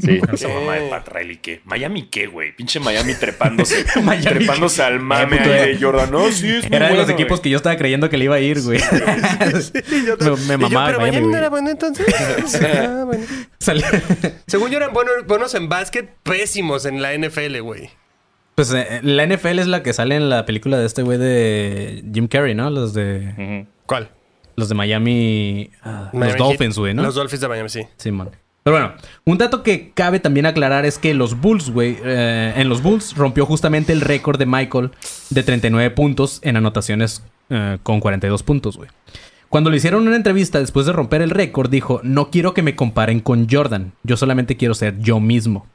Sí. 0.01 0.19
Esa 0.33 0.47
mamá 0.47 0.75
de 0.75 0.89
Pat 0.89 1.07
Riley, 1.09 1.37
¿qué? 1.37 1.61
¿Miami 1.65 2.07
qué, 2.09 2.27
güey? 2.27 2.55
Pinche 2.55 2.79
Miami 2.79 3.13
trepándose. 3.15 3.85
Miami, 4.03 4.23
trepándose 4.25 4.83
al 4.83 4.99
mame 4.99 5.37
puto, 5.37 5.51
ahí 5.51 5.73
de 5.73 5.77
Jordan. 5.81 6.11
No, 6.11 6.31
sí, 6.31 6.47
es 6.49 6.69
muy 6.69 6.75
Era 6.75 6.87
de 6.87 6.95
los 6.95 7.05
bueno, 7.05 7.13
equipos 7.19 7.39
güey. 7.39 7.41
que 7.43 7.49
yo 7.49 7.57
estaba 7.57 7.75
creyendo 7.77 8.09
que 8.09 8.17
le 8.17 8.25
iba 8.25 8.35
a 8.35 8.39
ir, 8.39 8.61
güey. 8.61 8.79
me, 8.79 8.97
me 8.97 9.95
Y 9.97 10.05
yo, 10.05 10.57
mamaba 10.57 10.87
pero 10.87 10.99
Miami, 10.99 10.99
Miami 10.99 11.19
no 11.21 11.27
güey. 11.27 11.35
era 11.37 11.49
bueno 11.49 11.69
entonces. 11.69 12.05
Ah, 12.63 13.03
bueno. 13.05 13.25
Según 14.47 14.69
yo 14.71 14.77
eran 14.77 14.93
buenos, 14.93 15.25
buenos 15.27 15.53
en 15.55 15.69
básquet, 15.69 16.09
pésimos 16.23 16.85
en 16.85 17.01
la 17.01 17.13
NFL, 17.17 17.59
güey. 17.61 17.89
Pues 18.55 18.71
eh, 18.73 18.99
la 19.03 19.25
NFL 19.25 19.59
es 19.59 19.67
la 19.67 19.83
que 19.83 19.93
sale 19.93 20.15
en 20.15 20.29
la 20.29 20.45
película 20.45 20.77
de 20.77 20.85
este 20.85 21.01
güey 21.01 21.17
de 21.17 22.03
Jim 22.13 22.27
Carrey, 22.27 22.53
¿no? 22.55 22.69
Los 22.69 22.93
de 22.93 23.33
Ujú. 23.37 23.67
¿Cuál? 23.85 24.09
los 24.55 24.69
de 24.69 24.75
Miami, 24.75 25.71
ah, 25.81 26.11
los 26.13 26.37
Dolphins, 26.37 26.77
güey, 26.77 26.93
¿no? 26.93 27.01
Los 27.01 27.15
Dolphins 27.15 27.41
de 27.41 27.47
Miami, 27.47 27.69
sí. 27.69 27.87
Sí, 27.97 28.11
man. 28.11 28.29
Pero 28.63 28.78
bueno, 28.78 28.93
un 29.26 29.38
dato 29.38 29.62
que 29.62 29.91
cabe 29.93 30.19
también 30.19 30.45
aclarar 30.45 30.86
es 30.86 30.97
que 30.97 31.13
los 31.13 31.39
Bulls, 31.39 31.69
güey, 31.69 31.97
eh, 32.04 32.54
en 32.56 32.69
los 32.69 32.82
Bulls 32.82 33.15
rompió 33.15 33.45
justamente 33.45 33.91
el 33.91 34.02
récord 34.02 34.39
de 34.39 34.45
Michael 34.45 34.91
de 35.30 35.43
39 35.43 35.91
puntos 35.91 36.39
en 36.43 36.56
anotaciones 36.56 37.23
eh, 37.49 37.78
con 37.84 37.99
42 37.99 38.41
puntos, 38.43 38.78
güey. 38.78 38.89
Cuando 39.49 39.69
le 39.69 39.78
hicieron 39.78 40.08
una 40.08 40.15
entrevista 40.15 40.60
después 40.60 40.86
de 40.86 40.93
romper 40.93 41.21
el 41.21 41.30
récord, 41.30 41.69
dijo, 41.69 41.99
no 42.04 42.32
quiero 42.32 42.54
que 42.54 42.63
me 42.63 42.76
comparen 42.76 43.19
con 43.19 43.47
Jordan, 43.49 43.91
yo 44.02 44.17
solamente 44.17 44.58
quiero 44.58 44.73
ser 44.73 44.97
yo 44.99 45.19
mismo. 45.19 45.67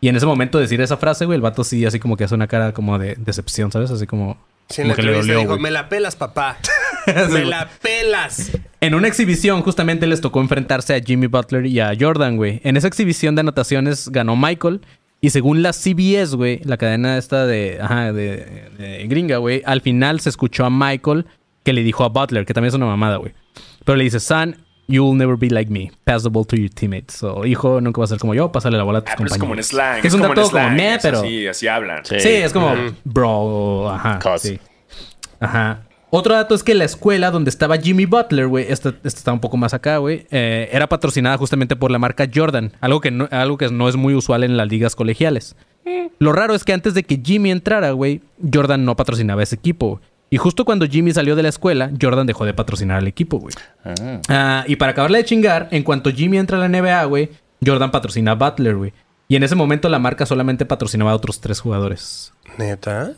Y 0.00 0.08
en 0.08 0.16
ese 0.16 0.24
momento 0.24 0.58
decir 0.58 0.80
esa 0.80 0.96
frase, 0.96 1.26
güey, 1.26 1.36
el 1.36 1.42
vato 1.42 1.64
sí 1.64 1.84
así 1.84 1.98
como 1.98 2.16
que 2.16 2.24
hace 2.24 2.34
una 2.34 2.46
cara 2.46 2.72
como 2.72 2.98
de 2.98 3.16
decepción, 3.16 3.72
¿sabes? 3.72 3.90
Así 3.90 4.06
como... 4.06 4.38
Sí, 4.68 4.82
como 4.82 4.94
que 4.94 5.02
le 5.02 5.12
dolió, 5.12 5.38
dijo, 5.40 5.58
me 5.58 5.70
la 5.70 5.88
pelas, 5.88 6.16
papá. 6.16 6.58
Me 7.30 7.44
la 7.44 7.68
pelas. 7.82 8.52
En 8.80 8.94
una 8.94 9.08
exhibición, 9.08 9.62
justamente 9.62 10.06
les 10.06 10.20
tocó 10.20 10.40
enfrentarse 10.40 10.94
a 10.94 11.00
Jimmy 11.00 11.26
Butler 11.26 11.66
y 11.66 11.80
a 11.80 11.92
Jordan, 11.98 12.36
güey. 12.36 12.60
En 12.64 12.76
esa 12.76 12.88
exhibición 12.88 13.34
de 13.34 13.40
anotaciones 13.40 14.08
ganó 14.08 14.36
Michael. 14.36 14.80
Y 15.20 15.30
según 15.30 15.62
la 15.62 15.72
CBS, 15.72 16.36
güey, 16.36 16.60
la 16.64 16.76
cadena 16.76 17.16
esta 17.16 17.46
de, 17.46 17.78
ajá, 17.80 18.12
de, 18.12 18.68
de 18.78 19.06
gringa, 19.08 19.38
güey, 19.38 19.62
al 19.64 19.80
final 19.80 20.20
se 20.20 20.28
escuchó 20.28 20.64
a 20.66 20.70
Michael 20.70 21.26
que 21.64 21.72
le 21.72 21.82
dijo 21.82 22.04
a 22.04 22.08
Butler, 22.10 22.46
que 22.46 22.54
también 22.54 22.68
es 22.68 22.74
una 22.74 22.86
mamada, 22.86 23.16
güey. 23.16 23.34
Pero 23.84 23.96
le 23.96 24.04
dice, 24.04 24.20
son, 24.20 24.56
you'll 24.86 25.16
never 25.16 25.36
be 25.36 25.48
like 25.48 25.70
me. 25.70 25.90
Pass 26.04 26.22
the 26.22 26.28
ball 26.28 26.46
to 26.46 26.54
your 26.54 26.70
teammates. 26.70 27.22
O, 27.22 27.44
hijo, 27.44 27.80
nunca 27.80 28.00
vas 28.00 28.10
a 28.10 28.14
ser 28.14 28.20
como 28.20 28.34
yo, 28.34 28.52
pásale 28.52 28.76
la 28.76 28.84
bola 28.84 28.98
a 28.98 29.02
tus 29.02 29.12
Ah, 29.12 29.14
pero 29.16 29.30
es 29.30 29.38
como 29.38 29.54
en 29.54 29.64
slang. 29.64 30.00
Que 30.00 30.08
es 30.08 30.14
un 30.14 30.20
como 30.20 30.34
en 30.34 30.48
como 30.48 30.70
meh, 30.70 30.98
pero... 31.02 31.20
Así, 31.20 31.46
así 31.46 31.66
hablan. 31.66 32.04
Sí. 32.04 32.20
Sí, 32.20 32.28
es 32.28 32.52
como, 32.52 32.72
bro, 33.04 33.90
ajá. 33.90 34.18
Cos. 34.20 34.42
Sí. 34.42 34.60
Ajá. 35.40 35.85
Otro 36.10 36.34
dato 36.34 36.54
es 36.54 36.62
que 36.62 36.74
la 36.74 36.84
escuela 36.84 37.30
donde 37.30 37.50
estaba 37.50 37.76
Jimmy 37.78 38.06
Butler, 38.06 38.46
güey, 38.46 38.66
esta, 38.68 38.90
esta 38.90 39.18
está 39.18 39.32
un 39.32 39.40
poco 39.40 39.56
más 39.56 39.74
acá, 39.74 39.98
güey, 39.98 40.26
eh, 40.30 40.68
era 40.72 40.88
patrocinada 40.88 41.36
justamente 41.36 41.74
por 41.74 41.90
la 41.90 41.98
marca 41.98 42.28
Jordan, 42.32 42.72
algo 42.80 43.00
que, 43.00 43.10
no, 43.10 43.28
algo 43.32 43.58
que 43.58 43.68
no 43.70 43.88
es 43.88 43.96
muy 43.96 44.14
usual 44.14 44.44
en 44.44 44.56
las 44.56 44.68
ligas 44.68 44.94
colegiales. 44.94 45.56
Lo 46.18 46.32
raro 46.32 46.54
es 46.54 46.64
que 46.64 46.72
antes 46.72 46.94
de 46.94 47.02
que 47.02 47.20
Jimmy 47.22 47.50
entrara, 47.50 47.90
güey, 47.90 48.22
Jordan 48.52 48.84
no 48.84 48.96
patrocinaba 48.96 49.42
ese 49.42 49.56
equipo. 49.56 50.00
Y 50.30 50.38
justo 50.38 50.64
cuando 50.64 50.86
Jimmy 50.86 51.12
salió 51.12 51.36
de 51.36 51.42
la 51.42 51.48
escuela, 51.48 51.90
Jordan 52.00 52.26
dejó 52.26 52.44
de 52.44 52.54
patrocinar 52.54 52.98
al 52.98 53.06
equipo, 53.06 53.38
güey. 53.38 53.54
Ah. 53.84 54.20
Ah, 54.28 54.64
y 54.66 54.76
para 54.76 54.92
acabarle 54.92 55.18
de 55.18 55.24
chingar, 55.24 55.68
en 55.70 55.82
cuanto 55.82 56.10
Jimmy 56.10 56.38
entra 56.38 56.56
a 56.56 56.66
la 56.66 56.68
NBA, 56.68 57.04
güey, 57.04 57.30
Jordan 57.64 57.90
patrocina 57.90 58.32
a 58.32 58.34
Butler, 58.34 58.76
güey. 58.76 58.92
Y 59.28 59.36
en 59.36 59.42
ese 59.42 59.54
momento 59.54 59.88
la 59.88 59.98
marca 59.98 60.26
solamente 60.26 60.66
patrocinaba 60.66 61.12
a 61.12 61.14
otros 61.14 61.40
tres 61.40 61.60
jugadores. 61.60 62.32
¿Neta? 62.58 63.12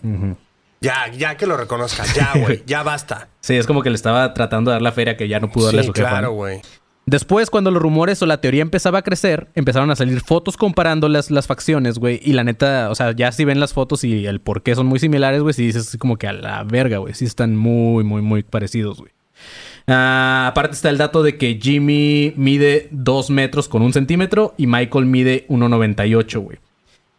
Ya, 0.80 1.08
ya 1.12 1.36
que 1.36 1.46
lo 1.46 1.56
reconozca. 1.56 2.04
Ya, 2.14 2.32
güey. 2.40 2.62
ya 2.66 2.82
basta. 2.82 3.28
Sí, 3.40 3.54
es 3.56 3.66
como 3.66 3.82
que 3.82 3.90
le 3.90 3.96
estaba 3.96 4.32
tratando 4.34 4.70
de 4.70 4.76
dar 4.76 4.82
la 4.82 4.92
feria 4.92 5.16
que 5.16 5.28
ya 5.28 5.40
no 5.40 5.50
pudo 5.50 5.66
darle 5.66 5.80
a 5.80 5.82
Sí, 5.82 5.86
su 5.88 5.92
jefa, 5.92 6.08
claro, 6.08 6.32
güey. 6.32 6.60
Después, 7.06 7.48
cuando 7.48 7.70
los 7.70 7.80
rumores 7.80 8.20
o 8.20 8.26
la 8.26 8.40
teoría 8.42 8.60
empezaba 8.60 8.98
a 8.98 9.02
crecer, 9.02 9.48
empezaron 9.54 9.90
a 9.90 9.96
salir 9.96 10.20
fotos 10.20 10.58
comparando 10.58 11.08
las, 11.08 11.30
las 11.30 11.46
facciones, 11.46 11.98
güey. 11.98 12.20
Y 12.22 12.34
la 12.34 12.44
neta, 12.44 12.90
o 12.90 12.94
sea, 12.94 13.12
ya 13.12 13.32
si 13.32 13.46
ven 13.46 13.60
las 13.60 13.72
fotos 13.72 14.04
y 14.04 14.26
el 14.26 14.40
por 14.42 14.62
qué 14.62 14.74
son 14.74 14.86
muy 14.86 14.98
similares, 14.98 15.40
güey, 15.40 15.54
si 15.54 15.64
dices 15.64 15.88
así 15.88 15.96
como 15.96 16.18
que 16.18 16.28
a 16.28 16.34
la 16.34 16.64
verga, 16.64 16.98
güey. 16.98 17.14
Sí 17.14 17.24
están 17.24 17.56
muy, 17.56 18.04
muy, 18.04 18.20
muy 18.20 18.42
parecidos, 18.42 18.98
güey. 18.98 19.10
Ah, 19.86 20.48
aparte 20.50 20.74
está 20.74 20.90
el 20.90 20.98
dato 20.98 21.22
de 21.22 21.38
que 21.38 21.58
Jimmy 21.60 22.34
mide 22.36 22.88
2 22.90 23.30
metros 23.30 23.68
con 23.68 23.80
un 23.80 23.94
centímetro 23.94 24.54
y 24.58 24.66
Michael 24.66 25.06
mide 25.06 25.46
1,98, 25.48 26.38
güey. 26.40 26.58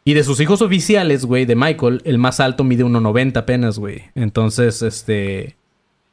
Y 0.05 0.13
de 0.13 0.23
sus 0.23 0.39
hijos 0.39 0.61
oficiales, 0.61 1.25
güey, 1.25 1.45
de 1.45 1.55
Michael, 1.55 2.01
el 2.05 2.17
más 2.17 2.39
alto 2.39 2.63
mide 2.63 2.83
1,90 2.85 3.37
apenas, 3.37 3.77
güey. 3.79 4.03
Entonces, 4.15 4.81
este... 4.81 5.55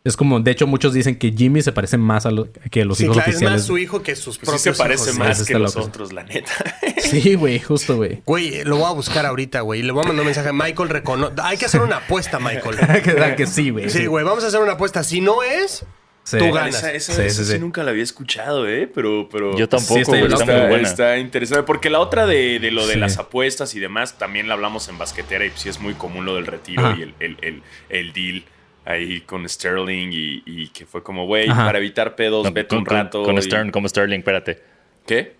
Es 0.05 0.17
como, 0.17 0.39
de 0.39 0.53
hecho, 0.53 0.69
muchos 0.69 0.93
dicen 0.95 1.17
que 1.19 1.33
Jimmy 1.33 1.63
se 1.63 1.73
parece 1.73 1.99
más 1.99 2.27
a 2.27 2.31
lo, 2.31 2.49
que 2.71 2.85
los 2.85 2.97
Sí, 2.99 3.05
hijos 3.05 3.17
claro, 3.17 3.29
es 3.31 3.35
oficiales. 3.37 3.59
más 3.63 3.67
su 3.67 3.77
hijo 3.77 4.03
que 4.05 4.15
sus 4.15 4.39
Pues 4.39 4.61
sí 4.63 4.69
propios 4.71 4.77
se 4.77 4.83
parece 4.83 5.05
hijos. 5.11 5.19
más 5.19 5.39
Sí, 5.39 5.45
que 5.47 5.53
está 5.55 5.59
los 5.59 5.75
loco. 5.75 5.89
otros, 5.89 6.13
la 6.13 6.23
neta. 6.23 6.53
Sí, 7.01 7.35
güey, 7.35 7.59
justo, 7.59 7.97
güey. 7.97 8.23
Güey, 8.25 8.63
lo 8.65 8.77
voy 8.77 8.87
a 8.87 8.93
buscar 8.93 9.27
ahorita, 9.27 9.63
güey. 9.63 9.83
Le 9.83 9.91
voy 9.93 10.05
a 10.05 10.07
mandar 10.07 10.21
un 10.23 10.27
mensaje. 10.27 10.53
Michael 10.53 10.89
reconoce. 10.91 11.35
Hay 11.43 11.57
que 11.57 11.65
hacer 11.67 11.81
una 11.83 11.97
apuesta, 11.97 12.39
Michael. 12.39 12.77
que, 13.03 13.35
que 13.37 13.47
sí, 13.49 13.71
güey. 13.71 13.91
Sí, 13.91 14.07
güey, 14.07 14.25
vamos 14.25 14.45
a 14.45 14.47
hacer 14.47 14.61
una 14.61 14.73
apuesta. 14.73 15.03
Si 15.03 15.21
no 15.21 15.43
es, 15.43 15.85
Sí. 16.27 16.39
Tú 16.39 16.51
ganas. 16.51 16.75
Esa, 16.75 16.93
esa- 16.93 17.13
Sí, 17.13 17.23
esa 17.23 17.39
sí, 17.43 17.45
sí 17.45 17.53
sí. 17.53 17.59
nunca 17.61 17.85
la 17.85 17.93
había 17.93 18.03
escuchado, 18.03 18.69
¿eh? 18.69 18.91
Pero, 18.93 19.29
pero... 19.31 19.57
Yo 19.57 19.69
tampoco, 19.69 19.95
Sí, 19.95 20.01
está 20.01 20.17
está, 20.19 20.29
muy 20.35 20.41
Está, 20.55 20.67
buena. 20.69 20.89
está 20.89 21.19
interesante. 21.19 21.63
Porque 21.63 21.89
la 21.89 22.01
otra 22.01 22.27
de, 22.27 22.59
de 22.59 22.71
lo 22.73 22.85
de 22.85 22.95
Sí. 22.95 22.99
las 22.99 23.17
apuestas 23.19 23.75
y 23.77 23.79
demás, 23.79 24.19
también 24.19 24.49
la 24.49 24.55
hablamos 24.55 24.89
en 24.89 24.99
basquetera 24.99 25.45
y 25.47 25.53
sí 25.55 25.69
es 25.69 25.79
muy 25.79 25.95
común 25.95 26.25
lo 26.27 26.35
del 26.35 26.47
retiro 26.47 26.85
Ajá. 26.85 26.97
y 26.99 27.03
el, 27.03 27.15
el, 27.21 27.37
el, 27.43 27.63
el 27.91 28.13
deal 28.13 28.45
ahí 28.85 29.21
con 29.21 29.49
Sterling 29.49 30.11
y, 30.13 30.43
y 30.47 30.69
que 30.69 30.85
fue 30.85 31.03
como, 31.05 31.27
güey, 31.27 31.47
para 31.47 31.79
evitar 31.79 32.17
pedos, 32.17 32.45
No, 32.45 32.51
vete 32.53 32.69
con, 32.71 32.79
un 32.79 32.85
con- 32.85 32.97
rato. 32.97 33.23
con 33.23 33.39
y- 33.39 33.43
Stern, 33.43 33.71
como 33.71 33.89
Sterling, 33.89 34.19
espérate. 34.19 34.61
¿Qué? 35.07 35.37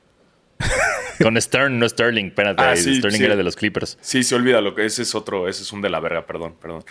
Con 1.23 1.41
Stern, 1.41 1.79
no 1.79 1.89
Sterling, 1.89 2.27
espérate. 2.27 2.63
Ah, 2.63 2.77
sí, 2.77 2.97
Sterling 2.97 3.19
sí. 3.19 3.25
era 3.25 3.37
de 3.37 3.43
los 3.43 3.57
Clippers. 3.57 3.97
Sí, 4.01 4.23
se 4.23 4.35
olvida 4.35 4.61
lo 4.61 4.75
que 4.75 4.85
ese 4.85 5.03
es 5.03 5.15
otro, 5.15 5.49
ese 5.49 5.63
es 5.63 5.73
un 5.73 5.81
de 5.81 5.89
la 5.89 5.99
verga, 6.01 6.27
perdón, 6.27 6.57
perdón. 6.61 6.85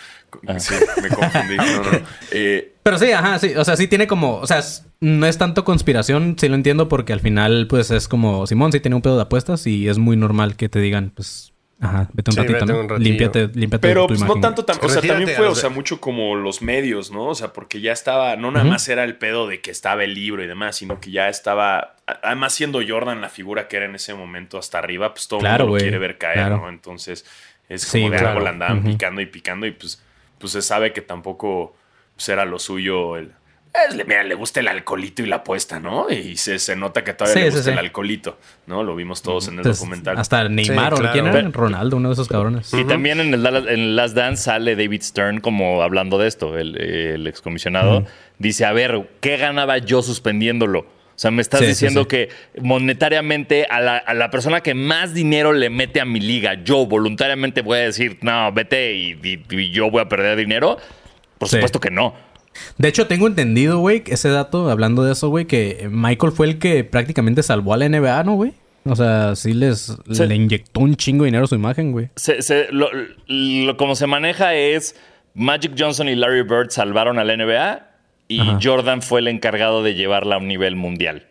Ah. 0.47 0.59
Sí, 0.59 0.73
me 1.01 1.09
confundí. 1.09 1.55
No, 1.57 1.65
no, 1.83 1.91
no. 1.91 1.99
Eh, 2.31 2.73
Pero 2.81 2.97
sí, 2.97 3.11
ajá, 3.11 3.37
sí. 3.39 3.53
O 3.55 3.63
sea, 3.63 3.75
sí 3.77 3.87
tiene 3.87 4.07
como... 4.07 4.37
O 4.37 4.47
sea, 4.47 4.59
es- 4.59 4.85
no 4.99 5.27
es 5.27 5.37
tanto 5.37 5.63
conspiración, 5.63 6.35
sí 6.39 6.47
lo 6.49 6.55
entiendo, 6.55 6.87
porque 6.89 7.13
al 7.13 7.19
final, 7.19 7.67
pues, 7.69 7.91
es 7.91 8.07
como... 8.07 8.47
Simón 8.47 8.71
sí 8.71 8.79
tiene 8.79 8.95
un 8.95 9.01
pedo 9.03 9.15
de 9.15 9.21
apuestas 9.23 9.67
y 9.67 9.87
es 9.87 9.97
muy 9.99 10.17
normal 10.17 10.55
que 10.55 10.69
te 10.69 10.79
digan, 10.79 11.11
pues... 11.15 11.53
Ajá, 11.81 12.09
vete 12.13 12.31
un 12.31 12.35
Sí, 12.35 12.39
ratito, 12.41 12.59
vete 12.59 12.73
¿no? 12.73 12.79
un 12.79 12.89
ratillo. 12.89 13.03
límpiate, 13.09 13.47
límpiate 13.53 13.87
Pero 13.87 14.01
tu 14.03 14.07
pues 14.07 14.21
no 14.23 14.39
tanto, 14.39 14.65
tam- 14.65 14.77
o 14.81 14.87
sea, 14.87 15.01
Retírate 15.01 15.07
también 15.07 15.29
fue, 15.37 15.47
o 15.47 15.55
sea, 15.55 15.69
mucho 15.69 15.99
como 15.99 16.35
los 16.35 16.61
medios, 16.61 17.11
¿no? 17.11 17.27
O 17.27 17.35
sea, 17.35 17.51
porque 17.53 17.81
ya 17.81 17.91
estaba, 17.91 18.37
no 18.37 18.49
nada 18.51 18.63
más 18.65 18.87
era 18.87 19.03
el 19.03 19.17
pedo 19.17 19.45
de 19.47 19.59
que 19.61 19.71
estaba 19.71 20.03
el 20.05 20.13
libro 20.13 20.41
y 20.43 20.47
demás, 20.47 20.77
sino 20.77 20.99
que 21.01 21.11
ya 21.11 21.27
estaba, 21.27 21.95
además 22.23 22.53
siendo 22.53 22.79
Jordan 22.87 23.19
la 23.19 23.29
figura 23.29 23.67
que 23.67 23.75
era 23.77 23.85
en 23.85 23.95
ese 23.95 24.13
momento 24.13 24.57
hasta 24.57 24.79
arriba, 24.79 25.13
pues 25.13 25.27
todo 25.27 25.41
el 25.41 25.43
Claro, 25.43 25.65
mundo 25.65 25.65
lo 25.65 25.71
güey, 25.71 25.81
quiere 25.83 25.97
ver 25.99 26.17
caer, 26.17 26.35
claro. 26.37 26.57
¿no? 26.61 26.69
Entonces, 26.69 27.25
es 27.67 27.81
Sí, 27.81 27.99
como 27.99 28.09
de 28.11 28.17
claro. 28.19 28.29
algo 28.29 28.39
la 28.41 28.49
andaban 28.51 28.83
picando 28.83 29.19
y 29.21 29.25
picando 29.25 29.65
y 29.67 29.71
pues, 29.71 30.01
pues 30.39 30.53
se 30.53 30.61
sabe 30.61 30.93
que 30.93 31.01
tampoco 31.01 31.75
pues, 32.15 32.29
era 32.29 32.45
lo 32.45 32.57
suyo 32.57 33.17
el... 33.17 33.33
es, 33.87 33.95
le- 33.95 34.03
mira, 34.05 34.23
le 34.23 34.35
gusta 34.35 34.59
el 34.59 34.67
alcoholito 34.67 35.21
y 35.23 35.25
la 35.27 35.37
apuesta, 35.37 35.79
¿no? 35.79 36.09
Y 36.09 36.37
se, 36.37 36.59
se 36.59 36.75
nota 36.75 37.03
que 37.03 37.13
todavía 37.13 37.33
Sí, 37.33 37.39
le 37.41 37.49
gusta 37.49 37.63
sí. 37.63 37.69
el 37.71 37.77
alcoholito, 37.77 38.37
¿no? 38.67 38.83
Lo 38.83 38.95
vimos 38.95 39.21
todos 39.21 39.47
en 39.47 39.53
el 39.55 39.59
Entonces, 39.59 39.79
documental. 39.79 40.17
Hasta 40.17 40.47
Neymar 40.49 40.93
Sí, 40.93 40.93
o 40.93 41.01
claro. 41.01 41.13
quién 41.13 41.27
era? 41.27 41.49
Ronaldo, 41.51 41.97
uno 41.97 42.09
de 42.09 42.13
esos 42.13 42.27
cabrones. 42.27 42.73
Y 42.73 42.83
también 42.85 43.19
en 43.19 43.33
el, 43.33 43.45
en 43.45 43.67
el 43.67 43.95
Last 43.95 44.15
Dance 44.15 44.43
sale 44.43 44.75
David 44.75 45.01
Stern 45.01 45.39
como 45.41 45.81
hablando 45.81 46.17
de 46.17 46.27
esto, 46.27 46.57
el, 46.57 46.79
el 46.81 47.27
excomisionado. 47.27 48.05
Dice, 48.39 48.65
a 48.65 48.73
ver, 48.73 49.09
¿qué 49.21 49.37
ganaba 49.37 49.77
yo 49.77 50.01
suspendiéndolo? 50.01 50.79
O 50.79 51.17
sea, 51.17 51.31
me 51.31 51.41
estás 51.41 51.61
Sí, 51.61 51.67
diciendo 51.67 52.01
sí. 52.01 52.07
que 52.07 52.29
monetariamente 52.61 53.65
a 53.69 53.79
la, 53.79 53.97
a 53.97 54.13
la 54.13 54.29
persona 54.29 54.61
que 54.61 54.73
más 54.73 55.13
dinero 55.13 55.53
le 55.53 55.69
mete 55.69 56.01
a 56.01 56.05
mi 56.05 56.19
liga, 56.19 56.55
yo 56.63 56.85
voluntariamente 56.85 57.61
voy 57.61 57.79
a 57.79 57.81
decir, 57.83 58.17
no, 58.21 58.51
vete 58.51 58.93
y, 58.93 59.11
y- 59.23 59.43
y 59.49 59.69
yo 59.71 59.89
voy 59.89 60.01
a 60.01 60.09
perder 60.09 60.37
dinero. 60.37 60.77
Por 61.37 61.49
Sí. 61.49 61.55
supuesto 61.55 61.79
que 61.79 61.89
no. 61.91 62.13
De 62.77 62.87
hecho, 62.87 63.07
tengo 63.07 63.27
entendido, 63.27 63.79
güey, 63.79 64.03
ese 64.07 64.29
dato, 64.29 64.69
hablando 64.69 65.03
de 65.03 65.13
eso, 65.13 65.29
güey, 65.29 65.45
que 65.45 65.87
Michael 65.91 66.31
fue 66.33 66.47
el 66.47 66.59
que 66.59 66.83
prácticamente 66.83 67.43
salvó 67.43 67.73
a 67.73 67.77
la 67.77 67.87
NBA, 67.89 68.23
¿no, 68.23 68.35
güey? 68.35 68.53
O 68.85 68.95
sea, 68.95 69.35
sí 69.35 69.53
les 69.53 69.97
le 70.07 70.35
inyectó 70.35 70.79
un 70.81 70.95
chingo 70.95 71.23
de 71.23 71.29
dinero 71.29 71.45
a 71.45 71.47
su 71.47 71.55
imagen, 71.55 71.91
güey. 71.91 72.09
Se- 72.15 72.41
se- 72.41 72.67
lo, 72.71 72.89
lo- 73.27 73.77
como 73.77 73.95
se 73.95 74.05
maneja 74.07 74.53
es 74.53 74.95
Magic 75.33 75.73
Johnson 75.77 76.07
y 76.07 76.15
Larry 76.15 76.43
Bird 76.43 76.69
salvaron 76.69 77.17
a 77.17 77.23
la 77.23 77.33
NBA 77.35 77.89
y 78.27 78.39
Ajá. 78.41 78.59
Jordan 78.61 79.01
fue 79.01 79.21
el 79.21 79.27
encargado 79.27 79.81
de 79.83 79.95
llevarla 79.95 80.35
a 80.35 80.37
un 80.37 80.47
nivel 80.47 80.75
mundial. 80.75 81.27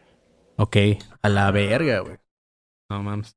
Ok, 0.56 0.76
a 1.22 1.28
la 1.28 1.50
verga, 1.52 2.00
güey. 2.00 2.16
No 2.90 3.02
mames. 3.02 3.36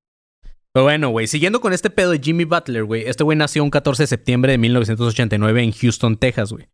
Pero 0.73 0.83
bueno, 0.83 1.09
güey, 1.09 1.27
siguiendo 1.27 1.61
con 1.61 1.73
este 1.73 1.89
pedo 1.89 2.11
de 2.11 2.19
Jimmy 2.19 2.43
Butler, 2.43 2.83
güey. 2.83 3.03
Este 3.07 3.23
güey 3.23 3.37
nació 3.37 3.63
un 3.63 3.69
14 3.71 4.03
de 4.03 4.07
septiembre 4.07 4.51
de 4.51 4.57
1989 4.59 5.63
en 5.63 5.71
Houston, 5.71 6.17
Texas, 6.17 6.51
güey. 6.51 6.67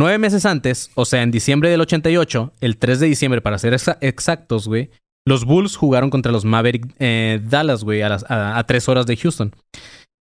Nueve 0.00 0.16
meses 0.18 0.46
antes, 0.46 0.90
o 0.94 1.04
sea, 1.04 1.22
en 1.22 1.30
diciembre 1.30 1.68
del 1.68 1.82
88, 1.82 2.54
el 2.62 2.78
3 2.78 3.00
de 3.00 3.06
diciembre 3.06 3.42
para 3.42 3.58
ser 3.58 3.74
exa- 3.74 3.98
exactos, 4.00 4.66
güey, 4.66 4.88
los 5.26 5.44
Bulls 5.44 5.76
jugaron 5.76 6.08
contra 6.08 6.32
los 6.32 6.46
Maverick 6.46 6.94
eh, 6.98 7.38
Dallas, 7.44 7.84
güey, 7.84 8.00
a, 8.00 8.08
las- 8.08 8.24
tres 8.66 8.88
horas 8.88 9.04
de 9.04 9.16
Houston. 9.18 9.54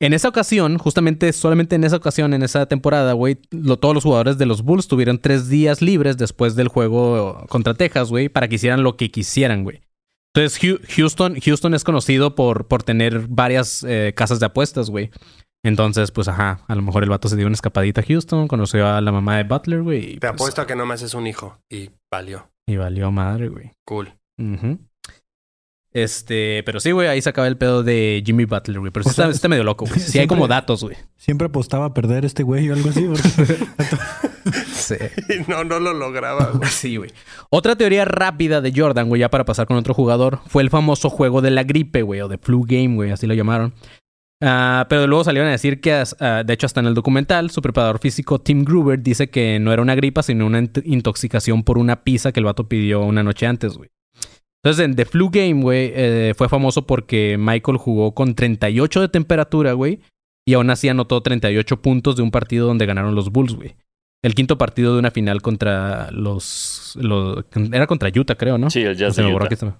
En 0.00 0.12
esa 0.12 0.28
ocasión, 0.28 0.78
justamente, 0.78 1.32
solamente 1.32 1.74
en 1.74 1.82
esa 1.82 1.96
ocasión, 1.96 2.34
en 2.34 2.44
esa 2.44 2.66
temporada, 2.66 3.14
güey, 3.14 3.34
todos 3.80 3.94
los 3.94 4.04
jugadores 4.04 4.38
de 4.38 4.46
los 4.46 4.62
Bulls 4.62 4.86
tuvieron 4.86 5.18
tres 5.18 5.48
días 5.48 5.82
libres 5.82 6.16
después 6.18 6.54
del 6.54 6.68
juego 6.68 7.44
contra 7.48 7.74
Texas, 7.74 8.10
güey, 8.10 8.28
para 8.28 8.46
que 8.46 8.54
hicieran 8.54 8.82
lo 8.84 8.96
que 8.96 9.10
quisieran, 9.10 9.64
güey. 9.64 9.80
Entonces, 10.36 10.78
Houston, 10.96 11.36
Houston 11.40 11.74
es 11.74 11.84
conocido 11.84 12.34
por, 12.36 12.66
por 12.68 12.82
tener 12.84 13.26
varias 13.28 13.84
eh, 13.88 14.12
casas 14.16 14.40
de 14.40 14.46
apuestas, 14.46 14.90
güey. 14.90 15.10
Entonces, 15.64 16.12
pues, 16.12 16.28
ajá, 16.28 16.60
a 16.68 16.74
lo 16.76 16.82
mejor 16.82 17.02
el 17.02 17.10
vato 17.10 17.28
se 17.28 17.34
dio 17.36 17.46
una 17.46 17.54
escapadita 17.54 18.02
a 18.02 18.04
Houston, 18.04 18.46
conoció 18.46 18.86
a 18.86 19.00
la 19.00 19.10
mamá 19.10 19.38
de 19.38 19.44
Butler, 19.44 19.82
güey. 19.82 20.04
y, 20.04 20.14
te 20.14 20.20
pues, 20.20 20.32
apuesto 20.34 20.60
a 20.62 20.66
que 20.66 20.76
no 20.76 20.86
me 20.86 20.94
haces 20.94 21.14
un 21.14 21.26
hijo. 21.26 21.58
Y 21.68 21.90
valió. 22.12 22.48
Y 22.68 22.76
valió 22.76 23.10
madre, 23.10 23.48
güey. 23.48 23.72
Cool. 23.86 24.12
Este, 25.92 26.62
pero 26.64 26.80
sí, 26.80 26.90
güey, 26.90 27.06
ahí 27.06 27.22
se 27.22 27.28
acaba 27.30 27.46
el 27.46 27.56
pedo 27.56 27.84
de 27.84 28.22
Jimmy 28.26 28.46
Butler, 28.46 28.80
güey. 28.80 28.90
Pero 28.90 29.04
sí 29.04 29.10
O 29.10 29.12
sea, 29.12 29.24
está, 29.26 29.34
está 29.36 29.48
medio 29.48 29.62
loco, 29.64 29.86
güey. 29.86 30.00
Sí 30.00 30.18
hay 30.20 30.26
como 30.26 30.48
datos, 30.48 30.82
güey. 30.82 30.96
Siempre 31.16 31.46
apostaba 31.46 31.86
a 31.86 31.94
perder 31.94 32.24
este 32.24 32.42
güey 32.42 32.68
o 32.70 32.74
algo 32.74 32.90
así. 32.90 33.06
porque- 33.06 33.64
Sí. 34.74 34.96
Y 35.30 35.50
no, 35.50 35.64
no 35.64 35.78
lo 35.80 35.94
lograba, 35.94 36.50
güey. 36.52 36.68
Sí, 36.68 36.96
güey. 36.96 37.10
Otra 37.48 37.76
teoría 37.76 38.04
rápida 38.04 38.60
de 38.60 38.72
Jordan, 38.74 39.08
güey, 39.08 39.20
ya 39.20 39.30
para 39.30 39.44
pasar 39.44 39.66
con 39.66 39.76
otro 39.78 39.94
jugador, 39.94 40.40
fue 40.48 40.62
el 40.62 40.68
famoso 40.68 41.08
juego 41.08 41.40
de 41.40 41.50
la 41.50 41.62
gripe, 41.62 42.02
güey, 42.02 42.20
o 42.20 42.28
de 42.28 42.36
flu 42.38 42.64
game, 42.66 42.94
güey, 42.96 43.10
así 43.10 43.26
lo 43.26 43.32
llamaron. 43.34 43.72
Ah, 44.42 44.86
pero 44.88 45.06
luego 45.06 45.24
salieron 45.24 45.48
a 45.48 45.52
decir 45.52 45.80
que, 45.80 45.92
ah, 46.20 46.42
de 46.44 46.52
hecho, 46.52 46.66
hasta 46.66 46.80
en 46.80 46.86
el 46.86 46.94
documental, 46.94 47.50
su 47.50 47.62
preparador 47.62 47.98
físico 47.98 48.40
Tim 48.40 48.64
Gruber 48.64 49.02
dice 49.02 49.30
que 49.30 49.58
no 49.58 49.72
era 49.72 49.80
una 49.80 49.94
gripa, 49.94 50.22
sino 50.22 50.46
una 50.46 50.60
int- 50.60 50.82
intoxicación 50.84 51.62
por 51.62 51.78
una 51.78 52.02
pizza 52.02 52.32
que 52.32 52.40
el 52.40 52.44
vato 52.46 52.68
pidió 52.68 53.00
una 53.02 53.22
noche 53.22 53.46
antes, 53.46 53.76
güey. 53.76 53.90
Entonces, 54.62 54.84
en 54.84 54.96
The 54.96 55.04
Flu 55.04 55.30
Game, 55.30 55.62
güey, 55.62 55.92
eh, 55.94 56.34
fue 56.36 56.48
famoso 56.48 56.86
porque 56.86 57.36
Michael 57.38 57.76
jugó 57.78 58.14
con 58.14 58.34
38 58.34 59.00
de 59.02 59.08
temperatura, 59.08 59.72
güey, 59.74 60.00
y 60.46 60.54
aún 60.54 60.68
así 60.70 60.88
anotó 60.88 61.22
38 61.22 61.80
puntos 61.80 62.16
de 62.16 62.22
un 62.22 62.30
partido 62.30 62.66
donde 62.66 62.86
ganaron 62.86 63.14
los 63.14 63.30
Bulls, 63.30 63.54
güey. 63.54 63.76
El 64.22 64.34
quinto 64.34 64.56
partido 64.56 64.94
de 64.94 64.98
una 65.00 65.10
final 65.10 65.42
contra 65.42 66.10
los, 66.10 66.94
los- 67.00 67.44
Era 67.72 67.86
contra 67.86 68.08
Utah, 68.14 68.34
creo, 68.36 68.56
¿no? 68.58 68.70
Sí, 68.70 68.80
el 68.82 68.96
Jazz 68.96 69.14
Se 69.14 69.20
de 69.22 69.28
me 69.28 69.32
borró 69.34 69.46
Utah. 69.46 69.78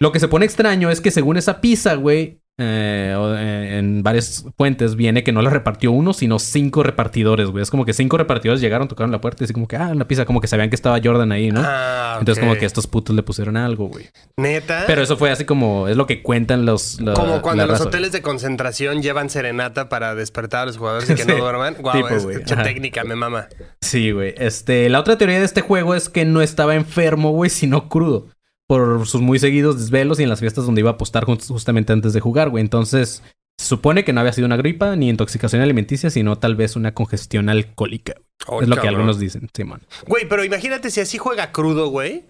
Lo 0.00 0.10
que 0.10 0.18
se 0.20 0.26
pone 0.28 0.44
extraño 0.44 0.90
es 0.90 1.00
que 1.00 1.12
según 1.12 1.36
esa 1.36 1.60
pizza, 1.60 1.94
güey, 1.94 2.40
eh, 2.58 3.16
eh, 3.38 3.78
en 3.78 4.02
varias 4.02 4.44
fuentes 4.56 4.94
viene 4.94 5.24
que 5.24 5.32
no 5.32 5.40
la 5.42 5.50
repartió 5.50 5.90
uno, 5.90 6.12
sino 6.12 6.38
cinco 6.38 6.82
repartidores, 6.82 7.48
güey. 7.48 7.62
Es 7.62 7.70
como 7.70 7.84
que 7.84 7.92
cinco 7.94 8.18
repartidores 8.18 8.60
llegaron, 8.60 8.88
tocaron 8.88 9.10
la 9.10 9.20
puerta 9.20 9.42
y 9.42 9.44
así 9.44 9.52
como 9.54 9.66
que, 9.66 9.76
ah, 9.76 9.88
una 9.92 10.06
pizza, 10.06 10.24
como 10.26 10.40
que 10.40 10.46
sabían 10.48 10.68
que 10.70 10.76
estaba 10.76 11.00
Jordan 11.02 11.32
ahí, 11.32 11.50
¿no? 11.50 11.62
Ah, 11.64 12.16
Entonces 12.20 12.42
como 12.44 12.56
que 12.56 12.66
estos 12.66 12.86
putos 12.86 13.16
le 13.16 13.22
pusieron 13.22 13.56
algo, 13.56 13.88
güey. 13.88 14.10
Neta. 14.36 14.84
Pero 14.86 15.02
eso 15.02 15.16
fue 15.16 15.30
así 15.30 15.44
como, 15.44 15.88
es 15.88 15.96
lo 15.96 16.06
que 16.06 16.22
cuentan 16.22 16.66
los... 16.66 17.00
la- 17.00 17.14
Como 17.14 17.40
cuando 17.42 17.62
la 17.64 17.68
los 17.72 17.78
raza, 17.78 17.88
hoteles 17.88 18.12
de 18.12 18.22
concentración 18.22 19.02
llevan 19.02 19.30
serenata 19.30 19.88
para 19.88 20.14
despertar 20.14 20.62
a 20.62 20.66
los 20.66 20.76
jugadores 20.76 21.08
y 21.10 21.14
que 21.14 21.22
Sí. 21.24 21.28
no 21.28 21.36
duerman. 21.38 21.76
Guau, 21.80 21.94
Tipo, 21.94 22.30
es 22.30 22.44
técnica, 22.44 23.04
me 23.04 23.16
mama. 23.16 23.48
Sí, 23.80 24.10
güey. 24.12 24.34
Este, 24.36 24.88
la 24.88 25.00
otra 25.00 25.16
teoría 25.18 25.38
de 25.38 25.44
este 25.44 25.62
juego 25.62 25.94
es 25.94 26.08
que 26.08 26.24
no 26.24 26.42
estaba 26.42 26.74
enfermo, 26.74 27.30
güey, 27.30 27.50
sino 27.50 27.88
crudo. 27.88 28.28
Por 28.72 29.06
sus 29.06 29.20
muy 29.20 29.38
seguidos 29.38 29.78
desvelos 29.78 30.18
y 30.18 30.22
en 30.22 30.30
las 30.30 30.40
fiestas 30.40 30.64
donde 30.64 30.80
iba 30.80 30.88
a 30.88 30.94
apostar 30.94 31.26
jus- 31.26 31.46
justamente 31.48 31.92
antes 31.92 32.14
de 32.14 32.20
jugar, 32.20 32.48
güey. 32.48 32.62
Entonces, 32.62 33.22
se 33.58 33.66
supone 33.66 34.02
que 34.02 34.14
no 34.14 34.20
había 34.20 34.32
sido 34.32 34.46
una 34.46 34.56
gripa 34.56 34.96
ni 34.96 35.10
intoxicación 35.10 35.60
alimenticia, 35.60 36.08
sino 36.08 36.36
tal 36.38 36.56
vez 36.56 36.74
una 36.74 36.94
congestión 36.94 37.50
alcohólica. 37.50 38.14
Oh, 38.46 38.62
es 38.62 38.68
lo 38.68 38.76
que 38.76 38.88
algunos 38.88 39.18
dicen, 39.18 39.50
Simón. 39.54 39.82
Güey, 40.06 40.26
pero 40.26 40.42
imagínate 40.42 40.90
si 40.90 41.00
así 41.02 41.18
juega 41.18 41.52
crudo, 41.52 41.88
güey. 41.88 42.24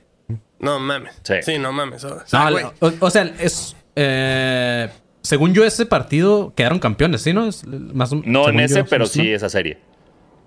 No 0.59 0.81
mames. 0.81 1.15
Sí. 1.23 1.35
Sí, 1.43 1.59
no 1.61 1.71
mames. 1.73 2.03
O 2.03 2.27
sea, 2.27 2.45
No, 2.47 2.51
güey. 2.51 2.65
o, 2.81 2.93
o 2.99 3.11
sea, 3.11 3.23
es. 3.39 3.77
eh, 3.95 4.89
según 5.23 5.55
yo, 5.55 5.65
ese 5.65 5.87
partido 5.87 6.53
quedaron 6.57 6.81
campeones, 6.81 7.23
¿sí? 7.23 7.33
¿No? 7.33 7.47
Es 7.47 7.65
más 7.67 8.13
No 8.13 8.49
en 8.49 8.59
ese, 8.59 8.79
yo, 8.81 8.87
pero 8.87 9.05
¿no? 9.05 9.09
sí 9.09 9.31
esa 9.31 9.49
serie. 9.49 9.79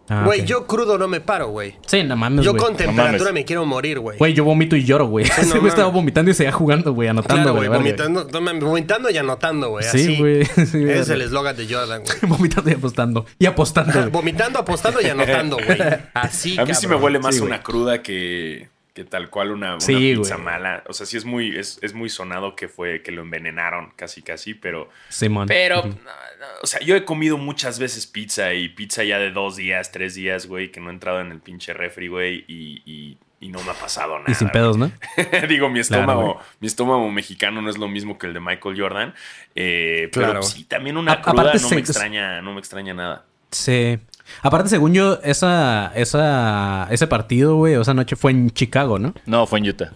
Ah, 0.08 0.22
Güey, 0.24 0.46
yo 0.46 0.68
crudo 0.68 1.00
no 1.00 1.08
me 1.08 1.20
paro, 1.20 1.48
güey. 1.48 1.76
Sí, 1.88 2.04
no 2.04 2.16
mames, 2.16 2.46
Yo 2.46 2.52
güey. 2.52 2.64
con 2.64 2.78
temperatura 2.78 3.32
me 3.32 3.44
quiero 3.44 3.66
morir, 3.66 4.00
güey. 4.00 4.20
Güey, 4.20 4.34
yo 4.36 4.44
vomito 4.44 4.76
y 4.76 4.84
lloro, 4.84 5.08
güey. 5.08 5.26
no 5.48 5.56
mames. 5.56 5.74
estaba 5.74 5.90
vomitando 5.90 6.30
y 6.30 6.34
seguía 6.36 6.52
jugando, 6.52 6.94
güey, 6.94 7.10
anotando, 7.10 7.56
güey, 7.56 7.68
vomitando, 7.70 8.28
vomitando 8.62 9.10
y 9.10 9.18
anotando, 9.18 9.70
güey. 9.70 9.84
Sí, 9.86 9.98
así. 9.98 10.18
güey. 10.18 10.46
Sí, 10.66 10.84
Ese 10.84 11.00
es 11.00 11.10
el 11.10 11.22
eslogan 11.22 11.56
de 11.56 11.68
Jordan, 11.68 12.04
güey. 12.04 12.18
vomitando 12.38 12.70
y 12.70 12.74
apostando. 12.74 13.26
Y 13.40 13.46
apostando. 13.48 14.12
Vomitando, 14.12 14.60
apostando 14.60 15.02
y 15.02 15.06
anotando, 15.06 15.58
güey. 15.58 15.80
Así, 16.14 16.58
A 16.60 16.66
mí 16.66 16.74
sí 16.76 16.86
me 16.88 16.92
cabrón. 16.94 17.04
huele 17.04 17.20
más 17.20 17.36
Sí, 17.36 17.42
una 17.42 17.64
cruda 17.64 18.02
que, 18.04 18.70
que 18.96 19.04
tal 19.04 19.30
cual 19.30 19.52
una, 19.52 19.74
una 19.74 19.80
Sí, 19.82 20.16
pizza 20.16 20.36
güey. 20.36 20.46
mala. 20.46 20.84
O 20.88 20.94
sea, 20.94 21.06
sí 21.06 21.18
es 21.18 21.26
muy, 21.26 21.56
es, 21.56 21.78
es 21.84 21.94
muy 21.94 22.10
sonado 22.10 22.56
que 22.56 22.68
fue 22.70 23.04
que 23.04 23.12
lo 23.12 23.22
envenenaron 23.22 23.92
casi 23.96 24.22
casi, 24.24 24.54
pero. 24.56 24.90
Simón. 25.10 25.48
Pero, 25.48 25.80
Ujú. 25.82 25.90
no, 25.90 25.96
no, 25.96 26.46
o 26.64 26.66
sea, 26.66 26.80
yo 26.80 26.96
he 26.96 27.04
comido 27.06 27.38
muchas 27.38 27.78
veces 27.78 28.08
pizza 28.08 28.54
y 28.54 28.70
pizza 28.70 29.04
ya 29.04 29.20
de 29.20 29.32
dos 29.32 29.58
días, 29.58 29.92
tres 29.92 30.16
días, 30.16 30.48
güey, 30.48 30.72
que 30.72 30.80
no 30.80 30.90
he 30.90 30.94
entrado 30.94 31.20
en 31.22 31.32
el 31.32 31.40
pinche 31.42 31.74
refri, 31.74 32.08
güey, 32.08 32.46
y, 32.48 32.82
y, 32.86 33.18
y 33.42 33.50
no 33.50 33.62
me 33.64 33.72
ha 33.72 33.74
pasado 33.74 34.18
nada. 34.18 34.32
Y 34.32 34.34
sin 34.34 34.48
güey. 34.48 34.54
pedos, 34.54 34.78
¿no? 34.78 34.90
Digo, 35.50 35.70
mi 35.70 35.80
estómago, 35.82 36.40
mi 36.62 36.68
estómago 36.68 37.12
mexicano 37.12 37.62
no 37.62 37.70
es 37.70 37.78
lo 37.78 37.90
mismo 37.90 38.18
que 38.18 38.28
el 38.28 38.34
de 38.34 38.40
Michael 38.40 38.80
Jordan. 38.80 39.14
eh, 39.56 40.10
Claro. 40.14 40.30
Pero 40.40 40.44
sí, 40.44 40.64
también 40.64 40.96
una 40.96 41.12
A- 41.12 41.22
cruda 41.22 41.54
no 41.54 41.70
me 41.70 41.78
extraña, 41.80 42.42
no 42.42 42.54
me 42.54 42.60
extraña 42.60 42.94
nada. 42.94 43.26
Sí. 43.52 44.00
Aparte, 44.42 44.70
según 44.70 44.94
yo, 44.94 45.20
esa, 45.24 45.92
esa, 45.96 46.88
ese 46.92 47.08
partido, 47.08 47.56
güey, 47.56 47.76
o 47.76 47.82
esa 47.82 47.94
noche 47.94 48.16
fue 48.16 48.32
en 48.32 48.50
Chicago, 48.52 49.00
¿no? 49.00 49.14
No, 49.26 49.46
fue 49.48 49.60
en 49.60 49.68
Utah. 49.70 49.92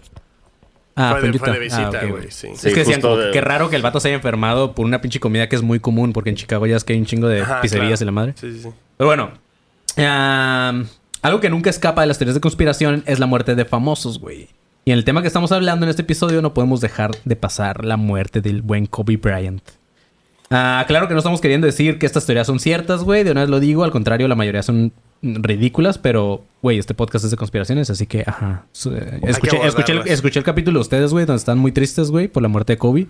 Ah, 0.96 1.10
Fue 1.12 1.22
de- 1.22 1.28
en 1.28 1.38
fue 1.38 1.52
de 1.52 1.58
visita, 1.60 2.00
Ah, 2.02 2.06
sí. 2.28 2.48
Es 2.52 2.60
Sí, 2.60 2.72
que 2.72 2.80
decían 2.80 3.00
como 3.00 3.16
de- 3.16 3.30
qué 3.30 3.40
raro 3.40 3.70
que 3.70 3.76
el 3.76 3.82
vato 3.82 4.00
se 4.00 4.08
haya 4.08 4.16
enfermado 4.16 4.74
por 4.74 4.84
una 4.84 5.00
pinche 5.00 5.18
comida 5.20 5.48
que 5.48 5.56
es 5.56 5.62
muy 5.62 5.80
común, 5.80 6.12
porque 6.12 6.30
en 6.30 6.36
Chicago 6.36 6.66
ya 6.66 6.76
es 6.76 6.84
que 6.84 6.92
hay 6.92 6.98
un 6.98 7.06
chingo 7.06 7.26
de 7.28 7.40
Ajá, 7.42 7.60
pizzerías 7.62 8.00
claro. 8.00 8.02
y 8.02 8.06
la 8.06 8.12
madre. 8.12 8.34
Sí, 8.36 8.52
sí, 8.52 8.60
sí. 8.64 8.68
Pero 8.98 9.08
bueno, 9.08 9.30
algo 11.22 11.40
que 11.40 11.48
nunca 11.50 11.70
escapa 11.70 12.00
de 12.02 12.06
las 12.08 12.18
teorías 12.18 12.34
de 12.34 12.40
conspiración 12.40 13.02
es 13.06 13.18
la 13.18 13.26
muerte 13.26 13.54
de 13.54 13.64
famosos, 13.64 14.18
güey. 14.18 14.48
Y 14.84 14.92
en 14.92 14.98
el 14.98 15.04
tema 15.04 15.20
que 15.22 15.28
estamos 15.28 15.52
hablando 15.52 15.86
en 15.86 15.90
este 15.90 16.02
episodio 16.02 16.42
no 16.42 16.54
podemos 16.54 16.80
dejar 16.80 17.10
de 17.24 17.36
pasar 17.36 17.84
la 17.84 17.96
muerte 17.96 18.40
del 18.40 18.62
buen 18.62 18.86
Kobe 18.86 19.16
Bryant. 19.16 19.62
Ah, 20.52 20.84
claro 20.88 21.06
que 21.06 21.14
no 21.14 21.18
estamos 21.18 21.40
queriendo 21.40 21.66
decir 21.66 21.98
que 21.98 22.06
estas 22.06 22.26
teorías 22.26 22.46
son 22.46 22.58
ciertas, 22.58 23.04
güey. 23.04 23.22
De 23.22 23.30
una 23.30 23.42
vez 23.42 23.50
lo 23.50 23.60
digo. 23.60 23.84
Al 23.84 23.92
contrario, 23.92 24.26
la 24.26 24.34
mayoría 24.34 24.62
son 24.62 24.92
ridículas. 25.22 25.98
Pero, 25.98 26.44
güey, 26.62 26.78
este 26.78 26.94
podcast 26.94 27.24
es 27.24 27.30
de 27.30 27.36
conspiraciones. 27.36 27.90
Así 27.90 28.06
que, 28.06 28.24
ajá. 28.26 28.64
Eh, 28.86 29.20
que 29.22 29.30
Escuché, 29.30 29.56
escuché, 29.66 29.92
el, 29.92 29.98
abordarlas. 29.98 30.06
escuché 30.08 30.38
el 30.38 30.44
capítulo 30.44 30.78
de 30.78 30.82
ustedes, 30.82 31.10
güey, 31.12 31.24
donde 31.26 31.38
están 31.38 31.58
muy 31.58 31.72
tristes, 31.72 32.10
güey, 32.10 32.28
por 32.28 32.42
la 32.42 32.48
muerte 32.48 32.74
de 32.74 32.78
Kobe. 32.78 33.06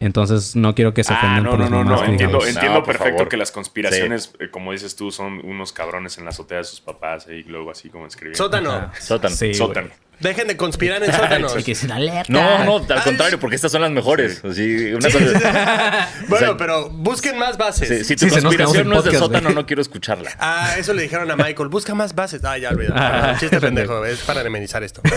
Entonces, 0.00 0.54
no 0.54 0.74
quiero 0.74 0.92
que 0.92 1.02
se 1.02 1.14
Ah, 1.14 1.16
ofendan 1.16 1.44
no, 1.44 1.50
por 1.52 1.58
no, 1.60 1.70
no, 1.70 1.82
no. 1.84 2.02
que 2.02 2.10
Entiendo, 2.10 2.44
entiendo 2.46 2.80
No, 2.80 2.84
perfecto 2.84 3.14
favor. 3.14 3.28
que 3.30 3.38
las 3.38 3.50
conspiraciones, 3.52 4.32
eh, 4.38 4.50
como 4.50 4.72
dices 4.72 4.96
tú, 4.96 5.10
son 5.10 5.40
unos 5.46 5.72
cabrones 5.72 6.18
en 6.18 6.24
la 6.24 6.30
azotea 6.30 6.58
de 6.58 6.64
sus 6.64 6.82
papás 6.82 7.26
y 7.30 7.42
luego 7.44 7.70
así 7.70 7.88
como 7.88 8.06
escribían. 8.06 8.36
Sótano. 8.36 8.90
Sótano. 9.00 9.34
Sí, 9.34 9.54
Sótano. 9.54 9.88
Dejen 10.20 10.46
de 10.46 10.56
conspirar 10.58 11.02
en 11.02 11.10
sótanos. 11.10 11.52
güey. 11.52 11.64
Que 11.64 11.70
dicen, 11.72 11.90
alerta. 11.90 12.30
No, 12.32 12.64
no, 12.64 12.76
al 12.94 13.02
contrario, 13.02 13.40
porque 13.40 13.56
estas 13.56 13.72
son 13.72 13.80
las 13.80 13.90
mejores. 13.90 14.44
Así, 14.44 14.92
una 14.92 15.10
cosa- 15.10 15.18
Bueno, 16.28 16.34
O 16.36 16.38
sea, 16.50 16.56
pero 16.58 16.90
busquen 16.90 17.38
más 17.38 17.56
bases. 17.58 18.06
si, 18.06 18.14
si 18.16 18.26
tu 18.28 18.32
conspiración 18.32 18.88
no 18.88 18.98
es 18.98 19.04
de 19.04 19.18
sótano, 19.18 19.50
no 19.50 19.64
quiero 19.66 19.80
escucharla. 19.82 20.30
Ah, 20.38 20.74
eso 20.78 20.92
le 20.92 21.02
dijeron 21.02 21.28
a 21.30 21.34
Michael. 21.34 21.70
Busca 21.70 21.94
más 21.94 22.14
bases. 22.14 22.44
Ah, 22.44 22.56
ya 22.58 22.70
Ah, 22.92 23.36
chiste 23.38 23.60
pendejo. 23.60 24.04
Es 24.04 24.20
para 24.22 24.40
amenizar 24.40 24.82
esto. 24.82 25.00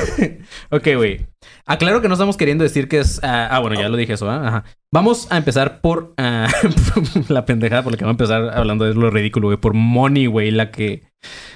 Ok, 0.70 0.88
güey. 0.95 1.26
Aclaro 1.66 2.01
que 2.01 2.07
no 2.07 2.13
estamos 2.13 2.38
queriendo 2.38 2.63
decir 2.63 2.88
que 2.88 2.99
es. 2.99 3.20
ah, 3.24 3.47
ah, 3.49 3.59
bueno, 3.59 3.80
ya 3.80 3.89
lo 3.89 3.97
dije 3.97 4.13
eso, 4.13 4.30
¿ah? 4.30 4.47
Ajá. 4.47 4.63
Vamos 4.91 5.28
a 5.32 5.38
empezar 5.38 5.82
por 5.82 6.13
ah, 6.18 6.47
la 7.30 7.45
pendejada, 7.45 7.84
por 7.84 7.91
la 7.91 7.97
que 7.97 8.05
vamos 8.05 8.20
a 8.20 8.24
empezar 8.24 8.57
hablando 8.57 8.86
de 8.86 8.93
lo 8.93 9.09
ridículo, 9.09 9.47
güey. 9.47 9.57
Por 9.57 9.74
Moni, 9.74 10.26
güey, 10.28 10.51
la 10.51 10.72
que. 10.72 11.03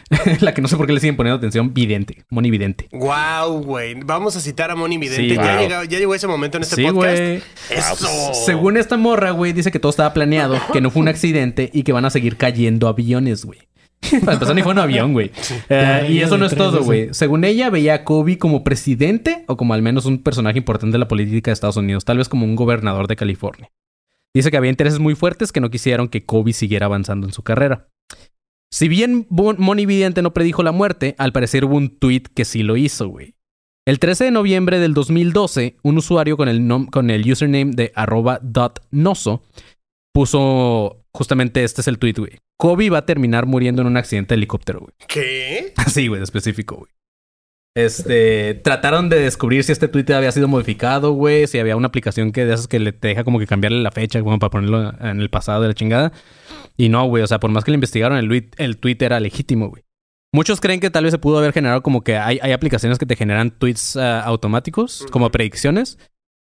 la 0.41 0.53
que 0.53 0.61
no 0.61 0.67
sé 0.67 0.75
por 0.77 0.87
qué 0.87 0.93
le 0.93 0.99
siguen 0.99 1.15
poniendo 1.15 1.37
atención. 1.37 1.73
Vidente. 1.73 2.23
Moni 2.29 2.49
Vidente. 2.49 2.87
Wow, 2.91 3.61
güey. 3.63 3.95
Vamos 4.03 4.35
a 4.35 4.39
citar 4.41 4.71
a 4.71 4.75
Moni 4.75 4.97
Vidente. 4.97 5.29
Sí, 5.29 5.35
ya, 5.35 5.41
wow. 5.57 5.61
llegó, 5.67 5.83
ya 5.83 5.99
llegó 5.99 6.15
ese 6.15 6.27
momento 6.27 6.57
en 6.57 6.63
este 6.63 6.75
Sí, 6.75 6.83
podcast. 6.83 7.17
güey. 7.17 7.43
Eso. 7.69 8.33
Según 8.45 8.77
esta 8.77 8.97
morra, 8.97 9.31
güey, 9.31 9.53
dice 9.53 9.71
que 9.71 9.79
todo 9.79 9.91
estaba 9.91 10.13
planeado, 10.13 10.59
que 10.73 10.81
no 10.81 10.89
fue 10.89 11.01
un 11.01 11.07
accidente 11.07 11.69
y 11.71 11.83
que 11.83 11.91
van 11.93 12.05
a 12.05 12.09
seguir 12.09 12.37
cayendo 12.37 12.87
aviones, 12.87 13.45
güey. 13.45 13.59
Para 14.21 14.33
empezar, 14.33 14.55
ni 14.55 14.63
fue 14.63 14.71
un 14.71 14.79
avión, 14.79 15.13
güey. 15.13 15.31
Eh, 15.69 16.07
y 16.11 16.19
eso 16.19 16.37
no 16.37 16.45
es 16.45 16.55
todo, 16.55 16.83
güey. 16.83 17.13
Según 17.13 17.43
ella, 17.43 17.69
veía 17.69 17.93
a 17.95 18.03
Kobe 18.03 18.37
como 18.37 18.63
presidente 18.63 19.43
o 19.47 19.57
como 19.57 19.73
al 19.73 19.81
menos 19.81 20.05
un 20.05 20.23
personaje 20.23 20.57
importante 20.57 20.93
de 20.93 20.99
la 20.99 21.07
política 21.07 21.51
de 21.51 21.53
Estados 21.53 21.77
Unidos, 21.77 22.05
tal 22.05 22.17
vez 22.17 22.29
como 22.29 22.45
un 22.45 22.55
gobernador 22.55 23.07
de 23.07 23.15
California. 23.15 23.71
Dice 24.33 24.51
que 24.51 24.57
había 24.57 24.69
intereses 24.69 24.99
muy 24.99 25.15
fuertes 25.15 25.51
que 25.51 25.59
no 25.59 25.69
quisieron 25.69 26.07
que 26.07 26.25
Kobe 26.25 26.53
siguiera 26.53 26.85
avanzando 26.85 27.27
en 27.27 27.33
su 27.33 27.43
carrera. 27.43 27.87
Si 28.71 28.87
bien 28.87 29.25
Bon- 29.29 29.55
Moni 29.59 29.85
Vidente 29.85 30.21
no 30.21 30.33
predijo 30.33 30.61
la 30.63 30.71
muerte, 30.71 31.15
al 31.17 31.31
parecer 31.33 31.65
hubo 31.65 31.75
un 31.75 31.89
tweet 31.97 32.23
que 32.33 32.45
sí 32.45 32.61
lo 32.63 32.77
hizo, 32.77 33.07
güey. 33.09 33.35
El 33.87 33.97
13 33.97 34.25
de 34.25 34.31
noviembre 34.31 34.77
del 34.79 34.93
2012, 34.93 35.77
un 35.81 35.97
usuario 35.97 36.37
con 36.37 36.47
el, 36.47 36.61
nom- 36.61 36.89
con 36.89 37.09
el 37.09 37.29
username 37.29 37.71
de 37.73 37.91
arroba 37.95 38.39
dot 38.43 38.85
noso 38.91 39.41
puso 40.13 41.03
justamente 41.11 41.63
este 41.63 41.81
es 41.81 41.87
el 41.87 41.97
tweet, 41.97 42.13
güey. 42.17 42.37
Kobe 42.59 42.89
va 42.89 42.99
a 42.99 43.05
terminar 43.05 43.45
muriendo 43.45 43.81
en 43.81 43.87
un 43.87 43.97
accidente 43.97 44.33
de 44.35 44.37
helicóptero, 44.39 44.81
güey. 44.81 44.91
¿Qué? 45.07 45.73
Así, 45.77 46.07
güey, 46.07 46.19
de 46.19 46.25
específico, 46.25 46.75
güey. 46.75 46.91
Este, 47.75 48.55
trataron 48.55 49.09
de 49.09 49.19
descubrir 49.19 49.63
si 49.63 49.71
este 49.71 49.87
tweet 49.87 50.11
había 50.13 50.31
sido 50.31 50.47
modificado, 50.47 51.11
güey, 51.13 51.47
si 51.47 51.59
había 51.59 51.77
una 51.77 51.87
aplicación 51.87 52.31
que 52.31 52.43
de 52.45 52.53
esas 52.55 52.67
que 52.67 52.79
le 52.79 52.91
te 52.91 53.09
deja 53.09 53.23
como 53.23 53.39
que 53.39 53.47
cambiarle 53.47 53.79
la 53.81 53.91
fecha, 53.91 54.21
como 54.21 54.37
para 54.39 54.49
ponerlo 54.49 54.93
en 54.99 55.21
el 55.21 55.29
pasado 55.29 55.61
de 55.61 55.69
la 55.69 55.73
chingada. 55.73 56.11
Y 56.75 56.89
no, 56.89 57.05
güey, 57.05 57.23
o 57.23 57.27
sea, 57.27 57.39
por 57.39 57.51
más 57.51 57.63
que 57.63 57.71
le 57.71 57.75
investigaron, 57.75 58.17
el, 58.17 58.27
tweet- 58.27 58.49
el 58.57 58.77
tweet 58.77 58.97
era 58.99 59.19
legítimo, 59.19 59.69
güey. 59.69 59.83
Muchos 60.33 60.59
creen 60.59 60.79
que 60.79 60.89
tal 60.89 61.05
vez 61.05 61.11
se 61.11 61.19
pudo 61.19 61.37
haber 61.37 61.53
generado 61.53 61.81
como 61.81 62.03
que 62.03 62.17
hay, 62.17 62.39
hay 62.41 62.51
aplicaciones 62.51 62.99
que 62.99 63.05
te 63.05 63.15
generan 63.15 63.51
tweets 63.51 63.95
ah, 63.95 64.21
automáticos, 64.21 65.05
como 65.11 65.29
predicciones. 65.31 65.97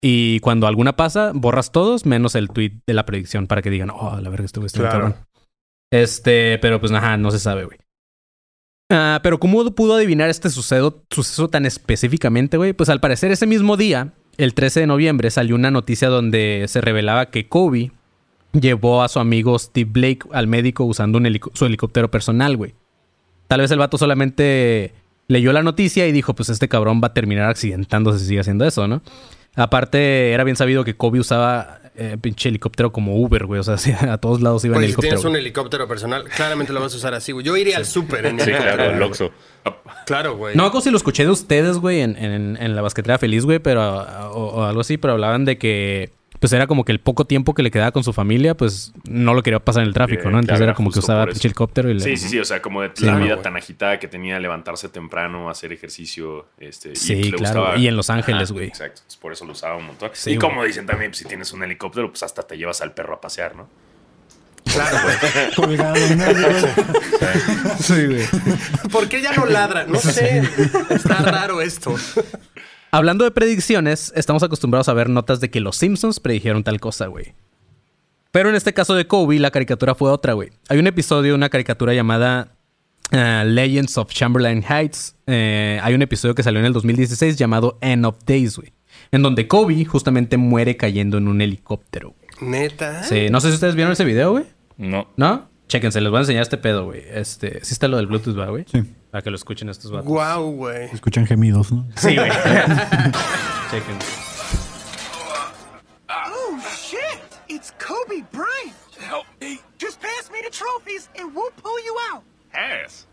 Y 0.02 0.40
cuando 0.40 0.66
alguna 0.66 0.96
pasa, 0.96 1.32
borras 1.34 1.70
todos 1.72 2.06
menos 2.06 2.34
el 2.34 2.48
tweet 2.48 2.80
de 2.86 2.94
la 2.94 3.04
predicción 3.06 3.46
para 3.46 3.62
que 3.62 3.70
digan, 3.70 3.90
oh, 3.90 4.18
la 4.20 4.30
verga, 4.30 4.46
estuvo 4.46 4.66
este 4.66 4.80
Claro. 4.80 4.92
cabrón. 4.92 5.16
Este, 5.90 6.58
pero 6.58 6.80
pues 6.80 6.92
ajá, 6.92 7.16
no 7.16 7.30
se 7.30 7.38
sabe, 7.38 7.64
güey. 7.64 7.78
Ah, 8.90 9.20
pero 9.22 9.38
¿cómo 9.38 9.64
pudo 9.72 9.94
adivinar 9.94 10.28
este 10.30 10.50
suceso, 10.50 11.02
suceso 11.10 11.48
tan 11.48 11.64
específicamente, 11.64 12.56
güey? 12.56 12.72
Pues 12.72 12.88
al 12.88 13.00
parecer 13.00 13.30
ese 13.30 13.46
mismo 13.46 13.76
día, 13.76 14.12
el 14.36 14.54
13 14.54 14.80
de 14.80 14.86
noviembre 14.86 15.30
salió 15.30 15.54
una 15.54 15.70
noticia 15.70 16.08
donde 16.08 16.64
se 16.66 16.80
revelaba 16.80 17.26
que 17.26 17.48
Kobe 17.48 17.92
llevó 18.52 19.02
a 19.02 19.08
su 19.08 19.20
amigo 19.20 19.58
Steve 19.58 19.90
Blake 19.92 20.20
al 20.32 20.48
médico 20.48 20.84
usando 20.84 21.20
su 21.54 21.66
helicóptero 21.66 22.10
personal, 22.10 22.56
güey. 22.56 22.74
Tal 23.46 23.60
vez 23.60 23.70
el 23.70 23.78
vato 23.78 23.98
solamente 23.98 24.92
leyó 25.28 25.52
la 25.52 25.62
noticia 25.62 26.08
y 26.08 26.12
dijo, 26.12 26.34
pues 26.34 26.48
este 26.48 26.68
cabrón 26.68 27.00
va 27.02 27.08
a 27.08 27.14
terminar 27.14 27.48
accidentándose 27.48 28.18
si 28.18 28.26
sigue 28.26 28.40
haciendo 28.40 28.64
eso, 28.64 28.88
¿no? 28.88 29.02
Aparte, 29.54 30.32
era 30.32 30.42
bien 30.44 30.56
sabido 30.56 30.84
que 30.84 30.96
Kobe 30.96 31.20
usaba 31.20 31.80
eh, 31.96 32.16
pinche 32.20 32.48
helicóptero 32.48 32.92
como 32.92 33.16
Uber, 33.16 33.46
güey. 33.46 33.60
O 33.60 33.62
sea, 33.62 33.74
a 34.12 34.18
todos 34.18 34.40
lados 34.40 34.64
iba 34.64 34.74
en 34.74 34.78
Güey, 34.78 34.86
si 34.86 34.92
helicóptero. 34.92 35.16
tienes 35.20 35.24
un 35.30 35.36
helicóptero 35.36 35.88
personal, 35.88 36.24
claramente 36.24 36.72
lo 36.72 36.80
vas 36.80 36.94
a 36.94 36.96
usar 36.96 37.14
así, 37.14 37.32
güey. 37.32 37.44
Yo 37.44 37.56
iría 37.56 37.76
al 37.76 37.86
súper 37.86 38.26
en 38.26 38.38
Sí, 38.40 38.50
helicóptero. 38.50 38.76
claro, 38.76 38.94
el 38.96 39.02
Oxxo. 39.02 39.30
Claro, 40.06 40.36
güey. 40.36 40.56
No 40.56 40.64
acuerdo 40.64 40.82
si 40.84 40.90
lo 40.90 40.96
escuché 40.96 41.24
de 41.24 41.30
ustedes, 41.30 41.76
güey, 41.78 42.00
en, 42.00 42.16
en- 42.16 42.56
en 42.60 42.74
la 42.76 42.82
basquetera 42.82 43.18
feliz, 43.18 43.44
güey, 43.44 43.58
pero 43.58 43.82
o, 44.32 44.46
o 44.46 44.62
algo 44.64 44.80
así, 44.80 44.96
pero 44.96 45.12
hablaban 45.12 45.44
de 45.44 45.58
que 45.58 46.10
pues 46.40 46.52
era 46.54 46.66
como 46.66 46.84
que 46.84 46.92
el 46.92 47.00
poco 47.00 47.26
tiempo 47.26 47.54
que 47.54 47.62
le 47.62 47.70
quedaba 47.70 47.92
con 47.92 48.02
su 48.02 48.12
familia, 48.12 48.56
pues 48.56 48.92
no 49.08 49.34
lo 49.34 49.42
quería 49.42 49.60
pasar 49.60 49.82
en 49.82 49.88
el 49.88 49.94
tráfico, 49.94 50.22
Bien, 50.22 50.32
¿no? 50.32 50.38
Entonces 50.38 50.58
claro, 50.58 50.70
era 50.70 50.74
como 50.74 50.90
que 50.90 50.98
usaba 50.98 51.24
eso. 51.30 51.40
helicóptero 51.46 51.90
y 51.90 51.94
le... 51.94 52.00
Sí, 52.00 52.16
sí, 52.16 52.28
sí, 52.30 52.38
o 52.38 52.44
sea, 52.44 52.62
como 52.62 52.82
de 52.82 52.90
Sí, 52.94 53.04
la 53.04 53.12
no, 53.18 53.24
vida 53.24 53.42
tan 53.42 53.56
agitada 53.56 53.98
que 53.98 54.08
tenía 54.08 54.38
levantarse 54.40 54.88
temprano, 54.88 55.50
hacer 55.50 55.72
ejercicio, 55.72 56.46
este, 56.58 56.96
Sí, 56.96 57.12
y 57.12 57.22
le 57.30 57.36
claro, 57.36 57.60
gustaba- 57.60 57.78
y 57.78 57.88
en 57.88 57.96
Los 57.96 58.08
Ángeles, 58.10 58.52
güey. 58.52 58.68
Exacto, 58.68 59.00
entonces 59.02 59.20
por 59.20 59.32
eso 59.32 59.44
lo 59.44 59.52
usaba 59.52 59.76
un 59.76 59.86
montón. 59.86 60.10
Sí, 60.14 60.32
y 60.32 60.38
como 60.38 60.64
dicen 60.64 60.86
también, 60.86 61.10
pues, 61.10 61.18
si 61.18 61.24
tienes 61.26 61.52
un 61.52 61.62
helicóptero, 61.62 62.08
pues 62.10 62.22
hasta 62.22 62.42
te 62.42 62.56
llevas 62.56 62.80
al 62.80 62.92
perro 62.94 63.14
a 63.14 63.20
pasear, 63.20 63.54
¿no? 63.54 63.68
Claro, 64.64 64.96
güey. 65.56 65.78
Sí, 67.80 68.06
güey. 68.06 68.24
¿Por 68.90 69.08
qué 69.08 69.22
ya 69.22 69.32
no 69.32 69.46
ladra? 69.46 69.84
No 69.86 69.98
sé. 69.98 70.42
Está 70.90 71.16
raro 71.22 71.60
esto. 71.60 71.94
Hablando 72.90 73.24
de 73.24 73.30
predicciones, 73.30 74.12
estamos 74.16 74.42
acostumbrados 74.42 74.88
a 74.88 74.94
ver 74.94 75.08
notas 75.08 75.40
de 75.40 75.50
que 75.50 75.60
los 75.60 75.76
Simpsons 75.76 76.18
predijeron 76.20 76.64
tal 76.64 76.80
cosa, 76.80 77.06
güey. 77.06 77.34
Pero 78.32 78.48
en 78.48 78.54
este 78.54 78.72
caso 78.72 78.94
de 78.94 79.06
Kobe, 79.06 79.38
la 79.38 79.50
caricatura 79.50 79.94
fue 79.94 80.10
otra, 80.10 80.32
güey. 80.34 80.50
Hay 80.68 80.78
un 80.78 80.86
episodio 80.86 81.30
de 81.32 81.34
una 81.34 81.48
caricatura 81.48 81.94
llamada 81.94 82.56
eh, 83.12 83.42
Legends 83.46 83.96
of 83.98 84.12
Chamberlain 84.12 84.62
Heights. 84.68 85.16
Eh, 85.26 85.78
hay 85.82 85.94
un 85.94 86.02
episodio 86.02 86.34
que 86.34 86.42
salió 86.42 86.60
en 86.60 86.66
el 86.66 86.72
2016 86.72 87.36
llamado 87.36 87.78
End 87.80 88.06
of 88.06 88.16
Days, 88.26 88.56
güey. 88.56 88.72
En 89.12 89.22
donde 89.22 89.46
Kobe 89.48 89.84
justamente 89.84 90.36
muere 90.36 90.76
cayendo 90.76 91.18
en 91.18 91.28
un 91.28 91.40
helicóptero. 91.40 92.14
güey. 92.38 92.50
Neta. 92.50 93.02
Sí, 93.04 93.28
no 93.30 93.40
sé 93.40 93.48
si 93.48 93.54
ustedes 93.54 93.74
vieron 93.74 93.92
ese 93.92 94.04
video, 94.04 94.32
güey. 94.32 94.44
No. 94.76 95.08
¿No? 95.16 95.48
Chéquense, 95.68 96.00
les 96.00 96.10
voy 96.10 96.18
a 96.18 96.20
enseñar 96.22 96.42
este 96.42 96.56
pedo, 96.56 96.86
güey. 96.86 97.02
Este, 97.12 97.64
sí 97.64 97.72
está 97.72 97.86
lo 97.86 97.96
del 97.98 98.06
Bluetooth, 98.06 98.36
¿va, 98.38 98.46
güey? 98.46 98.64
Sí. 98.70 98.82
Para 99.10 99.22
que 99.22 99.30
lo 99.30 99.36
escuchen 99.36 99.68
estos 99.68 99.90
vatos. 99.90 100.06
Guau, 100.06 100.52
güey. 100.52 100.84
Escuchan 100.92 101.26
gemidos, 101.26 101.72
¿no? 101.72 101.84
Sí, 101.96 102.14
güey. 102.14 102.30
Chequen. 103.70 103.98
Oh 106.08 106.60
shit! 106.76 107.20
It's 107.48 107.72
Kobe 107.78 108.22
Bryant. 108.32 108.74
Help 109.00 109.26
me. 109.40 109.58
Just 109.78 110.00
pass 110.00 110.30
me 110.30 110.40
the 110.42 110.50
trophies 110.50 111.08
and 111.18 111.34
we'll 111.34 111.50
pull 111.62 111.78
you 111.84 111.96
out. 112.12 112.22
Ass. 112.54 113.06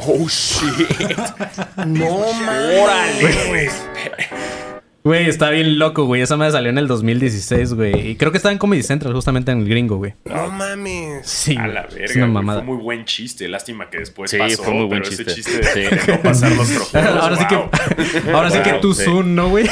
Oh, 0.00 0.26
shit. 0.28 0.88
No 1.86 2.32
mames. 2.32 2.78
Órale, 2.78 3.20
güey. 3.48 4.77
Güey, 5.08 5.26
está 5.28 5.48
bien 5.50 5.78
loco, 5.78 6.04
güey. 6.04 6.20
Esa 6.20 6.36
madre 6.36 6.52
salió 6.52 6.68
en 6.70 6.76
el 6.76 6.86
2016, 6.86 7.72
güey. 7.74 8.10
Y 8.10 8.16
creo 8.16 8.30
que 8.30 8.36
estaba 8.36 8.52
en 8.52 8.58
Comedy 8.58 8.82
Central, 8.82 9.14
justamente 9.14 9.50
en 9.52 9.60
el 9.60 9.68
gringo, 9.68 9.96
güey. 9.96 10.14
No 10.26 10.50
mames. 10.50 11.26
Sí, 11.26 11.56
A 11.56 11.66
la 11.66 11.80
Es 11.82 11.94
verga, 11.94 12.12
una 12.16 12.24
güey. 12.24 12.32
mamada. 12.34 12.58
Fue 12.64 12.74
muy 12.74 12.82
buen 12.82 13.04
chiste. 13.06 13.48
Lástima 13.48 13.88
que 13.88 13.98
después 14.00 14.30
Sí, 14.30 14.36
pasó, 14.36 14.62
fue 14.64 14.74
muy 14.74 14.84
buen 14.86 15.00
pero 15.02 15.14
ese 15.14 15.24
chiste. 15.24 15.34
chiste 15.34 15.80
de, 15.80 15.88
Sí. 15.88 15.96
de 16.06 16.12
no 16.16 16.22
pasar 16.22 16.52
los 16.52 16.68
trofeos. 16.92 17.06
Ahora 17.22 17.36
sí 17.36 17.44
wow. 17.54 17.70
que, 17.70 18.30
ahora 18.32 18.50
sí 18.50 18.58
que 18.60 18.70
Wow, 18.72 18.80
tú 18.82 18.92
sí. 18.94 19.04
Zoom, 19.04 19.34
¿no, 19.34 19.48
güey? 19.48 19.66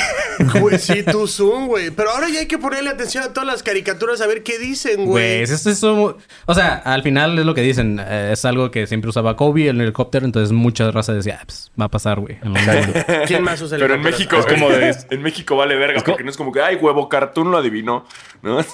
Güey, 0.61 0.79
sí, 0.79 1.03
tú 1.11 1.27
Zoom, 1.29 1.67
güey. 1.67 1.91
Pero 1.91 2.11
ahora 2.13 2.29
ya 2.31 2.41
hay 2.41 2.47
que 2.47 2.57
ponerle 2.57 2.89
atención 2.91 3.25
a 3.25 3.33
todas 3.35 3.47
las 3.47 3.63
caricaturas 3.63 4.21
a 4.23 4.27
ver 4.27 4.43
qué 4.43 4.59
dicen, 4.59 4.97
Güey, 5.05 5.07
güey. 5.07 5.43
eso 5.43 5.55
es 5.55 5.67
eso. 5.67 6.17
O 6.47 6.55
sea, 6.55 6.77
al 6.77 7.03
final 7.03 7.39
es 7.39 7.45
lo 7.45 7.55
que 7.55 7.61
dicen. 7.61 8.01
eh, 8.03 8.31
es 8.33 8.45
algo 8.47 8.71
que 8.71 8.87
siempre 8.87 9.11
usaba 9.11 9.37
Kobe 9.37 9.69
en 9.69 9.77
el 9.77 9.83
helicóptero. 9.83 10.25
Entonces 10.25 10.53
muchas 10.53 10.95
razas 10.95 11.17
decían, 11.17 11.39
ah, 11.41 11.45
pues 11.47 11.71
va 11.79 11.85
a 11.85 11.91
pasar, 11.91 12.21
güey. 12.21 12.37
en 12.41 12.57
algún 12.57 12.65
momento". 12.65 13.01
¿Quién 13.27 13.43
más 13.43 13.61
usa 13.61 13.77
Pero 13.79 13.95
en? 13.97 14.01
México, 14.01 14.37
Es 14.39 14.47
como 14.47 14.71
de- 14.71 14.97
en 15.11 15.23
México 15.27 15.57
vale 15.57 15.75
verga, 15.77 16.03
porque 16.05 16.23
no 16.25 16.31
es 16.31 16.37
como 16.37 16.53
que, 16.53 16.61
ay, 16.63 16.77
huevo, 16.77 17.09
cartoon 17.09 17.51
lo 17.51 17.59
adivinó, 17.59 18.07
¿no? 18.43 18.63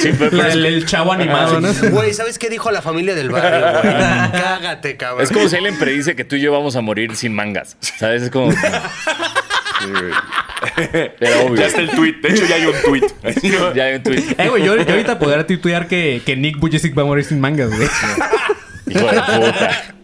Sí, 0.00 0.10
pero- 0.18 0.30
La- 0.36 0.44
pero 0.44 0.48
es- 0.48 0.54
el, 0.54 0.66
el 0.66 0.86
chavo 0.86 1.12
animado, 1.12 1.60
¿no? 1.60 1.68
Güey, 1.90 2.14
¿sabes 2.14 2.38
qué 2.38 2.48
dijo 2.48 2.70
la 2.70 2.82
familia 2.82 3.14
del 3.14 3.30
barrio, 3.30 3.80
güey? 3.80 3.82
Cágate, 4.42 4.96
cabrón. 4.96 5.22
Es 5.24 5.30
como 5.32 5.48
si 5.48 5.56
alguien 5.56 5.78
predice 5.78 6.14
que 6.16 6.24
tú 6.24 6.36
y 6.36 6.40
yo 6.40 6.52
vamos 6.52 6.76
a 6.76 6.80
morir 6.80 7.16
sin 7.16 7.34
mangas. 7.34 7.76
¿Sabes? 7.80 8.22
Es 8.22 8.30
como. 8.30 8.52
Sí, 8.52 8.58
güey. 9.90 10.12
Pero 11.18 11.46
obvio. 11.46 11.56
Ya 11.56 11.66
está 11.66 11.80
el 11.80 11.90
tweet. 11.90 12.14
De 12.22 12.28
hecho, 12.30 12.44
ya 12.46 12.56
hay 12.56 12.66
un 12.66 12.74
tweet. 12.84 13.72
Ya 13.74 13.84
hay 13.84 13.94
un 13.96 14.02
tweet. 14.02 14.24
Eh, 14.38 14.48
güey, 14.48 14.64
yo, 14.64 14.76
yo 14.76 14.90
ahorita 14.90 15.18
podría 15.18 15.46
tuitear 15.46 15.86
que, 15.88 16.22
que 16.24 16.36
Nick 16.36 16.58
Bujicic 16.58 16.96
va 16.96 17.02
a 17.02 17.06
morir 17.06 17.24
sin 17.24 17.40
mangas, 17.40 17.70
güey. 17.74 17.88
Hijo 18.88 19.06
de 19.06 19.20
puta. 19.20 19.94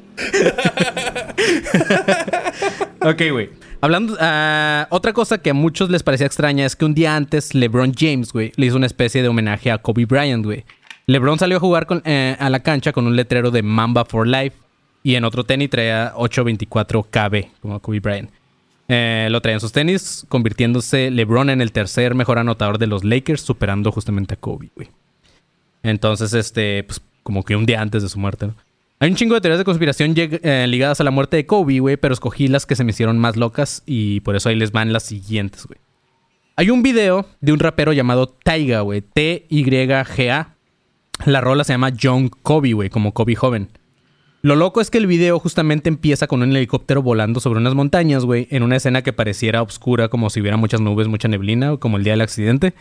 Ok, 3.01 3.23
güey. 3.33 3.51
Hablando, 3.85 4.17
ah, 4.19 4.87
otra 4.89 5.13
cosa 5.13 5.37
que 5.37 5.51
a 5.51 5.53
muchos 5.53 5.91
les 5.91 6.03
parecía 6.03 6.27
extraña 6.27 6.65
es 6.65 6.75
que 6.75 6.87
un 6.87 6.95
día 6.95 7.15
antes 7.15 7.55
LeBron 7.55 7.93
James, 7.95 8.33
güey, 8.33 8.51
le 8.57 8.65
hizo 8.65 8.77
una 8.77 8.87
especie 8.87 9.21
de 9.21 9.29
homenaje 9.29 9.71
a 9.71 9.77
Kobe 9.77 10.07
Bryant, 10.07 10.43
güey. 10.43 10.65
LeBron 11.07 11.39
salió 11.39 11.59
a 11.59 11.61
jugar 11.61 11.87
eh, 12.07 12.35
a 12.41 12.49
la 12.49 12.61
cancha 12.61 12.93
con 12.93 13.07
un 13.07 13.15
letrero 13.15 13.51
de 13.51 13.63
Mamba 13.63 14.07
for 14.07 14.27
Life 14.27 14.57
y 15.03 15.17
en 15.17 15.25
otro 15.25 15.45
tenis 15.45 15.69
traía 15.69 16.15
824 16.17 17.03
KB, 17.03 17.61
como 17.61 17.79
Kobe 17.81 18.01
Bryant. 18.01 18.31
Eh, 18.89 19.29
lo 19.31 19.43
traía 19.43 19.57
en 19.57 19.61
sus 19.61 19.73
tenis, 19.73 20.25
convirtiéndose 20.31 21.11
LeBron 21.11 21.51
en 21.51 21.61
el 21.61 21.71
tercer 21.71 22.15
mejor 22.15 22.39
anotador 22.39 22.79
de 22.79 22.87
los 22.87 23.05
Lakers, 23.05 23.43
superando 23.43 23.93
justamente 23.93 24.33
a 24.33 24.39
Kobe, 24.39 24.71
güey. 24.75 24.89
Entonces, 25.83 26.33
este, 26.33 26.85
pues 26.85 27.03
como 27.23 27.43
que 27.43 27.55
un 27.55 27.67
día 27.67 27.83
antes 27.83 28.03
de 28.03 28.09
su 28.09 28.19
muerte, 28.19 28.47
¿no? 28.47 28.55
Hay 29.01 29.11
un 29.11 29.17
chingo 29.17 29.35
de 29.35 29.41
teorías 29.41 29.59
de 29.59 29.65
conspiración 29.65 30.15
eh, 30.17 30.67
ligadas 30.69 31.01
a 31.01 31.05
la 31.05 31.11
muerte 31.11 31.37
de 31.37 31.47
Kobe, 31.47 31.81
güey, 31.81 31.97
pero 31.97 32.15
escogí 32.15 32.49
las 32.49 32.65
que 32.65 32.77
se 32.77 32.85
me 32.85 32.91
hicieron 32.91 33.19
más 33.19 33.37
locas 33.37 33.83
y 33.87 34.21
por 34.21 34.37
eso 34.37 34.49
ahí 34.49 34.57
les 34.57 34.73
van 34.73 34.93
las 34.93 35.03
siguientes, 35.03 35.67
güey. 35.67 35.79
Hay 36.57 36.71
un 36.71 36.83
video 36.83 37.27
de 37.41 37.53
un 37.53 37.59
rapero 37.59 37.93
llamado 37.93 38.29
Taiga, 38.29 38.81
güey, 38.81 39.01
T-Y-G-A. 39.01 40.55
La 41.27 41.41
rola 41.41 41.65
se 41.65 41.73
llama 41.73 41.93
John 42.01 42.29
Kobe, 42.29 42.73
güey, 42.75 42.91
como 42.91 43.13
Kobe 43.13 43.35
joven. 43.35 43.71
Lo 44.43 44.55
loco 44.55 44.81
es 44.81 44.91
que 44.91 44.99
el 44.99 45.07
video 45.07 45.39
justamente 45.41 45.89
empieza 45.89 46.27
con 46.27 46.43
un 46.43 46.55
helicóptero 46.55 47.03
volando 47.03 47.41
sobre 47.41 47.59
unas 47.59 47.75
montañas, 47.75 48.25
güey, 48.25 48.47
en 48.51 48.63
una 48.63 48.77
escena 48.77 49.03
que 49.03 49.13
pareciera 49.13 49.63
oscura, 49.63 50.09
como 50.09 50.31
si 50.31 50.41
hubiera 50.41 50.57
muchas 50.57 50.81
nubes, 50.81 51.09
mucha 51.09 51.29
neblina, 51.29 51.77
como 51.79 51.97
el 51.97 52.05
día 52.05 52.13
del 52.13 52.21
accidente. 52.21 52.75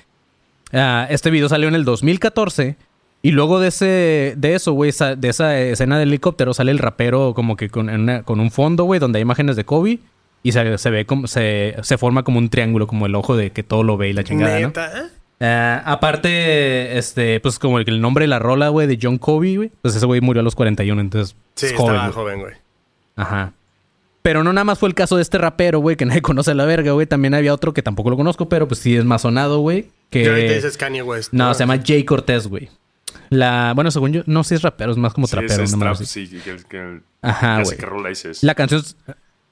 Ah, 0.72 1.08
este 1.10 1.32
video 1.32 1.50
salió 1.50 1.68
en 1.68 1.76
el 1.76 1.86
2014 1.86 2.76
y 3.24 3.32
luego 3.32 3.60
de 3.60 3.70
ese 3.70 4.34
de 4.38 4.54
eso, 4.54 4.74
güey, 4.74 4.92
de 5.18 5.30
esa 5.30 5.58
escena 5.60 5.98
del 5.98 6.10
helicóptero 6.10 6.54
sale 6.54 6.70
el 6.72 6.78
rapero 6.78 7.34
como 7.34 7.56
que 7.56 7.70
con, 7.70 7.90
una- 7.90 8.22
con 8.22 8.40
un 8.40 8.52
fondo, 8.52 8.84
güey, 8.84 9.00
donde 9.00 9.18
hay 9.18 9.22
imágenes 9.24 9.56
de 9.56 9.64
Kobe 9.66 9.98
y 10.44 10.52
se, 10.52 10.78
se 10.78 10.90
ve 10.92 11.06
como 11.06 11.26
se, 11.28 11.76
se 11.82 11.98
forma 11.98 12.24
como 12.24 12.38
un 12.38 12.50
triángulo, 12.50 12.86
como 12.86 13.06
el 13.08 13.16
ojo 13.16 13.36
de 13.36 13.50
que 13.52 13.64
todo 13.64 13.82
lo 13.84 13.98
ve 13.98 14.10
y 14.10 14.14
la 14.14 14.24
chingada, 14.24 14.60
¿no? 14.60 14.74
Ah, 15.40 15.82
aparte, 15.86 16.98
este, 16.98 17.40
pues 17.40 17.60
como 17.60 17.80
el, 17.80 17.90
el 17.90 18.00
nombre 18.02 18.24
de 18.24 18.28
la 18.28 18.40
rola, 18.40 18.70
güey, 18.70 18.88
de 18.88 19.00
John 19.02 19.18
Kobe, 19.18 19.56
güey, 19.58 19.72
pues 19.82 19.96
ese 19.96 20.06
güey 20.06 20.22
murió 20.22 20.40
a 20.42 20.44
los 20.44 20.56
41, 20.56 21.02
entonces 21.02 21.36
Sí, 21.56 21.66
es 21.68 21.74
joven, 21.74 21.96
estaba 21.96 22.12
güey. 22.12 22.14
joven, 22.14 22.40
güey. 22.42 22.54
Ajá. 23.16 23.54
Pero 24.22 24.44
no 24.44 24.54
nada 24.54 24.64
más 24.64 24.80
fue 24.80 24.88
el 24.88 24.96
caso 24.96 25.18
de 25.18 25.22
este 25.22 25.38
rapero, 25.38 25.80
güey, 25.80 25.96
que 25.98 26.06
nadie 26.06 26.22
conoce 26.22 26.52
a 26.52 26.54
la 26.54 26.64
verga, 26.66 26.92
güey. 26.94 27.08
También 27.08 27.34
había 27.34 27.54
otro 27.54 27.74
que 27.74 27.82
tampoco 27.82 28.10
lo 28.10 28.16
conozco, 28.18 28.48
pero 28.48 28.68
pues 28.68 28.80
sí 28.80 28.96
es 28.96 29.04
más 29.06 29.24
sonado, 29.24 29.60
güey. 29.60 29.88
Que... 30.10 30.24
Y 30.24 30.28
ahorita 30.28 30.54
dices 30.54 30.78
Kanye 30.78 31.02
West. 31.04 31.34
No, 31.34 31.54
se 31.54 31.62
llama 31.62 31.80
Jay 31.86 32.04
Cortés, 32.06 32.48
güey. 32.48 32.70
La... 33.30 33.74
Bueno, 33.76 33.92
según 33.92 34.14
yo, 34.14 34.22
no 34.26 34.44
sé 34.44 34.50
si 34.50 34.56
es 34.56 34.62
rapero, 34.62 34.92
es 34.92 34.98
más 34.98 35.14
como 35.14 35.28
Sí, 35.28 35.32
trapero. 35.32 35.64
es 35.64 35.72
no 35.72 35.80
trap, 35.80 35.96
sí, 35.98 36.28
que, 36.28 36.58
que, 36.70 37.00
Ajá, 37.22 37.62
güey. 37.64 37.78
La 38.42 38.56
canción... 38.56 38.82
es- 38.82 38.96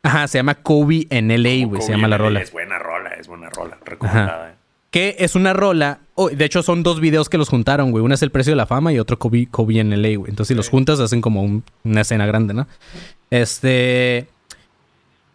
Ajá, 0.03 0.27
se 0.27 0.39
llama 0.39 0.55
Kobe 0.55 1.05
en 1.11 1.27
LA, 1.27 1.67
güey. 1.67 1.81
Se 1.83 1.91
llama 1.91 2.07
la 2.07 2.17
rola. 2.17 2.41
Es 2.41 2.51
buena 2.51 2.79
rola, 2.79 3.11
es 3.11 3.27
buena 3.27 3.49
rola. 3.51 3.77
Recomendada. 3.85 4.49
eh. 4.49 4.53
Que 4.89 5.15
es 5.19 5.35
una 5.35 5.53
rola. 5.53 5.99
oh, 6.15 6.29
de 6.29 6.43
hecho, 6.43 6.63
son 6.63 6.81
dos 6.83 6.99
videos 6.99 7.29
que 7.29 7.37
los 7.37 7.49
juntaron, 7.49 7.91
güey. 7.91 8.03
Uno 8.03 8.15
es 8.15 8.23
el 8.23 8.31
precio 8.31 8.51
de 8.51 8.57
la 8.57 8.65
fama 8.65 8.91
y 8.91 8.97
otro 8.99 9.19
Kobe, 9.19 9.47
Kobe 9.49 9.79
en 9.79 9.91
LA, 9.91 10.17
güey. 10.17 10.31
Entonces, 10.31 10.47
si 10.47 10.55
los 10.55 10.69
juntas, 10.69 10.99
hacen 10.99 11.21
como 11.21 11.43
un- 11.43 11.63
una 11.83 12.01
escena 12.01 12.25
grande, 12.25 12.53
¿no? 12.55 12.67
Este. 13.29 14.27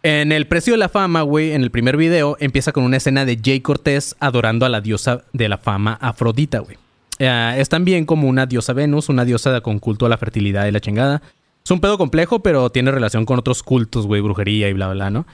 En 0.03 0.31
el 0.31 0.47
precio 0.47 0.73
de 0.73 0.77
la 0.77 0.89
fama, 0.89 1.21
güey, 1.23 1.51
en 1.53 1.63
el 1.63 1.71
primer 1.71 1.97
video, 1.97 2.37
empieza 2.39 2.71
con 2.71 2.83
una 2.83 2.97
escena 2.97 3.25
de 3.25 3.39
Jay 3.43 3.61
Cortés 3.61 4.15
adorando 4.19 4.65
a 4.65 4.69
la 4.69 4.79
diosa 4.81 5.23
de 5.33 5.49
la 5.49 5.57
fama 5.57 5.97
Afrodita, 6.01 6.59
güey. 6.59 6.77
Eh, 7.19 7.55
es 7.57 7.69
también 7.69 8.05
como 8.05 8.27
una 8.27 8.45
diosa 8.45 8.73
Venus, 8.73 9.09
una 9.09 9.25
diosa 9.25 9.61
con 9.61 9.79
culto 9.79 10.05
a 10.05 10.09
la 10.09 10.17
fertilidad 10.17 10.65
y 10.67 10.71
la 10.71 10.79
chingada. 10.79 11.21
Es 11.63 11.71
un 11.71 11.81
pedo 11.81 11.97
complejo, 11.97 12.39
pero 12.39 12.69
tiene 12.69 12.91
relación 12.91 13.25
con 13.25 13.39
otros 13.39 13.63
cultos, 13.63 14.07
güey, 14.07 14.21
brujería 14.21 14.69
y 14.69 14.73
bla, 14.73 14.89
bla, 14.89 15.09
¿no? 15.09 15.25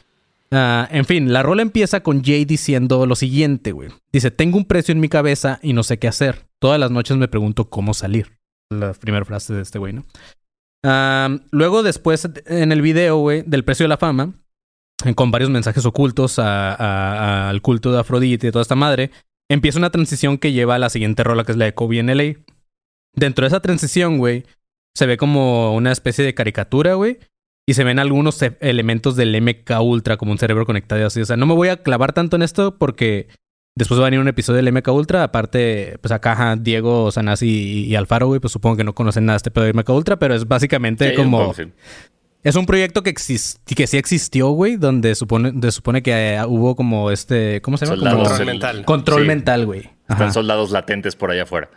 Ah, 0.51 0.87
en 0.91 1.05
fin, 1.05 1.33
la 1.33 1.41
rola 1.41 1.61
empieza 1.61 2.01
con 2.01 2.23
Jay 2.23 2.45
diciendo 2.45 3.05
lo 3.05 3.15
siguiente, 3.15 3.71
güey. 3.71 3.89
Dice, 4.11 4.29
tengo 4.29 4.57
un 4.57 4.65
precio 4.65 4.91
en 4.91 4.99
mi 4.99 5.09
cabeza 5.09 5.59
y 5.63 5.73
no 5.73 5.83
sé 5.83 5.97
qué 5.99 6.07
hacer. 6.07 6.45
Todas 6.59 6.79
las 6.79 6.91
noches 6.91 7.17
me 7.17 7.27
pregunto 7.27 7.69
cómo 7.69 7.93
salir. 7.93 8.37
La 8.69 8.93
primera 8.93 9.25
frase 9.25 9.53
de 9.53 9.61
este 9.61 9.79
güey, 9.79 9.93
¿no? 9.93 10.05
Ah, 10.83 11.29
luego 11.51 11.81
después, 11.81 12.27
en 12.45 12.71
el 12.71 12.81
video, 12.81 13.17
güey, 13.17 13.43
del 13.45 13.63
precio 13.63 13.85
de 13.85 13.89
la 13.89 13.97
fama, 13.97 14.33
con 15.15 15.31
varios 15.31 15.49
mensajes 15.49 15.85
ocultos 15.85 16.39
al 16.39 17.61
culto 17.61 17.91
de 17.91 17.99
Afrodite 17.99 18.47
y 18.47 18.51
toda 18.51 18.61
esta 18.61 18.75
madre, 18.75 19.11
empieza 19.49 19.79
una 19.79 19.89
transición 19.91 20.37
que 20.37 20.51
lleva 20.51 20.75
a 20.75 20.79
la 20.79 20.89
siguiente 20.89 21.23
rola, 21.23 21.43
que 21.43 21.51
es 21.51 21.57
la 21.57 21.65
de 21.65 21.73
Kobe 21.73 21.99
en 21.99 22.07
LA. 22.15 22.35
Dentro 23.15 23.43
de 23.43 23.47
esa 23.47 23.61
transición, 23.61 24.17
güey, 24.17 24.43
se 24.95 25.05
ve 25.05 25.17
como 25.17 25.75
una 25.75 25.91
especie 25.91 26.23
de 26.25 26.33
caricatura, 26.33 26.95
güey. 26.95 27.19
Y 27.65 27.75
se 27.75 27.83
ven 27.85 27.99
algunos 27.99 28.41
e- 28.41 28.57
elementos 28.59 29.15
del 29.15 29.39
MK 29.41 29.79
Ultra, 29.81 30.17
como 30.17 30.31
un 30.33 30.37
cerebro 30.37 30.65
conectado 30.65 30.99
y 31.01 31.05
así. 31.05 31.21
O 31.21 31.25
sea, 31.25 31.37
no 31.37 31.45
me 31.45 31.53
voy 31.53 31.69
a 31.69 31.81
clavar 31.81 32.11
tanto 32.11 32.35
en 32.35 32.41
esto 32.41 32.77
porque 32.77 33.27
después 33.77 33.99
va 33.99 34.03
a 34.03 34.07
venir 34.07 34.19
un 34.19 34.27
episodio 34.27 34.61
del 34.61 34.73
MK 34.73 34.87
Ultra. 34.89 35.23
Aparte, 35.23 35.97
pues 36.01 36.11
acá 36.11 36.33
ajá, 36.33 36.55
Diego, 36.57 37.09
Sanasi 37.11 37.47
y, 37.47 37.85
y 37.85 37.95
Alfaro, 37.95 38.27
güey, 38.27 38.41
pues 38.41 38.51
supongo 38.51 38.75
que 38.75 38.83
no 38.83 38.93
conocen 38.93 39.25
nada 39.25 39.35
de 39.35 39.37
este 39.37 39.51
pedo 39.51 39.63
de 39.63 39.73
MK 39.73 39.89
Ultra, 39.91 40.19
pero 40.19 40.35
es 40.35 40.45
básicamente 40.47 41.11
Sí, 41.11 41.15
como... 41.15 41.53
Es 42.43 42.55
un 42.55 42.65
proyecto 42.65 43.03
que, 43.03 43.13
exis- 43.13 43.57
que 43.65 43.87
sí 43.87 43.97
existió, 43.97 44.49
güey, 44.49 44.75
donde 44.75 45.15
supone, 45.15 45.51
donde 45.51 45.71
supone 45.71 46.03
que 46.03 46.11
eh, 46.35 46.45
hubo 46.45 46.75
como 46.75 47.09
este... 47.11 47.61
¿Cómo 47.61 47.77
se 47.77 47.85
llama? 47.85 47.95
Soldados, 47.97 48.27
Control 48.27 48.41
el- 48.41 48.47
mental. 48.53 48.85
Control 48.85 49.21
sí, 49.21 49.27
mental, 49.27 49.65
güey. 49.65 49.79
Ajá. 50.07 50.13
Están 50.13 50.33
soldados 50.33 50.71
latentes 50.71 51.15
por 51.15 51.31
allá 51.31 51.43
afuera. 51.43 51.69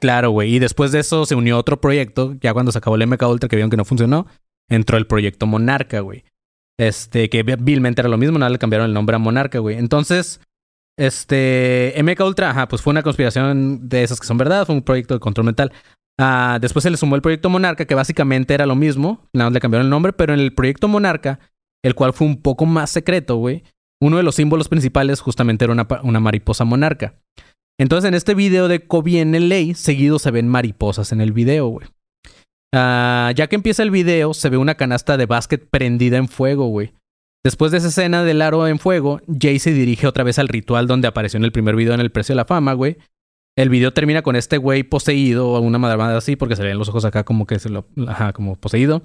Claro, 0.00 0.30
güey. 0.30 0.54
Y 0.54 0.58
después 0.58 0.92
de 0.92 1.00
eso 1.00 1.26
se 1.26 1.34
unió 1.34 1.58
otro 1.58 1.80
proyecto. 1.80 2.34
Ya 2.40 2.52
cuando 2.54 2.72
se 2.72 2.78
acabó 2.78 2.96
el 2.96 3.06
MK 3.06 3.22
Ultra, 3.28 3.48
que 3.48 3.56
vieron 3.56 3.70
que 3.70 3.76
no 3.76 3.84
funcionó, 3.84 4.26
entró 4.70 4.96
el 4.96 5.06
proyecto 5.06 5.46
Monarca, 5.46 6.00
güey. 6.00 6.24
Este, 6.78 7.28
que 7.28 7.42
vilmente 7.42 8.00
era 8.00 8.08
lo 8.08 8.16
mismo, 8.18 8.38
nada 8.38 8.50
le 8.50 8.58
cambiaron 8.58 8.86
el 8.88 8.94
nombre 8.94 9.14
a 9.16 9.18
Monarca, 9.18 9.58
güey. 9.58 9.76
Entonces, 9.76 10.40
este, 10.98 11.94
MK 12.02 12.20
Ultra, 12.24 12.50
ajá, 12.50 12.68
pues 12.68 12.82
fue 12.82 12.90
una 12.92 13.02
conspiración 13.02 13.88
de 13.88 14.02
esas 14.02 14.20
que 14.20 14.26
son 14.26 14.38
verdad, 14.38 14.66
fue 14.66 14.74
un 14.74 14.82
proyecto 14.82 15.14
de 15.14 15.20
control 15.20 15.46
mental. 15.46 15.72
Ah, 16.18 16.58
después 16.60 16.82
se 16.82 16.90
le 16.90 16.96
sumó 16.96 17.16
el 17.16 17.22
proyecto 17.22 17.50
Monarca, 17.50 17.86
que 17.86 17.94
básicamente 17.94 18.54
era 18.54 18.66
lo 18.66 18.76
mismo, 18.76 19.28
nada 19.32 19.50
más 19.50 19.54
le 19.54 19.60
cambiaron 19.60 19.86
el 19.86 19.90
nombre, 19.90 20.12
pero 20.12 20.32
en 20.32 20.40
el 20.40 20.54
proyecto 20.54 20.86
Monarca, 20.86 21.40
el 21.82 21.94
cual 21.94 22.12
fue 22.12 22.26
un 22.26 22.40
poco 22.40 22.66
más 22.66 22.90
secreto, 22.90 23.36
güey, 23.36 23.64
uno 24.00 24.18
de 24.18 24.22
los 24.22 24.34
símbolos 24.34 24.68
principales 24.68 25.20
justamente 25.20 25.64
era 25.64 25.72
una, 25.72 25.86
una 26.02 26.20
mariposa 26.20 26.64
monarca. 26.64 27.14
Entonces, 27.78 28.08
en 28.08 28.14
este 28.14 28.34
video 28.34 28.68
de 28.68 28.86
Kobe 28.86 29.20
en 29.20 29.32
LA, 29.48 29.74
seguido 29.74 30.18
se 30.18 30.30
ven 30.30 30.48
mariposas 30.48 31.10
en 31.10 31.20
el 31.20 31.32
video, 31.32 31.68
güey. 31.68 31.88
Ah, 32.72 33.32
ya 33.34 33.46
que 33.46 33.56
empieza 33.56 33.82
el 33.82 33.90
video, 33.90 34.34
se 34.34 34.48
ve 34.48 34.56
una 34.56 34.74
canasta 34.74 35.16
de 35.16 35.26
básquet 35.26 35.68
prendida 35.68 36.16
en 36.16 36.28
fuego, 36.28 36.66
güey. 36.66 36.92
Después 37.44 37.72
de 37.72 37.78
esa 37.78 37.88
escena 37.88 38.24
del 38.24 38.42
aro 38.42 38.66
en 38.66 38.78
fuego, 38.78 39.20
Jay 39.40 39.58
se 39.58 39.72
dirige 39.72 40.06
otra 40.06 40.24
vez 40.24 40.38
al 40.38 40.48
ritual 40.48 40.86
donde 40.86 41.08
apareció 41.08 41.36
en 41.36 41.44
el 41.44 41.52
primer 41.52 41.76
video 41.76 41.94
en 41.94 42.00
el 42.00 42.10
Precio 42.10 42.32
de 42.32 42.36
la 42.36 42.46
Fama, 42.46 42.72
güey. 42.72 42.96
El 43.56 43.68
video 43.68 43.92
termina 43.92 44.22
con 44.22 44.34
este 44.36 44.58
güey 44.58 44.82
poseído 44.82 45.50
o 45.50 45.60
una 45.60 45.78
madre 45.78 46.02
así, 46.16 46.34
porque 46.36 46.56
se 46.56 46.62
le 46.62 46.68
ven 46.68 46.78
los 46.78 46.88
ojos 46.88 47.04
acá 47.04 47.24
como 47.24 47.46
que 47.46 47.58
se 47.58 47.68
lo. 47.68 47.86
Ajá, 48.08 48.32
como 48.32 48.56
poseído. 48.56 49.02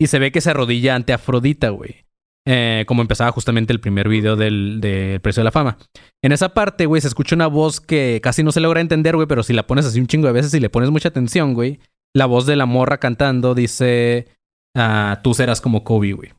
Y 0.00 0.06
se 0.06 0.18
ve 0.18 0.30
que 0.30 0.40
se 0.40 0.50
arrodilla 0.50 0.94
ante 0.94 1.12
Afrodita, 1.12 1.70
güey. 1.70 2.04
Eh, 2.46 2.84
como 2.86 3.02
empezaba 3.02 3.32
justamente 3.32 3.72
el 3.72 3.80
primer 3.80 4.08
video 4.08 4.36
del, 4.36 4.80
del 4.80 5.20
Precio 5.20 5.40
de 5.40 5.44
la 5.44 5.52
Fama. 5.52 5.76
En 6.22 6.32
esa 6.32 6.54
parte, 6.54 6.86
güey, 6.86 7.02
se 7.02 7.08
escucha 7.08 7.34
una 7.34 7.46
voz 7.48 7.80
que 7.80 8.20
casi 8.22 8.42
no 8.42 8.52
se 8.52 8.60
logra 8.60 8.80
entender, 8.80 9.16
güey, 9.16 9.26
pero 9.28 9.42
si 9.42 9.52
la 9.52 9.66
pones 9.66 9.84
así 9.84 10.00
un 10.00 10.06
chingo 10.06 10.28
de 10.28 10.32
veces 10.32 10.54
y 10.54 10.60
le 10.60 10.70
pones 10.70 10.90
mucha 10.90 11.08
atención, 11.08 11.52
güey, 11.52 11.80
la 12.14 12.26
voz 12.26 12.46
de 12.46 12.56
la 12.56 12.64
morra 12.64 12.98
cantando 12.98 13.54
dice: 13.54 14.28
ah, 14.76 15.20
Tú 15.22 15.34
serás 15.34 15.60
como 15.60 15.84
Kobe, 15.84 16.12
güey. 16.12 16.32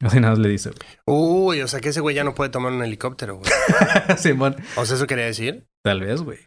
Así 0.00 0.18
nada 0.18 0.32
más 0.32 0.40
le 0.40 0.48
dice, 0.48 0.70
Uy, 1.06 1.60
o 1.60 1.68
sea 1.68 1.80
que 1.80 1.90
ese 1.90 2.00
güey 2.00 2.16
ya 2.16 2.24
no 2.24 2.34
puede 2.34 2.50
tomar 2.50 2.72
un 2.72 2.82
helicóptero, 2.82 3.36
güey. 3.36 3.48
güey. 3.48 4.16
Simón. 4.18 4.56
O 4.76 4.84
sea, 4.84 4.96
eso 4.96 5.06
quería 5.06 5.26
decir. 5.26 5.68
Tal 5.84 6.00
vez, 6.00 6.22
güey. 6.22 6.38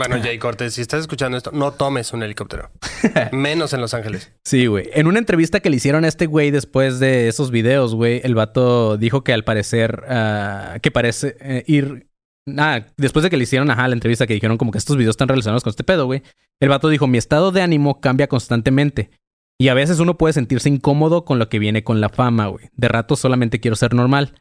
Bueno, 0.00 0.16
Jay 0.22 0.38
Cortés, 0.38 0.72
si 0.72 0.80
estás 0.80 1.02
escuchando 1.02 1.36
esto, 1.36 1.50
no 1.52 1.72
tomes 1.72 2.14
un 2.14 2.22
helicóptero. 2.22 2.70
Menos 3.32 3.74
en 3.74 3.82
Los 3.82 3.92
Ángeles. 3.92 4.32
Sí, 4.46 4.64
güey. 4.64 4.88
En 4.94 5.06
una 5.06 5.18
entrevista 5.18 5.60
que 5.60 5.68
le 5.68 5.76
hicieron 5.76 6.06
a 6.06 6.08
este 6.08 6.24
güey 6.24 6.50
después 6.50 7.00
de 7.00 7.28
esos 7.28 7.50
videos, 7.50 7.94
güey, 7.94 8.22
el 8.24 8.34
vato 8.34 8.96
dijo 8.96 9.22
que 9.22 9.34
al 9.34 9.44
parecer, 9.44 10.04
ah, 10.08 10.78
que 10.80 10.90
parece 10.90 11.36
eh, 11.40 11.64
ir... 11.66 12.08
Ah, 12.56 12.86
después 12.96 13.24
de 13.24 13.28
que 13.28 13.36
le 13.36 13.42
hicieron, 13.42 13.70
ajá, 13.70 13.88
la 13.88 13.92
entrevista 13.92 14.26
que 14.26 14.32
dijeron 14.32 14.56
como 14.56 14.72
que 14.72 14.78
estos 14.78 14.96
videos 14.96 15.12
están 15.12 15.28
relacionados 15.28 15.64
con 15.64 15.68
este 15.70 15.84
pedo, 15.84 16.06
güey. 16.06 16.22
El 16.60 16.70
vato 16.70 16.88
dijo, 16.88 17.06
mi 17.06 17.18
estado 17.18 17.52
de 17.52 17.60
ánimo 17.60 18.00
cambia 18.00 18.26
constantemente. 18.26 19.10
Y 19.58 19.68
a 19.68 19.74
veces 19.74 20.00
uno 20.00 20.16
puede 20.16 20.32
sentirse 20.32 20.70
incómodo 20.70 21.26
con 21.26 21.38
lo 21.38 21.50
que 21.50 21.58
viene 21.58 21.84
con 21.84 22.00
la 22.00 22.08
fama, 22.08 22.46
güey. 22.46 22.70
De 22.72 22.88
rato 22.88 23.16
solamente 23.16 23.60
quiero 23.60 23.76
ser 23.76 23.92
normal. 23.92 24.40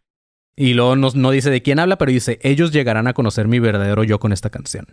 Y 0.55 0.73
luego 0.73 0.95
no, 0.95 1.09
no 1.13 1.31
dice 1.31 1.49
de 1.49 1.61
quién 1.61 1.79
habla, 1.79 1.97
pero 1.97 2.13
dice, 2.13 2.39
ellos 2.43 2.71
llegarán 2.71 3.07
a 3.07 3.13
conocer 3.13 3.49
mi 3.49 3.59
verdadero 3.59 4.05
yo 4.05 4.21
con 4.21 4.31
esta 4.31 4.49
canción. 4.49 4.87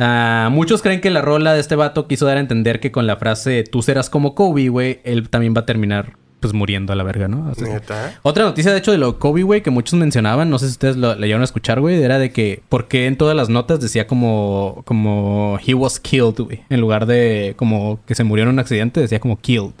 Ah, 0.00 0.48
muchos 0.52 0.80
creen 0.80 1.00
que 1.00 1.10
la 1.10 1.22
rola 1.22 1.54
de 1.54 1.60
este 1.60 1.74
vato 1.74 2.06
quiso 2.06 2.24
dar 2.24 2.36
a 2.36 2.40
entender 2.40 2.78
que 2.78 2.92
con 2.92 3.06
la 3.08 3.16
frase 3.16 3.64
tú 3.64 3.82
serás 3.82 4.08
como 4.10 4.34
Kobe, 4.36 4.68
güey, 4.68 5.00
él 5.04 5.28
también 5.28 5.54
va 5.56 5.60
a 5.62 5.66
terminar 5.66 6.16
pues 6.38 6.54
muriendo 6.54 6.92
a 6.92 6.96
la 6.96 7.02
verga, 7.02 7.26
¿no? 7.26 7.52
Neta. 7.58 8.16
Otra 8.22 8.44
noticia, 8.44 8.70
de 8.70 8.78
hecho, 8.78 8.92
de 8.92 8.98
lo 8.98 9.10
de 9.14 9.18
Kobe, 9.18 9.42
güey, 9.42 9.60
que 9.60 9.70
muchos 9.70 9.98
mencionaban, 9.98 10.50
no 10.50 10.60
sé 10.60 10.66
si 10.66 10.72
ustedes 10.72 10.96
lo 10.96 11.16
leyeron 11.16 11.40
a 11.40 11.44
escuchar, 11.44 11.80
güey, 11.80 12.00
era 12.00 12.20
de 12.20 12.30
que, 12.30 12.62
¿por 12.68 12.86
qué 12.86 13.06
en 13.06 13.16
todas 13.16 13.34
las 13.34 13.48
notas 13.48 13.80
decía 13.80 14.06
como, 14.06 14.82
como, 14.86 15.58
he 15.66 15.74
was 15.74 15.98
killed, 15.98 16.38
güey? 16.38 16.62
En 16.70 16.80
lugar 16.80 17.06
de 17.06 17.54
como 17.56 17.98
que 18.06 18.14
se 18.14 18.22
murió 18.22 18.44
en 18.44 18.50
un 18.50 18.60
accidente, 18.60 19.00
decía 19.00 19.18
como 19.18 19.40
killed. 19.40 19.72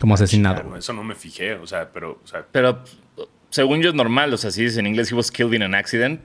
Como 0.00 0.14
asesinado, 0.14 0.54
Claro, 0.56 0.68
güey. 0.70 0.78
eso 0.80 0.92
no 0.92 1.04
me 1.04 1.14
fijé, 1.14 1.54
o 1.54 1.68
sea, 1.68 1.90
pero, 1.92 2.18
o 2.24 2.26
sea, 2.26 2.44
Pero 2.50 2.80
según 3.50 3.80
yo 3.80 3.90
es 3.90 3.94
normal, 3.94 4.34
o 4.34 4.38
sea, 4.38 4.50
si 4.50 4.64
dice 4.64 4.80
en 4.80 4.88
inglés 4.88 5.12
he 5.12 5.14
was 5.14 5.30
killed 5.30 5.52
in 5.52 5.62
an 5.62 5.74
accident, 5.76 6.20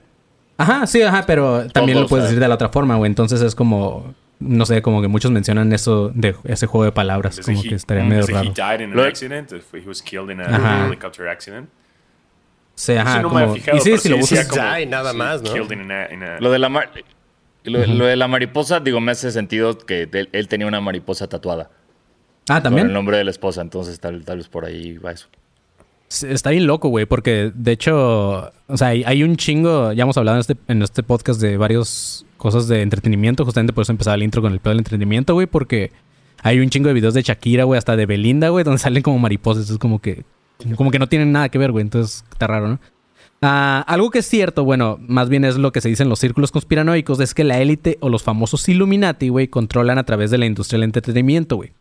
Ajá, 0.58 0.86
sí, 0.86 1.02
ajá, 1.02 1.24
pero 1.26 1.66
también 1.68 2.00
lo 2.00 2.06
puedes 2.06 2.24
sea. 2.24 2.30
decir 2.30 2.40
de 2.40 2.48
la 2.48 2.54
otra 2.54 2.68
forma, 2.70 2.96
güey. 2.96 3.08
Entonces 3.10 3.42
es 3.42 3.54
como, 3.54 4.14
no 4.40 4.64
sé, 4.66 4.80
como 4.82 5.02
que 5.02 5.08
muchos 5.08 5.30
mencionan 5.30 5.72
eso 5.72 6.08
de 6.14 6.34
ese 6.44 6.66
juego 6.66 6.84
de 6.84 6.92
palabras, 6.92 7.40
como 7.44 7.60
he- 7.60 7.68
que 7.68 7.74
estaría 7.74 8.04
medio 8.04 8.22
desde 8.26 8.32
raro. 8.32 8.48
he 8.50 8.52
died 8.54 8.80
in 8.86 8.90
an 8.92 8.96
Lo- 8.96 9.04
accident, 9.04 9.50
fue- 9.70 9.80
he 9.80 9.86
was 9.88 10.02
killed 10.02 10.30
in 10.30 10.40
a 10.40 10.44
Ajá. 10.46 10.86
helicopter 10.86 11.28
accident. 11.28 11.68
Sí, 12.74 12.92
ajá, 12.94 13.16
Sí, 13.16 13.22
no 13.22 13.30
me 13.30 13.42
como... 13.42 13.54
fijado, 13.54 13.76
y 13.76 13.80
sí, 13.80 13.90
pero 13.90 14.00
si 14.02 14.08
lo 14.10 14.16
buscas... 14.18 14.38
decía 14.48 14.62
como- 14.62 14.74
Die, 14.76 14.86
nada 14.86 15.12
más, 15.12 15.42
¿no? 15.42 15.52
Killed 15.52 15.72
in 15.72 15.90
a, 15.92 16.12
in 16.12 16.22
a- 16.22 16.40
lo 16.40 16.50
de 16.50 16.58
la 16.58 16.68
mar- 16.68 16.90
lo, 17.64 17.84
lo 17.86 18.04
de 18.06 18.16
la 18.16 18.28
mariposa, 18.28 18.80
digo, 18.80 19.00
me 19.00 19.12
hace 19.12 19.30
sentido 19.32 19.76
que 19.78 20.08
él, 20.12 20.28
él 20.32 20.48
tenía 20.48 20.66
una 20.66 20.80
mariposa 20.80 21.26
tatuada 21.26 21.64
Ah, 21.64 22.46
con 22.46 22.56
el 22.56 22.62
también. 22.62 22.92
nombre 22.92 23.16
de 23.18 23.24
la 23.24 23.30
esposa, 23.30 23.60
entonces 23.60 23.98
tal, 23.98 24.24
tal 24.24 24.36
vez 24.38 24.48
por 24.48 24.64
ahí 24.64 24.98
va 24.98 25.10
eso. 25.12 25.26
Está 26.08 26.50
bien 26.50 26.66
loco, 26.66 26.88
güey, 26.88 27.04
porque 27.04 27.50
de 27.54 27.72
hecho, 27.72 28.52
o 28.68 28.76
sea, 28.76 28.88
hay, 28.88 29.22
un 29.24 29.36
chingo, 29.36 29.92
ya 29.92 30.04
hemos 30.04 30.16
hablado 30.16 30.36
en 30.36 30.40
este, 30.40 30.56
este 30.68 31.02
podcast 31.02 31.40
de 31.40 31.56
varias 31.56 32.24
cosas 32.36 32.68
de 32.68 32.82
entretenimiento, 32.82 33.44
justamente 33.44 33.72
por 33.72 33.82
eso 33.82 33.92
empezaba 33.92 34.14
el 34.14 34.22
intro 34.22 34.40
con 34.40 34.52
el 34.52 34.60
pedo 34.60 34.70
del 34.70 34.78
entretenimiento, 34.78 35.34
güey, 35.34 35.46
porque 35.46 35.90
hay 36.42 36.60
un 36.60 36.70
chingo 36.70 36.88
de 36.88 36.94
videos 36.94 37.14
de 37.14 37.22
Shakira, 37.22 37.64
güey, 37.64 37.76
hasta 37.76 37.96
de 37.96 38.06
Belinda, 38.06 38.50
güey, 38.50 38.64
donde 38.64 38.78
salen 38.82 39.02
como 39.02 39.18
mariposas, 39.18 39.68
es 39.68 39.78
como 39.78 40.00
que, 40.00 40.24
como 40.76 40.92
que 40.92 41.00
no 41.00 41.08
tienen 41.08 41.32
nada 41.32 41.48
que 41.48 41.58
ver, 41.58 41.72
güey, 41.72 41.82
entonces 41.82 42.24
está 42.30 42.46
raro, 42.46 42.68
¿no? 42.68 42.80
Ah, 43.42 43.84
algo 43.86 44.10
que 44.10 44.20
es 44.20 44.26
cierto, 44.26 44.64
bueno, 44.64 44.98
más 45.00 45.28
bien 45.28 45.44
es 45.44 45.56
lo 45.56 45.72
que 45.72 45.80
se 45.80 45.88
dice 45.88 46.04
en 46.04 46.08
los 46.08 46.20
círculos 46.20 46.52
conspiranoicos, 46.52 47.20
es 47.20 47.34
que 47.34 47.44
la 47.44 47.60
élite 47.60 47.98
o 48.00 48.08
los 48.08 48.22
famosos 48.22 48.68
Illuminati, 48.68 49.28
güey, 49.28 49.48
controlan 49.48 49.98
a 49.98 50.04
través 50.04 50.30
de 50.30 50.38
la 50.38 50.46
industria 50.46 50.78
del 50.78 50.84
entretenimiento, 50.84 51.56
güey. 51.56 51.72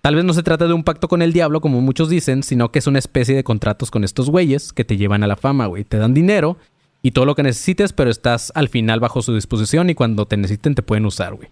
Tal 0.00 0.14
vez 0.14 0.24
no 0.24 0.32
se 0.32 0.42
trata 0.42 0.66
de 0.66 0.72
un 0.72 0.84
pacto 0.84 1.08
con 1.08 1.22
el 1.22 1.32
diablo, 1.32 1.60
como 1.60 1.80
muchos 1.80 2.08
dicen, 2.08 2.42
sino 2.42 2.70
que 2.70 2.78
es 2.78 2.86
una 2.86 2.98
especie 2.98 3.34
de 3.34 3.44
contratos 3.44 3.90
con 3.90 4.04
estos 4.04 4.30
güeyes 4.30 4.72
que 4.72 4.84
te 4.84 4.96
llevan 4.96 5.22
a 5.22 5.26
la 5.26 5.36
fama, 5.36 5.66
güey. 5.66 5.84
Te 5.84 5.98
dan 5.98 6.14
dinero 6.14 6.56
y 7.02 7.12
todo 7.12 7.24
lo 7.24 7.34
que 7.34 7.42
necesites, 7.42 7.92
pero 7.92 8.10
estás 8.10 8.52
al 8.54 8.68
final 8.68 9.00
bajo 9.00 9.22
su 9.22 9.34
disposición 9.34 9.90
y 9.90 9.94
cuando 9.94 10.26
te 10.26 10.36
necesiten 10.36 10.74
te 10.74 10.82
pueden 10.82 11.06
usar, 11.06 11.34
güey. 11.34 11.48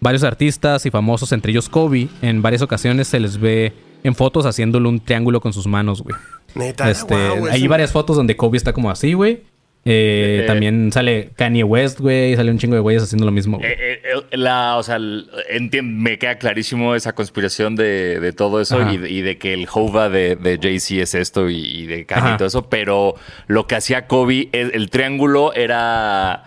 Varios 0.00 0.22
artistas 0.22 0.84
y 0.86 0.90
famosos, 0.90 1.32
entre 1.32 1.50
ellos 1.52 1.68
Kobe, 1.68 2.08
en 2.20 2.42
varias 2.42 2.62
ocasiones 2.62 3.08
se 3.08 3.20
les 3.20 3.38
ve 3.38 3.72
en 4.02 4.14
fotos 4.14 4.44
haciéndole 4.44 4.88
un 4.88 5.00
triángulo 5.00 5.40
con 5.40 5.52
sus 5.52 5.66
manos, 5.66 6.02
güey. 6.02 6.14
Neta. 6.54 6.90
Este, 6.90 7.14
wow, 7.14 7.46
hay 7.50 7.66
varias 7.66 7.90
fotos 7.90 8.16
donde 8.16 8.36
Kobe 8.36 8.58
está 8.58 8.72
como 8.72 8.90
así, 8.90 9.14
güey. 9.14 9.42
Eh, 9.86 10.40
Eh, 10.42 10.46
también 10.46 10.90
sale 10.92 11.30
Kanye 11.36 11.62
West, 11.64 12.00
güey. 12.00 12.34
Sale 12.36 12.50
un 12.50 12.58
chingo 12.58 12.74
de 12.74 12.80
güeyes 12.80 13.02
haciendo 13.02 13.26
lo 13.26 13.32
mismo. 13.32 13.60
Eh, 13.62 14.00
la, 14.32 14.76
o 14.78 14.82
sea, 14.82 14.98
me 14.98 16.18
queda 16.18 16.38
clarísimo 16.38 16.94
esa 16.94 17.14
conspiración 17.14 17.76
de, 17.76 18.18
de 18.20 18.32
todo 18.32 18.60
eso 18.60 18.90
y 18.90 18.96
de, 18.96 19.10
y 19.10 19.20
de 19.22 19.36
que 19.38 19.52
el 19.52 19.66
Hova 19.72 20.08
de, 20.08 20.36
de 20.36 20.58
Jay-Z 20.60 21.02
es 21.02 21.14
esto 21.14 21.50
y, 21.50 21.56
y 21.64 21.86
de 21.86 22.06
Kanye 22.06 22.22
Ajá. 22.26 22.34
y 22.34 22.38
todo 22.38 22.48
eso, 22.48 22.68
pero 22.68 23.14
lo 23.46 23.66
que 23.66 23.74
hacía 23.76 24.06
Kobe, 24.06 24.48
el, 24.52 24.70
el 24.74 24.90
triángulo 24.90 25.52
era 25.54 26.44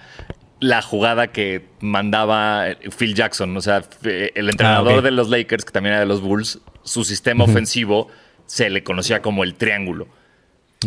la 0.60 0.82
jugada 0.82 1.28
que 1.28 1.66
mandaba 1.80 2.66
Phil 2.98 3.14
Jackson, 3.14 3.56
o 3.56 3.62
sea, 3.62 3.84
el 4.04 4.50
entrenador 4.50 5.00
Ah, 5.00 5.02
de 5.04 5.12
los 5.12 5.30
Lakers, 5.30 5.64
que 5.66 5.72
también 5.72 5.94
era 5.94 6.00
de 6.00 6.08
los 6.08 6.22
Bulls, 6.22 6.60
su 6.84 7.04
sistema 7.04 7.44
ofensivo 7.44 8.08
se 8.48 8.70
le 8.72 8.84
conocía 8.84 9.22
como 9.22 9.44
el 9.44 9.54
triángulo. 9.54 10.08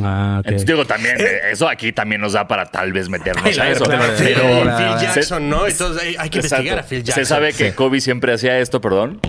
Ah, 0.01 0.37
ok. 0.41 0.47
Entonces 0.47 0.67
digo, 0.67 0.85
también, 0.85 1.17
eh, 1.21 1.41
eso 1.51 1.69
aquí 1.69 1.93
también 1.93 2.21
nos 2.21 2.35
da 2.35 2.47
para 2.47 2.67
tal 2.67 2.93
vez 2.93 3.09
meternos 3.09 3.45
Ay, 3.45 3.59
a 3.59 3.71
eso. 3.71 3.85
Pero 3.85 4.03
Pero- 4.17 4.17
Phil 4.17 4.99
se- 5.01 5.05
Jackson, 5.07 5.49
¿no? 5.51 5.67
Entonces 5.67 6.03
hay, 6.03 6.17
hay 6.17 6.31
que 6.31 6.39
Exacto. 6.39 6.63
investigar 6.63 6.79
a 6.79 6.83
Phil 6.85 7.03
Jackson. 7.03 7.25
Se 7.25 7.29
sabe 7.29 7.53
que 7.53 7.71
Sí. 7.71 7.77
Kobe 7.77 8.01
siempre 8.01 8.33
hacía 8.33 8.59
esto, 8.61 8.81
perdón, 8.81 9.21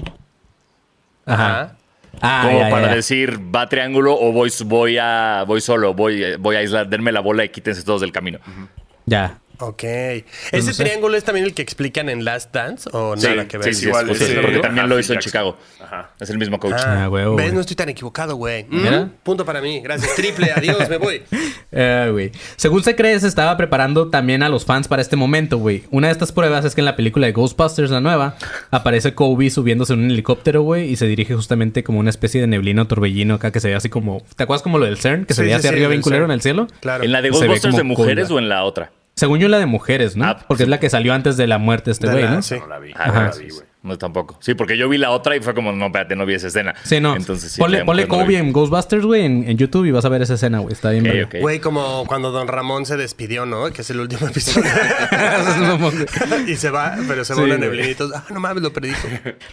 Ajá. 1.25 1.75
Ah, 2.21 2.41
como 2.45 2.59
ya, 2.59 2.69
para 2.69 2.87
ya. 2.89 2.95
decir 2.95 3.39
va 3.55 3.67
triángulo 3.69 4.13
o 4.19 4.31
voy, 4.31 4.51
voy 4.65 4.97
a 4.99 5.43
voy 5.47 5.61
solo, 5.61 5.93
voy, 5.93 6.35
voy 6.37 6.55
a 6.55 6.59
aislar, 6.59 6.87
denme 6.89 7.11
la 7.11 7.21
bola 7.21 7.43
y 7.45 7.49
quítense 7.49 7.83
todos 7.83 8.01
del 8.01 8.11
camino. 8.11 8.37
Ya. 9.05 9.39
Ok. 9.61 9.83
¿Ese 10.51 10.73
triángulo 10.73 11.15
es 11.17 11.23
también 11.23 11.45
el 11.45 11.53
que 11.53 11.61
explican 11.61 12.09
en 12.09 12.25
Last 12.25 12.53
Dance 12.53 12.89
o 12.91 13.15
Sí, 13.15 13.27
nada 13.27 13.47
que 13.47 13.57
ver? 13.57 13.73
sí, 13.73 13.81
sí, 13.81 13.87
igual, 13.87 14.09
es 14.09 14.21
ese- 14.21 14.33
eso, 14.33 14.41
porque 14.41 14.59
también 14.59 14.89
lo 14.89 14.95
Ah, 14.95 14.99
hizo 14.99 15.13
en. 15.13 15.19
Chicago. 15.19 15.57
Ajá. 15.81 16.11
Es 16.19 16.29
el 16.29 16.37
mismo 16.37 16.59
coach. 16.59 16.73
Ah, 16.77 17.03
Ah, 17.05 17.09
huevo, 17.09 17.35
¿Ves? 17.35 17.45
güey. 17.45 17.55
No 17.55 17.61
estoy 17.61 17.75
tan 17.75 17.89
equivocado, 17.89 18.35
güey. 18.35 18.65
Mm. 18.69 19.09
Punto 19.23 19.45
para 19.45 19.61
mí. 19.61 19.79
Gracias. 19.81 20.13
Triple. 20.15 20.51
Adiós. 20.55 20.89
Me 20.89 20.97
voy. 20.97 21.21
Eh, 21.73 22.09
güey. 22.11 22.31
Según 22.57 22.83
se 22.83 22.97
cree, 22.97 23.17
se 23.17 23.27
estaba 23.27 23.55
preparando 23.55 24.09
también 24.09 24.43
a 24.43 24.49
los 24.49 24.65
fans 24.65 24.89
para 24.89 25.01
este 25.01 25.15
momento, 25.15 25.57
güey. 25.57 25.83
Una 25.89 26.07
de 26.07 26.11
estas 26.11 26.33
pruebas 26.33 26.65
es 26.65 26.75
que 26.75 26.81
en 26.81 26.85
la 26.85 26.97
película 26.97 27.27
de 27.27 27.31
Ghostbusters, 27.31 27.89
la 27.91 28.01
nueva, 28.01 28.35
aparece 28.71 29.13
Kobe 29.13 29.49
subiéndose 29.49 29.93
en 29.93 29.99
un 30.03 30.11
helicóptero, 30.11 30.63
güey, 30.63 30.89
y 30.91 30.97
se 30.97 31.05
dirige 31.07 31.33
justamente 31.33 31.81
como 31.83 31.99
una 31.99 32.09
especie 32.09 32.41
de 32.41 32.47
neblina 32.47 32.81
o 32.81 32.87
torbellino 32.87 33.35
acá 33.35 33.51
que 33.51 33.61
se 33.61 33.69
ve 33.69 33.75
así 33.75 33.87
como. 33.87 34.21
¿Te 34.35 34.43
acuerdas 34.43 34.63
como 34.63 34.79
lo 34.79 34.85
del 34.85 34.97
CERN? 34.97 35.23
Que 35.25 35.33
se 35.33 35.41
Sí, 35.41 35.45
veía 35.45 35.55
sí, 35.55 35.59
hacia 35.59 35.69
sí, 35.69 35.73
arriba 35.75 35.87
del 35.87 35.97
bien 35.99 36.01
culero 36.01 36.23
CERN. 36.23 36.31
en 36.31 36.35
el 36.35 36.41
cielo. 36.41 36.67
Claro. 36.81 37.03
¿En 37.05 37.11
la 37.13 37.21
de 37.21 37.29
Ghostbusters 37.29 37.75
de 37.77 37.83
mujeres 37.83 38.29
o 38.31 38.37
en 38.39 38.49
la 38.49 38.65
otra? 38.65 38.91
Según 39.15 39.39
yo, 39.39 39.47
la 39.47 39.59
de 39.59 39.65
mujeres, 39.65 40.15
¿no? 40.15 40.25
Ah, 40.25 40.39
Porque 40.47 40.63
es 40.63 40.69
la 40.69 40.79
que 40.79 40.89
salió 40.89 41.13
antes 41.13 41.37
de 41.37 41.47
la 41.47 41.57
muerte 41.57 41.85
de 41.85 41.91
este 41.93 42.09
güey, 42.09 42.23
¿no? 42.27 42.41
sí. 42.41 42.55
No 42.59 42.67
la 42.67 42.79
vi. 42.79 42.91
Ah, 42.95 43.07
no 43.07 43.21
la 43.23 43.31
sí, 43.33 43.43
vi, 43.45 43.49
güey. 43.51 43.65
No, 43.83 43.97
tampoco. 43.97 44.37
Sí, 44.41 44.53
porque 44.53 44.77
yo 44.77 44.87
vi 44.87 44.99
la 44.99 45.09
otra 45.09 45.35
y 45.35 45.39
fue 45.39 45.55
como, 45.55 45.71
no, 45.71 45.87
espérate, 45.87 46.15
no 46.15 46.25
vi 46.27 46.35
esa 46.35 46.47
escena. 46.47 46.75
Sí, 46.83 46.99
no. 46.99 47.15
Entonces, 47.15 47.51
sí, 47.51 47.59
ponle 47.59 47.83
ponle 47.83 48.03
no 48.03 48.09
Kobe 48.09 48.37
en 48.37 48.53
Ghostbusters, 48.53 49.03
güey, 49.03 49.25
en, 49.25 49.49
en 49.49 49.57
YouTube 49.57 49.85
y 49.85 49.91
vas 49.91 50.05
a 50.05 50.09
ver 50.09 50.21
esa 50.21 50.35
escena, 50.35 50.59
güey. 50.59 50.73
Está 50.73 50.91
bien. 50.91 51.27
Güey, 51.41 51.59
como 51.59 52.05
cuando 52.05 52.31
Don 52.31 52.47
Ramón 52.47 52.85
se 52.85 52.95
despidió, 52.95 53.47
¿no? 53.47 53.71
Que 53.71 53.81
es 53.81 53.89
el 53.89 53.99
último 53.99 54.27
episodio. 54.27 54.69
y 56.47 56.55
se 56.55 56.69
va, 56.69 56.95
pero 57.07 57.25
se 57.25 57.33
Sí, 57.33 57.41
y 57.89 57.95
todos, 57.95 58.11
ah, 58.15 58.23
no 58.29 58.39
mames, 58.39 58.61
lo 58.61 58.71
perdí. 58.71 58.91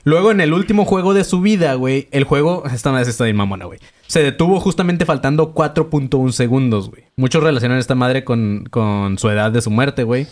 Luego, 0.04 0.30
en 0.30 0.42
el 0.42 0.52
último 0.52 0.84
juego 0.84 1.14
de 1.14 1.24
su 1.24 1.40
vida, 1.40 1.72
güey, 1.74 2.08
el 2.10 2.24
juego, 2.24 2.64
esta 2.66 2.90
vez 2.90 3.08
está 3.08 3.24
bien 3.24 3.36
mamona, 3.36 3.64
güey. 3.64 3.78
Se 4.06 4.22
detuvo 4.22 4.60
justamente 4.60 5.04
faltando 5.04 5.54
4.1 5.54 6.32
segundos, 6.32 6.90
güey. 6.90 7.04
Muchos 7.16 7.42
relacionan 7.42 7.78
esta 7.78 7.94
madre 7.94 8.24
con, 8.24 8.66
con 8.70 9.18
su 9.18 9.28
edad 9.30 9.52
de 9.52 9.62
su 9.62 9.70
muerte, 9.70 10.02
güey. 10.02 10.26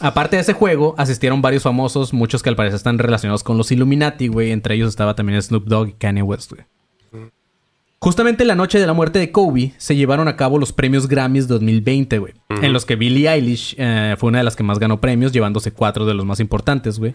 Aparte 0.00 0.36
de 0.36 0.42
ese 0.42 0.52
juego, 0.52 0.94
asistieron 0.96 1.42
varios 1.42 1.64
famosos, 1.64 2.12
muchos 2.12 2.42
que 2.42 2.48
al 2.48 2.56
parecer 2.56 2.76
están 2.76 2.98
relacionados 2.98 3.42
con 3.42 3.58
los 3.58 3.72
Illuminati, 3.72 4.28
güey. 4.28 4.52
Entre 4.52 4.74
ellos 4.76 4.88
estaba 4.88 5.14
también 5.14 5.42
Snoop 5.42 5.64
Dogg 5.66 5.88
y 5.88 5.92
Kanye 5.92 6.22
West, 6.22 6.52
güey. 6.52 6.64
Justamente 8.00 8.44
la 8.44 8.54
noche 8.54 8.78
de 8.78 8.86
la 8.86 8.92
muerte 8.92 9.18
de 9.18 9.32
Kobe 9.32 9.72
se 9.76 9.96
llevaron 9.96 10.28
a 10.28 10.36
cabo 10.36 10.58
los 10.58 10.72
premios 10.72 11.08
Grammys 11.08 11.48
2020, 11.48 12.18
güey. 12.18 12.32
En 12.48 12.72
los 12.72 12.86
que 12.86 12.94
Billie 12.94 13.28
Eilish 13.28 13.74
eh, 13.76 14.14
fue 14.18 14.28
una 14.28 14.38
de 14.38 14.44
las 14.44 14.54
que 14.54 14.62
más 14.62 14.78
ganó 14.78 15.00
premios, 15.00 15.32
llevándose 15.32 15.72
cuatro 15.72 16.06
de 16.06 16.14
los 16.14 16.24
más 16.24 16.38
importantes, 16.38 17.00
güey. 17.00 17.14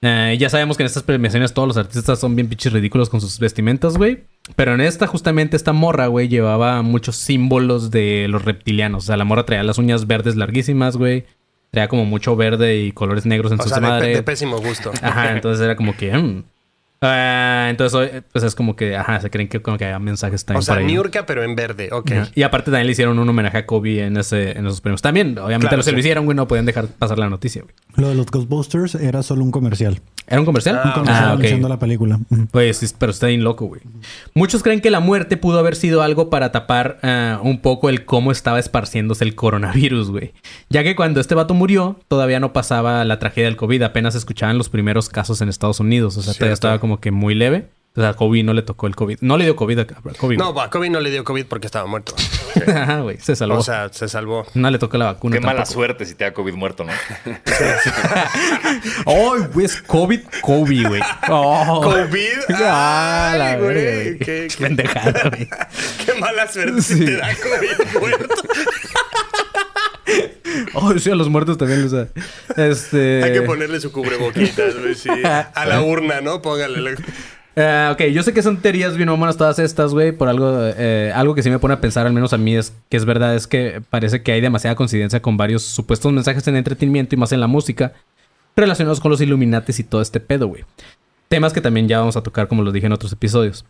Eh, 0.00 0.36
ya 0.38 0.48
sabemos 0.50 0.76
que 0.76 0.84
en 0.84 0.88
estas 0.88 1.04
premiaciones 1.04 1.54
todos 1.54 1.68
los 1.68 1.76
artistas 1.76 2.18
son 2.18 2.34
bien 2.34 2.48
pinches 2.48 2.72
ridículos 2.72 3.08
con 3.08 3.20
sus 3.20 3.38
vestimentas, 3.38 3.96
güey. 3.96 4.24
Pero 4.56 4.74
en 4.74 4.80
esta, 4.80 5.06
justamente, 5.06 5.56
esta 5.56 5.72
morra, 5.72 6.08
güey, 6.08 6.26
llevaba 6.26 6.82
muchos 6.82 7.14
símbolos 7.14 7.92
de 7.92 8.26
los 8.28 8.44
reptilianos. 8.44 9.04
O 9.04 9.06
sea, 9.06 9.16
la 9.16 9.24
morra 9.24 9.44
traía 9.44 9.62
las 9.62 9.78
uñas 9.78 10.08
verdes 10.08 10.34
larguísimas, 10.34 10.96
güey. 10.96 11.26
Traía 11.70 11.88
como 11.88 12.04
mucho 12.04 12.34
verde 12.36 12.76
y 12.76 12.92
colores 12.92 13.26
negros 13.26 13.52
en 13.52 13.60
O 13.60 13.62
su 13.62 13.68
sea, 13.68 13.76
de, 13.80 13.86
madre. 13.86 14.06
pe- 14.08 14.14
de 14.16 14.22
pésimo 14.22 14.58
gusto. 14.58 14.90
Ajá, 15.02 15.32
entonces 15.32 15.62
era 15.64 15.76
como 15.76 15.96
que. 15.96 16.12
mm. 16.12 16.44
Ah, 17.00 17.68
entonces, 17.70 17.94
hoy, 17.94 18.22
pues 18.32 18.44
es 18.44 18.54
como 18.54 18.74
que, 18.74 18.96
ajá, 18.96 19.20
se 19.20 19.30
creen 19.30 19.48
que 19.48 19.62
como 19.62 19.78
que 19.78 19.84
hay 19.84 20.00
mensajes 20.00 20.44
también 20.44 20.58
O 20.58 20.62
sea. 20.62 20.76
¿no? 20.76 20.80
Niurka, 20.82 21.26
pero 21.26 21.44
en 21.44 21.54
verde. 21.54 21.90
Ok. 21.92 22.10
Y 22.34 22.42
aparte 22.42 22.70
también 22.70 22.86
le 22.86 22.92
hicieron 22.92 23.18
un 23.18 23.28
homenaje 23.28 23.58
a 23.58 23.66
Kobe 23.66 24.04
en, 24.04 24.16
ese, 24.16 24.58
en 24.58 24.66
esos 24.66 24.80
premios. 24.80 25.00
También, 25.02 25.38
obviamente, 25.38 25.68
Claro, 25.68 25.76
lo 25.76 25.82
se 25.82 25.92
lo 25.92 25.98
hicieron, 25.98 26.24
güey, 26.24 26.34
no 26.36 26.48
podían 26.48 26.66
dejar 26.66 26.86
pasar 26.88 27.18
la 27.18 27.28
noticia, 27.28 27.62
güey. 27.62 27.74
Lo 27.96 28.08
de 28.08 28.14
los 28.14 28.26
Ghostbusters 28.26 28.96
era 28.96 29.22
solo 29.22 29.44
un 29.44 29.50
comercial. 29.50 30.00
¿Era 30.30 30.40
un 30.40 30.46
comercial? 30.46 30.80
Un 30.84 30.92
comercial 30.92 31.64
Ah, 31.64 31.68
la 31.68 31.78
película. 31.78 32.18
Pues, 32.50 32.94
pero 32.98 33.10
está 33.10 33.28
bien 33.28 33.44
loco, 33.44 33.66
güey. 33.66 33.80
Muchos 34.34 34.62
creen 34.62 34.80
que 34.80 34.90
la 34.90 35.00
muerte 35.00 35.36
pudo 35.36 35.58
haber 35.58 35.74
sido 35.74 36.02
algo 36.02 36.28
para 36.28 36.52
tapar 36.52 36.98
ah, 37.02 37.40
un 37.42 37.60
poco 37.60 37.88
el 37.88 38.04
cómo 38.04 38.30
estaba 38.30 38.58
esparciéndose 38.58 39.24
el 39.24 39.34
coronavirus, 39.34 40.10
güey. 40.10 40.32
Ya 40.68 40.82
que 40.82 40.94
cuando 40.96 41.20
este 41.20 41.34
vato 41.34 41.54
murió, 41.54 41.98
todavía 42.08 42.40
no 42.40 42.52
pasaba 42.52 43.04
la 43.04 43.18
tragedia 43.18 43.46
del 43.46 43.56
COVID. 43.56 43.82
Apenas 43.82 44.14
escuchaban 44.14 44.58
los 44.58 44.68
primeros 44.68 45.08
casos 45.08 45.40
en 45.40 45.48
Estados 45.48 45.80
Unidos. 45.80 46.16
O 46.16 46.22
sea, 46.22 46.34
todavía 46.34 46.48
Cierto. 46.48 46.54
estaba 46.54 46.78
como 46.78 46.87
que 46.96 47.10
muy 47.10 47.34
leve. 47.34 47.68
O 47.98 48.00
sea, 48.00 48.10
a 48.10 48.14
Kobe 48.14 48.44
no 48.44 48.54
le 48.54 48.62
tocó 48.62 48.86
el 48.86 48.94
COVID. 48.94 49.18
No 49.22 49.36
le 49.36 49.44
dio 49.44 49.56
COVID 49.56 49.80
a 49.80 49.86
Kobe. 49.86 50.36
No, 50.36 50.48
a 50.60 50.70
Kobe 50.70 50.88
no 50.88 51.00
le 51.00 51.10
dio 51.10 51.24
COVID 51.24 51.46
porque 51.46 51.66
estaba 51.66 51.84
muerto. 51.86 52.14
güey. 52.54 52.70
Ajá, 52.76 53.00
güey. 53.00 53.18
Se 53.18 53.34
salvó. 53.34 53.58
O 53.58 53.62
sea, 53.62 53.88
se 53.92 54.08
salvó. 54.08 54.46
no 54.54 54.70
le 54.70 54.78
tocó 54.78 54.98
la 54.98 55.06
vacuna 55.06 55.34
Qué 55.34 55.40
mala 55.40 55.66
suerte 55.66 56.06
si 56.06 56.14
te 56.14 56.22
da 56.22 56.32
COVID 56.32 56.54
muerto, 56.54 56.84
¿no? 56.84 56.92
¡Ay, 59.04 59.40
güey! 59.52 59.66
Es 59.66 59.82
COVID, 59.82 60.20
Kobe, 60.42 60.84
güey. 60.84 61.02
Oh. 61.28 61.80
¿COVID? 61.82 62.38
Ah, 62.70 63.34
la 63.36 63.56
güey. 63.56 64.18
Qué, 64.18 64.46
pendejada, 64.56 65.30
güey. 65.30 65.48
qué 66.06 66.14
mala 66.20 66.46
suerte 66.46 66.80
si 66.82 67.04
te 67.04 67.16
da 67.16 67.34
COVID 67.34 68.00
muerto. 68.00 68.34
Oh, 70.74 70.96
sí, 70.98 71.10
a 71.10 71.14
los 71.14 71.28
muertos 71.28 71.56
también 71.58 71.82
les 71.82 71.92
da. 71.92 72.08
Este... 72.56 73.22
Hay 73.22 73.32
que 73.32 73.42
ponerle 73.42 73.80
su 73.80 73.92
cubreboquitas, 73.92 74.76
güey, 74.80 74.94
sí. 74.94 75.08
A 75.54 75.66
la 75.66 75.82
urna, 75.82 76.20
¿no? 76.20 76.42
Póngale. 76.42 76.80
la- 76.80 76.90
Eh, 77.60 77.90
ok, 77.92 78.02
yo 78.14 78.22
sé 78.22 78.32
que 78.32 78.42
son 78.42 78.58
teorías 78.58 78.96
bien 78.96 79.08
mamonas 79.08 79.36
todas 79.36 79.58
estas, 79.58 79.92
güey. 79.92 80.12
Por 80.12 80.28
algo, 80.28 80.48
eh, 80.76 81.12
algo 81.14 81.34
que 81.34 81.42
sí 81.42 81.50
me 81.50 81.58
pone 81.58 81.74
a 81.74 81.80
pensar, 81.80 82.06
al 82.06 82.12
menos 82.12 82.32
a 82.32 82.38
mí, 82.38 82.56
es 82.56 82.72
que 82.88 82.96
es 82.96 83.04
verdad, 83.04 83.34
es 83.34 83.46
que 83.46 83.82
parece 83.90 84.22
que 84.22 84.32
hay 84.32 84.40
demasiada 84.40 84.74
coincidencia 84.76 85.20
con 85.22 85.36
varios 85.36 85.62
supuestos 85.62 86.12
mensajes 86.12 86.46
en 86.48 86.56
entretenimiento 86.56 87.14
y 87.14 87.18
más 87.18 87.32
en 87.32 87.40
la 87.40 87.46
música 87.46 87.92
relacionados 88.56 89.00
con 89.00 89.10
los 89.10 89.20
Illuminates 89.20 89.78
y 89.78 89.84
todo 89.84 90.02
este 90.02 90.20
pedo, 90.20 90.46
güey. 90.48 90.64
Temas 91.28 91.52
que 91.52 91.60
también 91.60 91.88
ya 91.88 91.98
vamos 91.98 92.16
a 92.16 92.22
tocar, 92.22 92.48
como 92.48 92.62
los 92.62 92.72
dije 92.72 92.86
en 92.86 92.92
otros 92.92 93.12
episodios. 93.12 93.64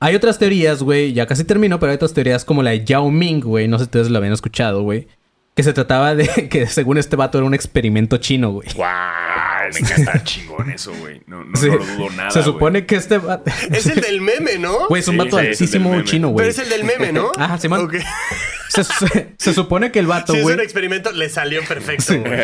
Hay 0.00 0.14
otras 0.14 0.38
teorías, 0.38 0.82
güey, 0.82 1.12
ya 1.12 1.26
casi 1.26 1.44
termino, 1.44 1.78
pero 1.80 1.90
hay 1.90 1.96
otras 1.96 2.12
teorías 2.14 2.44
como 2.44 2.62
la 2.62 2.70
de 2.70 2.84
Yao 2.84 3.10
Ming, 3.10 3.40
güey. 3.42 3.66
No 3.68 3.78
sé 3.78 3.84
si 3.84 3.88
ustedes 3.88 4.10
lo 4.10 4.18
habían 4.18 4.32
escuchado, 4.32 4.82
güey. 4.82 5.08
Que 5.54 5.62
se 5.62 5.72
trataba 5.72 6.14
de 6.16 6.26
que 6.50 6.66
según 6.66 6.98
este 6.98 7.14
vato 7.16 7.38
era 7.38 7.46
un 7.46 7.54
experimento 7.54 8.16
chino, 8.16 8.50
güey. 8.50 8.68
¡Wow! 8.74 8.84
Ah, 8.86 9.62
Me 9.72 9.80
encanta. 9.80 10.22
Chingón 10.24 10.70
eso, 10.70 10.92
güey. 10.98 11.20
No, 11.26 11.44
no, 11.44 11.56
Sí. 11.56 11.68
no 11.68 11.76
lo 11.76 11.86
dudo 11.86 12.10
nada. 12.10 12.30
se 12.30 12.40
güey. 12.40 12.52
supone 12.52 12.86
que 12.86 12.96
este 12.96 13.18
vato... 13.18 13.50
Es 13.72 13.86
el 13.86 14.00
del 14.00 14.20
meme, 14.20 14.58
¿no? 14.58 14.88
Güey, 14.88 15.00
es 15.00 15.08
un 15.08 15.14
Sí, 15.14 15.18
vato 15.18 15.38
sí, 15.38 15.46
altísimo 15.46 16.02
chino, 16.02 16.28
güey. 16.30 16.48
Pero 16.48 16.50
es 16.50 16.58
el 16.58 16.68
del 16.68 16.84
meme, 16.84 17.12
¿no? 17.12 17.30
Ajá. 17.38 17.58
Se, 17.58 18.82
se- 18.82 19.34
se 19.38 19.54
supone 19.54 19.92
que 19.92 20.00
el 20.00 20.06
vato, 20.08 20.32
Si 20.32 20.38
es 20.38 20.42
güey. 20.42 20.56
un 20.56 20.60
experimento, 20.60 21.12
le 21.12 21.28
salió 21.28 21.62
perfecto, 21.64 22.18
güey. 22.20 22.40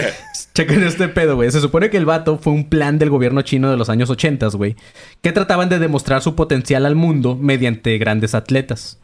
Chequen 0.55 0.85
este 0.85 1.09
pedo, 1.09 1.35
güey. 1.35 1.51
Se 1.51 1.61
supone 1.61 1.91
que 1.91 1.97
el 1.97 2.05
vato 2.07 2.39
fue 2.39 2.53
un 2.53 2.69
plan 2.69 2.99
del 3.01 3.11
gobierno 3.11 3.43
chino 3.43 3.71
de 3.71 3.77
los 3.77 3.89
años 3.89 4.09
80, 4.11 4.47
güey. 4.51 4.77
Que 5.23 5.33
trataban 5.33 5.69
de 5.69 5.81
demostrar 5.81 6.23
su 6.23 6.37
potencial 6.37 6.87
al 6.87 6.95
mundo 6.95 7.37
mediante 7.37 7.99
grandes 7.99 8.37
atletas. 8.37 8.99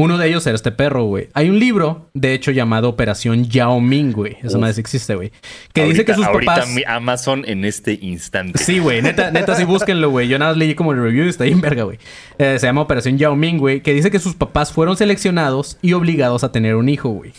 Uno 0.00 0.16
de 0.16 0.28
ellos 0.28 0.46
era 0.46 0.54
este 0.54 0.70
perro, 0.70 1.06
güey. 1.06 1.28
Hay 1.34 1.50
un 1.50 1.58
libro, 1.58 2.08
de 2.14 2.32
hecho, 2.32 2.52
llamado 2.52 2.88
Operación 2.88 3.46
Yao 3.46 3.80
Ming, 3.80 4.12
güey. 4.12 4.36
Esa 4.44 4.56
madre 4.56 4.80
existe, 4.80 5.16
güey. 5.16 5.32
Que 5.72 5.86
dice 5.86 6.04
que 6.04 6.14
sus 6.14 6.24
ahorita 6.24 6.54
papás. 6.54 6.70
mi 6.70 6.84
Amazon 6.86 7.42
en 7.44 7.64
este 7.64 7.98
instante. 8.00 8.62
Sí, 8.62 8.78
güey, 8.78 9.02
neta, 9.02 9.32
neta, 9.32 9.56
sí 9.56 9.64
búsquenlo, 9.64 10.10
güey. 10.10 10.28
Yo 10.28 10.38
nada 10.38 10.52
más 10.52 10.56
leí 10.56 10.76
como 10.76 10.92
el 10.92 11.02
review 11.02 11.26
y 11.26 11.30
está 11.30 11.42
bien 11.42 11.60
verga, 11.60 11.82
güey. 11.82 11.98
Eh, 12.38 12.58
se 12.60 12.66
llama 12.68 12.82
Operación 12.82 13.18
Yao 13.18 13.34
Ming, 13.34 13.58
güey, 13.58 13.80
que 13.82 13.92
dice 13.92 14.12
que 14.12 14.20
sus 14.20 14.36
papás 14.36 14.72
fueron 14.72 14.96
seleccionados 14.96 15.78
y 15.82 15.94
obligados 15.94 16.44
a 16.44 16.52
tener 16.52 16.76
un 16.76 16.88
hijo, 16.88 17.08
güey. 17.08 17.32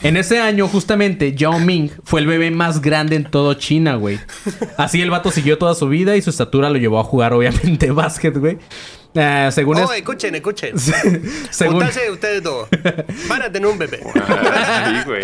En 0.00 0.16
ese 0.16 0.38
año, 0.38 0.68
justamente, 0.68 1.34
Yao 1.34 1.58
Ming 1.58 1.90
fue 2.04 2.20
el 2.20 2.28
bebé 2.28 2.52
más 2.52 2.80
grande 2.80 3.16
en 3.16 3.24
todo 3.24 3.54
China, 3.54 3.96
güey. 3.96 4.20
Así 4.76 5.02
el 5.02 5.10
vato 5.10 5.32
siguió 5.32 5.58
toda 5.58 5.74
su 5.74 5.88
vida 5.88 6.16
y 6.16 6.22
su 6.22 6.30
estatura 6.30 6.70
lo 6.70 6.78
llevó 6.78 7.00
a 7.00 7.04
jugar, 7.04 7.32
obviamente, 7.32 7.90
básquet, 7.90 8.38
güey. 8.38 8.58
Eh, 9.14 9.48
según 9.52 9.76
Oh, 9.78 9.92
es- 9.92 9.98
escuchen, 9.98 10.34
escuchen. 10.34 10.78
según, 11.50 11.74
Juntarse 11.76 12.10
ustedes 12.10 12.42
dos. 12.42 12.68
Van 13.28 13.42
a 13.42 13.50
tener 13.50 13.68
un 13.68 13.78
bebé. 13.78 14.00
Ah, 14.14 15.02
sí, 15.04 15.08
güey. 15.08 15.22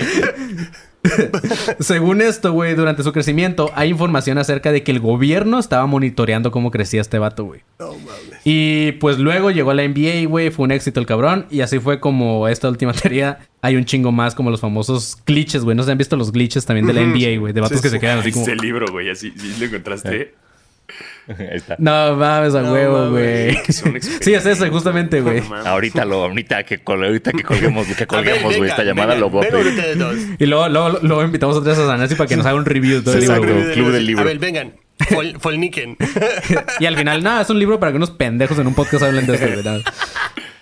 según 1.80 2.22
esto, 2.22 2.53
güey, 2.53 2.74
durante 2.74 3.03
su 3.03 3.12
crecimiento, 3.12 3.70
hay 3.74 3.91
información 3.91 4.39
acerca 4.39 4.72
de 4.72 4.82
que 4.82 4.91
el 4.91 5.01
gobierno 5.01 5.59
estaba 5.59 5.85
monitoreando 5.87 6.51
cómo 6.51 6.70
crecía 6.70 7.01
este 7.03 7.18
vato, 7.18 7.45
güey. 7.45 7.61
Y 8.45 8.93
pues 8.93 9.18
luego 9.18 9.51
llegó 9.51 9.70
a 9.70 9.74
la 9.74 9.87
NBA, 9.87 10.26
güey, 10.28 10.51
fue 10.51 10.64
un 10.64 10.72
éxito 10.72 11.01
el 11.01 11.07
cabrón. 11.07 11.47
Y 11.51 11.61
así 11.61 11.78
fue 11.78 12.01
como 12.01 12.49
esta 12.49 12.68
última 12.68 12.93
teoría. 12.93 13.41
Hay 13.61 13.76
un 13.76 13.85
chingo 13.85 14.12
más 14.12 14.35
como 14.35 14.51
los 14.51 14.61
famosos 14.61 15.18
glitches, 15.26 15.62
güey. 15.64 15.76
No 15.76 15.82
se 15.82 15.93
han 15.93 15.99
visto 15.99 16.16
los 16.16 16.32
glitches 16.32 16.64
también 16.64 16.87
de 16.87 16.95
la 16.95 17.03
NBA, 17.03 17.39
güey. 17.39 17.53
De 17.53 17.61
vatos 17.61 17.80
que 17.82 17.91
se 17.91 18.01
quedan 18.01 18.20
así 18.20 18.32
como... 18.32 18.47
Este 18.47 18.57
libro, 18.57 18.87
güey, 18.91 19.11
así, 19.11 19.32
sí 19.37 19.55
lo 19.59 19.66
encontraste. 19.66 20.35
Ahí 21.39 21.57
está. 21.57 21.77
No 21.79 22.16
mames 22.16 22.55
a 22.55 22.62
No 22.62 22.72
huevo, 22.72 23.11
güey. 23.11 23.57
Sí, 24.20 24.35
es 24.35 24.47
ese, 24.47 24.68
justamente, 24.68 25.20
güey. 25.20 25.41
No. 25.41 25.57
Ahorita 25.57 26.05
lo, 26.05 26.25
ahorita 26.25 26.64
que, 26.64 26.81
ahorita 26.85 27.33
que 27.33 27.43
colguemos, 27.43 27.87
que 27.87 28.07
colguemos, 28.07 28.57
güey, 28.57 28.70
esta 28.70 28.85
llamada 28.85 29.14
lo 29.14 29.31
voy. 29.31 29.47
Y 30.39 30.47
luego, 30.47 30.68
luego, 30.68 30.99
luego 31.03 31.22
invitamos 31.22 31.57
otra 31.57 31.72
vez 31.72 31.81
a 31.81 31.87
Sanasi 31.87 32.14
para 32.14 32.29
que 32.29 32.37
nos 32.37 32.47
haga 32.47 32.57
un 32.57 32.64
review 32.64 32.99
de 32.99 33.03
todo 33.03 33.14
el 33.14 33.20
libro. 33.20 33.72
Club 33.72 33.93
del 33.93 34.07
libro. 34.07 34.22
A 34.22 34.25
ver, 34.27 34.39
vengan. 34.39 34.75
Fol, 35.09 35.37
folniquen. 35.41 35.97
Y 36.79 36.87
al 36.87 36.97
final, 36.97 37.22
nada, 37.22 37.43
es 37.43 37.51
un 37.51 37.59
libro 37.59 37.81
para 37.81 37.93
que 37.93 37.97
unos 37.97 38.11
pendejos 38.11 38.59
en 38.59 38.66
un 38.66 38.75
podcast 38.75 39.05
hablen 39.05 39.27
de 39.27 39.35
esto, 39.35 39.62
nada. 39.62 39.83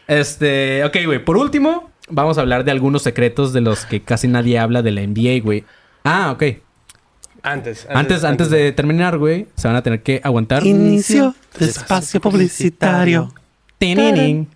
Este, 0.09 0.85
ok, 0.85 0.97
güey. 1.07 1.25
Por 1.25 1.37
último, 1.37 1.91
vamos 2.09 2.39
a 2.39 2.41
hablar 2.41 2.65
de 2.65 2.71
algunos 2.71 3.03
secretos 3.03 3.53
de 3.53 3.61
los 3.61 3.85
que 3.85 4.01
casi 4.01 4.29
nadie 4.29 4.59
habla 4.59 4.83
de 4.83 4.91
la 4.91 5.03
NBA, 5.03 5.41
güey. 5.43 5.65
Ah, 6.05 6.33
ok. 6.33 6.45
Antes, 7.43 7.87
Antes, 7.91 8.23
antes 8.23 8.51
de 8.51 8.71
terminar, 8.73 9.19
güey, 9.19 9.47
se 9.57 9.67
van 9.67 9.77
a 9.77 9.83
tener 9.83 10.03
que 10.03 10.21
aguantar. 10.23 10.65
Inicio 10.65 11.35
de 11.59 11.67
espacio 11.67 12.21
publicitario. 12.21 13.33
Tininín. 13.79 14.49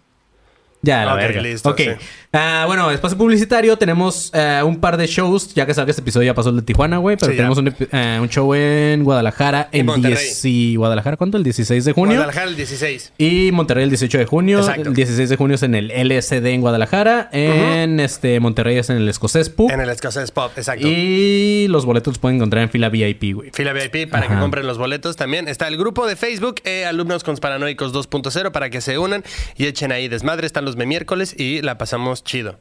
Ya, 0.83 1.05
la 1.05 1.15
Ok, 1.15 1.19
verga. 1.21 1.43
listo, 1.43 1.71
ok. 1.71 1.77
sí. 1.79 1.89
Ah, 2.33 2.65
bueno, 2.67 2.91
espacio 2.91 3.17
publicitario. 3.17 3.77
Tenemos 3.79 4.31
eh, 4.35 4.61
un 4.65 4.79
par 4.79 4.97
de 4.97 5.07
shows. 5.07 5.55
Ya 5.55 5.65
que 5.67 5.73
salga 5.75 5.91
este 5.91 6.03
episodio, 6.03 6.27
ya 6.27 6.35
pasó 6.35 6.51
el 6.51 6.57
de 6.57 6.63
Tijuana, 6.63 6.99
güey. 6.99 7.17
Pero 7.17 7.33
Sí, 7.33 7.37
tenemos 7.37 7.57
un, 7.59 7.75
eh, 7.93 8.19
un 8.21 8.29
show 8.29 8.53
en 8.55 9.03
Guadalajara. 9.05 9.69
En 9.73 9.81
El 9.81 9.87
Monterrey. 9.87 10.17
10 10.19 10.45
y- 10.45 10.77
¿Guadalajara 10.77 11.17
cuánto? 11.17 11.39
El 11.39 11.45
16 11.45 11.85
de 11.87 11.93
junio. 11.93 12.15
Guadalajara 12.17 12.49
el 12.51 12.57
16. 12.57 13.13
Y 13.17 13.51
Monterrey 13.53 13.85
el 13.85 13.91
18 13.91 14.19
de 14.19 14.27
junio. 14.27 14.59
Exacto. 14.59 14.91
El 14.91 14.95
16 14.95 15.29
de 15.31 15.37
junio 15.37 15.55
es 15.55 15.63
en 15.63 15.75
el 15.75 15.91
LSD 15.91 16.45
en 16.53 16.61
Guadalajara. 16.61 17.31
En 17.33 17.99
este 18.01 18.39
Monterrey 18.39 18.77
es 18.77 18.91
en 18.91 18.99
el 18.99 19.09
Escocés 19.09 19.49
Pub. 19.49 19.71
En 19.71 19.81
el 19.81 19.89
Escocés 19.89 20.31
Pop, 20.31 20.53
exacto. 20.57 20.87
Y 20.87 21.67
los 21.69 21.87
boletos 21.87 22.13
los 22.15 22.19
pueden 22.19 22.37
encontrar 22.37 22.63
en 22.65 22.69
fila 22.71 22.91
VIP, 22.91 23.33
güey. 23.35 23.51
Fila 23.55 23.73
VIP 23.73 24.11
para 24.11 24.29
que 24.29 24.35
compren 24.39 24.67
los 24.67 24.77
boletos 24.77 25.17
también. 25.17 25.49
Está 25.49 25.69
el 25.69 25.79
grupo 25.79 26.07
de 26.07 26.17
Facebook, 26.17 26.57
eh, 26.65 26.85
Alumnos 26.85 27.25
Consparanoicos 27.25 27.93
2.0, 27.95 28.53
para 28.53 28.69
que 28.69 28.83
se 28.83 28.99
unan 28.99 29.25
y 29.57 29.67
echen 29.67 29.91
ahí 29.91 30.09
desmadre. 30.09 30.47
Están 30.47 30.66
los 30.67 30.77
miércoles 30.77 31.35
y 31.39 31.63
la 31.63 31.79
pasamos 31.79 32.23
chido. 32.25 32.59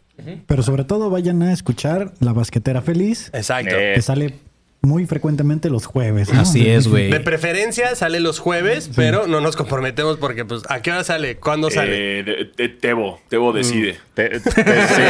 Pero 0.48 0.64
sobre 0.64 0.86
todo 0.86 1.10
vayan 1.10 1.42
a 1.42 1.52
escuchar 1.52 2.14
La 2.22 2.32
Basquetera 2.32 2.82
Feliz, 2.82 3.30
Exacto. 3.34 3.76
Eh, 3.76 3.94
que 3.96 4.02
sale 4.02 4.34
muy 4.86 5.06
frecuentemente 5.06 5.70
los 5.70 5.86
jueves. 5.86 6.32
¿no? 6.34 6.42
Así 6.42 6.70
es, 6.70 6.88
güey. 6.88 7.10
De 7.12 7.20
preferencia 7.20 7.96
sale 7.96 8.20
los 8.20 8.40
jueves, 8.40 8.90
pero 8.96 9.28
no 9.28 9.42
nos 9.42 9.56
comprometemos 9.56 10.18
porque, 10.18 10.46
pues, 10.46 10.62
¿a 10.70 10.82
qué 10.82 10.92
hora 10.92 11.04
sale? 11.04 11.38
¿Cuándo 11.38 11.70
sale? 11.70 12.20
Eh, 12.20 12.24
de- 12.24 12.52
de- 12.56 12.70
Tebo, 12.70 13.20
Tebo 13.30 13.52
decide. 13.54 13.98
te- 14.14 14.40
te- 14.40 14.52
sí. 14.52 15.02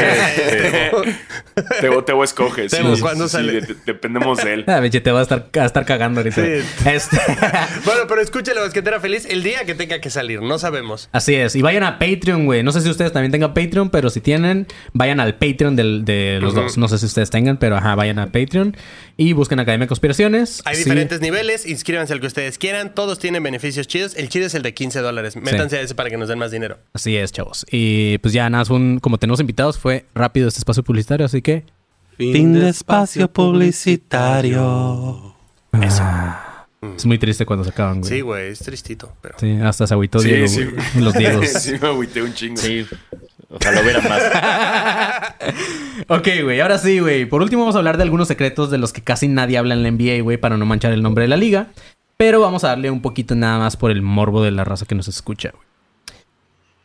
Tebo, 1.81 2.03
Tebo 2.03 2.23
escoge. 2.23 2.67
Tebo, 2.67 2.95
sí, 2.95 3.01
¿cuándo 3.01 3.27
sí, 3.27 3.33
sale? 3.33 3.61
de- 3.61 3.75
dependemos 3.85 4.37
de 4.43 4.53
él. 4.53 4.63
Ah, 4.67 4.79
Beche, 4.79 5.01
te 5.01 5.11
va 5.11 5.19
a 5.19 5.23
estar, 5.23 5.47
a 5.59 5.65
estar 5.65 5.85
cagando 5.85 6.19
ahorita. 6.21 6.41
Sí. 6.43 6.65
Este. 6.89 7.17
Bueno, 7.85 8.01
pero 8.07 8.21
escuche 8.21 8.53
la 8.53 8.61
basquetera 8.61 8.99
feliz 8.99 9.25
el 9.29 9.43
día 9.43 9.65
que 9.65 9.75
tenga 9.75 9.99
que 9.99 10.09
salir, 10.09 10.41
no 10.41 10.57
sabemos. 10.57 11.09
Así 11.11 11.35
es. 11.35 11.55
Y 11.55 11.61
vayan 11.61 11.83
a 11.83 11.99
Patreon, 11.99 12.45
güey. 12.45 12.63
No 12.63 12.71
sé 12.71 12.81
si 12.81 12.89
ustedes 12.89 13.11
también 13.11 13.31
tengan 13.31 13.53
Patreon, 13.53 13.89
pero 13.89 14.09
si 14.09 14.21
tienen, 14.21 14.67
vayan 14.93 15.19
al 15.19 15.35
Patreon 15.35 15.75
del- 15.75 16.05
de 16.05 16.39
los 16.41 16.53
dos. 16.55 16.77
No 16.77 16.87
sé 16.87 16.97
si 16.97 17.05
ustedes 17.05 17.29
tengan, 17.29 17.57
pero 17.57 17.77
ajá, 17.77 17.95
vayan 17.95 18.19
a 18.19 18.27
Patreon 18.27 18.75
y 19.17 19.33
busquen 19.33 19.59
Academia 19.65 19.83
de 19.85 19.89
Conspiraciones. 19.89 20.61
Hay 20.65 20.75
Sí. 20.75 20.83
diferentes 20.85 21.19
niveles, 21.21 21.65
inscríbanse 21.67 22.13
al 22.13 22.21
que 22.21 22.27
ustedes 22.27 22.57
quieran, 22.57 22.95
todos 22.95 23.19
tienen 23.19 23.43
beneficios 23.43 23.87
chidos. 23.87 24.15
El 24.15 24.29
chido 24.29 24.47
es 24.47 24.55
el 24.55 24.63
de 24.63 24.73
15 24.73 24.99
dólares. 25.01 25.35
Métanse 25.35 25.77
a 25.77 25.81
ese 25.81 25.93
para 25.95 26.09
que 26.09 26.17
nos 26.17 26.29
den 26.29 26.39
más 26.39 26.51
dinero. 26.51 26.77
Así 26.93 27.15
es, 27.17 27.31
chavos. 27.31 27.65
Y 27.69 28.17
pues 28.19 28.33
ya 28.33 28.49
nada, 28.49 28.63
un- 28.73 28.99
como 28.99 29.17
tenemos 29.17 29.39
invitados, 29.39 29.77
fue 29.77 30.05
rápido 30.15 30.47
este 30.47 30.59
espacio 30.59 30.83
publicitario, 30.83 31.25
así 31.25 31.41
que. 31.41 31.65
Fin 32.17 32.53
de 32.53 32.69
espacio 32.69 33.29
publicitario. 33.29 35.35
ah, 35.73 36.65
Es 36.95 37.05
muy 37.05 37.17
triste 37.17 37.45
cuando 37.45 37.63
se 37.65 37.71
acaban, 37.71 37.99
güey. 38.01 38.13
Sí, 38.13 38.21
güey, 38.21 38.51
es 38.51 38.59
tristito, 38.59 39.13
pero... 39.21 39.35
Sí, 39.39 39.51
hasta 39.61 39.87
se 39.87 39.93
agüitó 39.93 40.19
Sí, 40.19 40.27
Diego, 40.29 40.47
sí. 40.47 40.63
güey. 40.65 41.03
Los 41.03 41.13
Diegos. 41.15 41.47
sí, 41.49 41.73
me 41.81 41.87
agüité 41.87 42.21
un 42.21 42.33
chingo. 42.33 42.57
Sí. 42.57 42.85
Ojalá 43.49 43.81
hubiera 43.81 44.01
más. 44.01 44.21
Ok, 46.07 46.27
güey, 46.43 46.59
ahora 46.59 46.77
sí, 46.77 46.99
güey. 46.99 47.25
Por 47.25 47.41
último 47.41 47.61
vamos 47.61 47.75
a 47.75 47.79
hablar 47.79 47.97
de 47.97 48.03
algunos 48.03 48.27
secretos 48.27 48.69
de 48.69 48.77
los 48.77 48.93
que 48.93 49.01
casi 49.01 49.27
nadie 49.27 49.57
habla 49.57 49.73
en 49.73 49.81
la 49.81 49.89
NBA, 49.89 50.21
güey, 50.21 50.37
para 50.37 50.57
no 50.57 50.65
manchar 50.65 50.91
el 50.91 51.01
nombre 51.01 51.23
de 51.23 51.29
la 51.29 51.37
liga. 51.37 51.71
Pero 52.17 52.41
vamos 52.41 52.63
a 52.63 52.69
darle 52.69 52.91
un 52.91 53.01
poquito 53.01 53.33
nada 53.33 53.57
más 53.59 53.77
por 53.77 53.91
el 53.91 54.01
morbo 54.01 54.43
de 54.43 54.51
la 54.51 54.63
raza 54.63 54.85
que 54.85 54.93
nos 54.93 55.07
escucha, 55.07 55.51
güey. 55.51 55.63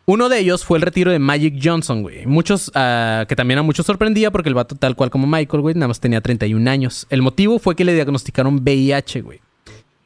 Uno 0.07 0.29
de 0.29 0.39
ellos 0.39 0.65
fue 0.65 0.79
el 0.79 0.83
retiro 0.83 1.13
de 1.13 1.19
Magic 1.19 1.61
Johnson, 1.63 2.03
güey. 2.03 2.27
Muchos, 2.27 2.73
ah, 2.75 3.27
que 3.29 3.37
también 3.37 3.59
a 3.59 3.63
muchos 3.63 3.87
sorprendía 3.87 4.31
porque 4.31 4.49
el 4.49 4.55
vato, 4.55 4.75
tal 4.75 4.97
cual 4.97 5.11
como 5.11 5.27
Michael, 5.27 5.61
güey, 5.61 5.75
nada 5.75 5.89
más 5.89 6.01
tenía 6.01 6.21
31 6.21 6.69
años. 6.69 7.07
El 7.11 7.23
motivo 7.23 7.59
fue 7.59 7.77
que 7.77 7.85
le 7.85 7.95
diagnosticaron 7.95 8.57
VIH, 8.57 9.21
güey. 9.21 9.41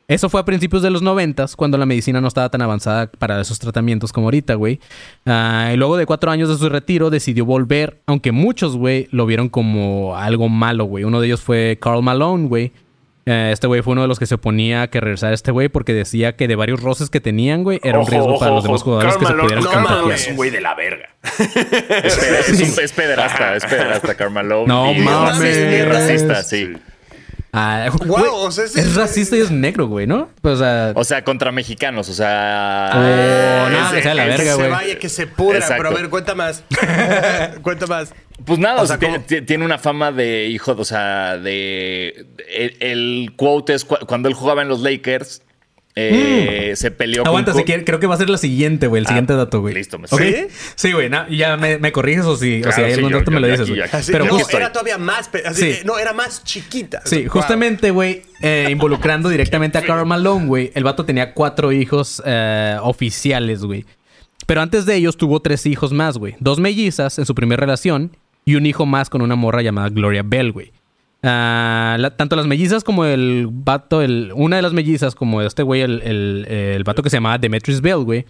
Eso 0.07 0.29
fue 0.29 0.41
a 0.41 0.45
principios 0.45 0.83
de 0.83 0.91
los 0.91 1.01
noventas, 1.01 1.57
cuando 1.57 1.79
la 1.79 1.87
medicina 1.87 2.21
no 2.21 2.29
estaba 2.29 2.51
tan 2.51 2.61
avanzada 2.61 3.07
para 3.19 3.41
esos 3.41 3.59
tratamientos 3.59 4.13
como 4.13 4.27
ahorita, 4.27 4.55
güey. 4.55 4.79
Ah, 5.25 5.71
y 5.73 5.77
luego 5.79 5.97
de 5.97 6.05
cuatro 6.05 6.31
años 6.31 6.51
de 6.51 6.57
su 6.59 6.69
retiro, 6.69 7.09
decidió 7.09 7.47
volver, 7.47 8.01
aunque 8.07 8.31
muchos, 8.31 8.77
güey, 8.77 9.09
lo 9.13 9.25
vieron 9.25 9.49
como 9.49 10.15
algo 10.17 10.51
malo, 10.51 10.85
güey. 10.85 11.05
Uno 11.05 11.21
de 11.21 11.29
ellos 11.29 11.41
fue 11.41 11.79
Carl 11.81 12.03
Malone, 12.03 12.49
güey. 12.49 12.73
Eh, 13.27 13.49
este 13.55 13.67
güey 13.67 13.81
fue 13.81 13.93
uno 13.93 14.03
de 14.03 14.09
los 14.09 14.19
que 14.19 14.27
se 14.27 14.35
oponía 14.35 14.83
a 14.83 14.89
que 14.89 15.01
regresara 15.01 15.33
este 15.33 15.51
güey 15.51 15.71
porque 15.71 15.95
decía 15.95 16.37
que 16.37 16.47
de 16.47 16.57
varios 16.57 16.83
roces 16.83 17.09
que 17.09 17.21
tenían, 17.23 17.65
güey, 17.65 17.81
era 17.83 17.99
un 17.99 18.07
riesgo 18.07 18.33
ojo, 18.35 18.39
para 18.41 18.51
los 18.53 18.65
demás 18.65 18.83
jugadores 18.83 19.17
que 19.17 19.25
se 19.25 19.33
Malone- 19.33 19.43
pudieran 19.45 19.65
no, 19.65 19.71
Malone 19.73 19.89
contagiar. 19.89 20.19
es 20.19 20.29
un 20.29 20.37
güey 20.37 20.51
de 20.51 20.61
la 20.61 20.75
verga. 20.75 21.09
Es, 22.05 22.19
es, 22.51 22.77
un- 22.79 22.85
es 22.85 22.93
pederasta, 22.93 23.57
es 23.57 23.65
pederasta, 23.65 24.15
Carmelo. 24.15 24.65
No 24.67 24.93
y, 24.93 24.99
mames. 24.99 25.57
Y 25.57 25.83
racista, 25.85 26.43
sí. 26.43 26.75
Ah, 27.57 27.89
güey, 28.05 28.25
o 28.33 28.51
sea, 28.51 28.65
es- 28.65 28.75
es 28.75 28.97
racista 28.97 29.37
y 29.37 29.41
es 29.41 29.51
negro, 29.53 29.87
güey, 29.87 30.09
¿no? 30.09 30.29
Pues, 30.43 30.57
o 30.57 30.59
sea, 30.59 30.93
O 30.97 31.05
sea, 31.05 31.23
contra 31.23 31.53
mexicanos, 31.53 32.09
o 32.09 32.13
sea. 32.13 32.91
Oh, 32.93 33.71
no, 33.71 33.87
es- 33.87 33.93
que 33.93 34.03
sea 34.03 34.15
la 34.15 34.25
verga, 34.25 34.43
que 34.43 34.51
se 34.51 34.57
güey. 34.57 34.71
vaya, 34.71 34.99
que 34.99 35.09
se 35.09 35.27
pudra. 35.29 35.59
Exacto. 35.59 35.85
Pero 35.85 35.97
a 35.97 36.01
ver, 36.01 36.11
cuenta 36.11 36.35
más. 36.35 36.65
cuenta 37.63 37.87
más. 37.87 38.13
Pues 38.45 38.59
nada, 38.59 38.83
O 38.83 38.87
sea, 38.87 38.99
tiene, 38.99 39.65
una 39.65 39.79
fama 39.79 40.11
de 40.11 40.47
hijo, 40.49 40.75
o 40.77 40.85
sea, 40.85 41.39
de. 41.39 42.27
El, 42.53 42.77
el 42.81 43.33
quote 43.37 43.75
es 43.75 43.85
cu- 43.85 44.05
cuando 44.09 44.29
él 44.29 44.35
jugaba 44.35 44.63
en 44.63 44.69
los 44.69 44.81
Lakers, 44.81 45.43
eh, 45.97 46.73
se 46.77 46.91
peleó 46.91 47.23
Mm. 47.23 47.27
Aguanta, 47.29 47.53
con. 47.53 47.61
si 47.61 47.65
quiere- 47.65 47.85
creo 47.85 48.01
que 48.01 48.07
va 48.07 48.15
a 48.15 48.19
ser 48.19 48.29
la 48.29 48.39
siguiente, 48.39 48.87
güey. 48.89 49.01
El 49.01 49.07
Ah, 49.07 49.09
siguiente 49.11 49.35
dato, 49.35 49.61
güey. 49.61 49.75
listo, 49.75 49.99
me 49.99 50.07
¿Ok? 50.11 50.21
¿Sí? 50.75 50.93
Güey. 50.93 51.09
ya 51.31 51.57
me, 51.57 51.79
me 51.79 51.93
corriges 51.93 52.25
o 52.25 52.37
si, 52.37 52.59
o 52.59 52.63
Claro, 52.63 52.77
si 52.77 52.83
hay 52.83 52.89
sí, 52.91 52.95
algún 52.97 53.11
yo- 53.13 53.19
dato 53.19 53.31
yo- 53.31 53.35
me 53.35 53.41
lo 53.41 53.47
dices, 53.49 53.69
güey. 53.69 53.81
Pero 54.09 54.25
no, 54.25 54.35
justo, 54.39 54.57
era 54.57 54.73
todavía 54.73 54.99
más... 54.99 55.29
pe- 55.29 55.43
así, 55.47 55.61
Sí. 55.61 55.67
eh, 55.71 55.83
No, 55.85 55.99
era 55.99 56.13
más 56.13 56.43
chiquita. 56.45 57.01
sí, 57.05 57.23
Wow. 57.23 57.29
justamente, 57.31 57.91
güey, 57.93 58.23
eh, 58.43 58.69
involucrando 58.71 59.29
directamente 59.31 59.79
a 59.79 59.83
Karl 59.83 60.05
Malone, 60.07 60.47
güey. 60.47 60.73
El 60.75 60.83
vato 60.85 61.05
tenía 61.05 61.33
cuatro 61.33 61.71
hijos 61.73 62.23
eh, 62.27 62.77
oficiales, 62.83 63.63
güey. 63.63 63.85
Pero 64.47 64.61
antes 64.61 64.85
de 64.85 64.97
ellos 64.97 65.17
tuvo 65.17 65.41
tres 65.41 65.65
hijos 65.65 65.93
más, 65.93 66.19
güey. 66.19 66.35
Dos 66.41 66.59
mellizas 66.61 67.19
en 67.19 67.25
su 67.25 67.35
primera 67.35 67.61
relación 67.61 68.17
y 68.45 68.57
un 68.57 68.67
hijo 68.67 68.85
más 68.85 69.09
con 69.09 69.23
una 69.23 69.37
morra 69.37 69.63
llamada 69.63 69.89
Gloria 69.89 70.23
Bell, 70.23 70.53
güey. 70.53 70.73
Ah, 71.27 71.97
tanto 72.17 72.37
las 72.37 72.47
mellizas 72.47 72.85
como 72.85 73.07
el 73.07 73.49
vato, 73.51 74.03
el, 74.03 74.31
una 74.35 74.57
de 74.57 74.63
las 74.63 74.75
mellizas, 74.75 75.15
como 75.15 75.41
este 75.41 75.63
güey, 75.63 75.81
el, 75.81 76.03
el, 76.03 76.85
vato 76.85 77.03
que 77.03 77.09
se 77.09 77.17
llamaba 77.17 77.39
Demetrius 77.39 77.81
Bell, 77.81 78.05
güey, 78.05 78.27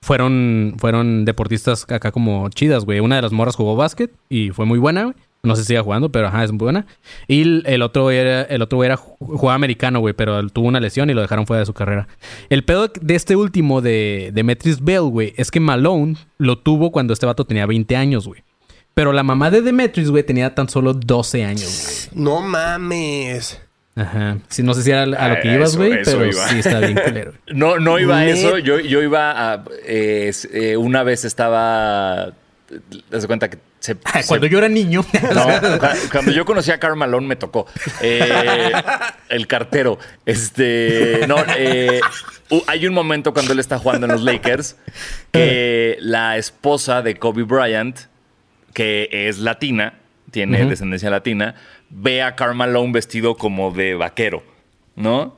fueron, 0.00 0.74
fueron 0.78 1.26
deportistas 1.26 1.84
acá 1.90 2.10
como 2.10 2.48
chidas, 2.48 2.86
güey. 2.86 3.00
Una 3.00 3.16
de 3.16 3.22
las 3.22 3.32
morras 3.32 3.56
jugó 3.56 3.76
básquet 3.76 4.10
y 4.30 4.50
fue 4.50 4.64
muy 4.64 4.78
buena, 4.78 5.04
güey. 5.04 5.14
No 5.42 5.56
sé 5.56 5.62
si 5.62 5.68
siga 5.68 5.82
jugando, 5.82 6.12
pero 6.12 6.28
ajá, 6.28 6.44
es 6.44 6.52
muy 6.52 6.58
buena. 6.58 6.86
Y 7.26 7.62
el, 7.66 7.80
otro 7.82 8.10
era, 8.10 8.42
el 8.42 8.60
otro 8.60 8.84
era 8.84 8.98
ju- 8.98 9.16
jugaba 9.18 9.54
americano, 9.54 10.00
güey, 10.00 10.12
pero 10.12 10.46
tuvo 10.48 10.68
una 10.68 10.80
lesión 10.80 11.08
y 11.08 11.14
lo 11.14 11.22
dejaron 11.22 11.46
fuera 11.46 11.60
de 11.60 11.66
su 11.66 11.72
carrera. 11.72 12.08
El 12.50 12.62
pedo 12.62 12.88
de 13.00 13.14
este 13.14 13.36
último 13.36 13.80
de 13.80 14.32
Demetrius 14.34 14.82
Bell, 14.82 15.02
güey, 15.10 15.32
es 15.38 15.50
que 15.50 15.58
Malone 15.58 16.16
lo 16.36 16.58
tuvo 16.58 16.90
cuando 16.92 17.14
este 17.14 17.24
vato 17.24 17.46
tenía 17.46 17.64
20 17.64 17.96
años, 17.96 18.26
güey. 18.26 18.42
Pero 19.00 19.14
la 19.14 19.22
mamá 19.22 19.50
de 19.50 19.62
Demetrius, 19.62 20.10
güey, 20.10 20.22
tenía 20.24 20.54
tan 20.54 20.68
solo 20.68 20.92
12 20.92 21.42
años, 21.42 22.10
No 22.12 22.42
mames. 22.42 23.58
Ajá. 23.96 24.36
Sí, 24.50 24.62
no 24.62 24.74
sé 24.74 24.82
si 24.82 24.90
era 24.90 25.04
a 25.04 25.06
lo 25.06 25.40
que 25.40 25.48
Ah, 25.48 25.54
ibas, 25.54 25.70
eso- 25.70 25.78
güey, 25.78 25.92
eso 25.94 26.02
pero 26.18 26.26
iba. 26.26 26.48
sí 26.48 26.58
está 26.58 26.80
bien 26.80 27.00
culero. 27.02 27.32
No, 27.46 27.78
no 27.78 27.98
iba 27.98 28.18
a 28.18 28.26
eso. 28.26 28.58
Yo, 28.58 28.78
yo 28.78 29.02
iba 29.02 29.52
a. 29.54 29.64
eh, 29.86 30.30
eh, 30.52 30.76
una 30.76 31.02
vez 31.02 31.24
estaba. 31.24 32.24
Haz 32.24 32.34
de 33.22 33.26
cuenta 33.26 33.48
que 33.48 33.56
se. 33.78 33.94
Cuando 34.28 34.46
se- 34.46 34.52
yo 34.52 34.58
era 34.58 34.68
niño. 34.68 35.02
No, 35.34 35.44
cu- 35.78 35.86
cuando 36.12 36.30
yo 36.32 36.44
conocí 36.44 36.70
a 36.70 36.78
Karl 36.78 36.94
Malone 36.96 37.26
me 37.26 37.36
tocó. 37.36 37.66
Eh, 38.02 38.70
el 39.30 39.46
cartero. 39.46 39.98
Este. 40.26 41.24
No, 41.26 41.36
eh, 41.56 42.00
hay 42.66 42.86
un 42.86 42.92
momento 42.92 43.32
cuando 43.32 43.54
él 43.54 43.60
está 43.60 43.78
jugando 43.78 44.04
en 44.06 44.12
los 44.12 44.20
Lakers 44.22 44.76
que 45.32 45.96
la 46.00 46.36
esposa 46.36 47.00
de 47.00 47.16
Kobe 47.16 47.44
Bryant, 47.44 47.96
que 48.74 49.08
es 49.12 49.38
latina, 49.38 49.94
tiene 50.30 50.64
descendencia 50.64 51.10
latina, 51.10 51.54
ve 51.88 52.22
a 52.22 52.36
Karl 52.36 52.54
Malone 52.54 52.92
vestido 52.92 53.36
como 53.36 53.70
de 53.72 53.94
vaquero, 53.94 54.42
¿no? 54.96 55.36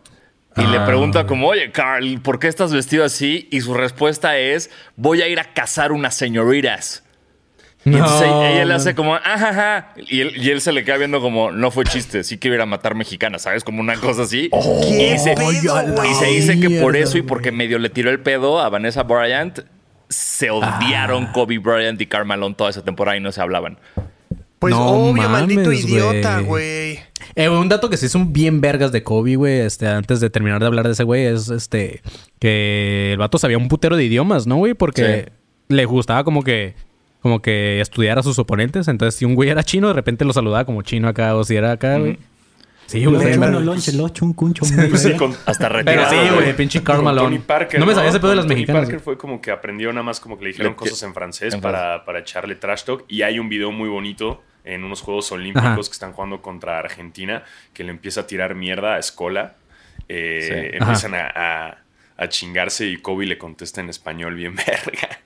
Y 0.56 0.60
le 0.66 0.76
Ah. 0.78 0.84
pregunta 0.86 1.26
como, 1.26 1.48
oye, 1.48 1.70
Carl, 1.72 2.20
¿por 2.20 2.38
qué 2.38 2.48
estás 2.48 2.74
vestido 2.74 3.04
así? 3.04 3.48
Y 3.50 3.62
su 3.62 3.72
respuesta 3.72 4.36
es, 4.36 4.70
voy 4.96 5.22
a 5.22 5.28
ir 5.28 5.40
a 5.40 5.44
cazar 5.54 5.92
unas 5.92 6.14
señoritas. 6.14 7.04
Y 7.84 7.94
entonces 7.94 8.28
ella 8.28 8.64
le 8.64 8.74
hace 8.74 8.94
como, 8.94 9.14
ajá, 9.16 9.92
y 9.96 10.20
él, 10.20 10.34
y 10.36 10.50
él 10.50 10.60
se 10.60 10.70
le 10.70 10.84
queda 10.84 10.98
viendo 10.98 11.20
como, 11.20 11.50
no 11.50 11.70
fue 11.72 11.84
chiste, 11.84 12.22
sí 12.22 12.38
quiero 12.38 12.54
ir 12.56 12.60
a 12.60 12.66
matar 12.66 12.94
mexicanas, 12.94 13.42
¿sabes? 13.42 13.64
Como 13.64 13.80
una 13.80 13.96
cosa 13.96 14.22
así. 14.22 14.50
y, 14.52 15.18
se, 15.18 15.34
pedo, 15.34 15.82
güey? 15.96 16.10
y 16.10 16.14
se 16.14 16.26
dice 16.26 16.60
que 16.60 16.80
por 16.80 16.96
eso 16.96 17.18
y 17.18 17.22
porque 17.22 17.50
medio 17.50 17.78
le 17.80 17.88
tiró 17.90 18.10
el 18.10 18.20
pedo 18.20 18.60
a 18.60 18.68
Vanessa 18.68 19.02
Bryant, 19.02 19.60
se 20.12 20.50
odiaron 20.50 21.24
Ah. 21.24 21.32
Kobe 21.32 21.58
Bryant 21.58 22.00
y 22.00 22.06
Karl 22.06 22.26
Malone 22.26 22.54
toda 22.54 22.70
esa 22.70 22.82
temporada 22.84 23.16
y 23.16 23.20
no 23.20 23.32
se 23.32 23.40
hablaban. 23.40 23.78
Pues 24.58 24.72
No 24.72 24.86
obvio, 24.90 25.22
mames, 25.24 25.30
maldito 25.56 25.72
idiota, 25.72 26.38
güey. 26.40 27.00
Eh, 27.34 27.48
un 27.48 27.68
dato 27.68 27.90
que 27.90 27.96
sí 27.96 28.08
son 28.08 28.32
bien 28.32 28.60
vergas 28.60 28.92
de 28.92 29.02
Kobe, 29.02 29.34
güey, 29.34 29.60
este, 29.60 29.88
antes 29.88 30.20
de 30.20 30.30
terminar 30.30 30.60
de 30.60 30.66
hablar 30.66 30.86
de 30.86 30.92
ese 30.92 31.02
güey, 31.02 31.24
es 31.24 31.48
este, 31.48 32.00
que 32.38 33.10
el 33.12 33.18
vato 33.18 33.38
sabía 33.38 33.58
un 33.58 33.66
putero 33.68 33.96
de 33.96 34.04
idiomas, 34.04 34.46
¿no, 34.46 34.56
güey? 34.56 34.74
Porque 34.74 35.32
le 35.68 35.84
gustaba 35.84 36.22
como 36.22 36.44
que, 36.44 36.74
como 37.22 37.42
que 37.42 37.80
estudiar 37.80 38.18
a 38.20 38.22
sus 38.22 38.38
oponentes. 38.38 38.86
Entonces, 38.86 39.18
si 39.18 39.24
un 39.24 39.34
güey 39.34 39.48
era 39.50 39.64
chino, 39.64 39.88
de 39.88 39.94
repente 39.94 40.24
lo 40.24 40.32
saludaba 40.32 40.64
como 40.64 40.82
chino 40.82 41.08
acá, 41.08 41.34
o 41.34 41.42
si 41.42 41.56
era 41.56 41.72
acá, 41.72 41.98
güey. 41.98 42.18
Sí, 42.92 43.04
güey. 43.04 43.16
El 43.22 43.22
está 43.22 43.30
8 43.30 43.40
bien 43.40 43.40
no 43.52 43.58
verga. 43.58 43.60
lonche, 43.72 43.90
el 43.90 44.00
8, 44.00 44.24
un 44.24 44.32
cuncho. 44.34 44.64
Sí, 44.64 44.74
muy 44.74 45.16
con- 45.16 45.36
Hasta 45.46 45.68
Pero 45.68 45.78
retirado. 45.82 46.10
sí, 46.10 46.34
güey. 46.34 46.56
pinche 46.56 46.82
Karl 46.82 47.02
Malone. 47.02 47.40
Parker, 47.40 47.80
no 47.80 47.86
me 47.86 47.94
sabía 47.94 48.10
ese 48.10 48.20
pedo 48.20 48.30
de 48.30 48.36
las 48.36 48.44
Tony 48.46 48.54
mexicanas. 48.56 48.82
Parker 48.84 49.00
fue 49.00 49.18
como 49.18 49.40
que 49.40 49.50
aprendió 49.50 49.92
nada 49.92 50.02
más 50.02 50.20
como 50.20 50.36
que 50.38 50.44
le 50.44 50.50
dijeron 50.50 50.72
Le- 50.72 50.76
cosas 50.76 51.02
en 51.02 51.14
francés 51.14 51.56
para, 51.56 52.04
para 52.04 52.20
echarle 52.20 52.54
trash 52.54 52.84
talk. 52.84 53.04
Y 53.08 53.22
hay 53.22 53.38
un 53.38 53.48
video 53.48 53.72
muy 53.72 53.88
bonito 53.88 54.42
en 54.64 54.84
unos 54.84 55.00
Juegos 55.00 55.32
Olímpicos 55.32 55.64
Ajá. 55.66 55.74
que 55.76 55.80
están 55.82 56.12
jugando 56.12 56.40
contra 56.42 56.78
Argentina 56.78 57.42
que 57.74 57.82
le 57.84 57.90
empieza 57.90 58.20
a 58.22 58.26
tirar 58.26 58.54
mierda 58.54 58.94
a 58.94 58.98
Escola. 58.98 59.54
Eh, 60.08 60.40
Sí. 60.72 60.76
Empiezan 60.78 61.14
a, 61.14 61.32
a- 61.34 61.78
a 62.16 62.28
chingarse 62.28 62.86
y 62.86 62.98
Kobe 62.98 63.26
le 63.26 63.38
contesta 63.38 63.80
en 63.80 63.88
español 63.88 64.34
bien 64.34 64.54
verga. 64.66 65.18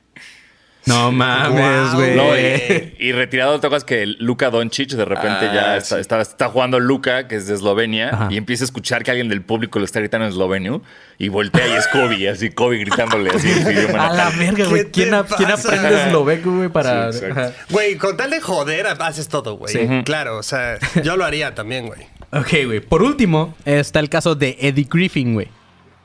No 0.97 1.11
mames, 1.11 1.95
güey. 1.95 2.17
No, 2.17 2.37
y, 2.39 2.95
y 2.99 3.13
retirado 3.13 3.59
tocas 3.61 3.83
que 3.85 4.07
Luka 4.07 4.51
Doncic 4.51 4.91
de 4.91 5.05
repente 5.05 5.47
Ah, 5.49 5.55
ya 5.55 5.77
está, 5.77 5.97
sí. 5.97 6.01
está, 6.01 6.21
está 6.21 6.49
jugando 6.49 6.79
Luka, 6.79 7.27
que 7.27 7.35
es 7.37 7.47
de 7.49 7.55
Eslovenia, 7.55 8.11
Ajá. 8.11 8.29
y 8.31 8.37
empieza 8.37 8.63
a 8.65 8.67
escuchar 8.67 9.03
que 9.03 9.11
alguien 9.11 9.29
del 9.29 9.43
público 9.43 9.79
le 9.81 9.85
está 9.85 9.99
gritando 9.99 10.27
en 10.27 10.33
eslovenio, 10.33 10.83
y 11.19 11.29
voltea 11.29 11.67
y 11.67 11.73
es 11.73 11.89
Kobe, 11.89 12.29
así 12.31 12.51
Kobe 12.51 12.79
gritándole 12.79 13.31
así 13.31 13.51
en 13.51 13.63
su 13.65 13.71
idioma 13.71 14.07
A 14.07 14.13
la 14.13 14.31
verga, 14.31 14.55
¿Qué 14.57 14.65
güey. 14.65 14.85
¿Quién, 14.91 15.13
aprende 15.15 16.05
esloveco, 16.07 16.51
güey, 16.53 16.69
para. 16.69 17.13
Sí. 17.13 17.25
Güey, 17.71 17.97
con 17.97 18.17
tal 18.17 18.31
de 18.31 18.41
joder, 18.41 18.87
haces 18.87 19.29
todo, 19.29 19.57
güey. 19.57 19.73
Sí. 19.73 19.89
Claro, 20.05 20.39
o 20.39 20.43
sea, 20.43 20.79
yo 21.03 21.17
lo 21.17 21.25
haría 21.25 21.55
también, 21.55 21.87
güey. 21.87 22.01
Ok, 22.33 22.49
güey. 22.67 22.81
Por 22.81 23.03
último, 23.03 23.55
está 23.65 24.01
el 24.01 24.09
caso 24.09 24.35
de 24.35 24.57
Eddie 24.61 24.87
Griffin, 24.91 25.35
güey. 25.35 25.49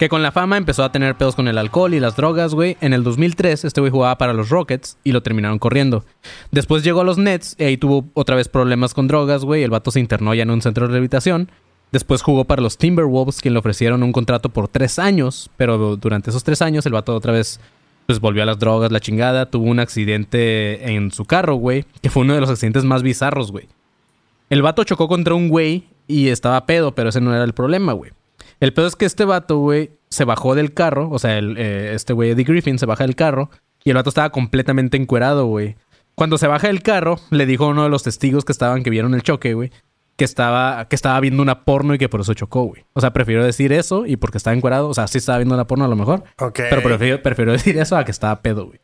Que 0.01 0.09
con 0.09 0.23
la 0.23 0.31
fama 0.31 0.57
empezó 0.57 0.83
a 0.83 0.91
tener 0.91 1.13
pedos 1.13 1.35
con 1.35 1.47
el 1.47 1.59
alcohol 1.59 1.93
y 1.93 1.99
las 1.99 2.15
drogas, 2.15 2.55
güey. 2.55 2.75
En 2.81 2.91
el 2.93 3.03
2003, 3.03 3.65
este 3.65 3.81
güey 3.81 3.91
jugaba 3.91 4.17
para 4.17 4.33
los 4.33 4.49
Rockets 4.49 4.97
y 5.03 5.11
lo 5.11 5.21
terminaron 5.21 5.59
corriendo. 5.59 6.05
Después 6.49 6.83
llegó 6.83 7.01
a 7.01 7.03
los 7.03 7.19
Nets 7.19 7.55
y 7.59 7.65
ahí 7.65 7.77
tuvo 7.77 8.05
otra 8.15 8.35
vez 8.35 8.47
problemas 8.47 8.95
con 8.95 9.07
drogas, 9.07 9.45
güey. 9.45 9.61
El 9.61 9.69
vato 9.69 9.91
se 9.91 9.99
internó 9.99 10.33
ya 10.33 10.41
en 10.41 10.49
un 10.49 10.63
centro 10.63 10.87
de 10.87 10.93
rehabilitación. 10.93 11.51
Después 11.91 12.23
jugó 12.23 12.45
para 12.45 12.63
los 12.63 12.79
Timberwolves, 12.79 13.41
quien 13.41 13.53
le 13.53 13.59
ofrecieron 13.59 14.01
un 14.01 14.11
contrato 14.11 14.49
por 14.49 14.67
tres 14.67 14.97
años. 14.97 15.51
Pero 15.55 15.95
durante 15.97 16.31
esos 16.31 16.43
tres 16.43 16.63
años, 16.63 16.83
el 16.87 16.93
vato 16.93 17.15
otra 17.15 17.33
vez 17.33 17.59
pues 18.07 18.19
volvió 18.19 18.41
a 18.41 18.47
las 18.47 18.57
drogas, 18.57 18.91
la 18.91 19.01
chingada. 19.01 19.51
Tuvo 19.51 19.65
un 19.65 19.79
accidente 19.79 20.95
en 20.95 21.11
su 21.11 21.25
carro, 21.25 21.57
güey. 21.57 21.85
Que 22.01 22.09
fue 22.09 22.23
uno 22.23 22.33
de 22.33 22.41
los 22.41 22.49
accidentes 22.49 22.85
más 22.85 23.03
bizarros, 23.03 23.51
güey. 23.51 23.67
El 24.49 24.63
vato 24.63 24.83
chocó 24.83 25.07
contra 25.07 25.35
un 25.35 25.47
güey 25.47 25.83
y 26.07 26.29
estaba 26.29 26.65
pedo, 26.65 26.95
pero 26.95 27.09
ese 27.09 27.21
no 27.21 27.35
era 27.35 27.43
el 27.43 27.53
problema, 27.53 27.93
güey. 27.93 28.13
El 28.61 28.73
pedo 28.73 28.87
es 28.87 28.95
que 28.95 29.05
este 29.05 29.25
vato, 29.25 29.57
güey, 29.57 29.91
se 30.09 30.23
bajó 30.23 30.55
del 30.55 30.73
carro. 30.73 31.09
O 31.09 31.19
sea, 31.19 31.37
el, 31.37 31.57
eh, 31.57 31.93
este 31.93 32.13
güey 32.13 32.29
Eddie 32.29 32.45
Griffin 32.45 32.79
se 32.79 32.85
baja 32.85 33.03
del 33.03 33.15
carro 33.15 33.49
y 33.83 33.89
el 33.89 33.95
vato 33.95 34.09
estaba 34.09 34.29
completamente 34.29 34.97
encuerado, 34.97 35.47
güey. 35.47 35.75
Cuando 36.15 36.37
se 36.37 36.47
baja 36.47 36.67
del 36.67 36.83
carro, 36.83 37.19
le 37.31 37.47
dijo 37.47 37.65
a 37.65 37.69
uno 37.69 37.83
de 37.83 37.89
los 37.89 38.03
testigos 38.03 38.45
que 38.45 38.51
estaban, 38.51 38.83
que 38.83 38.91
vieron 38.91 39.15
el 39.15 39.23
choque, 39.23 39.55
güey, 39.55 39.71
que 40.15 40.25
estaba, 40.25 40.87
que 40.87 40.95
estaba 40.95 41.19
viendo 41.19 41.41
una 41.41 41.65
porno 41.65 41.95
y 41.95 41.97
que 41.97 42.07
por 42.07 42.21
eso 42.21 42.35
chocó, 42.35 42.63
güey. 42.63 42.85
O 42.93 43.01
sea, 43.01 43.11
prefirió 43.13 43.43
decir 43.43 43.73
eso 43.73 44.05
y 44.05 44.17
porque 44.17 44.37
estaba 44.37 44.55
encuerado. 44.55 44.89
O 44.89 44.93
sea, 44.93 45.07
sí 45.07 45.17
estaba 45.17 45.39
viendo 45.39 45.55
una 45.55 45.65
porno 45.65 45.85
a 45.85 45.87
lo 45.87 45.95
mejor. 45.95 46.23
Ok. 46.37 46.59
Pero 46.69 46.83
prefirió, 46.83 47.23
prefirió 47.23 47.51
decir 47.53 47.79
eso 47.79 47.97
a 47.97 48.05
que 48.05 48.11
estaba 48.11 48.41
pedo, 48.43 48.67
güey. 48.67 48.79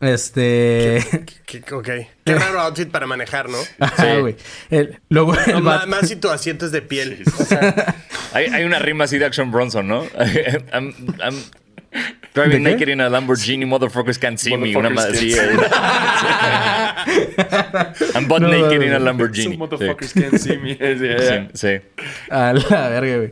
Este. 0.00 1.04
Qué- 1.46 1.62
ok. 1.72 1.88
Qué 2.24 2.34
raro 2.34 2.60
outfit 2.60 2.90
para 2.90 3.06
manejar, 3.06 3.48
¿no? 3.48 3.58
Ajá, 3.80 4.16
güey. 4.18 4.36
El- 4.70 4.98
Luego 5.10 5.34
el 5.38 5.52
No, 5.52 5.60
más, 5.60 5.86
más 5.86 6.08
si 6.08 6.16
tu 6.16 6.30
asiento 6.30 6.66
es 6.66 6.72
de 6.72 6.82
piel. 6.82 7.22
O 7.38 7.44
sea, 7.44 7.94
Hay, 8.32 8.46
hay 8.46 8.64
una 8.64 8.78
rima 8.78 9.04
así 9.04 9.18
de 9.18 9.26
Action 9.26 9.50
Bronson, 9.50 9.86
¿no? 9.86 10.04
I'm, 10.72 10.94
I'm 11.20 11.34
¿De 12.34 12.42
driving 12.42 12.64
qué? 12.64 12.70
naked 12.72 12.88
in 12.88 13.00
a 13.00 13.08
Lamborghini, 13.08 13.64
motherfuckers 13.66 14.18
can't 14.18 14.38
see 14.38 14.56
me. 14.56 14.74
Una 14.76 14.90
más 14.90 15.04
así. 15.06 15.34
I'm 18.14 18.26
butt 18.26 18.42
No, 18.42 18.48
naked 18.48 18.80
no, 18.80 18.86
in 18.86 18.92
a. 18.92 18.98
Lamborghini. 18.98 19.44
Some 19.44 19.56
motherfuckers 19.68 20.12
can't 20.14 20.40
see 20.40 20.56
me. 20.58 20.74
Sí, 20.74 21.48
sí. 21.54 21.80
A 22.30 22.52
la 22.52 22.88
verga, 22.88 23.16
güey. 23.18 23.30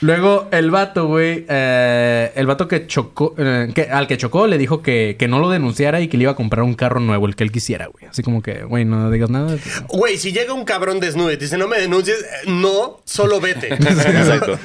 Luego, 0.00 0.48
el 0.52 0.70
vato, 0.70 1.06
güey. 1.06 1.44
eh, 1.48 2.30
el 2.36 2.46
vato 2.46 2.68
que 2.68 2.86
chocó. 2.86 3.34
eh, 3.36 3.68
que, 3.74 3.82
al 3.90 4.06
que 4.06 4.16
chocó 4.16 4.46
le 4.46 4.56
dijo 4.58 4.80
que, 4.80 5.16
que 5.18 5.26
no 5.26 5.40
lo 5.40 5.50
denunciara 5.50 6.00
y 6.00 6.08
que 6.08 6.16
le 6.16 6.22
iba 6.22 6.32
a 6.32 6.36
comprar 6.36 6.62
un 6.62 6.74
carro 6.74 7.00
nuevo, 7.00 7.26
el 7.26 7.34
que 7.34 7.42
él 7.44 7.50
quisiera, 7.50 7.86
güey. 7.88 8.06
Así 8.06 8.22
como 8.22 8.40
que, 8.42 8.62
güey, 8.62 8.84
no 8.84 9.10
digas 9.10 9.28
nada. 9.30 9.56
Güey, 9.88 10.16
si 10.18 10.32
llega 10.32 10.52
un 10.52 10.64
cabrón 10.64 11.00
desnudo 11.00 11.32
y 11.32 11.36
te 11.36 11.44
dice, 11.46 11.58
no 11.58 11.66
me 11.66 11.80
denuncies, 11.80 12.20
eh, 12.20 12.26
no, 12.46 13.00
solo 13.04 13.40
vete. 13.40 13.74
Exacto. 13.74 14.58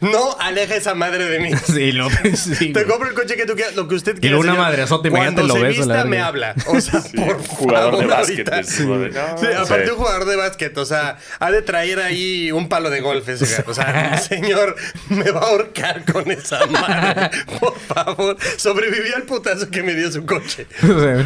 No 0.00 0.36
aleja 0.40 0.74
esa 0.76 0.94
madre 0.94 1.24
de 1.26 1.38
mí. 1.40 1.50
Sí, 1.64 1.92
lo 1.92 2.08
sí, 2.34 2.72
Te 2.72 2.84
compro 2.84 3.08
el 3.08 3.14
coche 3.14 3.36
que 3.36 3.46
tú 3.46 3.54
quieras, 3.54 3.74
lo 3.74 3.88
que 3.88 3.94
usted 3.94 4.16
Y 4.16 4.20
quiera. 4.20 4.36
luego 4.36 4.42
una 4.42 4.52
señor. 4.54 4.66
madresota, 4.66 5.08
imagínate, 5.08 5.34
Cuando 5.36 5.54
lo 5.54 5.60
se 5.60 5.66
ves 5.66 5.76
a 5.76 5.86
la 5.86 5.94
vista, 5.94 5.94
verga. 5.94 6.10
me 6.10 6.20
habla. 6.20 6.54
O 6.66 6.80
sea, 6.80 7.00
por 7.14 7.38
jugador 7.46 7.90
favor, 7.92 7.98
de 8.00 8.06
básquet. 8.06 8.50
no, 8.50 9.38
Sí, 9.38 9.46
aparte 9.56 9.84
Sí. 9.86 9.90
un 9.92 9.96
jugador 9.96 10.24
de 10.26 10.36
básquet, 10.36 10.78
o 10.78 10.84
sea, 10.84 11.18
ha 11.38 11.50
de 11.50 11.62
traer 11.62 12.00
ahí 12.00 12.50
un 12.52 12.68
palo 12.68 12.90
de 12.90 13.00
golf 13.00 13.28
ese. 13.28 13.64
O 13.66 13.74
sea, 13.74 14.16
señor, 14.18 14.63
me 15.08 15.30
va 15.30 15.40
a 15.40 15.44
ahorcar 15.50 16.04
con 16.10 16.30
esa 16.30 16.66
madre. 16.66 17.30
Por 17.60 17.76
favor, 17.78 18.36
sobreviví 18.56 19.12
al 19.14 19.22
putazo 19.22 19.68
que 19.70 19.82
me 19.82 19.94
dio 19.94 20.10
su 20.10 20.24
coche. 20.26 20.66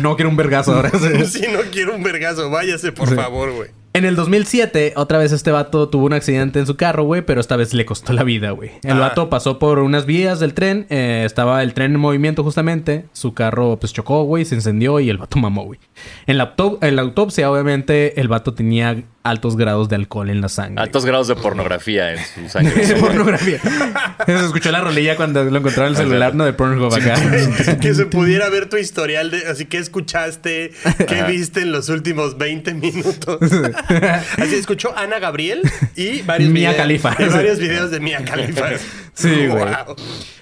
No 0.03 0.17
quiero 0.17 0.31
un 0.31 0.37
vergazo 0.37 0.75
ahora. 0.75 0.91
Si 1.29 1.43
no 1.43 1.61
quiero 1.71 1.95
un 1.95 2.03
vergazo, 2.03 2.51
váyase, 2.51 2.93
por 2.93 3.09
Sí. 3.09 3.15
favor, 3.15 3.53
güey. 3.53 3.71
En 3.95 4.05
el 4.05 4.15
2007, 4.17 4.93
otra 4.97 5.19
vez 5.19 5.33
este 5.33 5.51
vato 5.51 5.89
tuvo 5.89 6.07
un 6.07 6.13
accidente 6.13 6.59
en 6.61 6.67
su 6.67 6.77
carro, 6.77 7.03
güey, 7.05 7.23
pero 7.23 7.41
esta 7.41 7.57
vez 7.57 7.75
le 7.75 7.85
costó 7.85 8.13
la 8.13 8.23
vida, 8.23 8.51
güey. 8.53 8.71
El 8.85 8.93
Ah. 8.99 9.01
vato 9.01 9.29
pasó 9.31 9.59
por 9.59 9.79
unas 9.81 10.07
vías 10.07 10.39
del 10.41 10.55
tren, 10.55 10.87
eh, 10.91 11.23
estaba 11.27 11.63
el 11.63 11.75
tren 11.75 11.95
en 11.95 12.01
movimiento 12.01 12.45
justamente, 12.45 13.07
su 13.13 13.35
carro 13.35 13.79
pues 13.81 13.93
chocó, 13.93 14.23
güey, 14.25 14.45
se 14.45 14.55
encendió 14.55 15.01
y 15.01 15.11
el 15.11 15.19
vato 15.19 15.39
mamó, 15.39 15.65
güey. 15.65 15.81
En 16.27 16.39
la, 16.39 16.55
en 16.83 16.97
la 16.97 17.03
autopsia, 17.03 17.51
obviamente, 17.51 18.21
el 18.21 18.29
vato 18.29 18.55
tenía 18.55 19.03
altos 19.31 19.57
grados 19.57 19.89
de 19.89 19.97
alcohol 19.97 20.31
en 20.31 20.41
la 20.41 20.49
sangre. 20.49 20.83
Altos 20.83 21.05
grados 21.05 21.29
de 21.29 21.37
pornografía 21.37 22.13
en 22.15 22.19
su 22.19 22.49
sangre. 22.53 22.87
de 22.87 22.97
pornografía. 22.97 23.61
Se 24.27 24.45
escuchó 24.45 24.71
la 24.71 24.81
rolilla 24.81 25.17
cuando 25.17 25.45
lo 25.45 25.59
encontraron 25.59 25.95
en 25.95 26.01
el 26.01 26.07
celular, 26.07 26.35
¿no? 26.35 26.45
De 26.45 26.53
Pornhub 26.53 26.93
acá. 26.95 27.17
que 27.81 27.95
se 27.95 28.07
pudiera 28.07 28.49
ver 28.49 28.69
tu 28.69 28.77
historial 28.77 29.31
de 29.31 29.47
así 29.47 29.67
que 29.67 29.79
escuchaste, 29.79 30.73
qué 31.07 31.23
viste 31.25 31.61
en 31.61 31.73
los 31.73 31.89
últimos 31.89 32.39
20 32.39 32.75
minutos. 32.75 33.39
así 34.39 34.55
escuchó 34.55 34.97
Ana 34.97 35.19
Gabriel 35.19 35.63
y 35.97 36.23
varios 36.23 36.53
videos, 36.53 36.89
y 37.19 37.25
varios 37.29 37.59
videos 37.59 37.91
de 37.91 38.01
Mia 38.01 38.25
Khalifa. 38.25 38.71
Sí, 39.19 39.47
güey. 39.49 39.65
Wow. 39.65 39.97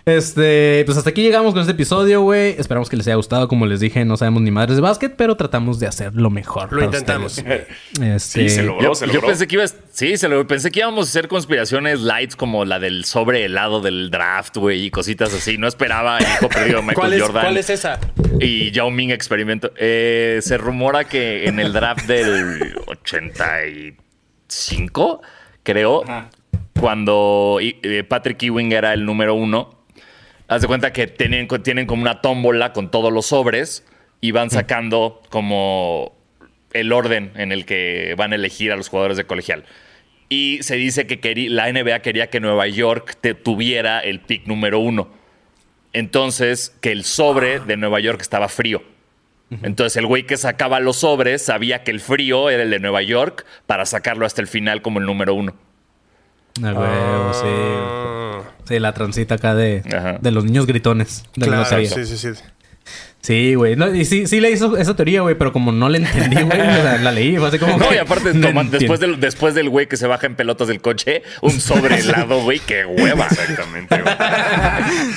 Este, 0.04 0.82
pues 0.86 0.96
hasta 0.98 1.10
aquí 1.10 1.22
llegamos 1.22 1.52
con 1.52 1.62
este 1.62 1.72
episodio, 1.72 2.20
güey. 2.22 2.54
Esperamos 2.58 2.88
que 2.88 2.96
les 2.96 3.06
haya 3.08 3.16
gustado. 3.16 3.48
Como 3.48 3.66
les 3.66 3.80
dije, 3.80 4.04
no 4.04 4.16
sabemos 4.16 4.40
ni 4.42 4.52
madres 4.52 4.76
de 4.76 4.82
básquet, 4.82 5.14
pero 5.16 5.36
tratamos 5.36 5.80
de 5.80 5.88
hacer 5.88 6.14
lo 6.14 6.30
mejor. 6.30 6.72
Lo 6.72 6.78
para 6.78 6.84
intentamos. 6.86 7.38
Este, 7.38 7.66
Sí, 8.20 8.48
se 8.48 8.62
logró, 8.62 8.90
Yo, 8.90 8.94
se 8.94 9.06
yo 9.06 9.14
logró. 9.14 9.28
pensé 9.28 9.48
que 9.48 9.56
ibas, 9.56 9.74
sí, 9.90 10.16
se 10.16 10.28
lo, 10.28 10.46
pensé 10.46 10.70
que 10.70 10.78
íbamos 10.80 11.08
a 11.08 11.10
hacer 11.10 11.26
conspiraciones 11.26 12.00
lights 12.00 12.36
como 12.36 12.64
la 12.64 12.78
del 12.78 13.04
sobre 13.04 13.44
helado 13.46 13.80
del 13.80 14.10
draft, 14.10 14.56
güey, 14.58 14.84
y 14.84 14.90
cositas 14.90 15.34
así. 15.34 15.58
No 15.58 15.66
esperaba 15.66 16.18
el 16.18 16.24
hijo 16.24 16.48
perdido 16.50 16.76
de 16.76 16.82
Michael 16.82 16.94
¿Cuál 16.94 17.12
es, 17.14 17.22
Jordan 17.22 17.42
¿Cuál 17.44 17.56
es 17.56 17.70
esa? 17.70 17.98
y 18.38 18.70
Yao 18.70 18.90
Ming 18.90 19.10
experimento. 19.10 19.72
Eh, 19.76 20.38
se 20.42 20.56
rumora 20.56 21.02
que 21.04 21.48
en 21.48 21.58
el 21.58 21.72
draft 21.72 22.06
del 22.06 22.76
85, 22.86 25.20
creo, 25.62 26.04
cuando 26.80 27.58
eh, 27.60 28.04
Patrick 28.08 28.42
Ewing 28.42 28.72
era 28.72 28.92
el 28.92 29.04
número 29.04 29.34
uno, 29.34 29.74
haz 30.48 30.62
de 30.62 30.68
cuenta 30.68 30.92
que 30.92 31.06
tienen, 31.06 31.48
tienen 31.62 31.86
como 31.86 32.02
una 32.02 32.20
tómbola 32.20 32.72
con 32.72 32.90
todos 32.90 33.12
los 33.12 33.26
sobres 33.26 33.84
y 34.20 34.30
van 34.30 34.50
sacando 34.50 35.20
como 35.30 36.12
el 36.72 36.92
orden 36.92 37.32
en 37.36 37.52
el 37.52 37.64
que 37.66 38.14
van 38.16 38.32
a 38.32 38.36
elegir 38.36 38.72
a 38.72 38.76
los 38.76 38.88
jugadores 38.88 39.16
de 39.16 39.24
colegial. 39.24 39.64
Y 40.28 40.58
se 40.62 40.76
dice 40.76 41.06
que 41.06 41.20
querí- 41.20 41.48
la 41.48 41.68
NBA 41.68 42.00
quería 42.00 42.28
que 42.30 42.40
Nueva 42.40 42.66
York 42.66 43.16
te 43.20 43.34
tuviera 43.34 44.00
el 44.00 44.20
pick 44.20 44.46
número 44.46 44.78
uno. 44.80 45.08
Entonces, 45.92 46.76
que 46.80 46.92
el 46.92 47.04
sobre 47.04 47.60
de 47.60 47.76
Nueva 47.76 48.00
York 48.00 48.20
estaba 48.20 48.48
frío. 48.48 48.82
Entonces, 49.62 49.96
el 49.96 50.06
güey 50.06 50.24
que 50.26 50.36
sacaba 50.36 50.80
los 50.80 50.96
sobres 50.96 51.40
sabía 51.44 51.84
que 51.84 51.92
el 51.92 52.00
frío 52.00 52.50
era 52.50 52.64
el 52.64 52.70
de 52.70 52.80
Nueva 52.80 53.00
York 53.02 53.46
para 53.66 53.86
sacarlo 53.86 54.26
hasta 54.26 54.40
el 54.42 54.48
final 54.48 54.82
como 54.82 54.98
el 54.98 55.06
número 55.06 55.34
uno. 55.34 55.54
A 56.62 56.72
huevo, 56.72 57.34
sí. 57.34 58.46
Sí, 58.68 58.78
la 58.78 58.92
transita 58.92 59.36
acá 59.36 59.54
de, 59.54 59.82
de 60.20 60.30
los 60.30 60.44
niños 60.44 60.66
gritones. 60.66 61.24
De 61.36 61.46
Claro, 61.46 61.64
sí, 61.64 62.04
sí, 62.06 62.16
sí. 62.16 62.28
Sí, 63.26 63.54
güey. 63.56 63.74
No, 63.74 63.92
y 63.92 64.04
sí, 64.04 64.28
sí 64.28 64.38
le 64.38 64.52
hizo 64.52 64.76
esa 64.76 64.94
teoría, 64.94 65.20
güey, 65.22 65.34
pero 65.36 65.52
como 65.52 65.72
no 65.72 65.88
la 65.88 65.96
entendí, 65.98 66.36
güey, 66.42 66.60
o 66.60 66.64
sea, 66.82 66.98
la 66.98 67.10
leí, 67.10 67.36
fue 67.38 67.48
así 67.48 67.58
como. 67.58 67.76
No, 67.78 67.88
que 67.88 67.96
y 67.96 67.98
aparte, 67.98 68.32
no 68.34 68.48
toman- 68.48 68.70
después, 68.70 69.00
del, 69.00 69.18
después 69.18 69.54
del 69.56 69.68
güey 69.68 69.88
que 69.88 69.96
se 69.96 70.06
baja 70.06 70.28
en 70.28 70.36
pelotas 70.36 70.68
del 70.68 70.80
coche, 70.80 71.22
un 71.42 71.60
sobre 71.60 71.96
helado, 71.98 72.40
güey, 72.42 72.60
qué 72.60 72.84
hueva. 72.86 73.26
Exactamente, 73.26 74.00
güey. 74.00 74.14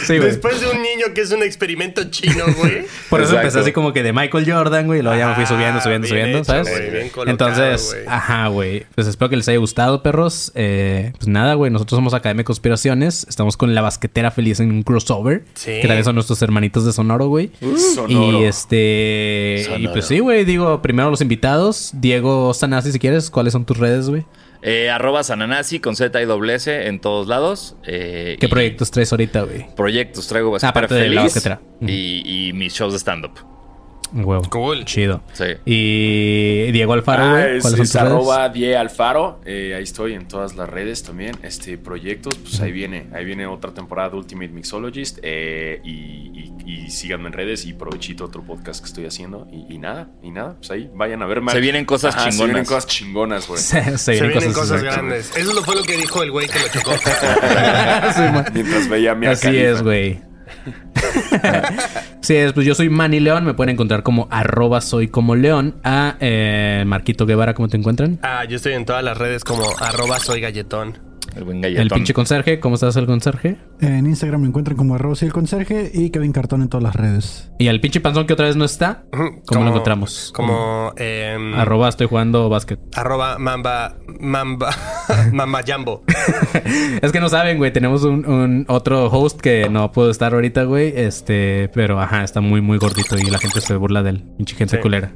Sí, 0.07 0.17
güey. 0.17 0.29
Después 0.29 0.59
de 0.59 0.67
un 0.71 0.81
niño 0.81 1.13
que 1.13 1.21
es 1.21 1.29
un 1.31 1.43
experimento 1.43 2.03
chino, 2.09 2.45
güey. 2.57 2.85
Por 3.11 3.21
eso 3.21 3.33
Exacto. 3.33 3.37
empecé 3.41 3.59
así 3.59 3.71
como 3.73 3.93
que 3.93 4.01
de 4.01 4.11
Michael 4.11 4.51
Jordan, 4.51 4.87
güey, 4.87 5.01
y 5.01 5.03
luego 5.03 5.15
ya 5.17 5.27
me 5.29 5.35
fui 5.35 5.45
subiendo, 5.45 5.77
Ah, 5.77 5.81
subiendo, 5.83 6.07
bien 6.07 6.09
subiendo, 6.09 6.37
hecho, 6.39 6.45
¿sabes? 6.45 6.69
güey, 6.71 6.89
bien 6.91 7.09
colocado, 7.09 7.31
Entonces, 7.31 7.93
güey. 7.93 8.05
ajá, 8.07 8.47
güey. 8.47 8.85
Pues 8.95 9.05
espero 9.05 9.29
que 9.29 9.37
les 9.37 9.47
haya 9.49 9.59
gustado, 9.59 10.01
perros. 10.01 10.51
Eh, 10.55 11.11
pues 11.15 11.27
nada, 11.27 11.53
güey, 11.53 11.71
nosotros 11.71 11.95
somos 11.97 12.15
Academia 12.15 12.39
de 12.41 12.45
Conspiraciones. 12.45 13.27
Estamos 13.29 13.55
con 13.55 13.75
La 13.75 13.81
Basquetera 13.81 14.31
Feliz 14.31 14.59
en 14.59 14.71
un 14.71 14.81
crossover. 14.81 15.43
Sí. 15.53 15.73
Que 15.81 15.87
también 15.87 16.03
son 16.05 16.15
nuestros 16.15 16.41
hermanitos 16.41 16.85
de 16.85 16.93
Sonoro, 16.93 17.27
güey. 17.27 17.51
Sonoro. 18.07 18.39
Y 18.41 18.43
este... 18.45 19.65
Y 19.79 19.87
pues 19.89 20.05
sí, 20.05 20.19
güey, 20.19 20.45
digo, 20.45 20.81
primero 20.81 21.09
los 21.09 21.21
invitados. 21.21 21.91
Diego 21.93 22.53
Sanasi, 22.53 22.91
si 22.91 22.99
quieres, 22.99 23.29
¿cuáles 23.29 23.53
son 23.53 23.65
tus 23.65 23.77
redes, 23.77 24.09
güey? 24.09 24.25
Eh, 24.61 24.89
arroba 24.89 25.23
Sananasi 25.23 25.79
con 25.79 25.95
Z 25.95 26.21
y 26.21 26.25
doble 26.25 26.55
S 26.55 26.87
en 26.87 26.99
todos 26.99 27.27
lados. 27.27 27.75
Eh, 27.85 28.37
¿Qué 28.39 28.49
proyectos 28.49 28.91
traes 28.91 29.11
ahorita, 29.11 29.43
güey? 29.43 29.67
Proyectos 29.75 30.27
traigo 30.27 30.57
de 30.57 30.59
la 30.61 30.73
Feliz 30.87 31.15
basquetera. 31.15 31.61
y, 31.81 32.47
y 32.49 32.53
mis 32.53 32.73
shows 32.73 32.93
de 32.93 32.99
stand-up. 32.99 33.31
Huevo. 34.13 34.43
Cool. 34.49 34.85
Chido. 34.85 35.21
Sí. 35.33 35.45
Y 35.65 36.71
Diego 36.71 36.93
Alfaro, 36.93 37.23
Ah, 37.23 37.31
güey. 37.31 37.57
es, 37.57 37.61
¿Cuáles 37.63 37.77
son 37.77 37.81
es 37.85 37.91
tus 37.91 38.01
redes? 38.01 38.11
arroba 38.13 38.49
Die 38.49 38.77
Alfaro. 38.77 39.41
Eh, 39.45 39.73
ahí 39.77 39.83
estoy 39.83 40.13
en 40.13 40.27
todas 40.27 40.55
las 40.55 40.69
redes 40.69 41.03
también. 41.03 41.35
Este 41.43 41.77
proyectos, 41.77 42.35
pues 42.37 42.59
ahí 42.61 42.71
viene. 42.71 43.07
Ahí 43.13 43.25
viene 43.25 43.45
otra 43.47 43.73
temporada 43.73 44.09
de 44.09 44.17
Ultimate 44.17 44.49
Mixologist. 44.49 45.19
eh, 45.21 45.81
y, 45.83 45.89
y- 45.91 46.53
y 46.69 46.91
síganme 46.91 47.27
en 47.27 47.33
redes 47.33 47.65
y 47.65 47.73
provechito 47.73 48.25
otro 48.25 48.43
podcast 48.43 48.79
que 48.81 48.87
estoy 48.87 49.05
haciendo. 49.07 49.47
Y, 49.51 49.73
y 49.73 49.77
nada, 49.79 50.09
y 50.21 50.29
nada, 50.29 50.55
pues 50.57 50.69
ahí 50.69 50.87
vayan 50.93 51.21
a 51.23 51.25
ver. 51.25 51.41
Se 51.49 51.59
vienen 51.59 51.83
cosas 51.85 52.13
Se 52.13 52.19
chingonas. 52.29 52.45
vienen 52.45 52.65
cosas 52.65 52.85
chingonas, 52.87 53.47
güey. 53.47 53.59
Se, 53.61 53.97
se 53.97 54.17
Se 54.17 54.27
vienen 54.27 54.53
cosas, 54.53 54.83
grandes. 54.83 55.35
Eso 55.35 55.63
fue 55.63 55.75
lo 55.75 55.83
que 55.83 55.97
dijo 55.97 56.21
el 56.21 56.31
güey 56.31 56.47
que 56.47 56.59
lo 56.59 56.67
chocó. 56.67 56.91
Mientras 58.53 58.87
veía 58.87 59.11
a 59.11 59.15
mi 59.15 59.25
Así 59.27 59.55
es, 59.57 59.81
güey. 59.81 60.19
Sí, 62.21 62.35
es, 62.35 62.53
pues 62.53 62.65
yo 62.65 62.75
soy 62.75 62.89
Manny 62.89 63.19
León, 63.19 63.45
me 63.45 63.53
pueden 63.53 63.73
encontrar 63.73 64.03
como 64.03 64.27
arroba 64.29 64.81
soy 64.81 65.07
como 65.07 65.35
León. 65.35 65.75
A 65.83 66.15
eh, 66.19 66.83
Marquito 66.85 67.25
Guevara, 67.25 67.53
¿cómo 67.53 67.69
te 67.69 67.77
encuentran? 67.77 68.19
Ah, 68.21 68.43
yo 68.45 68.57
estoy 68.57 68.73
en 68.73 68.85
todas 68.85 69.03
las 69.03 69.17
redes 69.17 69.43
como 69.43 69.63
arroba 69.79 70.19
soy 70.19 70.41
galletón. 70.41 70.99
El 71.35 71.43
buen 71.43 71.61
galletón. 71.61 71.83
El 71.83 71.89
pinche 71.89 72.13
conserje, 72.13 72.59
¿cómo 72.59 72.75
estás 72.75 72.95
el 72.97 73.05
conserje? 73.05 73.57
En 73.81 74.05
Instagram 74.05 74.41
me 74.41 74.47
encuentran 74.47 74.75
como 74.77 74.95
arroba 74.95 75.15
soy 75.15 75.27
el 75.27 75.33
conserje 75.33 75.91
y 75.93 76.09
Kevin 76.09 76.31
Cartón 76.31 76.61
en 76.61 76.69
todas 76.69 76.83
las 76.83 76.95
redes. 76.95 77.51
Y 77.59 77.67
el 77.67 77.79
pinche 77.81 77.99
panzón 78.01 78.25
que 78.27 78.33
otra 78.33 78.45
vez 78.47 78.55
no 78.55 78.65
está, 78.65 79.03
¿cómo 79.45 79.63
lo 79.63 79.69
encontramos? 79.69 80.31
Como 80.35 80.93
em, 80.97 81.53
Arroba 81.55 81.89
estoy 81.89 82.07
jugando 82.07 82.49
básquet. 82.49 82.79
arroba 82.95 83.37
mamba 83.39 83.95
mamba 84.19 84.69
mamba 85.33 85.61
jambo. 85.65 86.03
Es 87.01 87.11
que 87.11 87.19
no 87.19 87.29
saben, 87.29 87.57
güey. 87.57 87.71
Tenemos 87.71 88.03
un, 88.03 88.25
un 88.25 88.65
otro 88.67 89.07
host 89.07 89.39
que 89.39 89.69
no 89.69 89.91
puedo 89.91 90.09
estar 90.09 90.33
ahorita, 90.33 90.63
güey. 90.63 90.93
Este, 90.95 91.69
pero 91.73 91.99
ajá, 92.01 92.23
está 92.23 92.41
muy, 92.41 92.61
muy 92.61 92.77
gordito 92.77 93.17
y 93.17 93.23
la 93.29 93.37
gente 93.39 93.61
se 93.61 93.75
burla 93.75 94.03
de 94.03 94.11
él. 94.11 94.23
Pinche 94.37 94.55
gente 94.55 94.77
Sí. 94.77 94.81
culera. 94.81 95.11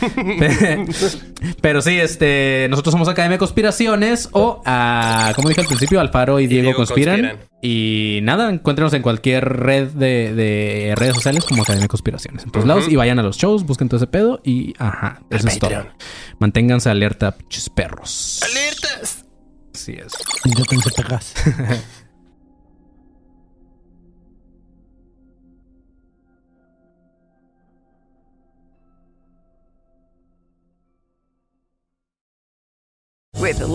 pero 1.60 1.82
sí, 1.82 1.98
este, 1.98 2.66
nosotros 2.70 2.92
somos 2.92 3.08
Academia 3.08 3.36
de 3.36 3.38
Conspiraciones 3.38 4.28
o, 4.32 4.62
ah, 4.64 5.32
como 5.36 5.48
dije 5.48 5.60
al 5.60 5.66
principio, 5.66 6.00
Alfaro 6.00 6.40
y 6.40 6.46
Diego, 6.46 6.64
Diego 6.64 6.76
conspiran. 6.76 7.20
conspiran. 7.20 7.48
Y 7.62 8.20
nada, 8.22 8.50
encuéntrenos 8.50 8.92
en 8.92 9.02
cualquier 9.02 9.44
red 9.44 9.88
de, 9.88 10.34
de 10.34 10.94
redes 10.96 11.14
sociales 11.14 11.44
como 11.44 11.62
Academia 11.62 11.84
de 11.84 11.88
Conspiraciones. 11.88 12.44
En 12.44 12.50
todos 12.50 12.66
lados. 12.66 12.88
Y 12.88 12.96
vayan 12.96 13.18
a 13.20 13.22
los 13.22 13.36
shows, 13.36 13.64
busquen 13.64 13.88
todo 13.88 13.98
ese 13.98 14.08
pedo. 14.08 14.40
Y 14.44 14.74
ajá, 14.78 15.22
eso 15.30 15.48
es 15.48 15.58
todo. 15.58 15.86
Manténganse 16.38 16.90
alerta, 16.90 17.32
pinches 17.32 17.70
perros. 17.70 18.40
¡Alertas! 18.42 19.24
Así 19.74 19.92
es. 19.92 20.12
Yo 20.44 20.64
pegas. 20.96 21.34